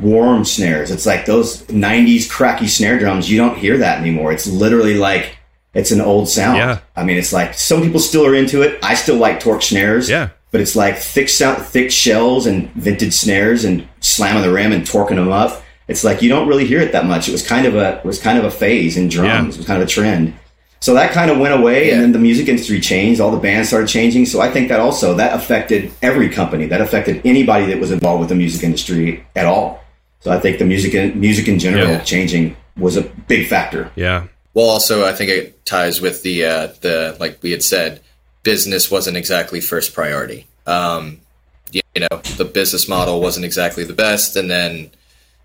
warm 0.00 0.44
snares. 0.44 0.90
It's 0.90 1.06
like 1.06 1.26
those 1.26 1.62
90s 1.66 2.28
cracky 2.28 2.66
snare 2.66 2.98
drums. 2.98 3.30
You 3.30 3.38
don't 3.38 3.56
hear 3.56 3.78
that 3.78 4.00
anymore. 4.00 4.32
It's 4.32 4.46
literally 4.46 4.94
like 4.94 5.36
it's 5.74 5.92
an 5.92 6.00
old 6.00 6.28
sound. 6.28 6.58
Yeah. 6.58 6.80
I 6.96 7.04
mean, 7.04 7.18
it's 7.18 7.32
like 7.32 7.54
some 7.54 7.82
people 7.82 8.00
still 8.00 8.26
are 8.26 8.34
into 8.34 8.62
it. 8.62 8.78
I 8.82 8.94
still 8.94 9.16
like 9.16 9.38
torque 9.38 9.62
snares. 9.62 10.08
Yeah. 10.08 10.30
But 10.50 10.60
it's 10.60 10.74
like 10.74 10.98
thick 10.98 11.28
sound, 11.28 11.64
thick 11.64 11.90
shells 11.90 12.46
and 12.46 12.70
vintage 12.72 13.12
snares 13.12 13.64
and 13.64 13.86
slamming 14.00 14.42
the 14.42 14.52
rim 14.52 14.72
and 14.72 14.84
torquing 14.84 15.16
them 15.16 15.30
up. 15.30 15.62
It's 15.86 16.04
like 16.04 16.22
you 16.22 16.28
don't 16.28 16.48
really 16.48 16.66
hear 16.66 16.80
it 16.80 16.92
that 16.92 17.06
much. 17.06 17.28
It 17.28 17.32
was 17.32 17.46
kind 17.46 17.66
of 17.66 17.76
a 17.76 18.00
was 18.04 18.20
kind 18.20 18.38
of 18.38 18.44
a 18.44 18.50
phase 18.50 18.96
in 18.96 19.08
drums. 19.08 19.26
Yeah. 19.26 19.54
It 19.54 19.56
was 19.58 19.66
kind 19.66 19.82
of 19.82 19.88
a 19.88 19.90
trend. 19.90 20.34
So 20.80 20.94
that 20.94 21.12
kind 21.12 21.30
of 21.30 21.38
went 21.38 21.52
away, 21.52 21.88
yeah. 21.88 21.94
and 21.94 22.02
then 22.02 22.12
the 22.12 22.18
music 22.18 22.48
industry 22.48 22.80
changed. 22.80 23.20
All 23.20 23.30
the 23.30 23.38
bands 23.38 23.68
started 23.68 23.88
changing. 23.88 24.24
So 24.24 24.40
I 24.40 24.50
think 24.50 24.68
that 24.68 24.80
also 24.80 25.14
that 25.14 25.34
affected 25.34 25.92
every 26.00 26.30
company. 26.30 26.66
That 26.66 26.80
affected 26.80 27.20
anybody 27.24 27.66
that 27.66 27.78
was 27.78 27.90
involved 27.90 28.20
with 28.20 28.30
the 28.30 28.34
music 28.34 28.62
industry 28.62 29.26
at 29.36 29.46
all. 29.46 29.84
So 30.20 30.30
I 30.30 30.38
think 30.38 30.58
the 30.58 30.64
music 30.64 31.14
music 31.14 31.48
in 31.48 31.58
general 31.58 31.88
yeah. 31.88 32.00
changing 32.00 32.56
was 32.76 32.96
a 32.96 33.02
big 33.02 33.46
factor. 33.46 33.90
Yeah. 33.94 34.26
Well, 34.54 34.66
also 34.66 35.06
I 35.06 35.12
think 35.12 35.30
it 35.30 35.64
ties 35.66 36.00
with 36.00 36.22
the 36.22 36.44
uh, 36.44 36.66
the 36.80 37.16
like 37.20 37.42
we 37.42 37.50
had 37.50 37.62
said, 37.62 38.00
business 38.42 38.90
wasn't 38.90 39.16
exactly 39.16 39.60
first 39.60 39.94
priority. 39.94 40.46
Um, 40.66 41.20
you 41.72 41.82
know, 41.94 42.18
the 42.36 42.44
business 42.44 42.88
model 42.88 43.20
wasn't 43.20 43.44
exactly 43.44 43.84
the 43.84 43.92
best, 43.92 44.36
and 44.36 44.50
then 44.50 44.90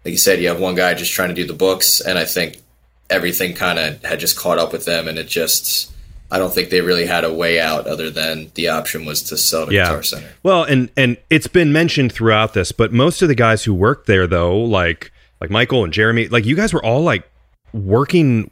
like 0.04 0.12
you 0.12 0.18
said, 0.18 0.40
you 0.40 0.48
have 0.48 0.60
one 0.60 0.76
guy 0.76 0.94
just 0.94 1.14
trying 1.14 1.30
to 1.30 1.36
do 1.36 1.46
the 1.46 1.54
books, 1.54 2.00
and 2.00 2.18
I 2.18 2.26
think 2.26 2.62
everything 3.10 3.54
kind 3.54 3.80
of 3.80 4.04
had 4.04 4.20
just 4.20 4.38
caught 4.38 4.60
up 4.60 4.72
with 4.72 4.86
them, 4.86 5.08
and 5.08 5.18
it 5.18 5.28
just. 5.28 5.92
I 6.32 6.40
don't 6.40 6.52
think 6.52 6.72
they 6.72 6.82
really 6.82 7.06
had 7.06 7.24
a 7.24 7.32
way 7.32 7.60
out 7.60 7.86
other 7.86 8.10
than 8.10 8.52
the 8.56 8.70
option 8.70 9.06
was 9.06 9.22
to 9.24 9.38
sell 9.38 9.68
to 9.68 9.72
yeah. 9.72 9.84
Guitar 9.84 10.02
Center. 10.02 10.30
Well, 10.42 10.64
and 10.64 10.90
and 10.98 11.18
it's 11.30 11.46
been 11.46 11.72
mentioned 11.72 12.14
throughout 12.14 12.56
this, 12.56 12.72
but 12.72 12.92
most 12.92 13.22
of 13.22 13.28
the 13.28 13.36
guys 13.36 13.64
who 13.64 13.76
worked 13.76 14.08
there, 14.08 14.26
though, 14.26 14.58
like 14.58 15.12
like 15.40 15.52
Michael 15.52 15.84
and 15.84 15.94
Jeremy, 15.94 16.28
like 16.28 16.44
you 16.44 16.56
guys 16.56 16.74
were 16.74 16.84
all 16.84 17.04
like 17.04 17.30
working, 17.74 18.50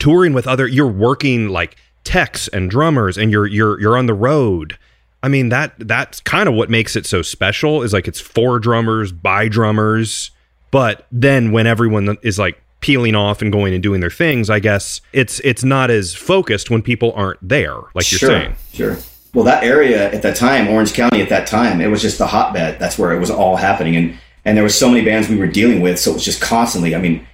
touring 0.00 0.32
with 0.32 0.48
other. 0.48 0.66
You're 0.66 0.88
working 0.88 1.48
like 1.48 1.76
techs 2.04 2.48
and 2.48 2.70
drummers, 2.70 3.16
and 3.16 3.30
you're 3.30 3.46
you're 3.46 3.80
you're 3.80 3.96
on 3.96 4.06
the 4.06 4.14
road. 4.14 4.78
I 5.22 5.28
mean 5.28 5.50
that 5.50 5.74
that's 5.78 6.20
kind 6.20 6.48
of 6.48 6.54
what 6.54 6.70
makes 6.70 6.96
it 6.96 7.06
so 7.06 7.22
special. 7.22 7.82
Is 7.82 7.92
like 7.92 8.08
it's 8.08 8.20
for 8.20 8.58
drummers 8.58 9.12
by 9.12 9.48
drummers, 9.48 10.30
but 10.70 11.06
then 11.12 11.52
when 11.52 11.66
everyone 11.66 12.16
is 12.22 12.38
like 12.38 12.60
peeling 12.80 13.14
off 13.14 13.40
and 13.40 13.52
going 13.52 13.72
and 13.72 13.82
doing 13.82 14.00
their 14.00 14.10
things, 14.10 14.50
I 14.50 14.58
guess 14.58 15.00
it's 15.12 15.40
it's 15.40 15.64
not 15.64 15.90
as 15.90 16.14
focused 16.14 16.70
when 16.70 16.82
people 16.82 17.12
aren't 17.12 17.38
there, 17.46 17.76
like 17.94 18.10
you're 18.10 18.18
sure, 18.18 18.28
saying. 18.28 18.56
Sure. 18.72 18.98
Well, 19.32 19.44
that 19.44 19.64
area 19.64 20.12
at 20.12 20.20
that 20.22 20.36
time, 20.36 20.68
Orange 20.68 20.92
County 20.92 21.22
at 21.22 21.30
that 21.30 21.46
time, 21.46 21.80
it 21.80 21.86
was 21.86 22.02
just 22.02 22.18
the 22.18 22.26
hotbed. 22.26 22.78
That's 22.78 22.98
where 22.98 23.12
it 23.12 23.18
was 23.18 23.30
all 23.30 23.56
happening, 23.56 23.96
and 23.96 24.18
and 24.44 24.56
there 24.56 24.64
was 24.64 24.78
so 24.78 24.90
many 24.90 25.04
bands 25.04 25.28
we 25.28 25.36
were 25.36 25.46
dealing 25.46 25.80
with, 25.80 25.98
so 25.98 26.10
it 26.10 26.14
was 26.14 26.24
just 26.24 26.42
constantly. 26.42 26.94
I 26.94 27.00
mean, 27.00 27.26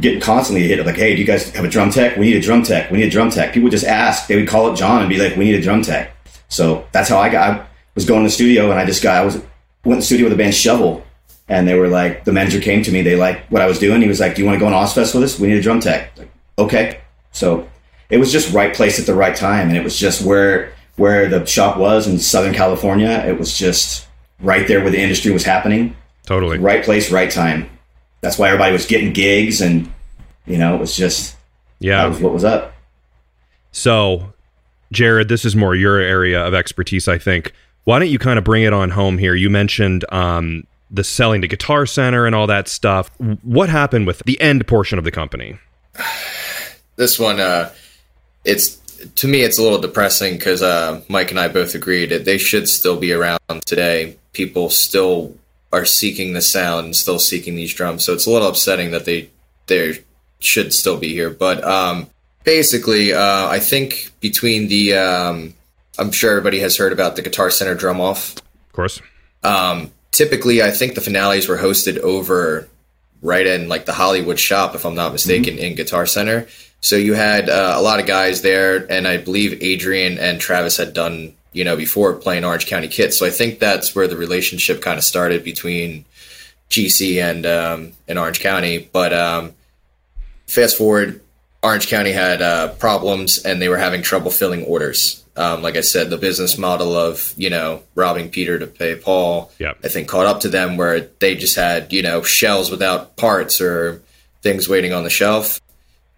getting 0.00 0.20
constantly 0.20 0.66
hit 0.66 0.84
like, 0.84 0.96
hey, 0.96 1.14
do 1.14 1.20
you 1.20 1.26
guys 1.26 1.50
have 1.50 1.64
a 1.64 1.68
drum 1.68 1.90
tech? 1.90 2.16
We 2.16 2.26
need 2.26 2.36
a 2.36 2.40
drum 2.40 2.62
tech. 2.62 2.90
We 2.90 2.98
need 2.98 3.06
a 3.06 3.10
drum 3.10 3.30
tech. 3.30 3.52
People 3.52 3.64
would 3.64 3.72
just 3.72 3.84
ask. 3.84 4.26
They 4.26 4.36
would 4.36 4.48
call 4.48 4.72
it 4.72 4.76
John 4.76 5.00
and 5.00 5.08
be 5.08 5.18
like, 5.18 5.36
we 5.36 5.44
need 5.44 5.54
a 5.54 5.62
drum 5.62 5.82
tech. 5.82 6.14
So 6.48 6.86
that's 6.92 7.08
how 7.08 7.18
I 7.18 7.28
got. 7.28 7.60
I 7.60 7.66
was 7.94 8.04
going 8.04 8.22
to 8.22 8.28
the 8.28 8.32
studio, 8.32 8.70
and 8.70 8.78
I 8.78 8.84
just 8.84 9.02
got. 9.02 9.16
I 9.16 9.24
was 9.24 9.36
went 9.84 9.96
in 9.96 9.98
the 10.00 10.02
studio 10.02 10.26
with 10.26 10.32
the 10.32 10.42
band 10.42 10.54
Shovel, 10.54 11.04
and 11.48 11.66
they 11.66 11.74
were 11.74 11.88
like, 11.88 12.24
the 12.24 12.32
manager 12.32 12.60
came 12.60 12.82
to 12.84 12.92
me. 12.92 13.02
They 13.02 13.16
liked 13.16 13.50
what 13.50 13.62
I 13.62 13.66
was 13.66 13.78
doing. 13.78 14.00
He 14.00 14.08
was 14.08 14.20
like, 14.20 14.34
"Do 14.34 14.42
you 14.42 14.46
want 14.46 14.56
to 14.56 14.60
go 14.60 14.66
on 14.66 14.72
Ozzfest 14.72 15.14
with 15.14 15.24
us? 15.24 15.38
We 15.38 15.48
need 15.48 15.58
a 15.58 15.62
drum 15.62 15.80
tech." 15.80 16.16
Like, 16.16 16.30
okay, 16.58 17.00
so 17.32 17.68
it 18.10 18.18
was 18.18 18.32
just 18.32 18.52
right 18.52 18.74
place 18.74 18.98
at 18.98 19.06
the 19.06 19.14
right 19.14 19.34
time, 19.34 19.68
and 19.68 19.76
it 19.76 19.84
was 19.84 19.98
just 19.98 20.22
where 20.22 20.72
where 20.96 21.28
the 21.28 21.44
shop 21.46 21.78
was 21.78 22.06
in 22.06 22.18
Southern 22.18 22.54
California. 22.54 23.10
It 23.26 23.38
was 23.38 23.56
just 23.56 24.06
right 24.40 24.66
there 24.68 24.80
where 24.80 24.90
the 24.90 25.00
industry 25.00 25.32
was 25.32 25.44
happening. 25.44 25.96
Totally 26.26 26.58
right 26.58 26.84
place, 26.84 27.10
right 27.10 27.30
time. 27.30 27.68
That's 28.22 28.38
why 28.38 28.48
everybody 28.48 28.72
was 28.72 28.86
getting 28.86 29.12
gigs, 29.12 29.60
and 29.60 29.92
you 30.46 30.56
know, 30.56 30.74
it 30.74 30.78
was 30.78 30.96
just 30.96 31.36
yeah, 31.80 32.02
that 32.02 32.08
was 32.08 32.20
what 32.20 32.32
was 32.32 32.44
up. 32.44 32.72
So, 33.72 34.32
Jared, 34.92 35.28
this 35.28 35.44
is 35.44 35.56
more 35.56 35.74
your 35.74 35.98
area 35.98 36.44
of 36.44 36.54
expertise, 36.54 37.08
I 37.08 37.18
think. 37.18 37.52
Why 37.84 37.98
don't 37.98 38.08
you 38.08 38.18
kind 38.18 38.38
of 38.38 38.44
bring 38.44 38.62
it 38.62 38.72
on 38.72 38.90
home 38.90 39.18
here? 39.18 39.34
You 39.34 39.50
mentioned 39.50 40.04
um, 40.12 40.66
the 40.90 41.02
selling 41.02 41.40
to 41.40 41.48
Guitar 41.48 41.84
Center 41.84 42.26
and 42.26 42.34
all 42.34 42.46
that 42.46 42.68
stuff. 42.68 43.10
What 43.42 43.68
happened 43.68 44.06
with 44.06 44.22
the 44.24 44.40
end 44.40 44.66
portion 44.66 44.98
of 44.98 45.04
the 45.04 45.10
company? 45.10 45.58
This 46.94 47.18
one, 47.18 47.40
uh, 47.40 47.72
it's 48.44 48.76
to 49.16 49.26
me, 49.26 49.40
it's 49.40 49.58
a 49.58 49.62
little 49.62 49.80
depressing 49.80 50.34
because 50.36 50.62
uh, 50.62 51.00
Mike 51.08 51.30
and 51.30 51.40
I 51.40 51.48
both 51.48 51.74
agreed 51.74 52.10
that 52.10 52.26
they 52.26 52.36
should 52.36 52.68
still 52.68 52.98
be 52.98 53.12
around 53.12 53.40
today. 53.64 54.18
People 54.34 54.68
still 54.68 55.34
are 55.72 55.84
seeking 55.84 56.32
the 56.32 56.42
sound, 56.42 56.84
and 56.86 56.96
still 56.96 57.18
seeking 57.18 57.56
these 57.56 57.74
drums. 57.74 58.04
So 58.04 58.12
it's 58.12 58.26
a 58.26 58.30
little 58.30 58.48
upsetting 58.48 58.90
that 58.90 59.04
they 59.04 59.30
they 59.66 60.00
should 60.38 60.72
still 60.72 60.98
be 60.98 61.08
here. 61.08 61.30
But 61.30 61.64
um, 61.64 62.08
basically, 62.44 63.12
uh, 63.12 63.48
I 63.48 63.58
think 63.58 64.10
between 64.20 64.68
the, 64.68 64.94
um, 64.94 65.54
I'm 65.98 66.10
sure 66.10 66.30
everybody 66.30 66.58
has 66.60 66.76
heard 66.76 66.92
about 66.92 67.16
the 67.16 67.22
Guitar 67.22 67.50
Center 67.50 67.74
drum 67.74 68.00
off. 68.00 68.36
Of 68.36 68.72
course. 68.72 69.00
Um, 69.42 69.90
typically, 70.10 70.62
I 70.62 70.70
think 70.70 70.94
the 70.94 71.00
finales 71.00 71.48
were 71.48 71.58
hosted 71.58 71.98
over 71.98 72.68
right 73.22 73.46
in 73.46 73.68
like 73.68 73.86
the 73.86 73.92
Hollywood 73.92 74.38
shop, 74.38 74.74
if 74.74 74.84
I'm 74.84 74.94
not 74.94 75.12
mistaken, 75.12 75.54
mm-hmm. 75.54 75.64
in 75.64 75.74
Guitar 75.74 76.06
Center. 76.06 76.46
So 76.80 76.96
you 76.96 77.14
had 77.14 77.48
uh, 77.48 77.74
a 77.76 77.82
lot 77.82 78.00
of 78.00 78.06
guys 78.06 78.42
there, 78.42 78.90
and 78.90 79.06
I 79.06 79.16
believe 79.16 79.62
Adrian 79.62 80.18
and 80.18 80.40
Travis 80.40 80.76
had 80.76 80.92
done 80.92 81.34
you 81.52 81.64
know 81.64 81.76
before 81.76 82.14
playing 82.14 82.44
Orange 82.44 82.66
County 82.66 82.88
Kit. 82.88 83.14
So 83.14 83.26
I 83.26 83.30
think 83.30 83.58
that's 83.58 83.94
where 83.94 84.08
the 84.08 84.16
relationship 84.16 84.82
kind 84.82 84.98
of 84.98 85.04
started 85.04 85.44
between 85.44 86.04
GC 86.70 87.22
and 87.22 87.46
um, 87.46 87.92
and 88.08 88.18
Orange 88.18 88.40
County. 88.40 88.88
But 88.92 89.12
um, 89.12 89.52
fast 90.46 90.76
forward, 90.76 91.20
Orange 91.62 91.88
County 91.88 92.12
had 92.12 92.42
uh, 92.42 92.68
problems, 92.74 93.38
and 93.38 93.60
they 93.60 93.68
were 93.68 93.78
having 93.78 94.02
trouble 94.02 94.30
filling 94.30 94.64
orders. 94.64 95.24
Um, 95.34 95.62
like 95.62 95.76
I 95.76 95.80
said, 95.80 96.10
the 96.10 96.18
business 96.18 96.58
model 96.58 96.94
of 96.96 97.32
you 97.36 97.50
know 97.50 97.82
robbing 97.94 98.30
Peter 98.30 98.58
to 98.58 98.66
pay 98.66 98.96
Paul, 98.96 99.50
yep. 99.58 99.78
I 99.84 99.88
think 99.88 100.08
caught 100.08 100.26
up 100.26 100.40
to 100.40 100.48
them 100.48 100.76
where 100.76 101.00
they 101.00 101.36
just 101.36 101.56
had 101.56 101.92
you 101.92 102.02
know 102.02 102.22
shells 102.22 102.70
without 102.70 103.16
parts 103.16 103.60
or 103.60 104.02
things 104.42 104.68
waiting 104.68 104.92
on 104.92 105.04
the 105.04 105.10
shelf. 105.10 105.60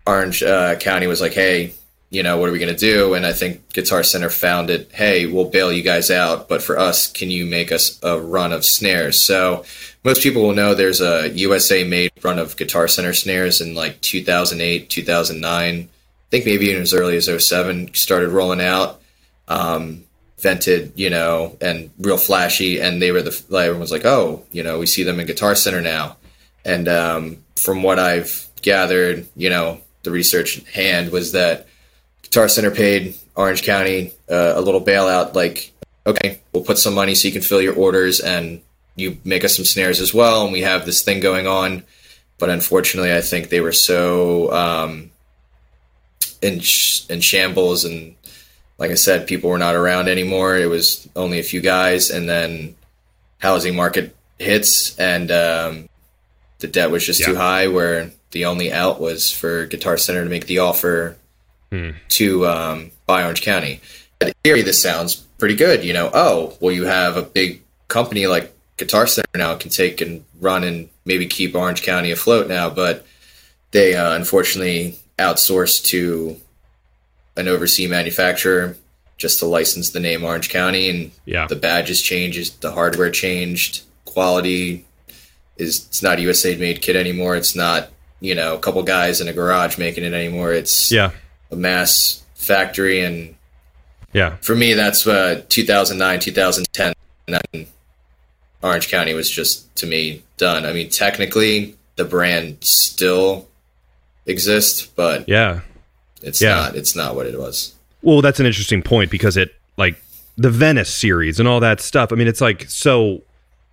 Orange 0.06 0.42
uh, 0.42 0.76
County 0.76 1.06
was 1.06 1.20
like, 1.20 1.32
hey, 1.32 1.74
you 2.14 2.22
know, 2.22 2.36
what 2.36 2.48
are 2.48 2.52
we 2.52 2.60
going 2.60 2.74
to 2.74 2.78
do? 2.78 3.14
And 3.14 3.26
I 3.26 3.32
think 3.32 3.72
Guitar 3.72 4.04
Center 4.04 4.30
found 4.30 4.70
it. 4.70 4.90
Hey, 4.92 5.26
we'll 5.26 5.50
bail 5.50 5.72
you 5.72 5.82
guys 5.82 6.10
out, 6.10 6.48
but 6.48 6.62
for 6.62 6.78
us, 6.78 7.10
can 7.10 7.30
you 7.30 7.44
make 7.44 7.72
us 7.72 7.98
a 8.02 8.20
run 8.20 8.52
of 8.52 8.64
snares? 8.64 9.20
So 9.20 9.64
most 10.04 10.22
people 10.22 10.42
will 10.42 10.54
know 10.54 10.74
there's 10.74 11.00
a 11.00 11.30
USA 11.30 11.82
made 11.82 12.12
run 12.22 12.38
of 12.38 12.56
Guitar 12.56 12.86
Center 12.86 13.12
snares 13.12 13.60
in 13.60 13.74
like 13.74 14.00
2008, 14.00 14.88
2009. 14.88 15.74
I 15.74 15.88
think 16.30 16.46
maybe 16.46 16.66
even 16.66 16.82
as 16.82 16.94
early 16.94 17.16
as 17.16 17.28
07 17.46 17.94
started 17.94 18.28
rolling 18.28 18.60
out 18.60 19.00
um, 19.48 20.04
vented, 20.38 20.92
you 20.94 21.10
know, 21.10 21.56
and 21.60 21.90
real 21.98 22.16
flashy. 22.16 22.80
And 22.80 23.02
they 23.02 23.10
were 23.10 23.22
the 23.22 23.44
everyone 23.50 23.80
was 23.80 23.92
like, 23.92 24.04
oh, 24.04 24.44
you 24.52 24.62
know, 24.62 24.78
we 24.78 24.86
see 24.86 25.02
them 25.02 25.18
in 25.18 25.26
Guitar 25.26 25.56
Center 25.56 25.80
now. 25.80 26.16
And 26.64 26.88
um, 26.88 27.38
from 27.56 27.82
what 27.82 27.98
I've 27.98 28.46
gathered, 28.62 29.26
you 29.36 29.50
know, 29.50 29.80
the 30.04 30.10
research 30.10 30.62
hand 30.70 31.10
was 31.10 31.32
that 31.32 31.66
Guitar 32.34 32.48
Center 32.48 32.72
paid 32.72 33.14
Orange 33.36 33.62
County 33.62 34.10
uh, 34.28 34.54
a 34.56 34.60
little 34.60 34.80
bailout, 34.80 35.34
like, 35.34 35.72
okay, 36.04 36.40
we'll 36.52 36.64
put 36.64 36.78
some 36.78 36.92
money 36.92 37.14
so 37.14 37.28
you 37.28 37.32
can 37.32 37.42
fill 37.42 37.62
your 37.62 37.76
orders 37.76 38.18
and 38.18 38.60
you 38.96 39.18
make 39.24 39.44
us 39.44 39.54
some 39.54 39.64
snares 39.64 40.00
as 40.00 40.12
well. 40.12 40.42
And 40.42 40.52
we 40.52 40.62
have 40.62 40.84
this 40.84 41.04
thing 41.04 41.20
going 41.20 41.46
on. 41.46 41.84
But 42.38 42.50
unfortunately, 42.50 43.14
I 43.14 43.20
think 43.20 43.50
they 43.50 43.60
were 43.60 43.70
so 43.70 44.52
um, 44.52 45.12
in, 46.42 46.58
sh- 46.58 47.08
in 47.08 47.20
shambles 47.20 47.84
and 47.84 48.16
like 48.78 48.90
I 48.90 48.94
said, 48.94 49.28
people 49.28 49.50
were 49.50 49.58
not 49.58 49.76
around 49.76 50.08
anymore. 50.08 50.56
It 50.56 50.68
was 50.68 51.08
only 51.14 51.38
a 51.38 51.44
few 51.44 51.60
guys, 51.60 52.10
and 52.10 52.28
then 52.28 52.74
housing 53.38 53.76
market 53.76 54.16
hits, 54.40 54.98
and 54.98 55.30
um, 55.30 55.88
the 56.58 56.66
debt 56.66 56.90
was 56.90 57.06
just 57.06 57.20
yeah. 57.20 57.26
too 57.26 57.36
high. 57.36 57.68
Where 57.68 58.10
the 58.32 58.46
only 58.46 58.72
out 58.72 59.00
was 59.00 59.30
for 59.30 59.66
Guitar 59.66 59.96
Center 59.96 60.24
to 60.24 60.28
make 60.28 60.46
the 60.46 60.58
offer 60.58 61.16
hmm. 61.74 61.90
to 62.10 62.46
um, 62.46 62.90
buy 63.06 63.22
Orange 63.22 63.42
County. 63.42 63.80
In 64.20 64.32
theory, 64.44 64.62
this 64.62 64.82
sounds 64.82 65.16
pretty 65.16 65.56
good. 65.56 65.84
You 65.84 65.92
know, 65.92 66.10
oh, 66.12 66.56
well, 66.60 66.72
you 66.72 66.84
have 66.84 67.16
a 67.16 67.22
big 67.22 67.62
company 67.88 68.26
like 68.26 68.54
Guitar 68.76 69.06
Center 69.06 69.28
now 69.36 69.54
can 69.56 69.70
take 69.70 70.00
and 70.00 70.24
run 70.40 70.64
and 70.64 70.88
maybe 71.04 71.26
keep 71.26 71.54
Orange 71.54 71.82
County 71.82 72.10
afloat 72.10 72.48
now, 72.48 72.70
but 72.70 73.06
they 73.70 73.94
uh, 73.94 74.14
unfortunately 74.14 74.98
outsourced 75.18 75.84
to 75.86 76.36
an 77.36 77.48
overseas 77.48 77.90
manufacturer 77.90 78.76
just 79.16 79.38
to 79.38 79.46
license 79.46 79.90
the 79.90 80.00
name 80.00 80.24
Orange 80.24 80.48
County, 80.48 80.90
and 80.90 81.10
yeah. 81.24 81.46
the 81.46 81.56
badges 81.56 82.02
changed, 82.02 82.60
the 82.62 82.72
hardware 82.72 83.10
changed, 83.10 83.82
quality 84.04 84.84
is 85.56 85.86
it's 85.86 86.02
not 86.02 86.18
a 86.18 86.22
USA 86.22 86.56
made 86.56 86.82
kit 86.82 86.96
anymore. 86.96 87.36
It's 87.36 87.54
not 87.54 87.90
you 88.20 88.34
know 88.34 88.54
a 88.54 88.58
couple 88.58 88.82
guys 88.82 89.20
in 89.20 89.28
a 89.28 89.32
garage 89.32 89.78
making 89.78 90.04
it 90.04 90.12
anymore. 90.12 90.52
It's 90.52 90.90
yeah 90.90 91.12
a 91.54 91.56
mass 91.56 92.22
factory, 92.34 93.00
and 93.00 93.34
yeah 94.12 94.36
for 94.36 94.54
me 94.54 94.74
that's 94.74 95.06
uh, 95.06 95.42
2009 95.48 96.20
2010 96.20 96.92
and 97.26 97.66
Orange 98.62 98.88
County 98.88 99.14
was 99.14 99.30
just 99.30 99.74
to 99.76 99.86
me 99.86 100.22
done. 100.36 100.66
I 100.66 100.72
mean 100.72 100.90
technically 100.90 101.76
the 101.96 102.04
brand 102.04 102.58
still 102.62 103.48
exists, 104.26 104.86
but 104.86 105.28
yeah 105.28 105.60
it's 106.24 106.40
yeah. 106.40 106.54
not. 106.54 106.74
It's 106.74 106.96
not 106.96 107.14
what 107.14 107.26
it 107.26 107.38
was. 107.38 107.74
Well, 108.02 108.22
that's 108.22 108.40
an 108.40 108.46
interesting 108.46 108.82
point 108.82 109.10
because 109.10 109.36
it 109.36 109.54
like 109.76 110.02
the 110.36 110.50
Venice 110.50 110.92
series 110.92 111.38
and 111.38 111.48
all 111.48 111.60
that 111.60 111.80
stuff. 111.80 112.12
I 112.12 112.16
mean, 112.16 112.26
it's 112.26 112.40
like 112.40 112.68
so 112.68 113.22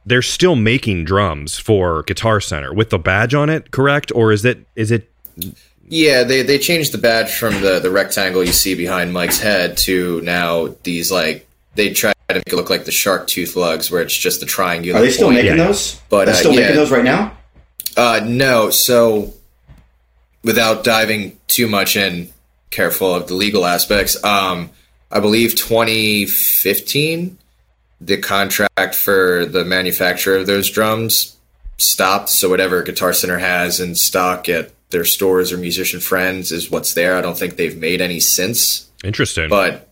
they're 0.05 0.21
still 0.21 0.55
making 0.55 1.05
drums 1.05 1.57
for 1.57 2.03
Guitar 2.03 2.41
Center 2.41 2.73
with 2.73 2.89
the 2.89 2.99
badge 2.99 3.33
on 3.33 3.49
it, 3.49 3.71
correct? 3.71 4.11
Or 4.13 4.31
is 4.31 4.45
it 4.45 4.65
is 4.75 4.91
it 4.91 5.09
yeah, 5.91 6.23
they, 6.23 6.41
they 6.41 6.57
changed 6.57 6.93
the 6.93 6.97
badge 6.97 7.35
from 7.35 7.59
the, 7.59 7.79
the 7.79 7.91
rectangle 7.91 8.41
you 8.41 8.53
see 8.53 8.75
behind 8.75 9.11
Mike's 9.11 9.39
head 9.39 9.75
to 9.79 10.21
now 10.21 10.73
these 10.83 11.11
like 11.11 11.45
they 11.75 11.91
try 11.91 12.13
to 12.29 12.35
make 12.35 12.47
it 12.47 12.55
look 12.55 12.69
like 12.69 12.85
the 12.85 12.91
shark 12.91 13.27
tooth 13.27 13.57
lugs 13.57 13.91
where 13.91 14.01
it's 14.01 14.15
just 14.15 14.39
the 14.39 14.45
triangular. 14.45 14.99
Are 14.99 15.03
they 15.03 15.11
still 15.11 15.27
point. 15.27 15.43
making 15.43 15.57
yeah. 15.57 15.67
those? 15.67 15.99
But 16.09 16.25
they're 16.25 16.33
uh, 16.33 16.37
still 16.37 16.53
uh, 16.53 16.55
making 16.55 16.75
those 16.75 16.91
right 16.91 17.03
now? 17.03 17.37
Uh, 17.97 18.21
no. 18.23 18.69
So 18.69 19.33
without 20.43 20.85
diving 20.85 21.37
too 21.47 21.67
much 21.67 21.97
in, 21.97 22.29
careful 22.69 23.13
of 23.13 23.27
the 23.27 23.33
legal 23.33 23.65
aspects. 23.65 24.21
Um, 24.23 24.69
I 25.11 25.19
believe 25.19 25.55
2015, 25.55 27.37
the 27.99 28.17
contract 28.17 28.95
for 28.95 29.45
the 29.45 29.65
manufacturer 29.65 30.37
of 30.37 30.47
those 30.47 30.69
drums 30.69 31.35
stopped. 31.77 32.29
So 32.29 32.49
whatever 32.49 32.81
Guitar 32.81 33.11
Center 33.11 33.39
has 33.39 33.81
in 33.81 33.95
stock 33.95 34.47
at 34.47 34.71
their 34.91 35.05
stores 35.05 35.51
or 35.51 35.57
Musician's 35.57 36.05
Friend 36.05 36.39
is 36.39 36.69
what's 36.69 36.93
there. 36.93 37.17
I 37.17 37.21
don't 37.21 37.37
think 37.37 37.55
they've 37.55 37.77
made 37.77 38.01
any 38.01 38.19
since. 38.19 38.89
Interesting. 39.03 39.49
But, 39.49 39.89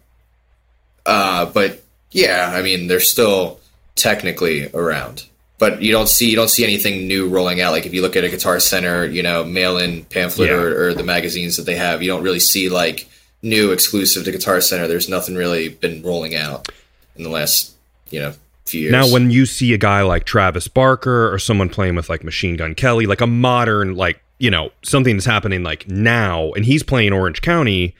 uh, 1.05 1.45
but 1.47 1.83
yeah, 2.11 2.53
I 2.53 2.61
mean, 2.61 2.87
they're 2.87 2.99
still 2.99 3.59
technically 3.95 4.69
around 4.73 5.25
but 5.59 5.81
you 5.81 5.91
don't 5.91 6.07
see 6.07 6.29
you 6.29 6.35
don't 6.35 6.49
see 6.49 6.63
anything 6.63 7.07
new 7.07 7.27
rolling 7.27 7.61
out. 7.61 7.73
Like 7.73 7.85
if 7.85 7.93
you 7.93 8.01
look 8.01 8.15
at 8.15 8.23
a 8.23 8.29
Guitar 8.29 8.59
Center, 8.59 9.05
you 9.05 9.21
know, 9.21 9.43
mail-in 9.43 10.05
pamphlet 10.05 10.49
yeah. 10.49 10.55
or, 10.55 10.87
or, 10.87 10.93
the 10.93 11.03
magazines 11.03 11.57
that 11.57 11.63
they 11.63 11.75
have, 11.75 12.01
you 12.01 12.07
don't 12.07 12.23
really 12.23 12.39
see 12.39 12.69
like 12.69 13.07
new 13.43 13.71
exclusive 13.71 14.23
to 14.23 14.31
Guitar 14.31 14.61
Center. 14.61 14.87
There's 14.87 15.09
nothing 15.09 15.35
really 15.35 15.69
been 15.69 16.01
rolling 16.01 16.33
out 16.33 16.69
in 17.15 17.23
the 17.23 17.29
last 17.29 17.75
you 18.09 18.21
know 18.21 18.33
few 18.65 18.81
years. 18.81 18.91
Now, 18.93 19.11
when 19.11 19.29
you 19.29 19.45
see 19.45 19.73
a 19.73 19.77
guy 19.77 20.01
like 20.01 20.23
Travis 20.23 20.69
Barker 20.69 21.31
or 21.31 21.37
someone 21.37 21.69
playing 21.69 21.95
with 21.95 22.09
like 22.09 22.23
Machine 22.23 22.55
Gun 22.55 22.73
Kelly, 22.73 23.05
like 23.05 23.21
a 23.21 23.27
modern 23.27 23.95
like 23.95 24.21
you 24.39 24.49
know 24.49 24.71
something 24.83 25.15
that's 25.15 25.25
happening 25.25 25.63
like 25.63 25.87
now, 25.87 26.51
and 26.53 26.65
he's 26.65 26.83
playing 26.83 27.13
Orange 27.13 27.41
County. 27.41 27.95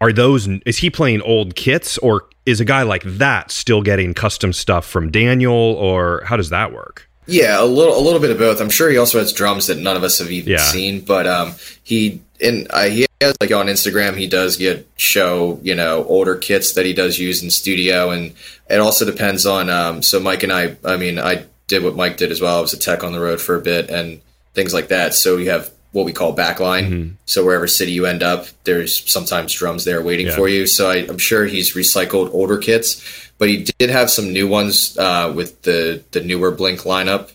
Are 0.00 0.12
those 0.12 0.48
is 0.66 0.78
he 0.78 0.90
playing 0.90 1.22
old 1.22 1.54
kits 1.54 1.98
or 1.98 2.28
is 2.46 2.60
a 2.60 2.64
guy 2.64 2.82
like 2.82 3.02
that 3.04 3.50
still 3.50 3.82
getting 3.82 4.14
custom 4.14 4.52
stuff 4.52 4.86
from 4.86 5.10
Daniel, 5.10 5.52
or 5.52 6.22
how 6.24 6.36
does 6.36 6.50
that 6.50 6.72
work? 6.72 7.08
Yeah, 7.26 7.62
a 7.62 7.64
little, 7.64 7.96
a 7.96 8.02
little 8.02 8.18
bit 8.18 8.30
of 8.30 8.38
both. 8.38 8.60
I'm 8.60 8.68
sure 8.68 8.90
he 8.90 8.98
also 8.98 9.20
has 9.20 9.32
drums 9.32 9.68
that 9.68 9.78
none 9.78 9.96
of 9.96 10.02
us 10.02 10.18
have 10.18 10.30
even 10.30 10.52
yeah. 10.52 10.58
seen, 10.58 11.00
but 11.00 11.26
um, 11.26 11.54
he 11.84 12.20
and 12.40 12.66
uh, 12.70 12.84
he 12.84 13.06
has 13.20 13.36
like 13.40 13.52
on 13.52 13.66
Instagram, 13.66 14.16
he 14.16 14.26
does 14.26 14.56
get 14.56 14.88
show 14.96 15.60
you 15.62 15.74
know 15.74 16.04
older 16.04 16.36
kits 16.36 16.72
that 16.72 16.84
he 16.84 16.92
does 16.92 17.18
use 17.18 17.42
in 17.42 17.50
studio, 17.50 18.10
and 18.10 18.34
it 18.68 18.80
also 18.80 19.04
depends 19.04 19.46
on. 19.46 19.70
Um, 19.70 20.02
so 20.02 20.18
Mike 20.18 20.42
and 20.42 20.52
I, 20.52 20.76
I 20.84 20.96
mean, 20.96 21.18
I 21.18 21.44
did 21.68 21.84
what 21.84 21.94
Mike 21.94 22.16
did 22.16 22.32
as 22.32 22.40
well. 22.40 22.58
I 22.58 22.60
was 22.60 22.72
a 22.72 22.78
tech 22.78 23.04
on 23.04 23.12
the 23.12 23.20
road 23.20 23.40
for 23.40 23.54
a 23.54 23.60
bit 23.60 23.88
and 23.88 24.20
things 24.54 24.74
like 24.74 24.88
that. 24.88 25.14
So 25.14 25.36
you 25.36 25.50
have 25.50 25.70
what 25.92 26.06
we 26.06 26.12
call 26.12 26.34
backline. 26.34 26.88
Mm-hmm. 26.88 27.14
So 27.26 27.44
wherever 27.44 27.66
city 27.66 27.92
you 27.92 28.06
end 28.06 28.22
up, 28.22 28.46
there's 28.64 29.10
sometimes 29.10 29.52
drums 29.52 29.84
there 29.84 30.02
waiting 30.02 30.26
yeah. 30.26 30.36
for 30.36 30.48
you. 30.48 30.66
So 30.66 30.90
I, 30.90 30.96
am 30.96 31.18
sure 31.18 31.44
he's 31.44 31.74
recycled 31.74 32.32
older 32.32 32.58
kits, 32.58 33.30
but 33.38 33.48
he 33.48 33.66
did 33.78 33.90
have 33.90 34.10
some 34.10 34.32
new 34.32 34.48
ones 34.48 34.96
uh, 34.98 35.32
with 35.34 35.62
the 35.62 36.02
the 36.10 36.22
newer 36.22 36.50
Blink 36.50 36.80
lineup. 36.80 37.32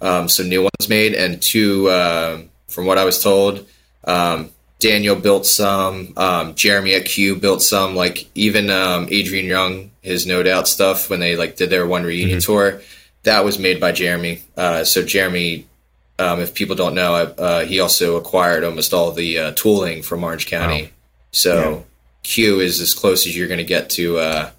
Um, 0.00 0.28
some 0.28 0.48
new 0.48 0.62
ones 0.62 0.88
made, 0.88 1.14
and 1.14 1.42
two, 1.42 1.88
uh, 1.88 2.40
from 2.68 2.86
what 2.86 2.98
I 2.98 3.04
was 3.04 3.22
told, 3.22 3.66
um, 4.04 4.50
Daniel 4.78 5.16
built 5.16 5.44
some. 5.44 6.14
Um, 6.16 6.54
Jeremy 6.54 6.94
at 6.94 7.04
Q 7.04 7.36
built 7.36 7.62
some. 7.62 7.94
Like 7.96 8.26
even 8.34 8.70
um, 8.70 9.08
Adrian 9.10 9.46
Young, 9.46 9.90
his 10.02 10.26
No 10.26 10.42
Doubt 10.42 10.68
stuff 10.68 11.10
when 11.10 11.20
they 11.20 11.36
like 11.36 11.56
did 11.56 11.70
their 11.70 11.86
one 11.86 12.04
reunion 12.04 12.38
mm-hmm. 12.38 12.52
tour, 12.52 12.80
that 13.24 13.44
was 13.44 13.58
made 13.58 13.80
by 13.80 13.92
Jeremy. 13.92 14.42
Uh, 14.56 14.84
so 14.84 15.02
Jeremy 15.02 15.66
um, 16.18 16.40
if 16.40 16.54
people 16.54 16.76
don't 16.76 16.94
know, 16.94 17.14
uh, 17.14 17.64
he 17.64 17.80
also 17.80 18.16
acquired 18.16 18.64
almost 18.64 18.92
all 18.92 19.12
the 19.12 19.38
uh, 19.38 19.52
tooling 19.52 20.02
from 20.02 20.24
Orange 20.24 20.46
County. 20.46 20.84
Wow. 20.84 20.90
So 21.30 21.70
yeah. 21.70 21.82
Q 22.22 22.60
is 22.60 22.80
as 22.80 22.94
close 22.94 23.26
as 23.26 23.36
you're 23.36 23.48
going 23.48 23.58
to 23.58 23.64
get 23.64 23.90
to 23.90 24.18
uh, 24.18 24.50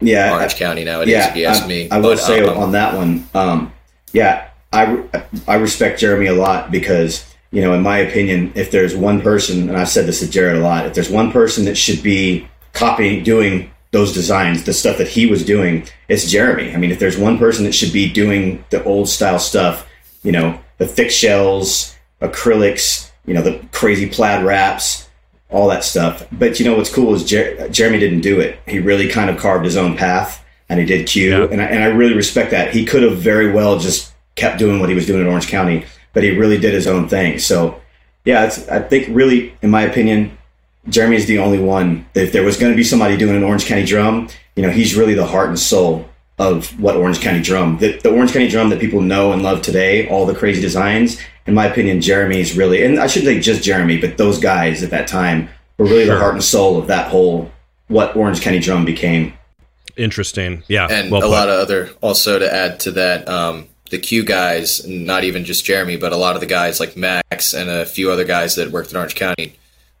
yeah, 0.00 0.32
Orange 0.32 0.54
I, 0.54 0.58
County 0.58 0.84
nowadays, 0.84 1.12
yeah, 1.12 1.30
if 1.30 1.36
you 1.36 1.44
ask 1.46 1.64
I, 1.64 1.66
me. 1.66 1.90
I 1.90 1.98
will 1.98 2.16
say 2.16 2.42
um, 2.42 2.56
on 2.56 2.72
that 2.72 2.94
one, 2.94 3.28
um, 3.34 3.72
yeah, 4.12 4.48
I, 4.72 5.04
I 5.46 5.56
respect 5.56 6.00
Jeremy 6.00 6.26
a 6.26 6.34
lot 6.34 6.70
because 6.70 7.26
you 7.50 7.60
know, 7.60 7.74
in 7.74 7.82
my 7.82 7.98
opinion, 7.98 8.52
if 8.54 8.70
there's 8.70 8.94
one 8.94 9.20
person, 9.20 9.68
and 9.68 9.76
I've 9.76 9.88
said 9.88 10.06
this 10.06 10.20
to 10.20 10.30
Jared 10.30 10.56
a 10.56 10.60
lot, 10.60 10.86
if 10.86 10.94
there's 10.94 11.10
one 11.10 11.32
person 11.32 11.64
that 11.64 11.76
should 11.76 12.02
be 12.02 12.48
copying, 12.72 13.24
doing 13.24 13.70
those 13.90 14.12
designs, 14.12 14.64
the 14.64 14.72
stuff 14.72 14.98
that 14.98 15.08
he 15.08 15.26
was 15.26 15.44
doing, 15.44 15.86
it's 16.08 16.30
Jeremy. 16.30 16.72
I 16.72 16.76
mean, 16.76 16.92
if 16.92 17.00
there's 17.00 17.18
one 17.18 17.38
person 17.38 17.64
that 17.64 17.74
should 17.74 17.92
be 17.92 18.10
doing 18.12 18.64
the 18.70 18.84
old 18.84 19.08
style 19.08 19.40
stuff, 19.40 19.88
you 20.22 20.30
know, 20.30 20.60
the 20.80 20.86
thick 20.86 21.10
shells, 21.10 21.94
acrylics, 22.22 23.10
you 23.26 23.34
know, 23.34 23.42
the 23.42 23.60
crazy 23.70 24.08
plaid 24.08 24.44
wraps, 24.44 25.08
all 25.50 25.68
that 25.68 25.84
stuff. 25.84 26.26
But 26.32 26.58
you 26.58 26.64
know 26.64 26.74
what's 26.76 26.92
cool 26.92 27.14
is 27.14 27.22
Jer- 27.24 27.68
Jeremy 27.68 27.98
didn't 27.98 28.22
do 28.22 28.40
it. 28.40 28.58
He 28.66 28.78
really 28.80 29.06
kind 29.06 29.28
of 29.28 29.36
carved 29.38 29.66
his 29.66 29.76
own 29.76 29.94
path, 29.94 30.42
and 30.70 30.80
he 30.80 30.86
did 30.86 31.06
Q, 31.06 31.30
Yeah. 31.30 31.48
and 31.50 31.60
I, 31.60 31.64
and 31.66 31.84
I 31.84 31.88
really 31.88 32.14
respect 32.14 32.50
that. 32.52 32.72
He 32.72 32.86
could 32.86 33.02
have 33.02 33.18
very 33.18 33.52
well 33.52 33.78
just 33.78 34.12
kept 34.36 34.58
doing 34.58 34.80
what 34.80 34.88
he 34.88 34.94
was 34.94 35.06
doing 35.06 35.20
in 35.20 35.26
Orange 35.26 35.48
County, 35.48 35.84
but 36.14 36.22
he 36.22 36.30
really 36.30 36.58
did 36.58 36.72
his 36.72 36.86
own 36.86 37.08
thing. 37.08 37.38
So, 37.38 37.78
yeah, 38.24 38.46
it's, 38.46 38.66
I 38.68 38.80
think 38.80 39.08
really, 39.10 39.54
in 39.60 39.68
my 39.68 39.82
opinion, 39.82 40.36
Jeremy 40.88 41.16
is 41.16 41.26
the 41.26 41.40
only 41.40 41.58
one. 41.58 42.06
If 42.14 42.32
there 42.32 42.42
was 42.42 42.56
going 42.56 42.72
to 42.72 42.76
be 42.76 42.84
somebody 42.84 43.18
doing 43.18 43.36
an 43.36 43.44
Orange 43.44 43.66
County 43.66 43.84
drum, 43.84 44.28
you 44.56 44.62
know, 44.62 44.70
he's 44.70 44.96
really 44.96 45.12
the 45.14 45.26
heart 45.26 45.48
and 45.50 45.58
soul 45.58 46.08
of 46.40 46.80
what 46.80 46.96
Orange 46.96 47.20
County 47.20 47.40
drum, 47.42 47.78
the, 47.78 47.98
the 47.98 48.10
Orange 48.10 48.32
County 48.32 48.48
drum 48.48 48.70
that 48.70 48.80
people 48.80 49.00
know 49.02 49.32
and 49.32 49.42
love 49.42 49.60
today, 49.62 50.08
all 50.08 50.24
the 50.26 50.34
crazy 50.34 50.60
designs. 50.60 51.20
In 51.46 51.54
my 51.54 51.66
opinion, 51.66 52.00
Jeremy's 52.00 52.56
really, 52.56 52.82
and 52.82 52.98
I 52.98 53.06
shouldn't 53.06 53.26
say 53.32 53.40
just 53.40 53.62
Jeremy, 53.62 54.00
but 54.00 54.16
those 54.16 54.38
guys 54.38 54.82
at 54.82 54.90
that 54.90 55.06
time 55.06 55.48
were 55.78 55.84
really 55.84 56.06
Sure. 56.06 56.14
the 56.14 56.20
heart 56.20 56.34
and 56.34 56.42
soul 56.42 56.78
of 56.78 56.86
that 56.88 57.08
whole 57.08 57.50
what 57.88 58.16
Orange 58.16 58.40
County 58.40 58.58
drum 58.58 58.84
became. 58.84 59.34
Interesting. 59.96 60.62
Yeah. 60.68 60.86
and 60.90 61.10
well 61.10 61.20
a 61.20 61.24
put. 61.24 61.30
lot 61.30 61.48
of 61.48 61.58
other 61.58 61.90
also 62.00 62.38
to 62.38 62.52
add 62.52 62.80
to 62.80 62.90
that 62.92 63.28
um, 63.28 63.68
the 63.90 63.98
q 63.98 64.24
guys 64.24 64.86
not 64.86 65.24
even 65.24 65.44
just 65.44 65.64
jeremy 65.64 65.96
but 65.96 66.12
a 66.12 66.16
lot 66.16 66.36
of 66.36 66.40
the 66.40 66.46
guys 66.46 66.78
like 66.80 66.96
max 66.96 67.52
and 67.52 67.68
a 67.68 67.84
few 67.84 68.10
other 68.10 68.24
guys 68.24 68.54
that 68.54 68.70
worked 68.70 68.92
in 68.92 68.96
orange 68.96 69.16
county 69.16 69.56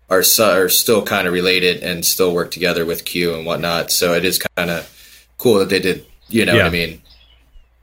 are, 0.08 0.22
so, 0.22 0.56
are 0.62 0.68
still 0.68 1.02
kind 1.02 1.26
of 1.26 1.32
related 1.34 1.82
and 1.82 2.06
still 2.06 2.32
work 2.32 2.50
together 2.52 2.86
with 2.86 3.04
q 3.04 3.34
and 3.34 3.44
whatnot 3.44 3.90
so 3.90 4.14
it 4.14 4.24
is 4.24 4.38
kind 4.56 4.70
of 4.70 4.88
cool 5.38 5.58
that 5.58 5.68
they 5.68 5.80
did 5.80 6.06
you 6.30 6.44
know 6.44 6.52
Yeah. 6.54 6.62
what 6.64 6.66
i 6.68 6.70
mean 6.70 7.02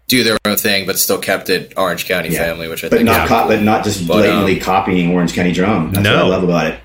do 0.08 0.24
their 0.24 0.38
own 0.46 0.56
thing 0.58 0.86
but 0.86 0.98
still 0.98 1.20
kept 1.20 1.50
it 1.50 1.74
orange 1.78 2.06
county 2.06 2.30
Yeah. 2.30 2.44
family 2.46 2.68
which 2.70 2.84
i 2.84 2.90
But 2.90 2.98
think 2.98 3.06
not, 3.08 3.24
is 3.24 3.30
co- 3.30 3.40
cool. 3.40 3.48
but 3.50 3.62
not 3.64 3.84
just 3.84 4.08
But, 4.08 4.14
um, 4.16 4.20
blatantly 4.22 4.60
copying 4.60 5.14
Orange 5.14 5.34
County 5.34 5.52
drum. 5.52 5.92
That's 5.92 6.08
what 6.08 6.16
I 6.18 6.22
love 6.28 6.44
about 6.44 6.68
it. 6.68 6.80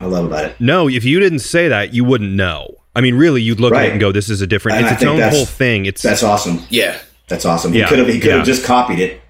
I 0.00 0.04
love 0.06 0.26
about 0.26 0.44
it. 0.44 0.56
No, 0.60 0.88
if 0.88 1.04
you 1.04 1.18
didn't 1.18 1.40
say 1.40 1.66
that, 1.68 1.92
you 1.92 2.04
wouldn't 2.04 2.30
know. 2.32 2.76
I 2.94 3.00
mean, 3.00 3.16
really, 3.16 3.42
you'd 3.42 3.58
look 3.58 3.74
at 3.74 3.84
it 3.86 3.90
and 3.90 4.00
go, 4.00 4.12
"This 4.12 4.30
is 4.30 4.40
a 4.42 4.46
different. 4.46 4.78
And 4.78 4.86
it's 4.86 4.92
I 4.92 4.94
its 4.94 5.04
own 5.04 5.20
whole 5.32 5.44
thing. 5.44 5.86
It's 5.86 6.02
That's 6.02 6.22
awesome. 6.22 6.62
yeah 6.70 6.98
That's 7.26 7.44
awesome. 7.44 7.74
Yeah, 7.74 7.84
He 7.84 7.88
could 7.88 7.98
have 7.98 8.08
he 8.08 8.20
could 8.20 8.30
have 8.30 8.38
yeah. 8.40 8.44
just 8.54 8.64
copied 8.64 9.00
it. 9.00 9.20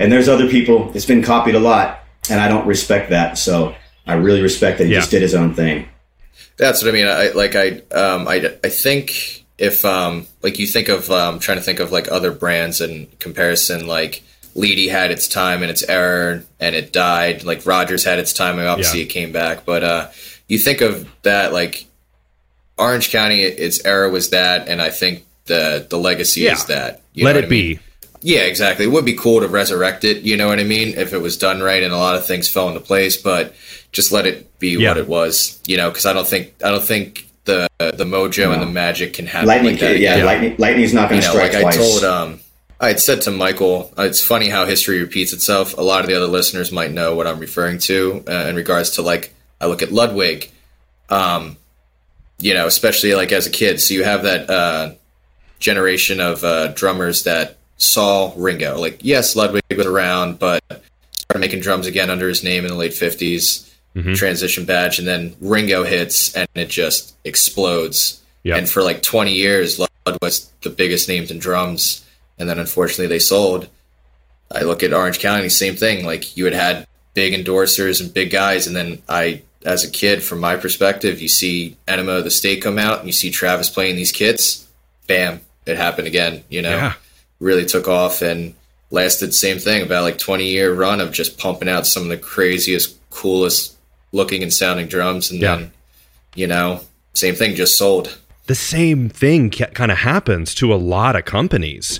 And 0.00 0.10
there's 0.10 0.28
other 0.28 0.48
people. 0.48 0.90
It's 0.94 1.06
been 1.06 1.22
copied 1.22 1.54
a 1.54 1.60
lot, 1.60 2.00
and 2.28 2.40
I 2.40 2.48
don't 2.48 2.66
respect 2.66 3.10
that. 3.10 3.38
So 3.38 3.74
I 4.06 4.14
really 4.14 4.42
respect 4.42 4.78
that 4.78 4.86
he 4.88 4.92
Yeah. 4.92 4.98
just 4.98 5.12
did 5.12 5.22
his 5.22 5.34
own 5.34 5.54
thing. 5.54 5.86
That's 6.56 6.82
what 6.82 6.88
I 6.88 6.92
mean. 6.92 7.06
I 7.06 7.28
like 7.28 7.54
I 7.54 7.82
um 7.94 8.26
I 8.26 8.52
I 8.64 8.68
think 8.68 9.44
if 9.58 9.84
um 9.84 10.26
like 10.42 10.58
you 10.58 10.66
think 10.66 10.88
of 10.88 11.10
um 11.10 11.38
trying 11.38 11.58
to 11.58 11.62
think 11.64 11.80
of 11.80 11.90
like 11.92 12.10
other 12.12 12.30
brands 12.32 12.80
in 12.80 13.06
comparison 13.18 13.86
like 13.86 14.22
Leedy 14.54 14.90
had 14.90 15.10
its 15.10 15.28
time 15.28 15.62
and 15.62 15.70
its 15.70 15.82
era 15.82 16.42
and 16.60 16.74
it 16.74 16.90
died. 16.92 17.44
Like 17.44 17.66
Rogers 17.66 18.04
had 18.04 18.18
its 18.18 18.32
time 18.32 18.58
and 18.58 18.66
obviously 18.66 19.00
Yeah. 19.00 19.04
it 19.06 19.10
came 19.10 19.32
back. 19.32 19.64
But 19.66 19.84
uh 19.84 20.08
you 20.48 20.58
think 20.58 20.80
of 20.80 21.06
that 21.22 21.52
like 21.52 21.86
Orange 22.78 23.10
County 23.10 23.42
its 23.42 23.84
era 23.84 24.08
was 24.10 24.30
that 24.30 24.68
and 24.68 24.80
I 24.82 24.90
think 24.90 25.24
the 25.46 25.86
the 25.88 25.98
legacy 25.98 26.42
Yeah. 26.42 26.52
is 26.54 26.64
that. 26.66 27.02
You 27.14 27.24
let 27.24 27.36
it 27.36 27.44
I 27.44 27.48
mean? 27.48 27.76
be. 27.76 27.78
Yeah, 28.22 28.40
exactly. 28.40 28.86
It 28.86 28.88
would 28.88 29.04
be 29.04 29.12
cool 29.14 29.40
to 29.40 29.46
resurrect 29.48 30.02
it, 30.04 30.22
you 30.22 30.36
know 30.36 30.48
what 30.48 30.58
I 30.58 30.64
mean, 30.64 30.94
if 30.96 31.12
it 31.12 31.18
was 31.20 31.36
done 31.36 31.60
right 31.62 31.82
and 31.82 31.92
a 31.92 31.98
lot 31.98 32.16
of 32.16 32.26
things 32.26 32.48
fell 32.48 32.66
into 32.68 32.80
place, 32.80 33.16
but 33.16 33.54
just 33.92 34.10
let 34.10 34.26
it 34.26 34.58
be 34.58 34.70
Yeah. 34.70 34.88
what 34.88 34.96
it 34.98 35.06
was, 35.06 35.58
you 35.66 35.76
know, 35.76 35.90
because 35.90 36.06
I 36.06 36.12
don't 36.12 36.26
think 36.26 36.54
I 36.64 36.70
don't 36.70 36.84
think 36.84 37.26
the 37.46 37.68
the 37.78 38.04
mojo 38.04 38.52
and 38.52 38.60
the 38.60 38.66
magic 38.66 39.14
can 39.14 39.26
happen 39.26 39.48
Lightning, 39.48 39.72
like 39.72 39.80
that. 39.80 39.98
yeah, 39.98 40.14
again. 40.14 40.26
lightning, 40.26 40.56
lightning's 40.58 40.94
not 40.94 41.08
going 41.08 41.22
you 41.22 41.28
to 41.28 41.34
know, 41.34 41.34
strike 41.34 41.52
like 41.54 41.62
twice. 41.62 41.76
I 41.76 41.78
told 41.78 42.04
um 42.04 42.40
I 42.78 42.88
had 42.88 43.00
said 43.00 43.22
to 43.22 43.30
Michael, 43.30 43.90
uh, 43.98 44.02
it's 44.02 44.22
funny 44.22 44.50
how 44.50 44.66
history 44.66 45.00
repeats 45.00 45.32
itself. 45.32 45.78
A 45.78 45.80
lot 45.80 46.00
of 46.02 46.08
the 46.08 46.14
other 46.14 46.26
listeners 46.26 46.70
might 46.70 46.90
know 46.92 47.14
what 47.14 47.26
I'm 47.26 47.38
referring 47.38 47.78
to 47.80 48.22
uh, 48.28 48.48
in 48.48 48.56
regards 48.56 48.90
to 48.92 49.02
like 49.02 49.32
I 49.60 49.66
look 49.66 49.80
at 49.80 49.92
Ludwig, 49.92 50.50
um, 51.08 51.56
you 52.38 52.52
know, 52.52 52.66
especially 52.66 53.14
like 53.14 53.32
as 53.32 53.46
a 53.46 53.50
kid. 53.50 53.80
So 53.80 53.94
you 53.94 54.04
have 54.04 54.24
that 54.24 54.50
uh, 54.50 54.92
generation 55.58 56.20
of 56.20 56.44
uh, 56.44 56.68
drummers 56.68 57.24
that 57.24 57.56
saw 57.78 58.32
Ringo. 58.36 58.78
Like, 58.78 58.98
yes, 59.02 59.36
Ludwig 59.36 59.62
was 59.74 59.86
around, 59.86 60.38
but 60.38 60.62
started 60.68 61.40
making 61.40 61.60
drums 61.60 61.86
again 61.86 62.10
under 62.10 62.28
his 62.28 62.44
name 62.44 62.64
in 62.64 62.70
the 62.70 62.76
late 62.76 62.92
50s, 62.92 63.65
Mm-hmm. 63.96 64.12
transition 64.12 64.66
badge, 64.66 64.98
and 64.98 65.08
then 65.08 65.34
Ringo 65.40 65.82
hits 65.82 66.34
and 66.34 66.46
it 66.54 66.68
just 66.68 67.16
explodes. 67.24 68.22
Yep. 68.42 68.58
And 68.58 68.68
for 68.68 68.82
like 68.82 69.02
20 69.02 69.32
years, 69.32 69.78
Lud 69.78 69.88
was 70.20 70.52
the 70.60 70.68
biggest 70.68 71.08
names 71.08 71.30
in 71.30 71.38
drums. 71.38 72.06
And 72.38 72.46
then 72.46 72.58
unfortunately 72.58 73.06
they 73.06 73.18
sold. 73.18 73.68
I 74.50 74.64
look 74.64 74.82
at 74.82 74.92
Orange 74.92 75.18
County, 75.18 75.48
same 75.48 75.76
thing. 75.76 76.04
Like 76.04 76.36
you 76.36 76.44
had 76.44 76.52
had 76.52 76.86
big 77.14 77.32
endorsers 77.32 78.02
and 78.02 78.12
big 78.12 78.30
guys. 78.30 78.66
And 78.66 78.76
then 78.76 79.02
I, 79.08 79.40
as 79.64 79.82
a 79.82 79.90
kid, 79.90 80.22
from 80.22 80.40
my 80.40 80.56
perspective, 80.56 81.22
you 81.22 81.28
see 81.28 81.78
Enema 81.88 82.18
of 82.18 82.24
the 82.24 82.30
State 82.30 82.62
come 82.62 82.78
out 82.78 82.98
and 82.98 83.06
you 83.06 83.14
see 83.14 83.30
Travis 83.30 83.70
playing 83.70 83.96
these 83.96 84.12
kits. 84.12 84.68
Bam, 85.06 85.40
it 85.64 85.78
happened 85.78 86.06
again, 86.06 86.44
you 86.50 86.60
know? 86.60 86.76
Yeah. 86.76 86.94
Really 87.40 87.64
took 87.64 87.88
off 87.88 88.20
and 88.20 88.54
lasted 88.90 89.32
same 89.32 89.58
thing 89.58 89.82
about 89.82 90.02
like 90.02 90.18
20 90.18 90.46
year 90.46 90.74
run 90.74 91.00
of 91.00 91.12
just 91.12 91.38
pumping 91.38 91.68
out 91.68 91.86
some 91.86 92.02
of 92.02 92.10
the 92.10 92.18
craziest, 92.18 92.94
coolest 93.10 93.75
looking 94.16 94.42
and 94.42 94.52
sounding 94.52 94.86
drums. 94.88 95.30
And 95.30 95.40
Yeah. 95.40 95.56
then, 95.56 95.70
you 96.34 96.46
know, 96.46 96.80
same 97.14 97.34
thing, 97.34 97.54
just 97.54 97.76
sold. 97.78 98.18
the 98.46 98.54
same 98.54 99.08
thing 99.08 99.50
kind 99.50 99.90
of 99.90 99.98
happens 99.98 100.54
to 100.54 100.72
a 100.72 100.76
lot 100.76 101.16
of 101.16 101.24
companies. 101.24 101.98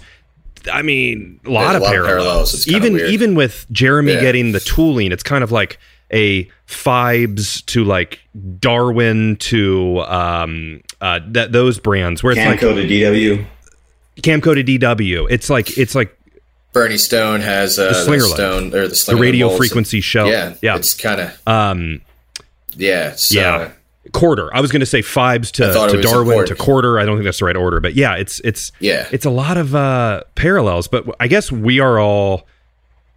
I 0.72 0.82
mean, 0.82 1.40
a 1.44 1.50
lot, 1.50 1.74
of, 1.74 1.82
a 1.82 1.84
lot 1.84 1.88
of 1.88 1.92
parallels. 1.92 2.22
parallels. 2.24 2.54
It's 2.54 2.68
even 2.68 2.92
weird. 2.94 3.10
even 3.10 3.34
with 3.34 3.66
Jeremy 3.72 4.12
Yeah. 4.12 4.20
getting 4.20 4.52
the 4.52 4.60
tooling, 4.60 5.10
it's 5.10 5.22
kind 5.24 5.42
of 5.42 5.50
like 5.50 5.78
a 6.12 6.48
Fibes 6.66 7.62
to 7.62 7.82
like 7.84 8.20
Darwin 8.60 9.36
to 9.36 10.00
um 10.06 10.80
uh 11.00 11.18
that 11.28 11.50
those 11.52 11.78
brands 11.80 12.22
where 12.22 12.32
it's 12.32 12.40
Camco 12.40 12.74
to 12.76 12.86
DW. 12.86 13.38
like 13.38 13.46
Camco 14.22 14.54
to 14.54 14.62
DW. 14.62 15.26
It's 15.30 15.50
like 15.50 15.76
it's 15.76 15.94
like 15.96 16.16
Bernie 16.72 16.96
Stone 16.98 17.40
has 17.40 17.76
uh, 17.78 17.88
The 18.04 18.10
the, 18.12 18.20
Stone 18.20 18.74
or 18.74 18.86
the, 18.86 19.04
the 19.08 19.16
radio 19.16 19.48
frequency 19.56 20.00
show. 20.00 20.26
Yeah, 20.26 20.54
yeah. 20.62 20.76
It's 20.76 20.94
kind 20.94 21.20
of 21.22 21.32
Um, 21.46 22.02
yeah. 22.76 23.12
So, 23.16 23.38
yeah. 23.40 23.70
Corder. 24.12 24.48
I 24.54 24.60
was 24.60 24.70
going 24.70 24.80
to 24.80 24.86
say 24.86 25.02
Fibes 25.02 25.50
to, 25.52 25.68
I 25.68 25.72
thought 25.72 25.88
it 25.92 25.96
to 25.96 26.02
Darwin 26.02 26.46
to 26.46 26.54
Corder. 26.54 27.00
I 27.00 27.04
don't 27.04 27.16
think 27.16 27.24
that's 27.24 27.40
the 27.40 27.44
right 27.46 27.56
order, 27.56 27.80
but 27.80 27.94
yeah, 27.96 28.14
it's 28.14 28.40
it's 28.44 28.70
Yeah. 28.78 29.08
it's 29.10 29.24
a 29.26 29.30
lot 29.30 29.56
of 29.56 29.74
uh, 29.74 30.22
parallels. 30.36 30.86
But 30.86 31.06
I 31.18 31.26
guess 31.26 31.50
we 31.50 31.80
are 31.80 31.98
all 31.98 32.46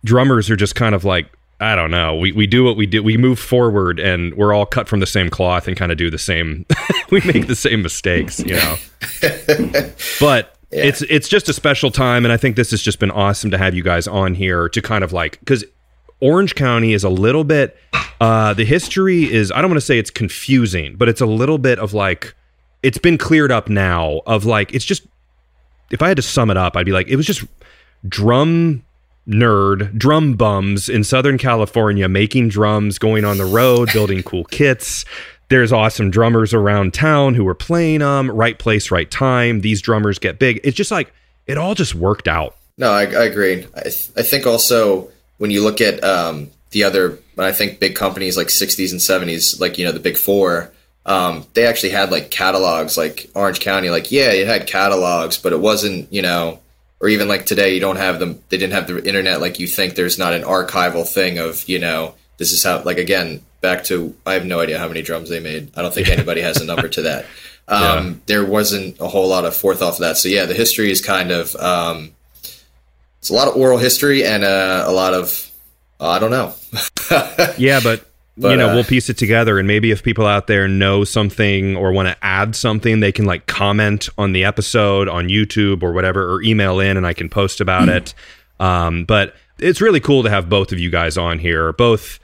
drummers 0.04 0.50
are 0.50 0.56
just 0.56 0.74
kind 0.76 0.96
of 0.96 1.04
like 1.06 1.28
I 1.62 1.76
don't 1.76 1.92
know. 1.92 2.16
We 2.16 2.32
we 2.32 2.48
do 2.48 2.64
what 2.64 2.76
we 2.78 2.86
do. 2.88 3.04
We 3.04 3.18
move 3.18 3.38
forward, 3.38 4.00
and 4.00 4.34
we're 4.36 4.54
all 4.54 4.66
cut 4.66 4.88
from 4.88 5.00
the 5.02 5.06
same 5.06 5.30
cloth 5.30 5.68
and 5.68 5.76
kind 5.78 5.92
of 5.92 5.98
do 5.98 6.10
the 6.10 6.18
same. 6.18 6.66
we 7.12 7.22
make 7.22 7.48
the 7.48 7.56
same 7.56 7.82
mistakes, 7.84 8.40
you 8.40 8.56
know. 8.56 8.76
but 10.20 10.56
Yeah. 10.72 10.86
it's 10.86 11.02
it's 11.04 11.28
just 11.28 11.50
a 11.50 11.54
special 11.54 11.92
time, 11.92 12.26
and 12.26 12.32
I 12.32 12.38
think 12.38 12.56
this 12.56 12.72
has 12.72 12.82
just 12.82 13.00
been 13.00 13.12
awesome 13.12 13.52
to 13.52 13.58
have 13.58 13.74
you 13.76 13.84
guys 13.84 14.08
on 14.08 14.34
here 14.36 14.70
to 14.70 14.82
kind 14.82 15.04
of 15.04 15.12
like 15.14 15.40
because 15.40 15.64
Orange 16.22 16.56
County 16.56 16.94
is 16.94 17.04
a 17.04 17.10
little 17.10 17.44
bit. 17.44 17.78
Uh, 18.22 18.54
the 18.54 18.66
history 18.66 19.32
is 19.32 19.52
I 19.52 19.62
don't 19.62 19.72
want 19.72 19.80
to 19.80 19.86
say 19.86 19.98
it's 19.98 20.12
confusing, 20.12 20.96
but 20.96 21.08
it's 21.08 21.22
a 21.22 21.26
little 21.26 21.58
bit 21.58 21.80
of 21.80 21.94
like 21.94 22.36
it's 22.84 22.98
been 22.98 23.18
cleared 23.18 23.52
up 23.52 23.70
now. 23.70 24.22
Of 24.26 24.46
like 24.46 24.74
it's 24.74 24.86
just 24.86 25.08
if 25.92 26.02
I 26.02 26.10
had 26.10 26.18
to 26.18 26.24
sum 26.24 26.50
it 26.50 26.58
up, 26.58 26.76
I'd 26.76 26.86
be 26.86 26.92
like 26.92 27.08
it 27.08 27.16
was 27.16 27.26
just 27.26 27.44
drum 28.08 28.84
nerd 29.28 29.98
drum 29.98 30.34
bums 30.34 30.90
in 30.90 31.04
Southern 31.04 31.38
California 31.38 32.10
making 32.10 32.50
drums, 32.50 33.00
going 33.00 33.24
on 33.24 33.38
the 33.38 33.46
road, 33.46 33.90
building 33.94 34.24
cool 34.24 34.46
kits. 34.46 35.06
There's 35.50 35.72
awesome 35.72 36.12
drummers 36.12 36.54
around 36.54 36.94
town 36.94 37.34
who 37.34 37.48
are 37.48 37.56
playing 37.56 38.00
them. 38.00 38.30
Right 38.30 38.58
place, 38.60 38.92
right 38.92 39.10
time. 39.10 39.62
These 39.62 39.82
drummers 39.82 40.20
get 40.20 40.40
big. 40.40 40.60
It's 40.64 40.78
just 40.78 40.92
like 40.92 41.12
it 41.48 41.58
all 41.58 41.74
just 41.74 41.96
worked 41.96 42.28
out. 42.28 42.56
No, 42.78 42.92
I, 42.92 43.02
I 43.02 43.26
agree. 43.26 43.68
I, 43.76 43.82
th- 43.82 44.10
I 44.16 44.22
think 44.22 44.46
also 44.46 45.10
when 45.40 45.50
you 45.50 45.64
look 45.64 45.82
at 45.82 46.04
um, 46.04 46.52
the 46.70 46.84
other, 46.84 47.18
when 47.34 47.48
I 47.48 47.52
think 47.52 47.80
big 47.80 47.96
companies 47.96 48.38
like 48.38 48.48
60s 48.48 48.92
and 48.92 49.00
70s, 49.00 49.60
like, 49.60 49.80
you 49.80 49.86
know, 49.86 49.92
the 49.92 50.00
big 50.00 50.18
four, 50.18 50.72
um, 51.06 51.46
they 51.56 51.66
actually 51.66 51.90
had 51.90 52.12
like 52.12 52.30
catalogs, 52.30 52.98
like 52.98 53.32
Orange 53.34 53.60
County, 53.60 53.90
like, 53.90 54.12
yeah, 54.12 54.32
it 54.32 54.46
had 54.46 54.68
catalogs, 54.68 55.38
but 55.38 55.54
it 55.54 55.60
wasn't, 55.60 56.12
you 56.14 56.22
know, 56.22 56.60
or 57.00 57.08
even 57.08 57.28
like 57.28 57.46
today, 57.46 57.74
you 57.74 57.80
don't 57.80 57.96
have 57.96 58.20
them, 58.20 58.44
they 58.50 58.58
didn't 58.58 58.74
have 58.74 58.88
the 58.88 59.04
internet 59.08 59.42
like 59.42 59.60
you 59.60 59.68
think 59.68 59.96
there's 59.96 60.20
not 60.20 60.34
an 60.34 60.44
archival 60.44 61.08
thing 61.08 61.40
of, 61.40 61.68
you 61.68 61.80
know, 61.80 62.14
this 62.38 62.52
is 62.52 62.64
how, 62.64 62.84
like, 62.84 62.98
again, 62.98 63.42
back 63.62 63.86
to, 63.86 64.16
I 64.26 64.34
have 64.34 64.46
no 64.46 64.60
idea 64.60 64.78
how 64.78 64.88
many 64.88 65.02
drums 65.02 65.30
they 65.30 65.40
made. 65.40 65.72
I 65.76 65.82
don't 65.82 65.94
think 65.94 66.10
anybody 66.10 66.42
has 66.42 66.62
a 66.62 66.66
number 66.66 66.88
to 66.90 67.02
that. 67.04 67.26
Um, 67.72 68.24
There 68.26 68.44
wasn't 68.44 69.00
a 69.00 69.08
whole 69.08 69.28
lot 69.28 69.46
of 69.46 69.56
forethought 69.56 69.98
for 69.98 70.02
that. 70.02 70.18
So, 70.18 70.28
yeah, 70.28 70.46
the 70.48 70.56
history 70.56 70.90
is 70.90 71.02
kind 71.02 71.30
of, 71.30 71.56
um, 71.56 72.16
it's 73.20 73.30
a 73.30 73.34
lot 73.34 73.48
of 73.48 73.56
oral 73.56 73.78
history 73.78 74.24
and 74.24 74.44
uh, 74.44 74.84
a 74.88 74.92
lot 74.92 75.14
of 75.14 75.50
uh, 76.00 76.10
I 76.10 76.20
don't 76.20 76.32
know. 76.32 76.54
yeah, 77.58 77.80
but, 77.84 78.06
but 78.38 78.52
you 78.52 78.58
know, 78.58 78.70
uh, 78.70 78.76
we'll 78.76 78.84
piece 78.86 79.10
it 79.10 79.18
together, 79.18 79.60
and 79.60 79.68
maybe 79.68 79.92
if 79.92 80.02
people 80.02 80.26
out 80.26 80.48
there 80.48 80.68
know 80.68 81.04
something 81.04 81.76
or 81.76 81.92
want 81.92 82.08
to 82.08 82.18
add 82.24 82.56
something, 82.56 83.02
they 83.02 83.12
can 83.12 83.26
like 83.26 83.48
comment 83.48 84.08
on 84.18 84.32
the 84.32 84.46
episode 84.46 85.10
on 85.10 85.28
YouTube 85.28 85.84
or 85.84 85.92
whatever, 85.92 86.34
or 86.34 86.42
email 86.42 86.80
in, 86.80 86.96
and 86.96 87.06
I 87.06 87.14
can 87.14 87.30
post 87.30 87.60
about 87.60 87.90
mm-hmm. 87.90 87.98
it. 87.98 88.14
Um, 88.60 89.04
but 89.04 89.36
it's 89.60 89.82
really 89.82 90.00
cool 90.00 90.24
to 90.24 90.30
have 90.30 90.50
both 90.50 90.72
of 90.72 90.80
you 90.80 90.90
guys 90.90 91.18
on 91.18 91.40
here, 91.40 91.74
both 91.74 92.20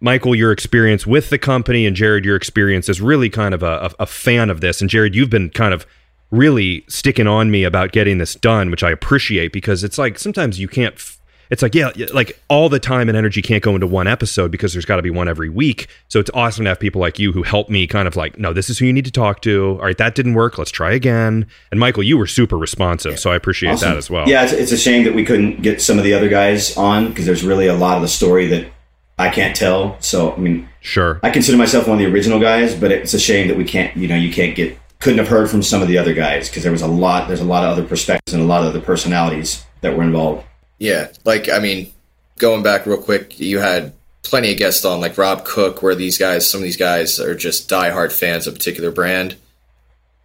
Michael, 0.00 0.34
your 0.34 0.50
experience 0.50 1.06
with 1.06 1.30
the 1.30 1.38
company, 1.38 1.86
and 1.86 1.94
Jared, 1.94 2.24
your 2.24 2.34
experience 2.34 2.88
as 2.88 3.00
really 3.00 3.30
kind 3.30 3.54
of 3.54 3.62
a, 3.62 3.94
a, 4.00 4.06
fan 4.06 4.50
of 4.50 4.60
this. 4.60 4.80
And 4.80 4.90
Jared, 4.90 5.14
you've 5.14 5.30
been 5.30 5.48
kind 5.48 5.72
of 5.72 5.86
really 6.32 6.84
sticking 6.88 7.28
on 7.28 7.50
me 7.50 7.62
about 7.62 7.92
getting 7.92 8.18
this 8.18 8.34
done, 8.34 8.70
which 8.70 8.82
I 8.82 8.90
appreciate 8.90 9.52
because 9.52 9.84
it's 9.84 9.98
like 9.98 10.18
sometimes 10.18 10.58
you 10.58 10.66
can't. 10.66 10.94
F- 10.94 11.20
it's 11.50 11.60
like 11.60 11.74
yeah, 11.74 11.90
like 12.14 12.40
all 12.48 12.70
the 12.70 12.80
time 12.80 13.10
and 13.10 13.18
energy 13.18 13.42
can't 13.42 13.62
go 13.62 13.74
into 13.74 13.86
one 13.86 14.06
episode 14.06 14.50
because 14.50 14.72
there's 14.72 14.86
got 14.86 14.96
to 14.96 15.02
be 15.02 15.10
one 15.10 15.28
every 15.28 15.50
week. 15.50 15.86
So 16.08 16.18
it's 16.18 16.30
awesome 16.32 16.64
to 16.64 16.70
have 16.70 16.80
people 16.80 16.98
like 16.98 17.18
you 17.18 17.30
who 17.30 17.42
help 17.42 17.68
me 17.68 17.86
kind 17.86 18.08
of 18.08 18.16
like, 18.16 18.38
no, 18.38 18.54
this 18.54 18.70
is 18.70 18.78
who 18.78 18.86
you 18.86 18.92
need 18.92 19.04
to 19.04 19.10
talk 19.10 19.42
to. 19.42 19.76
All 19.78 19.84
right, 19.84 19.98
that 19.98 20.14
didn't 20.14 20.32
work. 20.32 20.56
Let's 20.56 20.70
try 20.70 20.92
again. 20.92 21.46
And 21.70 21.78
Michael, 21.78 22.04
you 22.04 22.16
were 22.16 22.26
super 22.26 22.56
responsive, 22.56 23.20
so 23.20 23.30
I 23.30 23.36
appreciate 23.36 23.72
awesome. 23.72 23.90
that 23.90 23.98
as 23.98 24.08
well. 24.08 24.26
Yeah, 24.26 24.44
it's, 24.44 24.54
it's 24.54 24.72
a 24.72 24.78
shame 24.78 25.04
that 25.04 25.14
we 25.14 25.26
couldn't 25.26 25.60
get 25.60 25.82
some 25.82 25.98
of 25.98 26.04
the 26.04 26.14
other 26.14 26.30
guys 26.30 26.74
on 26.78 27.08
because 27.08 27.26
there's 27.26 27.44
really 27.44 27.66
a 27.66 27.74
lot 27.74 27.96
of 27.96 28.02
the 28.02 28.08
story 28.08 28.46
that 28.46 28.72
I 29.18 29.28
can't 29.28 29.54
tell. 29.54 29.98
So 30.00 30.32
I 30.32 30.38
mean, 30.38 30.70
sure, 30.80 31.20
I 31.22 31.28
consider 31.28 31.58
myself 31.58 31.86
one 31.86 31.98
of 31.98 31.98
the 31.98 32.10
original 32.10 32.40
guys, 32.40 32.74
but 32.74 32.90
it's 32.90 33.12
a 33.12 33.20
shame 33.20 33.48
that 33.48 33.58
we 33.58 33.64
can't. 33.64 33.94
You 33.94 34.08
know, 34.08 34.16
you 34.16 34.32
can't 34.32 34.56
get 34.56 34.78
couldn't 35.02 35.18
have 35.18 35.28
heard 35.28 35.50
from 35.50 35.62
some 35.64 35.82
of 35.82 35.88
the 35.88 35.98
other 35.98 36.14
guys 36.14 36.48
because 36.48 36.62
there 36.62 36.70
was 36.70 36.82
a 36.82 36.86
lot. 36.86 37.26
There's 37.26 37.40
a 37.40 37.44
lot 37.44 37.64
of 37.64 37.70
other 37.70 37.84
perspectives 37.84 38.34
and 38.34 38.42
a 38.42 38.46
lot 38.46 38.62
of 38.62 38.68
other 38.68 38.80
personalities 38.80 39.64
that 39.80 39.96
were 39.96 40.04
involved. 40.04 40.46
Yeah, 40.78 41.08
like 41.24 41.48
I 41.48 41.58
mean, 41.58 41.92
going 42.38 42.62
back 42.62 42.86
real 42.86 43.02
quick, 43.02 43.40
you 43.40 43.58
had 43.58 43.94
plenty 44.22 44.52
of 44.52 44.58
guests 44.58 44.84
on, 44.84 45.00
like 45.00 45.18
Rob 45.18 45.44
Cook, 45.44 45.82
where 45.82 45.96
these 45.96 46.18
guys, 46.18 46.48
some 46.48 46.58
of 46.60 46.64
these 46.64 46.76
guys 46.76 47.18
are 47.18 47.34
just 47.34 47.68
diehard 47.68 48.12
fans 48.12 48.46
of 48.46 48.54
a 48.54 48.56
particular 48.56 48.92
brand. 48.92 49.34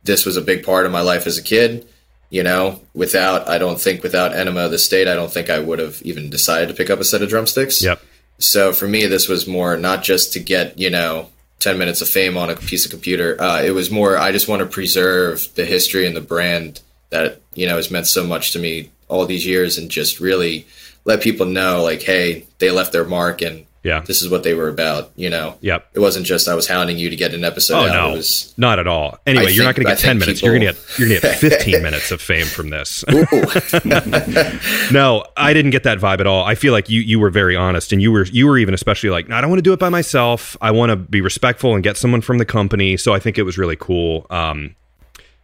This 0.03 0.25
was 0.25 0.37
a 0.37 0.41
big 0.41 0.63
part 0.63 0.85
of 0.85 0.91
my 0.91 1.01
life 1.01 1.25
as 1.25 1.39
a 1.39 1.43
kid. 1.43 1.87
You 2.29 2.43
know, 2.43 2.81
without, 2.93 3.47
I 3.47 3.57
don't 3.57 3.79
think 3.79 4.03
without 4.03 4.35
Enema 4.35 4.65
of 4.65 4.71
the 4.71 4.77
State, 4.77 5.07
I 5.07 5.15
don't 5.15 5.31
think 5.31 5.49
I 5.49 5.59
would 5.59 5.79
have 5.79 6.01
even 6.03 6.29
decided 6.29 6.67
to 6.67 6.75
pick 6.75 6.89
up 6.89 6.99
a 6.99 7.03
set 7.03 7.23
of 7.23 7.29
drumsticks. 7.29 7.81
Yep. 7.81 8.01
So 8.37 8.73
for 8.73 8.87
me, 8.87 9.07
this 9.07 9.27
was 9.27 9.47
more 9.47 9.75
not 9.77 10.03
just 10.03 10.33
to 10.33 10.39
get, 10.39 10.77
you 10.77 10.89
know, 10.89 11.29
10 11.59 11.77
minutes 11.77 12.01
of 12.01 12.09
fame 12.09 12.37
on 12.37 12.49
a 12.49 12.55
piece 12.55 12.85
of 12.85 12.91
computer. 12.91 13.39
Uh, 13.41 13.61
it 13.61 13.71
was 13.71 13.91
more, 13.91 14.17
I 14.17 14.31
just 14.31 14.47
want 14.47 14.61
to 14.61 14.65
preserve 14.65 15.47
the 15.55 15.65
history 15.65 16.05
and 16.05 16.15
the 16.15 16.21
brand 16.21 16.81
that, 17.09 17.41
you 17.53 17.67
know, 17.67 17.75
has 17.75 17.91
meant 17.91 18.07
so 18.07 18.25
much 18.25 18.51
to 18.53 18.59
me 18.59 18.91
all 19.07 19.25
these 19.25 19.45
years 19.45 19.77
and 19.77 19.89
just 19.89 20.19
really 20.19 20.67
let 21.05 21.21
people 21.21 21.45
know, 21.45 21.83
like, 21.83 22.01
hey, 22.01 22.45
they 22.59 22.71
left 22.71 22.91
their 22.91 23.05
mark 23.05 23.41
and 23.41 23.65
yeah. 23.87 24.01
This 24.01 24.21
is 24.21 24.29
what 24.29 24.43
they 24.43 24.53
were 24.53 24.67
about, 24.67 25.11
you 25.15 25.29
know. 25.29 25.55
Yep. 25.61 25.91
It 25.93 25.99
wasn't 25.99 26.25
just 26.25 26.49
I 26.49 26.55
was 26.55 26.67
hounding 26.67 26.97
you 26.97 27.09
to 27.09 27.15
get 27.15 27.33
an 27.33 27.45
episode. 27.45 27.75
Oh 27.75 27.87
out. 27.87 28.09
no, 28.09 28.17
was, 28.17 28.53
not 28.57 28.79
at 28.79 28.87
all. 28.87 29.17
Anyway, 29.25 29.45
I 29.45 29.47
you're 29.47 29.63
think, 29.63 29.65
not 29.65 29.75
going 29.75 29.85
to 29.85 29.91
get 29.91 29.99
ten 29.99 30.19
minutes. 30.19 30.41
People... 30.41 30.53
You're 30.53 30.59
going 30.59 30.75
to 30.75 30.81
get 30.81 30.99
you're 30.99 31.07
going 31.07 31.21
to 31.21 31.27
get 31.27 31.37
15 31.37 31.81
minutes 31.83 32.11
of 32.11 32.21
fame 32.21 32.47
from 32.47 32.69
this. 32.69 33.05
no, 34.91 35.23
I 35.37 35.53
didn't 35.53 35.71
get 35.71 35.83
that 35.83 35.99
vibe 35.99 36.19
at 36.19 36.27
all. 36.27 36.43
I 36.43 36.55
feel 36.55 36.73
like 36.73 36.89
you 36.89 36.99
you 36.99 37.17
were 37.17 37.29
very 37.29 37.55
honest, 37.55 37.93
and 37.93 38.01
you 38.01 38.11
were 38.11 38.25
you 38.25 38.45
were 38.45 38.57
even 38.57 38.73
especially 38.73 39.09
like, 39.09 39.29
no, 39.29 39.37
I 39.37 39.41
don't 39.41 39.49
want 39.49 39.59
to 39.59 39.63
do 39.63 39.71
it 39.71 39.79
by 39.79 39.89
myself. 39.89 40.57
I 40.59 40.71
want 40.71 40.89
to 40.89 40.97
be 40.97 41.21
respectful 41.21 41.73
and 41.73 41.81
get 41.81 41.95
someone 41.95 42.19
from 42.19 42.39
the 42.39 42.45
company. 42.45 42.97
So 42.97 43.13
I 43.13 43.19
think 43.19 43.37
it 43.37 43.43
was 43.43 43.57
really 43.57 43.77
cool. 43.77 44.27
Um, 44.29 44.75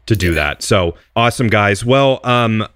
to 0.06 0.18
do 0.18 0.30
yeah. 0.30 0.34
that. 0.34 0.64
So 0.64 0.95
awesome, 1.15 1.48
guys. 1.48 1.86
Well, 1.86 2.20
um, 2.26 2.68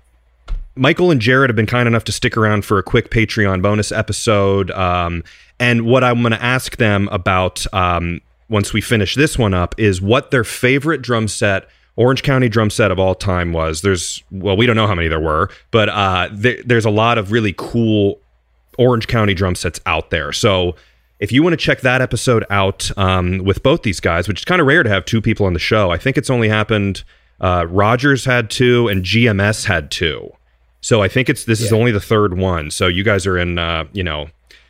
Michael 0.77 1.11
and 1.11 1.21
Jared 1.21 1.49
have 1.49 1.55
been 1.55 1.65
kind 1.65 1.87
enough 1.87 2.03
to 2.05 2.11
stick 2.11 2.37
around 2.37 2.65
for 2.65 2.77
a 2.77 2.83
quick 2.83 3.09
Patreon 3.09 3.61
bonus 3.61 3.91
episode. 3.91 4.71
Um, 4.71 5.23
and 5.59 5.85
what 5.85 6.03
I'm 6.03 6.21
going 6.21 6.31
to 6.31 6.43
ask 6.43 6.77
them 6.77 7.09
about 7.11 7.65
um, 7.73 8.21
once 8.49 8.73
we 8.73 8.81
finish 8.81 9.15
this 9.15 9.37
one 9.37 9.53
up 9.53 9.75
is 9.77 10.01
what 10.01 10.31
their 10.31 10.43
favorite 10.43 11.01
drum 11.01 11.27
set, 11.27 11.67
Orange 11.95 12.23
County 12.23 12.49
drum 12.49 12.69
set 12.69 12.91
of 12.91 12.99
all 12.99 13.15
time 13.15 13.53
was. 13.53 13.81
There's, 13.81 14.23
well, 14.31 14.55
we 14.55 14.65
don't 14.65 14.75
know 14.75 14.87
how 14.87 14.95
many 14.95 15.07
there 15.07 15.19
were, 15.19 15.49
but 15.71 15.89
uh, 15.89 16.29
th- 16.29 16.63
there's 16.65 16.85
a 16.85 16.91
lot 16.91 17.17
of 17.17 17.31
really 17.31 17.53
cool 17.57 18.19
Orange 18.77 19.07
County 19.07 19.33
drum 19.33 19.55
sets 19.55 19.79
out 19.85 20.11
there. 20.11 20.31
So 20.31 20.75
if 21.19 21.31
you 21.31 21.41
want 21.41 21.53
to 21.53 21.57
check 21.57 21.81
that 21.81 22.01
episode 22.01 22.45
out 22.49 22.91
um, 22.97 23.39
with 23.39 23.63
both 23.63 23.81
these 23.81 23.99
guys, 23.99 24.27
which 24.27 24.41
is 24.41 24.45
kind 24.45 24.61
of 24.61 24.67
rare 24.67 24.83
to 24.83 24.89
have 24.89 25.05
two 25.05 25.21
people 25.21 25.45
on 25.45 25.53
the 25.53 25.59
show, 25.59 25.89
I 25.89 25.97
think 25.97 26.17
it's 26.17 26.29
only 26.29 26.49
happened. 26.49 27.03
Uh, 27.41 27.65
Rogers 27.67 28.25
had 28.25 28.49
two 28.49 28.87
and 28.87 29.03
GMS 29.03 29.65
had 29.65 29.89
two. 29.89 30.31
So 30.81 31.01
I 31.01 31.07
think 31.07 31.29
it's 31.29 31.45
this 31.45 31.59
yeah. 31.59 31.67
is 31.67 31.73
only 31.73 31.91
the 31.91 31.99
third 31.99 32.37
one. 32.37 32.71
So 32.71 32.87
you 32.87 33.03
guys 33.03 33.25
are 33.25 33.37
in, 33.37 33.57
uh, 33.57 33.85
you 33.93 34.03
know, 34.03 34.29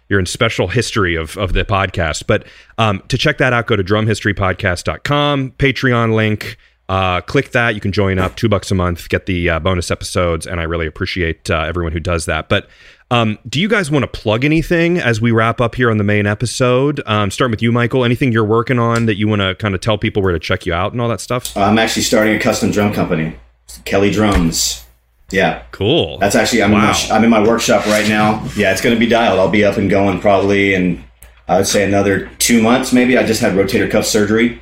you're 0.10 0.20
in 0.20 0.26
special 0.26 0.68
history 0.68 1.16
of, 1.16 1.38
of 1.38 1.54
the 1.54 1.66
podcast. 1.66 2.28
But 2.28 2.46
um, 2.78 3.04
to 3.10 3.18
check 3.18 3.38
that 3.40 3.54
out, 3.54 3.68
go 3.68 3.76
to 3.76 3.84
drumhistorypodcast.com, 3.84 5.52
Patreon 5.58 6.14
link. 6.14 6.58
Uh, 6.90 7.20
click 7.20 7.52
that. 7.52 7.76
You 7.76 7.82
can 7.82 7.92
join 7.92 8.18
up, 8.18 8.38
two 8.38 8.48
bucks 8.48 8.72
a 8.72 8.76
month, 8.76 9.10
get 9.10 9.26
the 9.26 9.50
uh, 9.50 9.60
bonus 9.60 9.92
episodes, 9.92 10.48
and 10.48 10.62
I 10.62 10.64
really 10.64 10.88
appreciate 10.88 11.52
uh, 11.52 11.66
everyone 11.68 11.92
who 11.92 12.00
does 12.00 12.28
that. 12.28 12.48
But 12.48 12.70
um, 13.12 13.38
do 13.48 13.60
you 13.60 13.68
guys 13.68 13.92
want 13.92 14.04
to 14.04 14.08
plug 14.08 14.46
anything 14.46 14.98
as 14.98 15.20
we 15.20 15.32
wrap 15.32 15.60
up 15.60 15.76
here 15.76 15.92
on 15.92 15.98
the 15.98 16.06
main 16.06 16.26
episode? 16.26 17.02
Um, 17.06 17.30
starting 17.30 17.52
with 17.52 17.62
you, 17.62 17.74
Michael. 17.74 18.06
Anything 18.06 18.32
you're 18.32 18.46
working 18.46 18.80
on 18.80 19.06
that 19.06 19.16
you 19.18 19.28
want 19.28 19.42
to 19.42 19.56
kind 19.56 19.76
of 19.76 19.82
tell 19.82 19.98
people 19.98 20.24
where 20.24 20.32
to 20.32 20.40
check 20.40 20.66
you 20.66 20.74
out 20.74 20.94
and 20.94 21.02
all 21.02 21.10
that 21.10 21.20
stuff? 21.20 21.56
I'm 21.58 21.78
actually 21.78 22.04
starting 22.04 22.36
a 22.36 22.40
custom 22.40 22.72
drum 22.72 22.94
company, 22.94 23.38
Kelly 23.84 24.10
Drums. 24.10 24.87
Yeah. 25.30 25.64
Cool. 25.72 26.18
That's 26.20 26.36
actually 26.36 26.64
I'm, 26.64 26.72
wow. 26.72 26.80
in 26.80 27.10
my, 27.10 27.16
I'm 27.16 27.24
in 27.24 27.30
my 27.30 27.46
workshop 27.46 27.86
right 27.88 28.08
now. 28.08 28.48
Yeah, 28.56 28.72
it's 28.72 28.82
going 28.82 28.96
to 28.96 29.00
be 29.00 29.08
dialed. 29.08 29.40
I'll 29.40 29.50
be 29.50 29.66
up 29.66 29.78
and 29.78 29.90
going 29.90 30.20
probably 30.20 30.74
in 30.74 31.04
I 31.48 31.58
would 31.58 31.68
say 31.68 31.86
another 31.86 32.30
two 32.40 32.62
months 32.62 32.92
maybe. 32.92 33.18
I 33.18 33.26
just 33.26 33.42
had 33.42 33.54
rotator 33.54 33.90
cuff 33.90 34.06
surgery, 34.06 34.62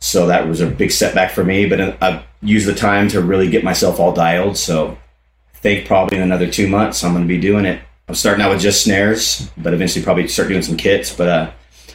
so 0.00 0.26
that 0.26 0.48
was 0.48 0.60
a 0.60 0.66
big 0.66 0.90
setback 0.90 1.30
for 1.30 1.44
me. 1.44 1.68
But 1.68 2.02
I've 2.02 2.22
used 2.40 2.66
the 2.66 2.74
time 2.74 3.08
to 3.08 3.20
really 3.20 3.50
get 3.50 3.64
myself 3.64 4.00
all 4.00 4.12
dialed. 4.12 4.56
So 4.56 4.96
I 5.54 5.58
think 5.58 5.86
probably 5.86 6.16
in 6.16 6.22
another 6.22 6.50
two 6.50 6.68
months 6.68 7.04
I'm 7.04 7.12
going 7.12 7.24
to 7.24 7.28
be 7.28 7.40
doing 7.40 7.66
it. 7.66 7.80
I'm 8.08 8.14
starting 8.14 8.42
out 8.44 8.50
with 8.50 8.60
just 8.60 8.82
snares, 8.82 9.50
but 9.56 9.74
eventually 9.74 10.04
probably 10.04 10.26
start 10.26 10.48
doing 10.48 10.62
some 10.62 10.76
kits. 10.76 11.14
But 11.14 11.28
uh, 11.28 11.50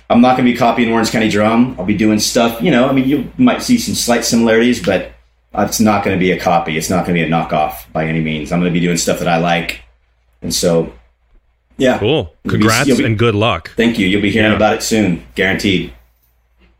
I'm 0.09 0.21
not 0.21 0.37
going 0.37 0.45
to 0.45 0.51
be 0.51 0.57
copying 0.57 0.91
Orange 0.91 1.11
County 1.11 1.29
Drum. 1.29 1.75
I'll 1.77 1.85
be 1.85 1.97
doing 1.97 2.19
stuff. 2.19 2.61
You 2.61 2.71
know, 2.71 2.87
I 2.87 2.93
mean, 2.93 3.09
you 3.09 3.31
might 3.37 3.63
see 3.63 3.77
some 3.77 3.95
slight 3.95 4.23
similarities, 4.23 4.83
but 4.83 5.11
it's 5.53 5.79
not 5.79 6.03
going 6.03 6.15
to 6.15 6.19
be 6.19 6.31
a 6.31 6.39
copy. 6.39 6.77
It's 6.77 6.89
not 6.89 7.05
going 7.05 7.15
to 7.17 7.23
be 7.23 7.27
a 7.27 7.29
knockoff 7.29 7.91
by 7.91 8.05
any 8.05 8.21
means. 8.21 8.51
I'm 8.51 8.59
going 8.59 8.73
to 8.73 8.79
be 8.79 8.85
doing 8.85 8.97
stuff 8.97 9.19
that 9.19 9.27
I 9.27 9.37
like, 9.37 9.83
and 10.41 10.53
so 10.53 10.93
yeah, 11.77 11.97
cool. 11.99 12.33
Congrats 12.47 12.89
be, 12.89 12.97
be, 12.97 13.05
and 13.05 13.17
good 13.17 13.35
luck. 13.35 13.71
Thank 13.75 13.99
you. 13.99 14.07
You'll 14.07 14.21
be 14.21 14.31
hearing 14.31 14.51
yeah. 14.51 14.57
about 14.57 14.75
it 14.75 14.83
soon, 14.83 15.25
guaranteed. 15.35 15.93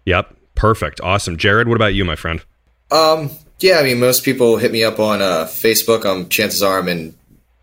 Yep, 0.05 0.35
perfect, 0.55 1.01
awesome. 1.01 1.37
Jared, 1.37 1.67
what 1.67 1.75
about 1.75 1.93
you, 1.93 2.05
my 2.05 2.15
friend? 2.15 2.43
Um, 2.91 3.31
yeah, 3.59 3.79
I 3.79 3.83
mean, 3.83 3.99
most 3.99 4.23
people 4.23 4.57
hit 4.57 4.71
me 4.71 4.83
up 4.83 4.99
on 4.99 5.21
uh, 5.21 5.45
Facebook. 5.45 6.05
Um, 6.05 6.29
chances 6.29 6.63
are 6.63 6.79
I'm 6.79 6.87
in 6.87 7.15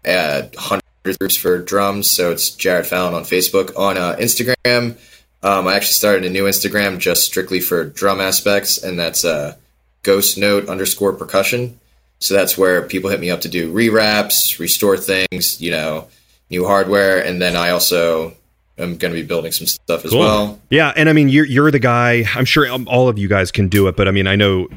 uh, 0.05 0.43
hundreds 0.57 0.85
groups 1.19 1.37
for 1.37 1.59
drums, 1.59 2.11
so 2.11 2.31
it's 2.31 2.51
Jared 2.51 2.87
Fallon 2.87 3.15
on 3.15 3.23
Facebook. 3.23 3.77
On 3.79 3.97
uh, 3.97 4.17
Instagram, 4.17 4.99
um, 5.43 5.67
I 5.69 5.77
actually 5.77 5.95
started 5.95 6.25
a 6.25 6.31
new 6.31 6.45
Instagram 6.45 6.99
just 6.99 7.25
strictly 7.25 7.61
for 7.61 7.85
drum 7.85 8.21
aspects, 8.21 8.83
and 8.83 8.99
that's 8.99 9.25
uh 9.25 9.57
ghost 10.05 10.39
note 10.39 10.69
underscore 10.69 11.13
percussion. 11.13 11.81
So 12.21 12.35
that's 12.35 12.57
where 12.57 12.83
people 12.83 13.11
hit 13.11 13.21
me 13.21 13.31
up 13.31 13.41
to 13.43 13.49
do 13.49 13.73
rewraps, 13.73 14.59
restore 14.59 14.97
things, 14.97 15.61
you 15.61 15.71
know, 15.71 16.09
new 16.49 16.65
hardware, 16.67 17.23
and 17.23 17.43
then 17.43 17.57
I 17.57 17.71
also 17.71 18.35
am 18.79 18.97
going 18.97 19.13
to 19.13 19.21
be 19.21 19.27
building 19.27 19.53
some 19.53 19.67
stuff 19.67 20.05
as 20.05 20.13
cool. 20.13 20.21
well. 20.21 20.61
Yeah, 20.71 20.93
and 20.97 21.09
I 21.09 21.13
mean, 21.13 21.29
you're 21.29 21.45
you're 21.45 21.71
the 21.71 21.79
guy. 21.79 22.25
I'm 22.35 22.45
sure 22.45 22.67
all 22.87 23.09
of 23.09 23.19
you 23.19 23.29
guys 23.29 23.51
can 23.51 23.69
do 23.69 23.89
it, 23.89 23.97
but 23.97 24.09
I 24.09 24.11
mean, 24.13 24.27
I 24.27 24.37
know 24.37 24.69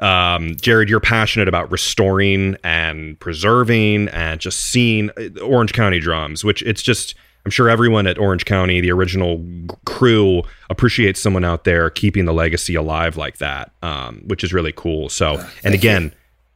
um, 0.00 0.56
Jared, 0.56 0.88
you're 0.88 1.00
passionate 1.00 1.48
about 1.48 1.70
restoring 1.70 2.56
and 2.64 3.18
preserving 3.20 4.08
and 4.08 4.40
just 4.40 4.60
seeing 4.60 5.10
uh, 5.10 5.40
Orange 5.40 5.72
County 5.72 6.00
drums, 6.00 6.44
which 6.44 6.62
it's 6.62 6.82
just 6.82 7.14
I'm 7.44 7.50
sure 7.50 7.68
everyone 7.68 8.06
at 8.06 8.18
Orange 8.18 8.44
County, 8.46 8.80
the 8.80 8.90
original 8.90 9.44
crew, 9.84 10.42
appreciates 10.70 11.20
someone 11.20 11.44
out 11.44 11.64
there 11.64 11.90
keeping 11.90 12.24
the 12.24 12.32
legacy 12.32 12.74
alive 12.74 13.16
like 13.16 13.38
that, 13.38 13.72
um, 13.82 14.22
which 14.26 14.42
is 14.42 14.52
really 14.52 14.72
cool. 14.72 15.08
So, 15.10 15.34
uh, 15.34 15.48
and 15.62 15.74
again, 15.74 16.04
you. 16.04 16.10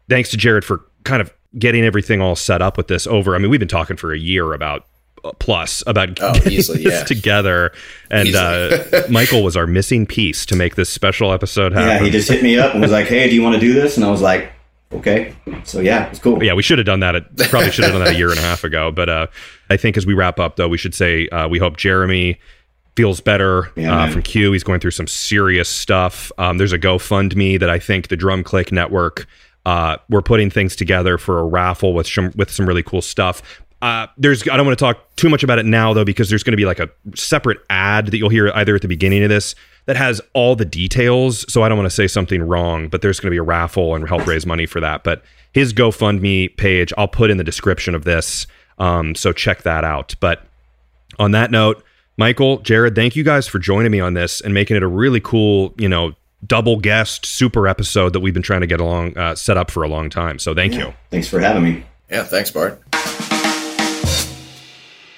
thanks 0.09 0.31
to 0.31 0.37
Jared 0.39 0.65
for 0.65 0.85
kind 1.05 1.21
of 1.21 1.33
getting 1.59 1.85
everything 1.85 2.21
all 2.21 2.37
set 2.37 2.63
up 2.63 2.77
with 2.77 2.89
this 2.89 3.07
over. 3.07 3.35
I 3.35 3.39
mean, 3.39 3.51
we've 3.51 3.61
been 3.61 3.69
talking 3.69 3.97
for 3.97 4.13
a 4.13 4.19
year 4.19 4.55
about 4.55 4.87
uh, 5.25 5.33
plus 5.39 5.83
about 5.87 6.19
oh, 6.23 6.33
getting 6.35 6.53
easily, 6.53 6.85
this 6.85 7.01
yeah. 7.01 7.05
together, 7.05 7.73
and 8.11 8.35
uh, 8.35 8.79
Michael 9.11 9.43
was 9.43 9.57
our 9.57 9.67
missing 9.67 10.07
piece 10.07 10.47
to 10.47 10.57
make 10.57 10.75
this 10.75 10.89
special 10.89 11.33
episode 11.33 11.73
happen. 11.73 11.89
Yeah, 11.89 12.03
he 12.05 12.11
just 12.11 12.31
hit 12.31 12.43
me 12.43 12.59
up 12.59 12.73
and 12.73 12.81
was 12.81 12.93
like, 12.93 13.09
"Hey, 13.09 13.29
do 13.29 13.35
you 13.35 13.43
want 13.43 13.55
to 13.55 13.61
do 13.61 13.75
this?" 13.75 13.97
And 13.97 14.07
I 14.07 14.11
was 14.11 14.23
like, 14.23 14.53
okay. 14.93 15.35
So 15.65 15.81
yeah 15.81 16.11
it's 16.11 16.19
cool. 16.19 16.43
Yeah 16.43 16.55
we 16.55 16.63
should 16.63 16.79
have 16.79 16.87
done 16.87 17.01
that 17.01 17.17
at, 17.17 17.37
probably 17.37 17.71
should 17.71 17.85
have 17.85 17.93
done 17.93 18.05
that 18.05 18.15
a 18.15 18.19
year 18.19 18.31
and 18.31 18.39
a 18.39 18.43
half 18.43 18.65
ago 18.65 18.91
but 18.91 19.09
uh, 19.09 19.27
i 19.71 19.77
think 19.77 19.97
as 19.97 20.07
we 20.07 20.15
wrap 20.15 20.39
up 20.39 20.57
though 20.57 20.69
we 20.69 20.79
should 20.79 20.95
say 20.95 21.29
uh, 21.29 21.49
we 21.49 21.59
hope 21.59 21.77
jeremy 21.77 22.39
feels 22.97 23.21
better 23.21 23.71
yeah, 23.77 24.05
uh, 24.05 24.11
from 24.11 24.23
q. 24.23 24.53
He's 24.53 24.65
going 24.65 24.81
through 24.81 24.91
some 24.91 25.07
serious 25.07 25.69
stuff. 25.69 26.33
Um, 26.37 26.59
there's 26.59 26.73
a 26.73 26.79
gofundme 26.79 27.61
that 27.61 27.71
i 27.71 27.79
think 27.79 28.09
the 28.09 28.17
drum 28.17 28.43
click 28.43 28.73
network 28.73 29.27
uh, 29.69 29.99
we're 30.09 30.23
putting 30.23 30.49
things 30.49 30.75
together 30.75 31.19
for 31.19 31.41
a 31.41 31.45
raffle 31.45 31.93
with 31.93 32.07
some 32.07 32.33
with 32.37 32.51
some 32.51 32.67
really 32.67 32.83
cool 32.83 33.03
stuff. 33.03 33.43
Uh, 33.83 34.07
there's 34.17 34.49
I 34.49 34.57
don't 34.57 34.65
want 34.65 34.79
to 34.79 34.83
talk 34.83 35.15
too 35.17 35.29
much 35.29 35.43
about 35.43 35.59
it 35.59 35.67
now 35.67 35.93
though 35.93 36.07
because 36.07 36.31
there's 36.31 36.43
going 36.43 36.53
to 36.53 36.57
be 36.57 36.65
like 36.65 36.81
a 36.81 36.89
separate 37.15 37.59
ad 37.69 38.07
that 38.07 38.17
you'll 38.17 38.31
hear 38.31 38.51
either 38.55 38.75
at 38.75 38.81
the 38.81 38.89
beginning 38.89 39.23
of 39.23 39.29
this 39.29 39.55
that 39.89 39.97
has 39.97 40.21
all 40.35 40.55
the 40.55 40.67
details. 40.67 41.51
So 41.51 41.63
I 41.63 41.69
don't 41.71 41.79
want 41.79 41.87
to 41.87 41.95
say 41.95 42.07
something 42.07 42.43
wrong, 42.43 42.89
but 42.89 43.01
there's 43.01 43.19
going 43.19 43.29
to 43.29 43.35
be 43.35 43.39
a 43.39 43.43
raffle 43.43 43.95
and 43.95 44.07
help 44.07 44.27
raise 44.27 44.45
money 44.45 44.67
for 44.67 44.81
that. 44.81 45.03
But 45.03 45.23
his 45.55 45.73
GoFundMe 45.73 46.55
page 46.59 46.93
I'll 46.99 47.09
put 47.09 47.31
in 47.31 47.39
the 47.39 47.43
description 47.45 47.95
of 47.95 48.05
this, 48.05 48.47
um, 48.79 49.15
so 49.15 49.33
check 49.33 49.63
that 49.63 49.85
out. 49.85 50.15
But 50.21 50.43
on 51.19 51.31
that 51.31 51.51
note, 51.51 51.83
Michael, 52.19 52.59
Jared, 52.59 52.95
thank 52.95 53.17
you 53.17 53.25
guys 53.25 53.49
for 53.49 53.59
joining 53.59 53.91
me 53.91 53.99
on 53.99 54.13
this 54.13 54.43
and 54.43 54.53
making 54.53 54.77
it 54.77 54.83
a 54.83 54.87
really 54.87 55.21
cool, 55.21 55.73
you 55.79 55.89
know, 55.89 56.13
double 56.47 56.77
guest 56.79 57.25
super 57.25 57.67
episode 57.67 58.13
that 58.13 58.21
we've 58.21 58.35
been 58.35 58.43
trying 58.43 58.61
to 58.61 58.67
get 58.67 58.81
along 58.81 59.17
uh, 59.17 59.35
set 59.35 59.57
up 59.57 59.71
for 59.71 59.83
a 59.85 59.89
long 59.89 60.11
time. 60.11 60.39
So 60.39 60.55
thank 60.55 60.75
Yeah. 60.75 60.89
you. 60.89 60.95
Thanks 61.11 61.29
for 61.29 61.41
having 61.41 61.63
me. 61.65 61.85
Yeah, 62.11 62.25
thanks, 62.25 62.51
Bart. 62.51 62.81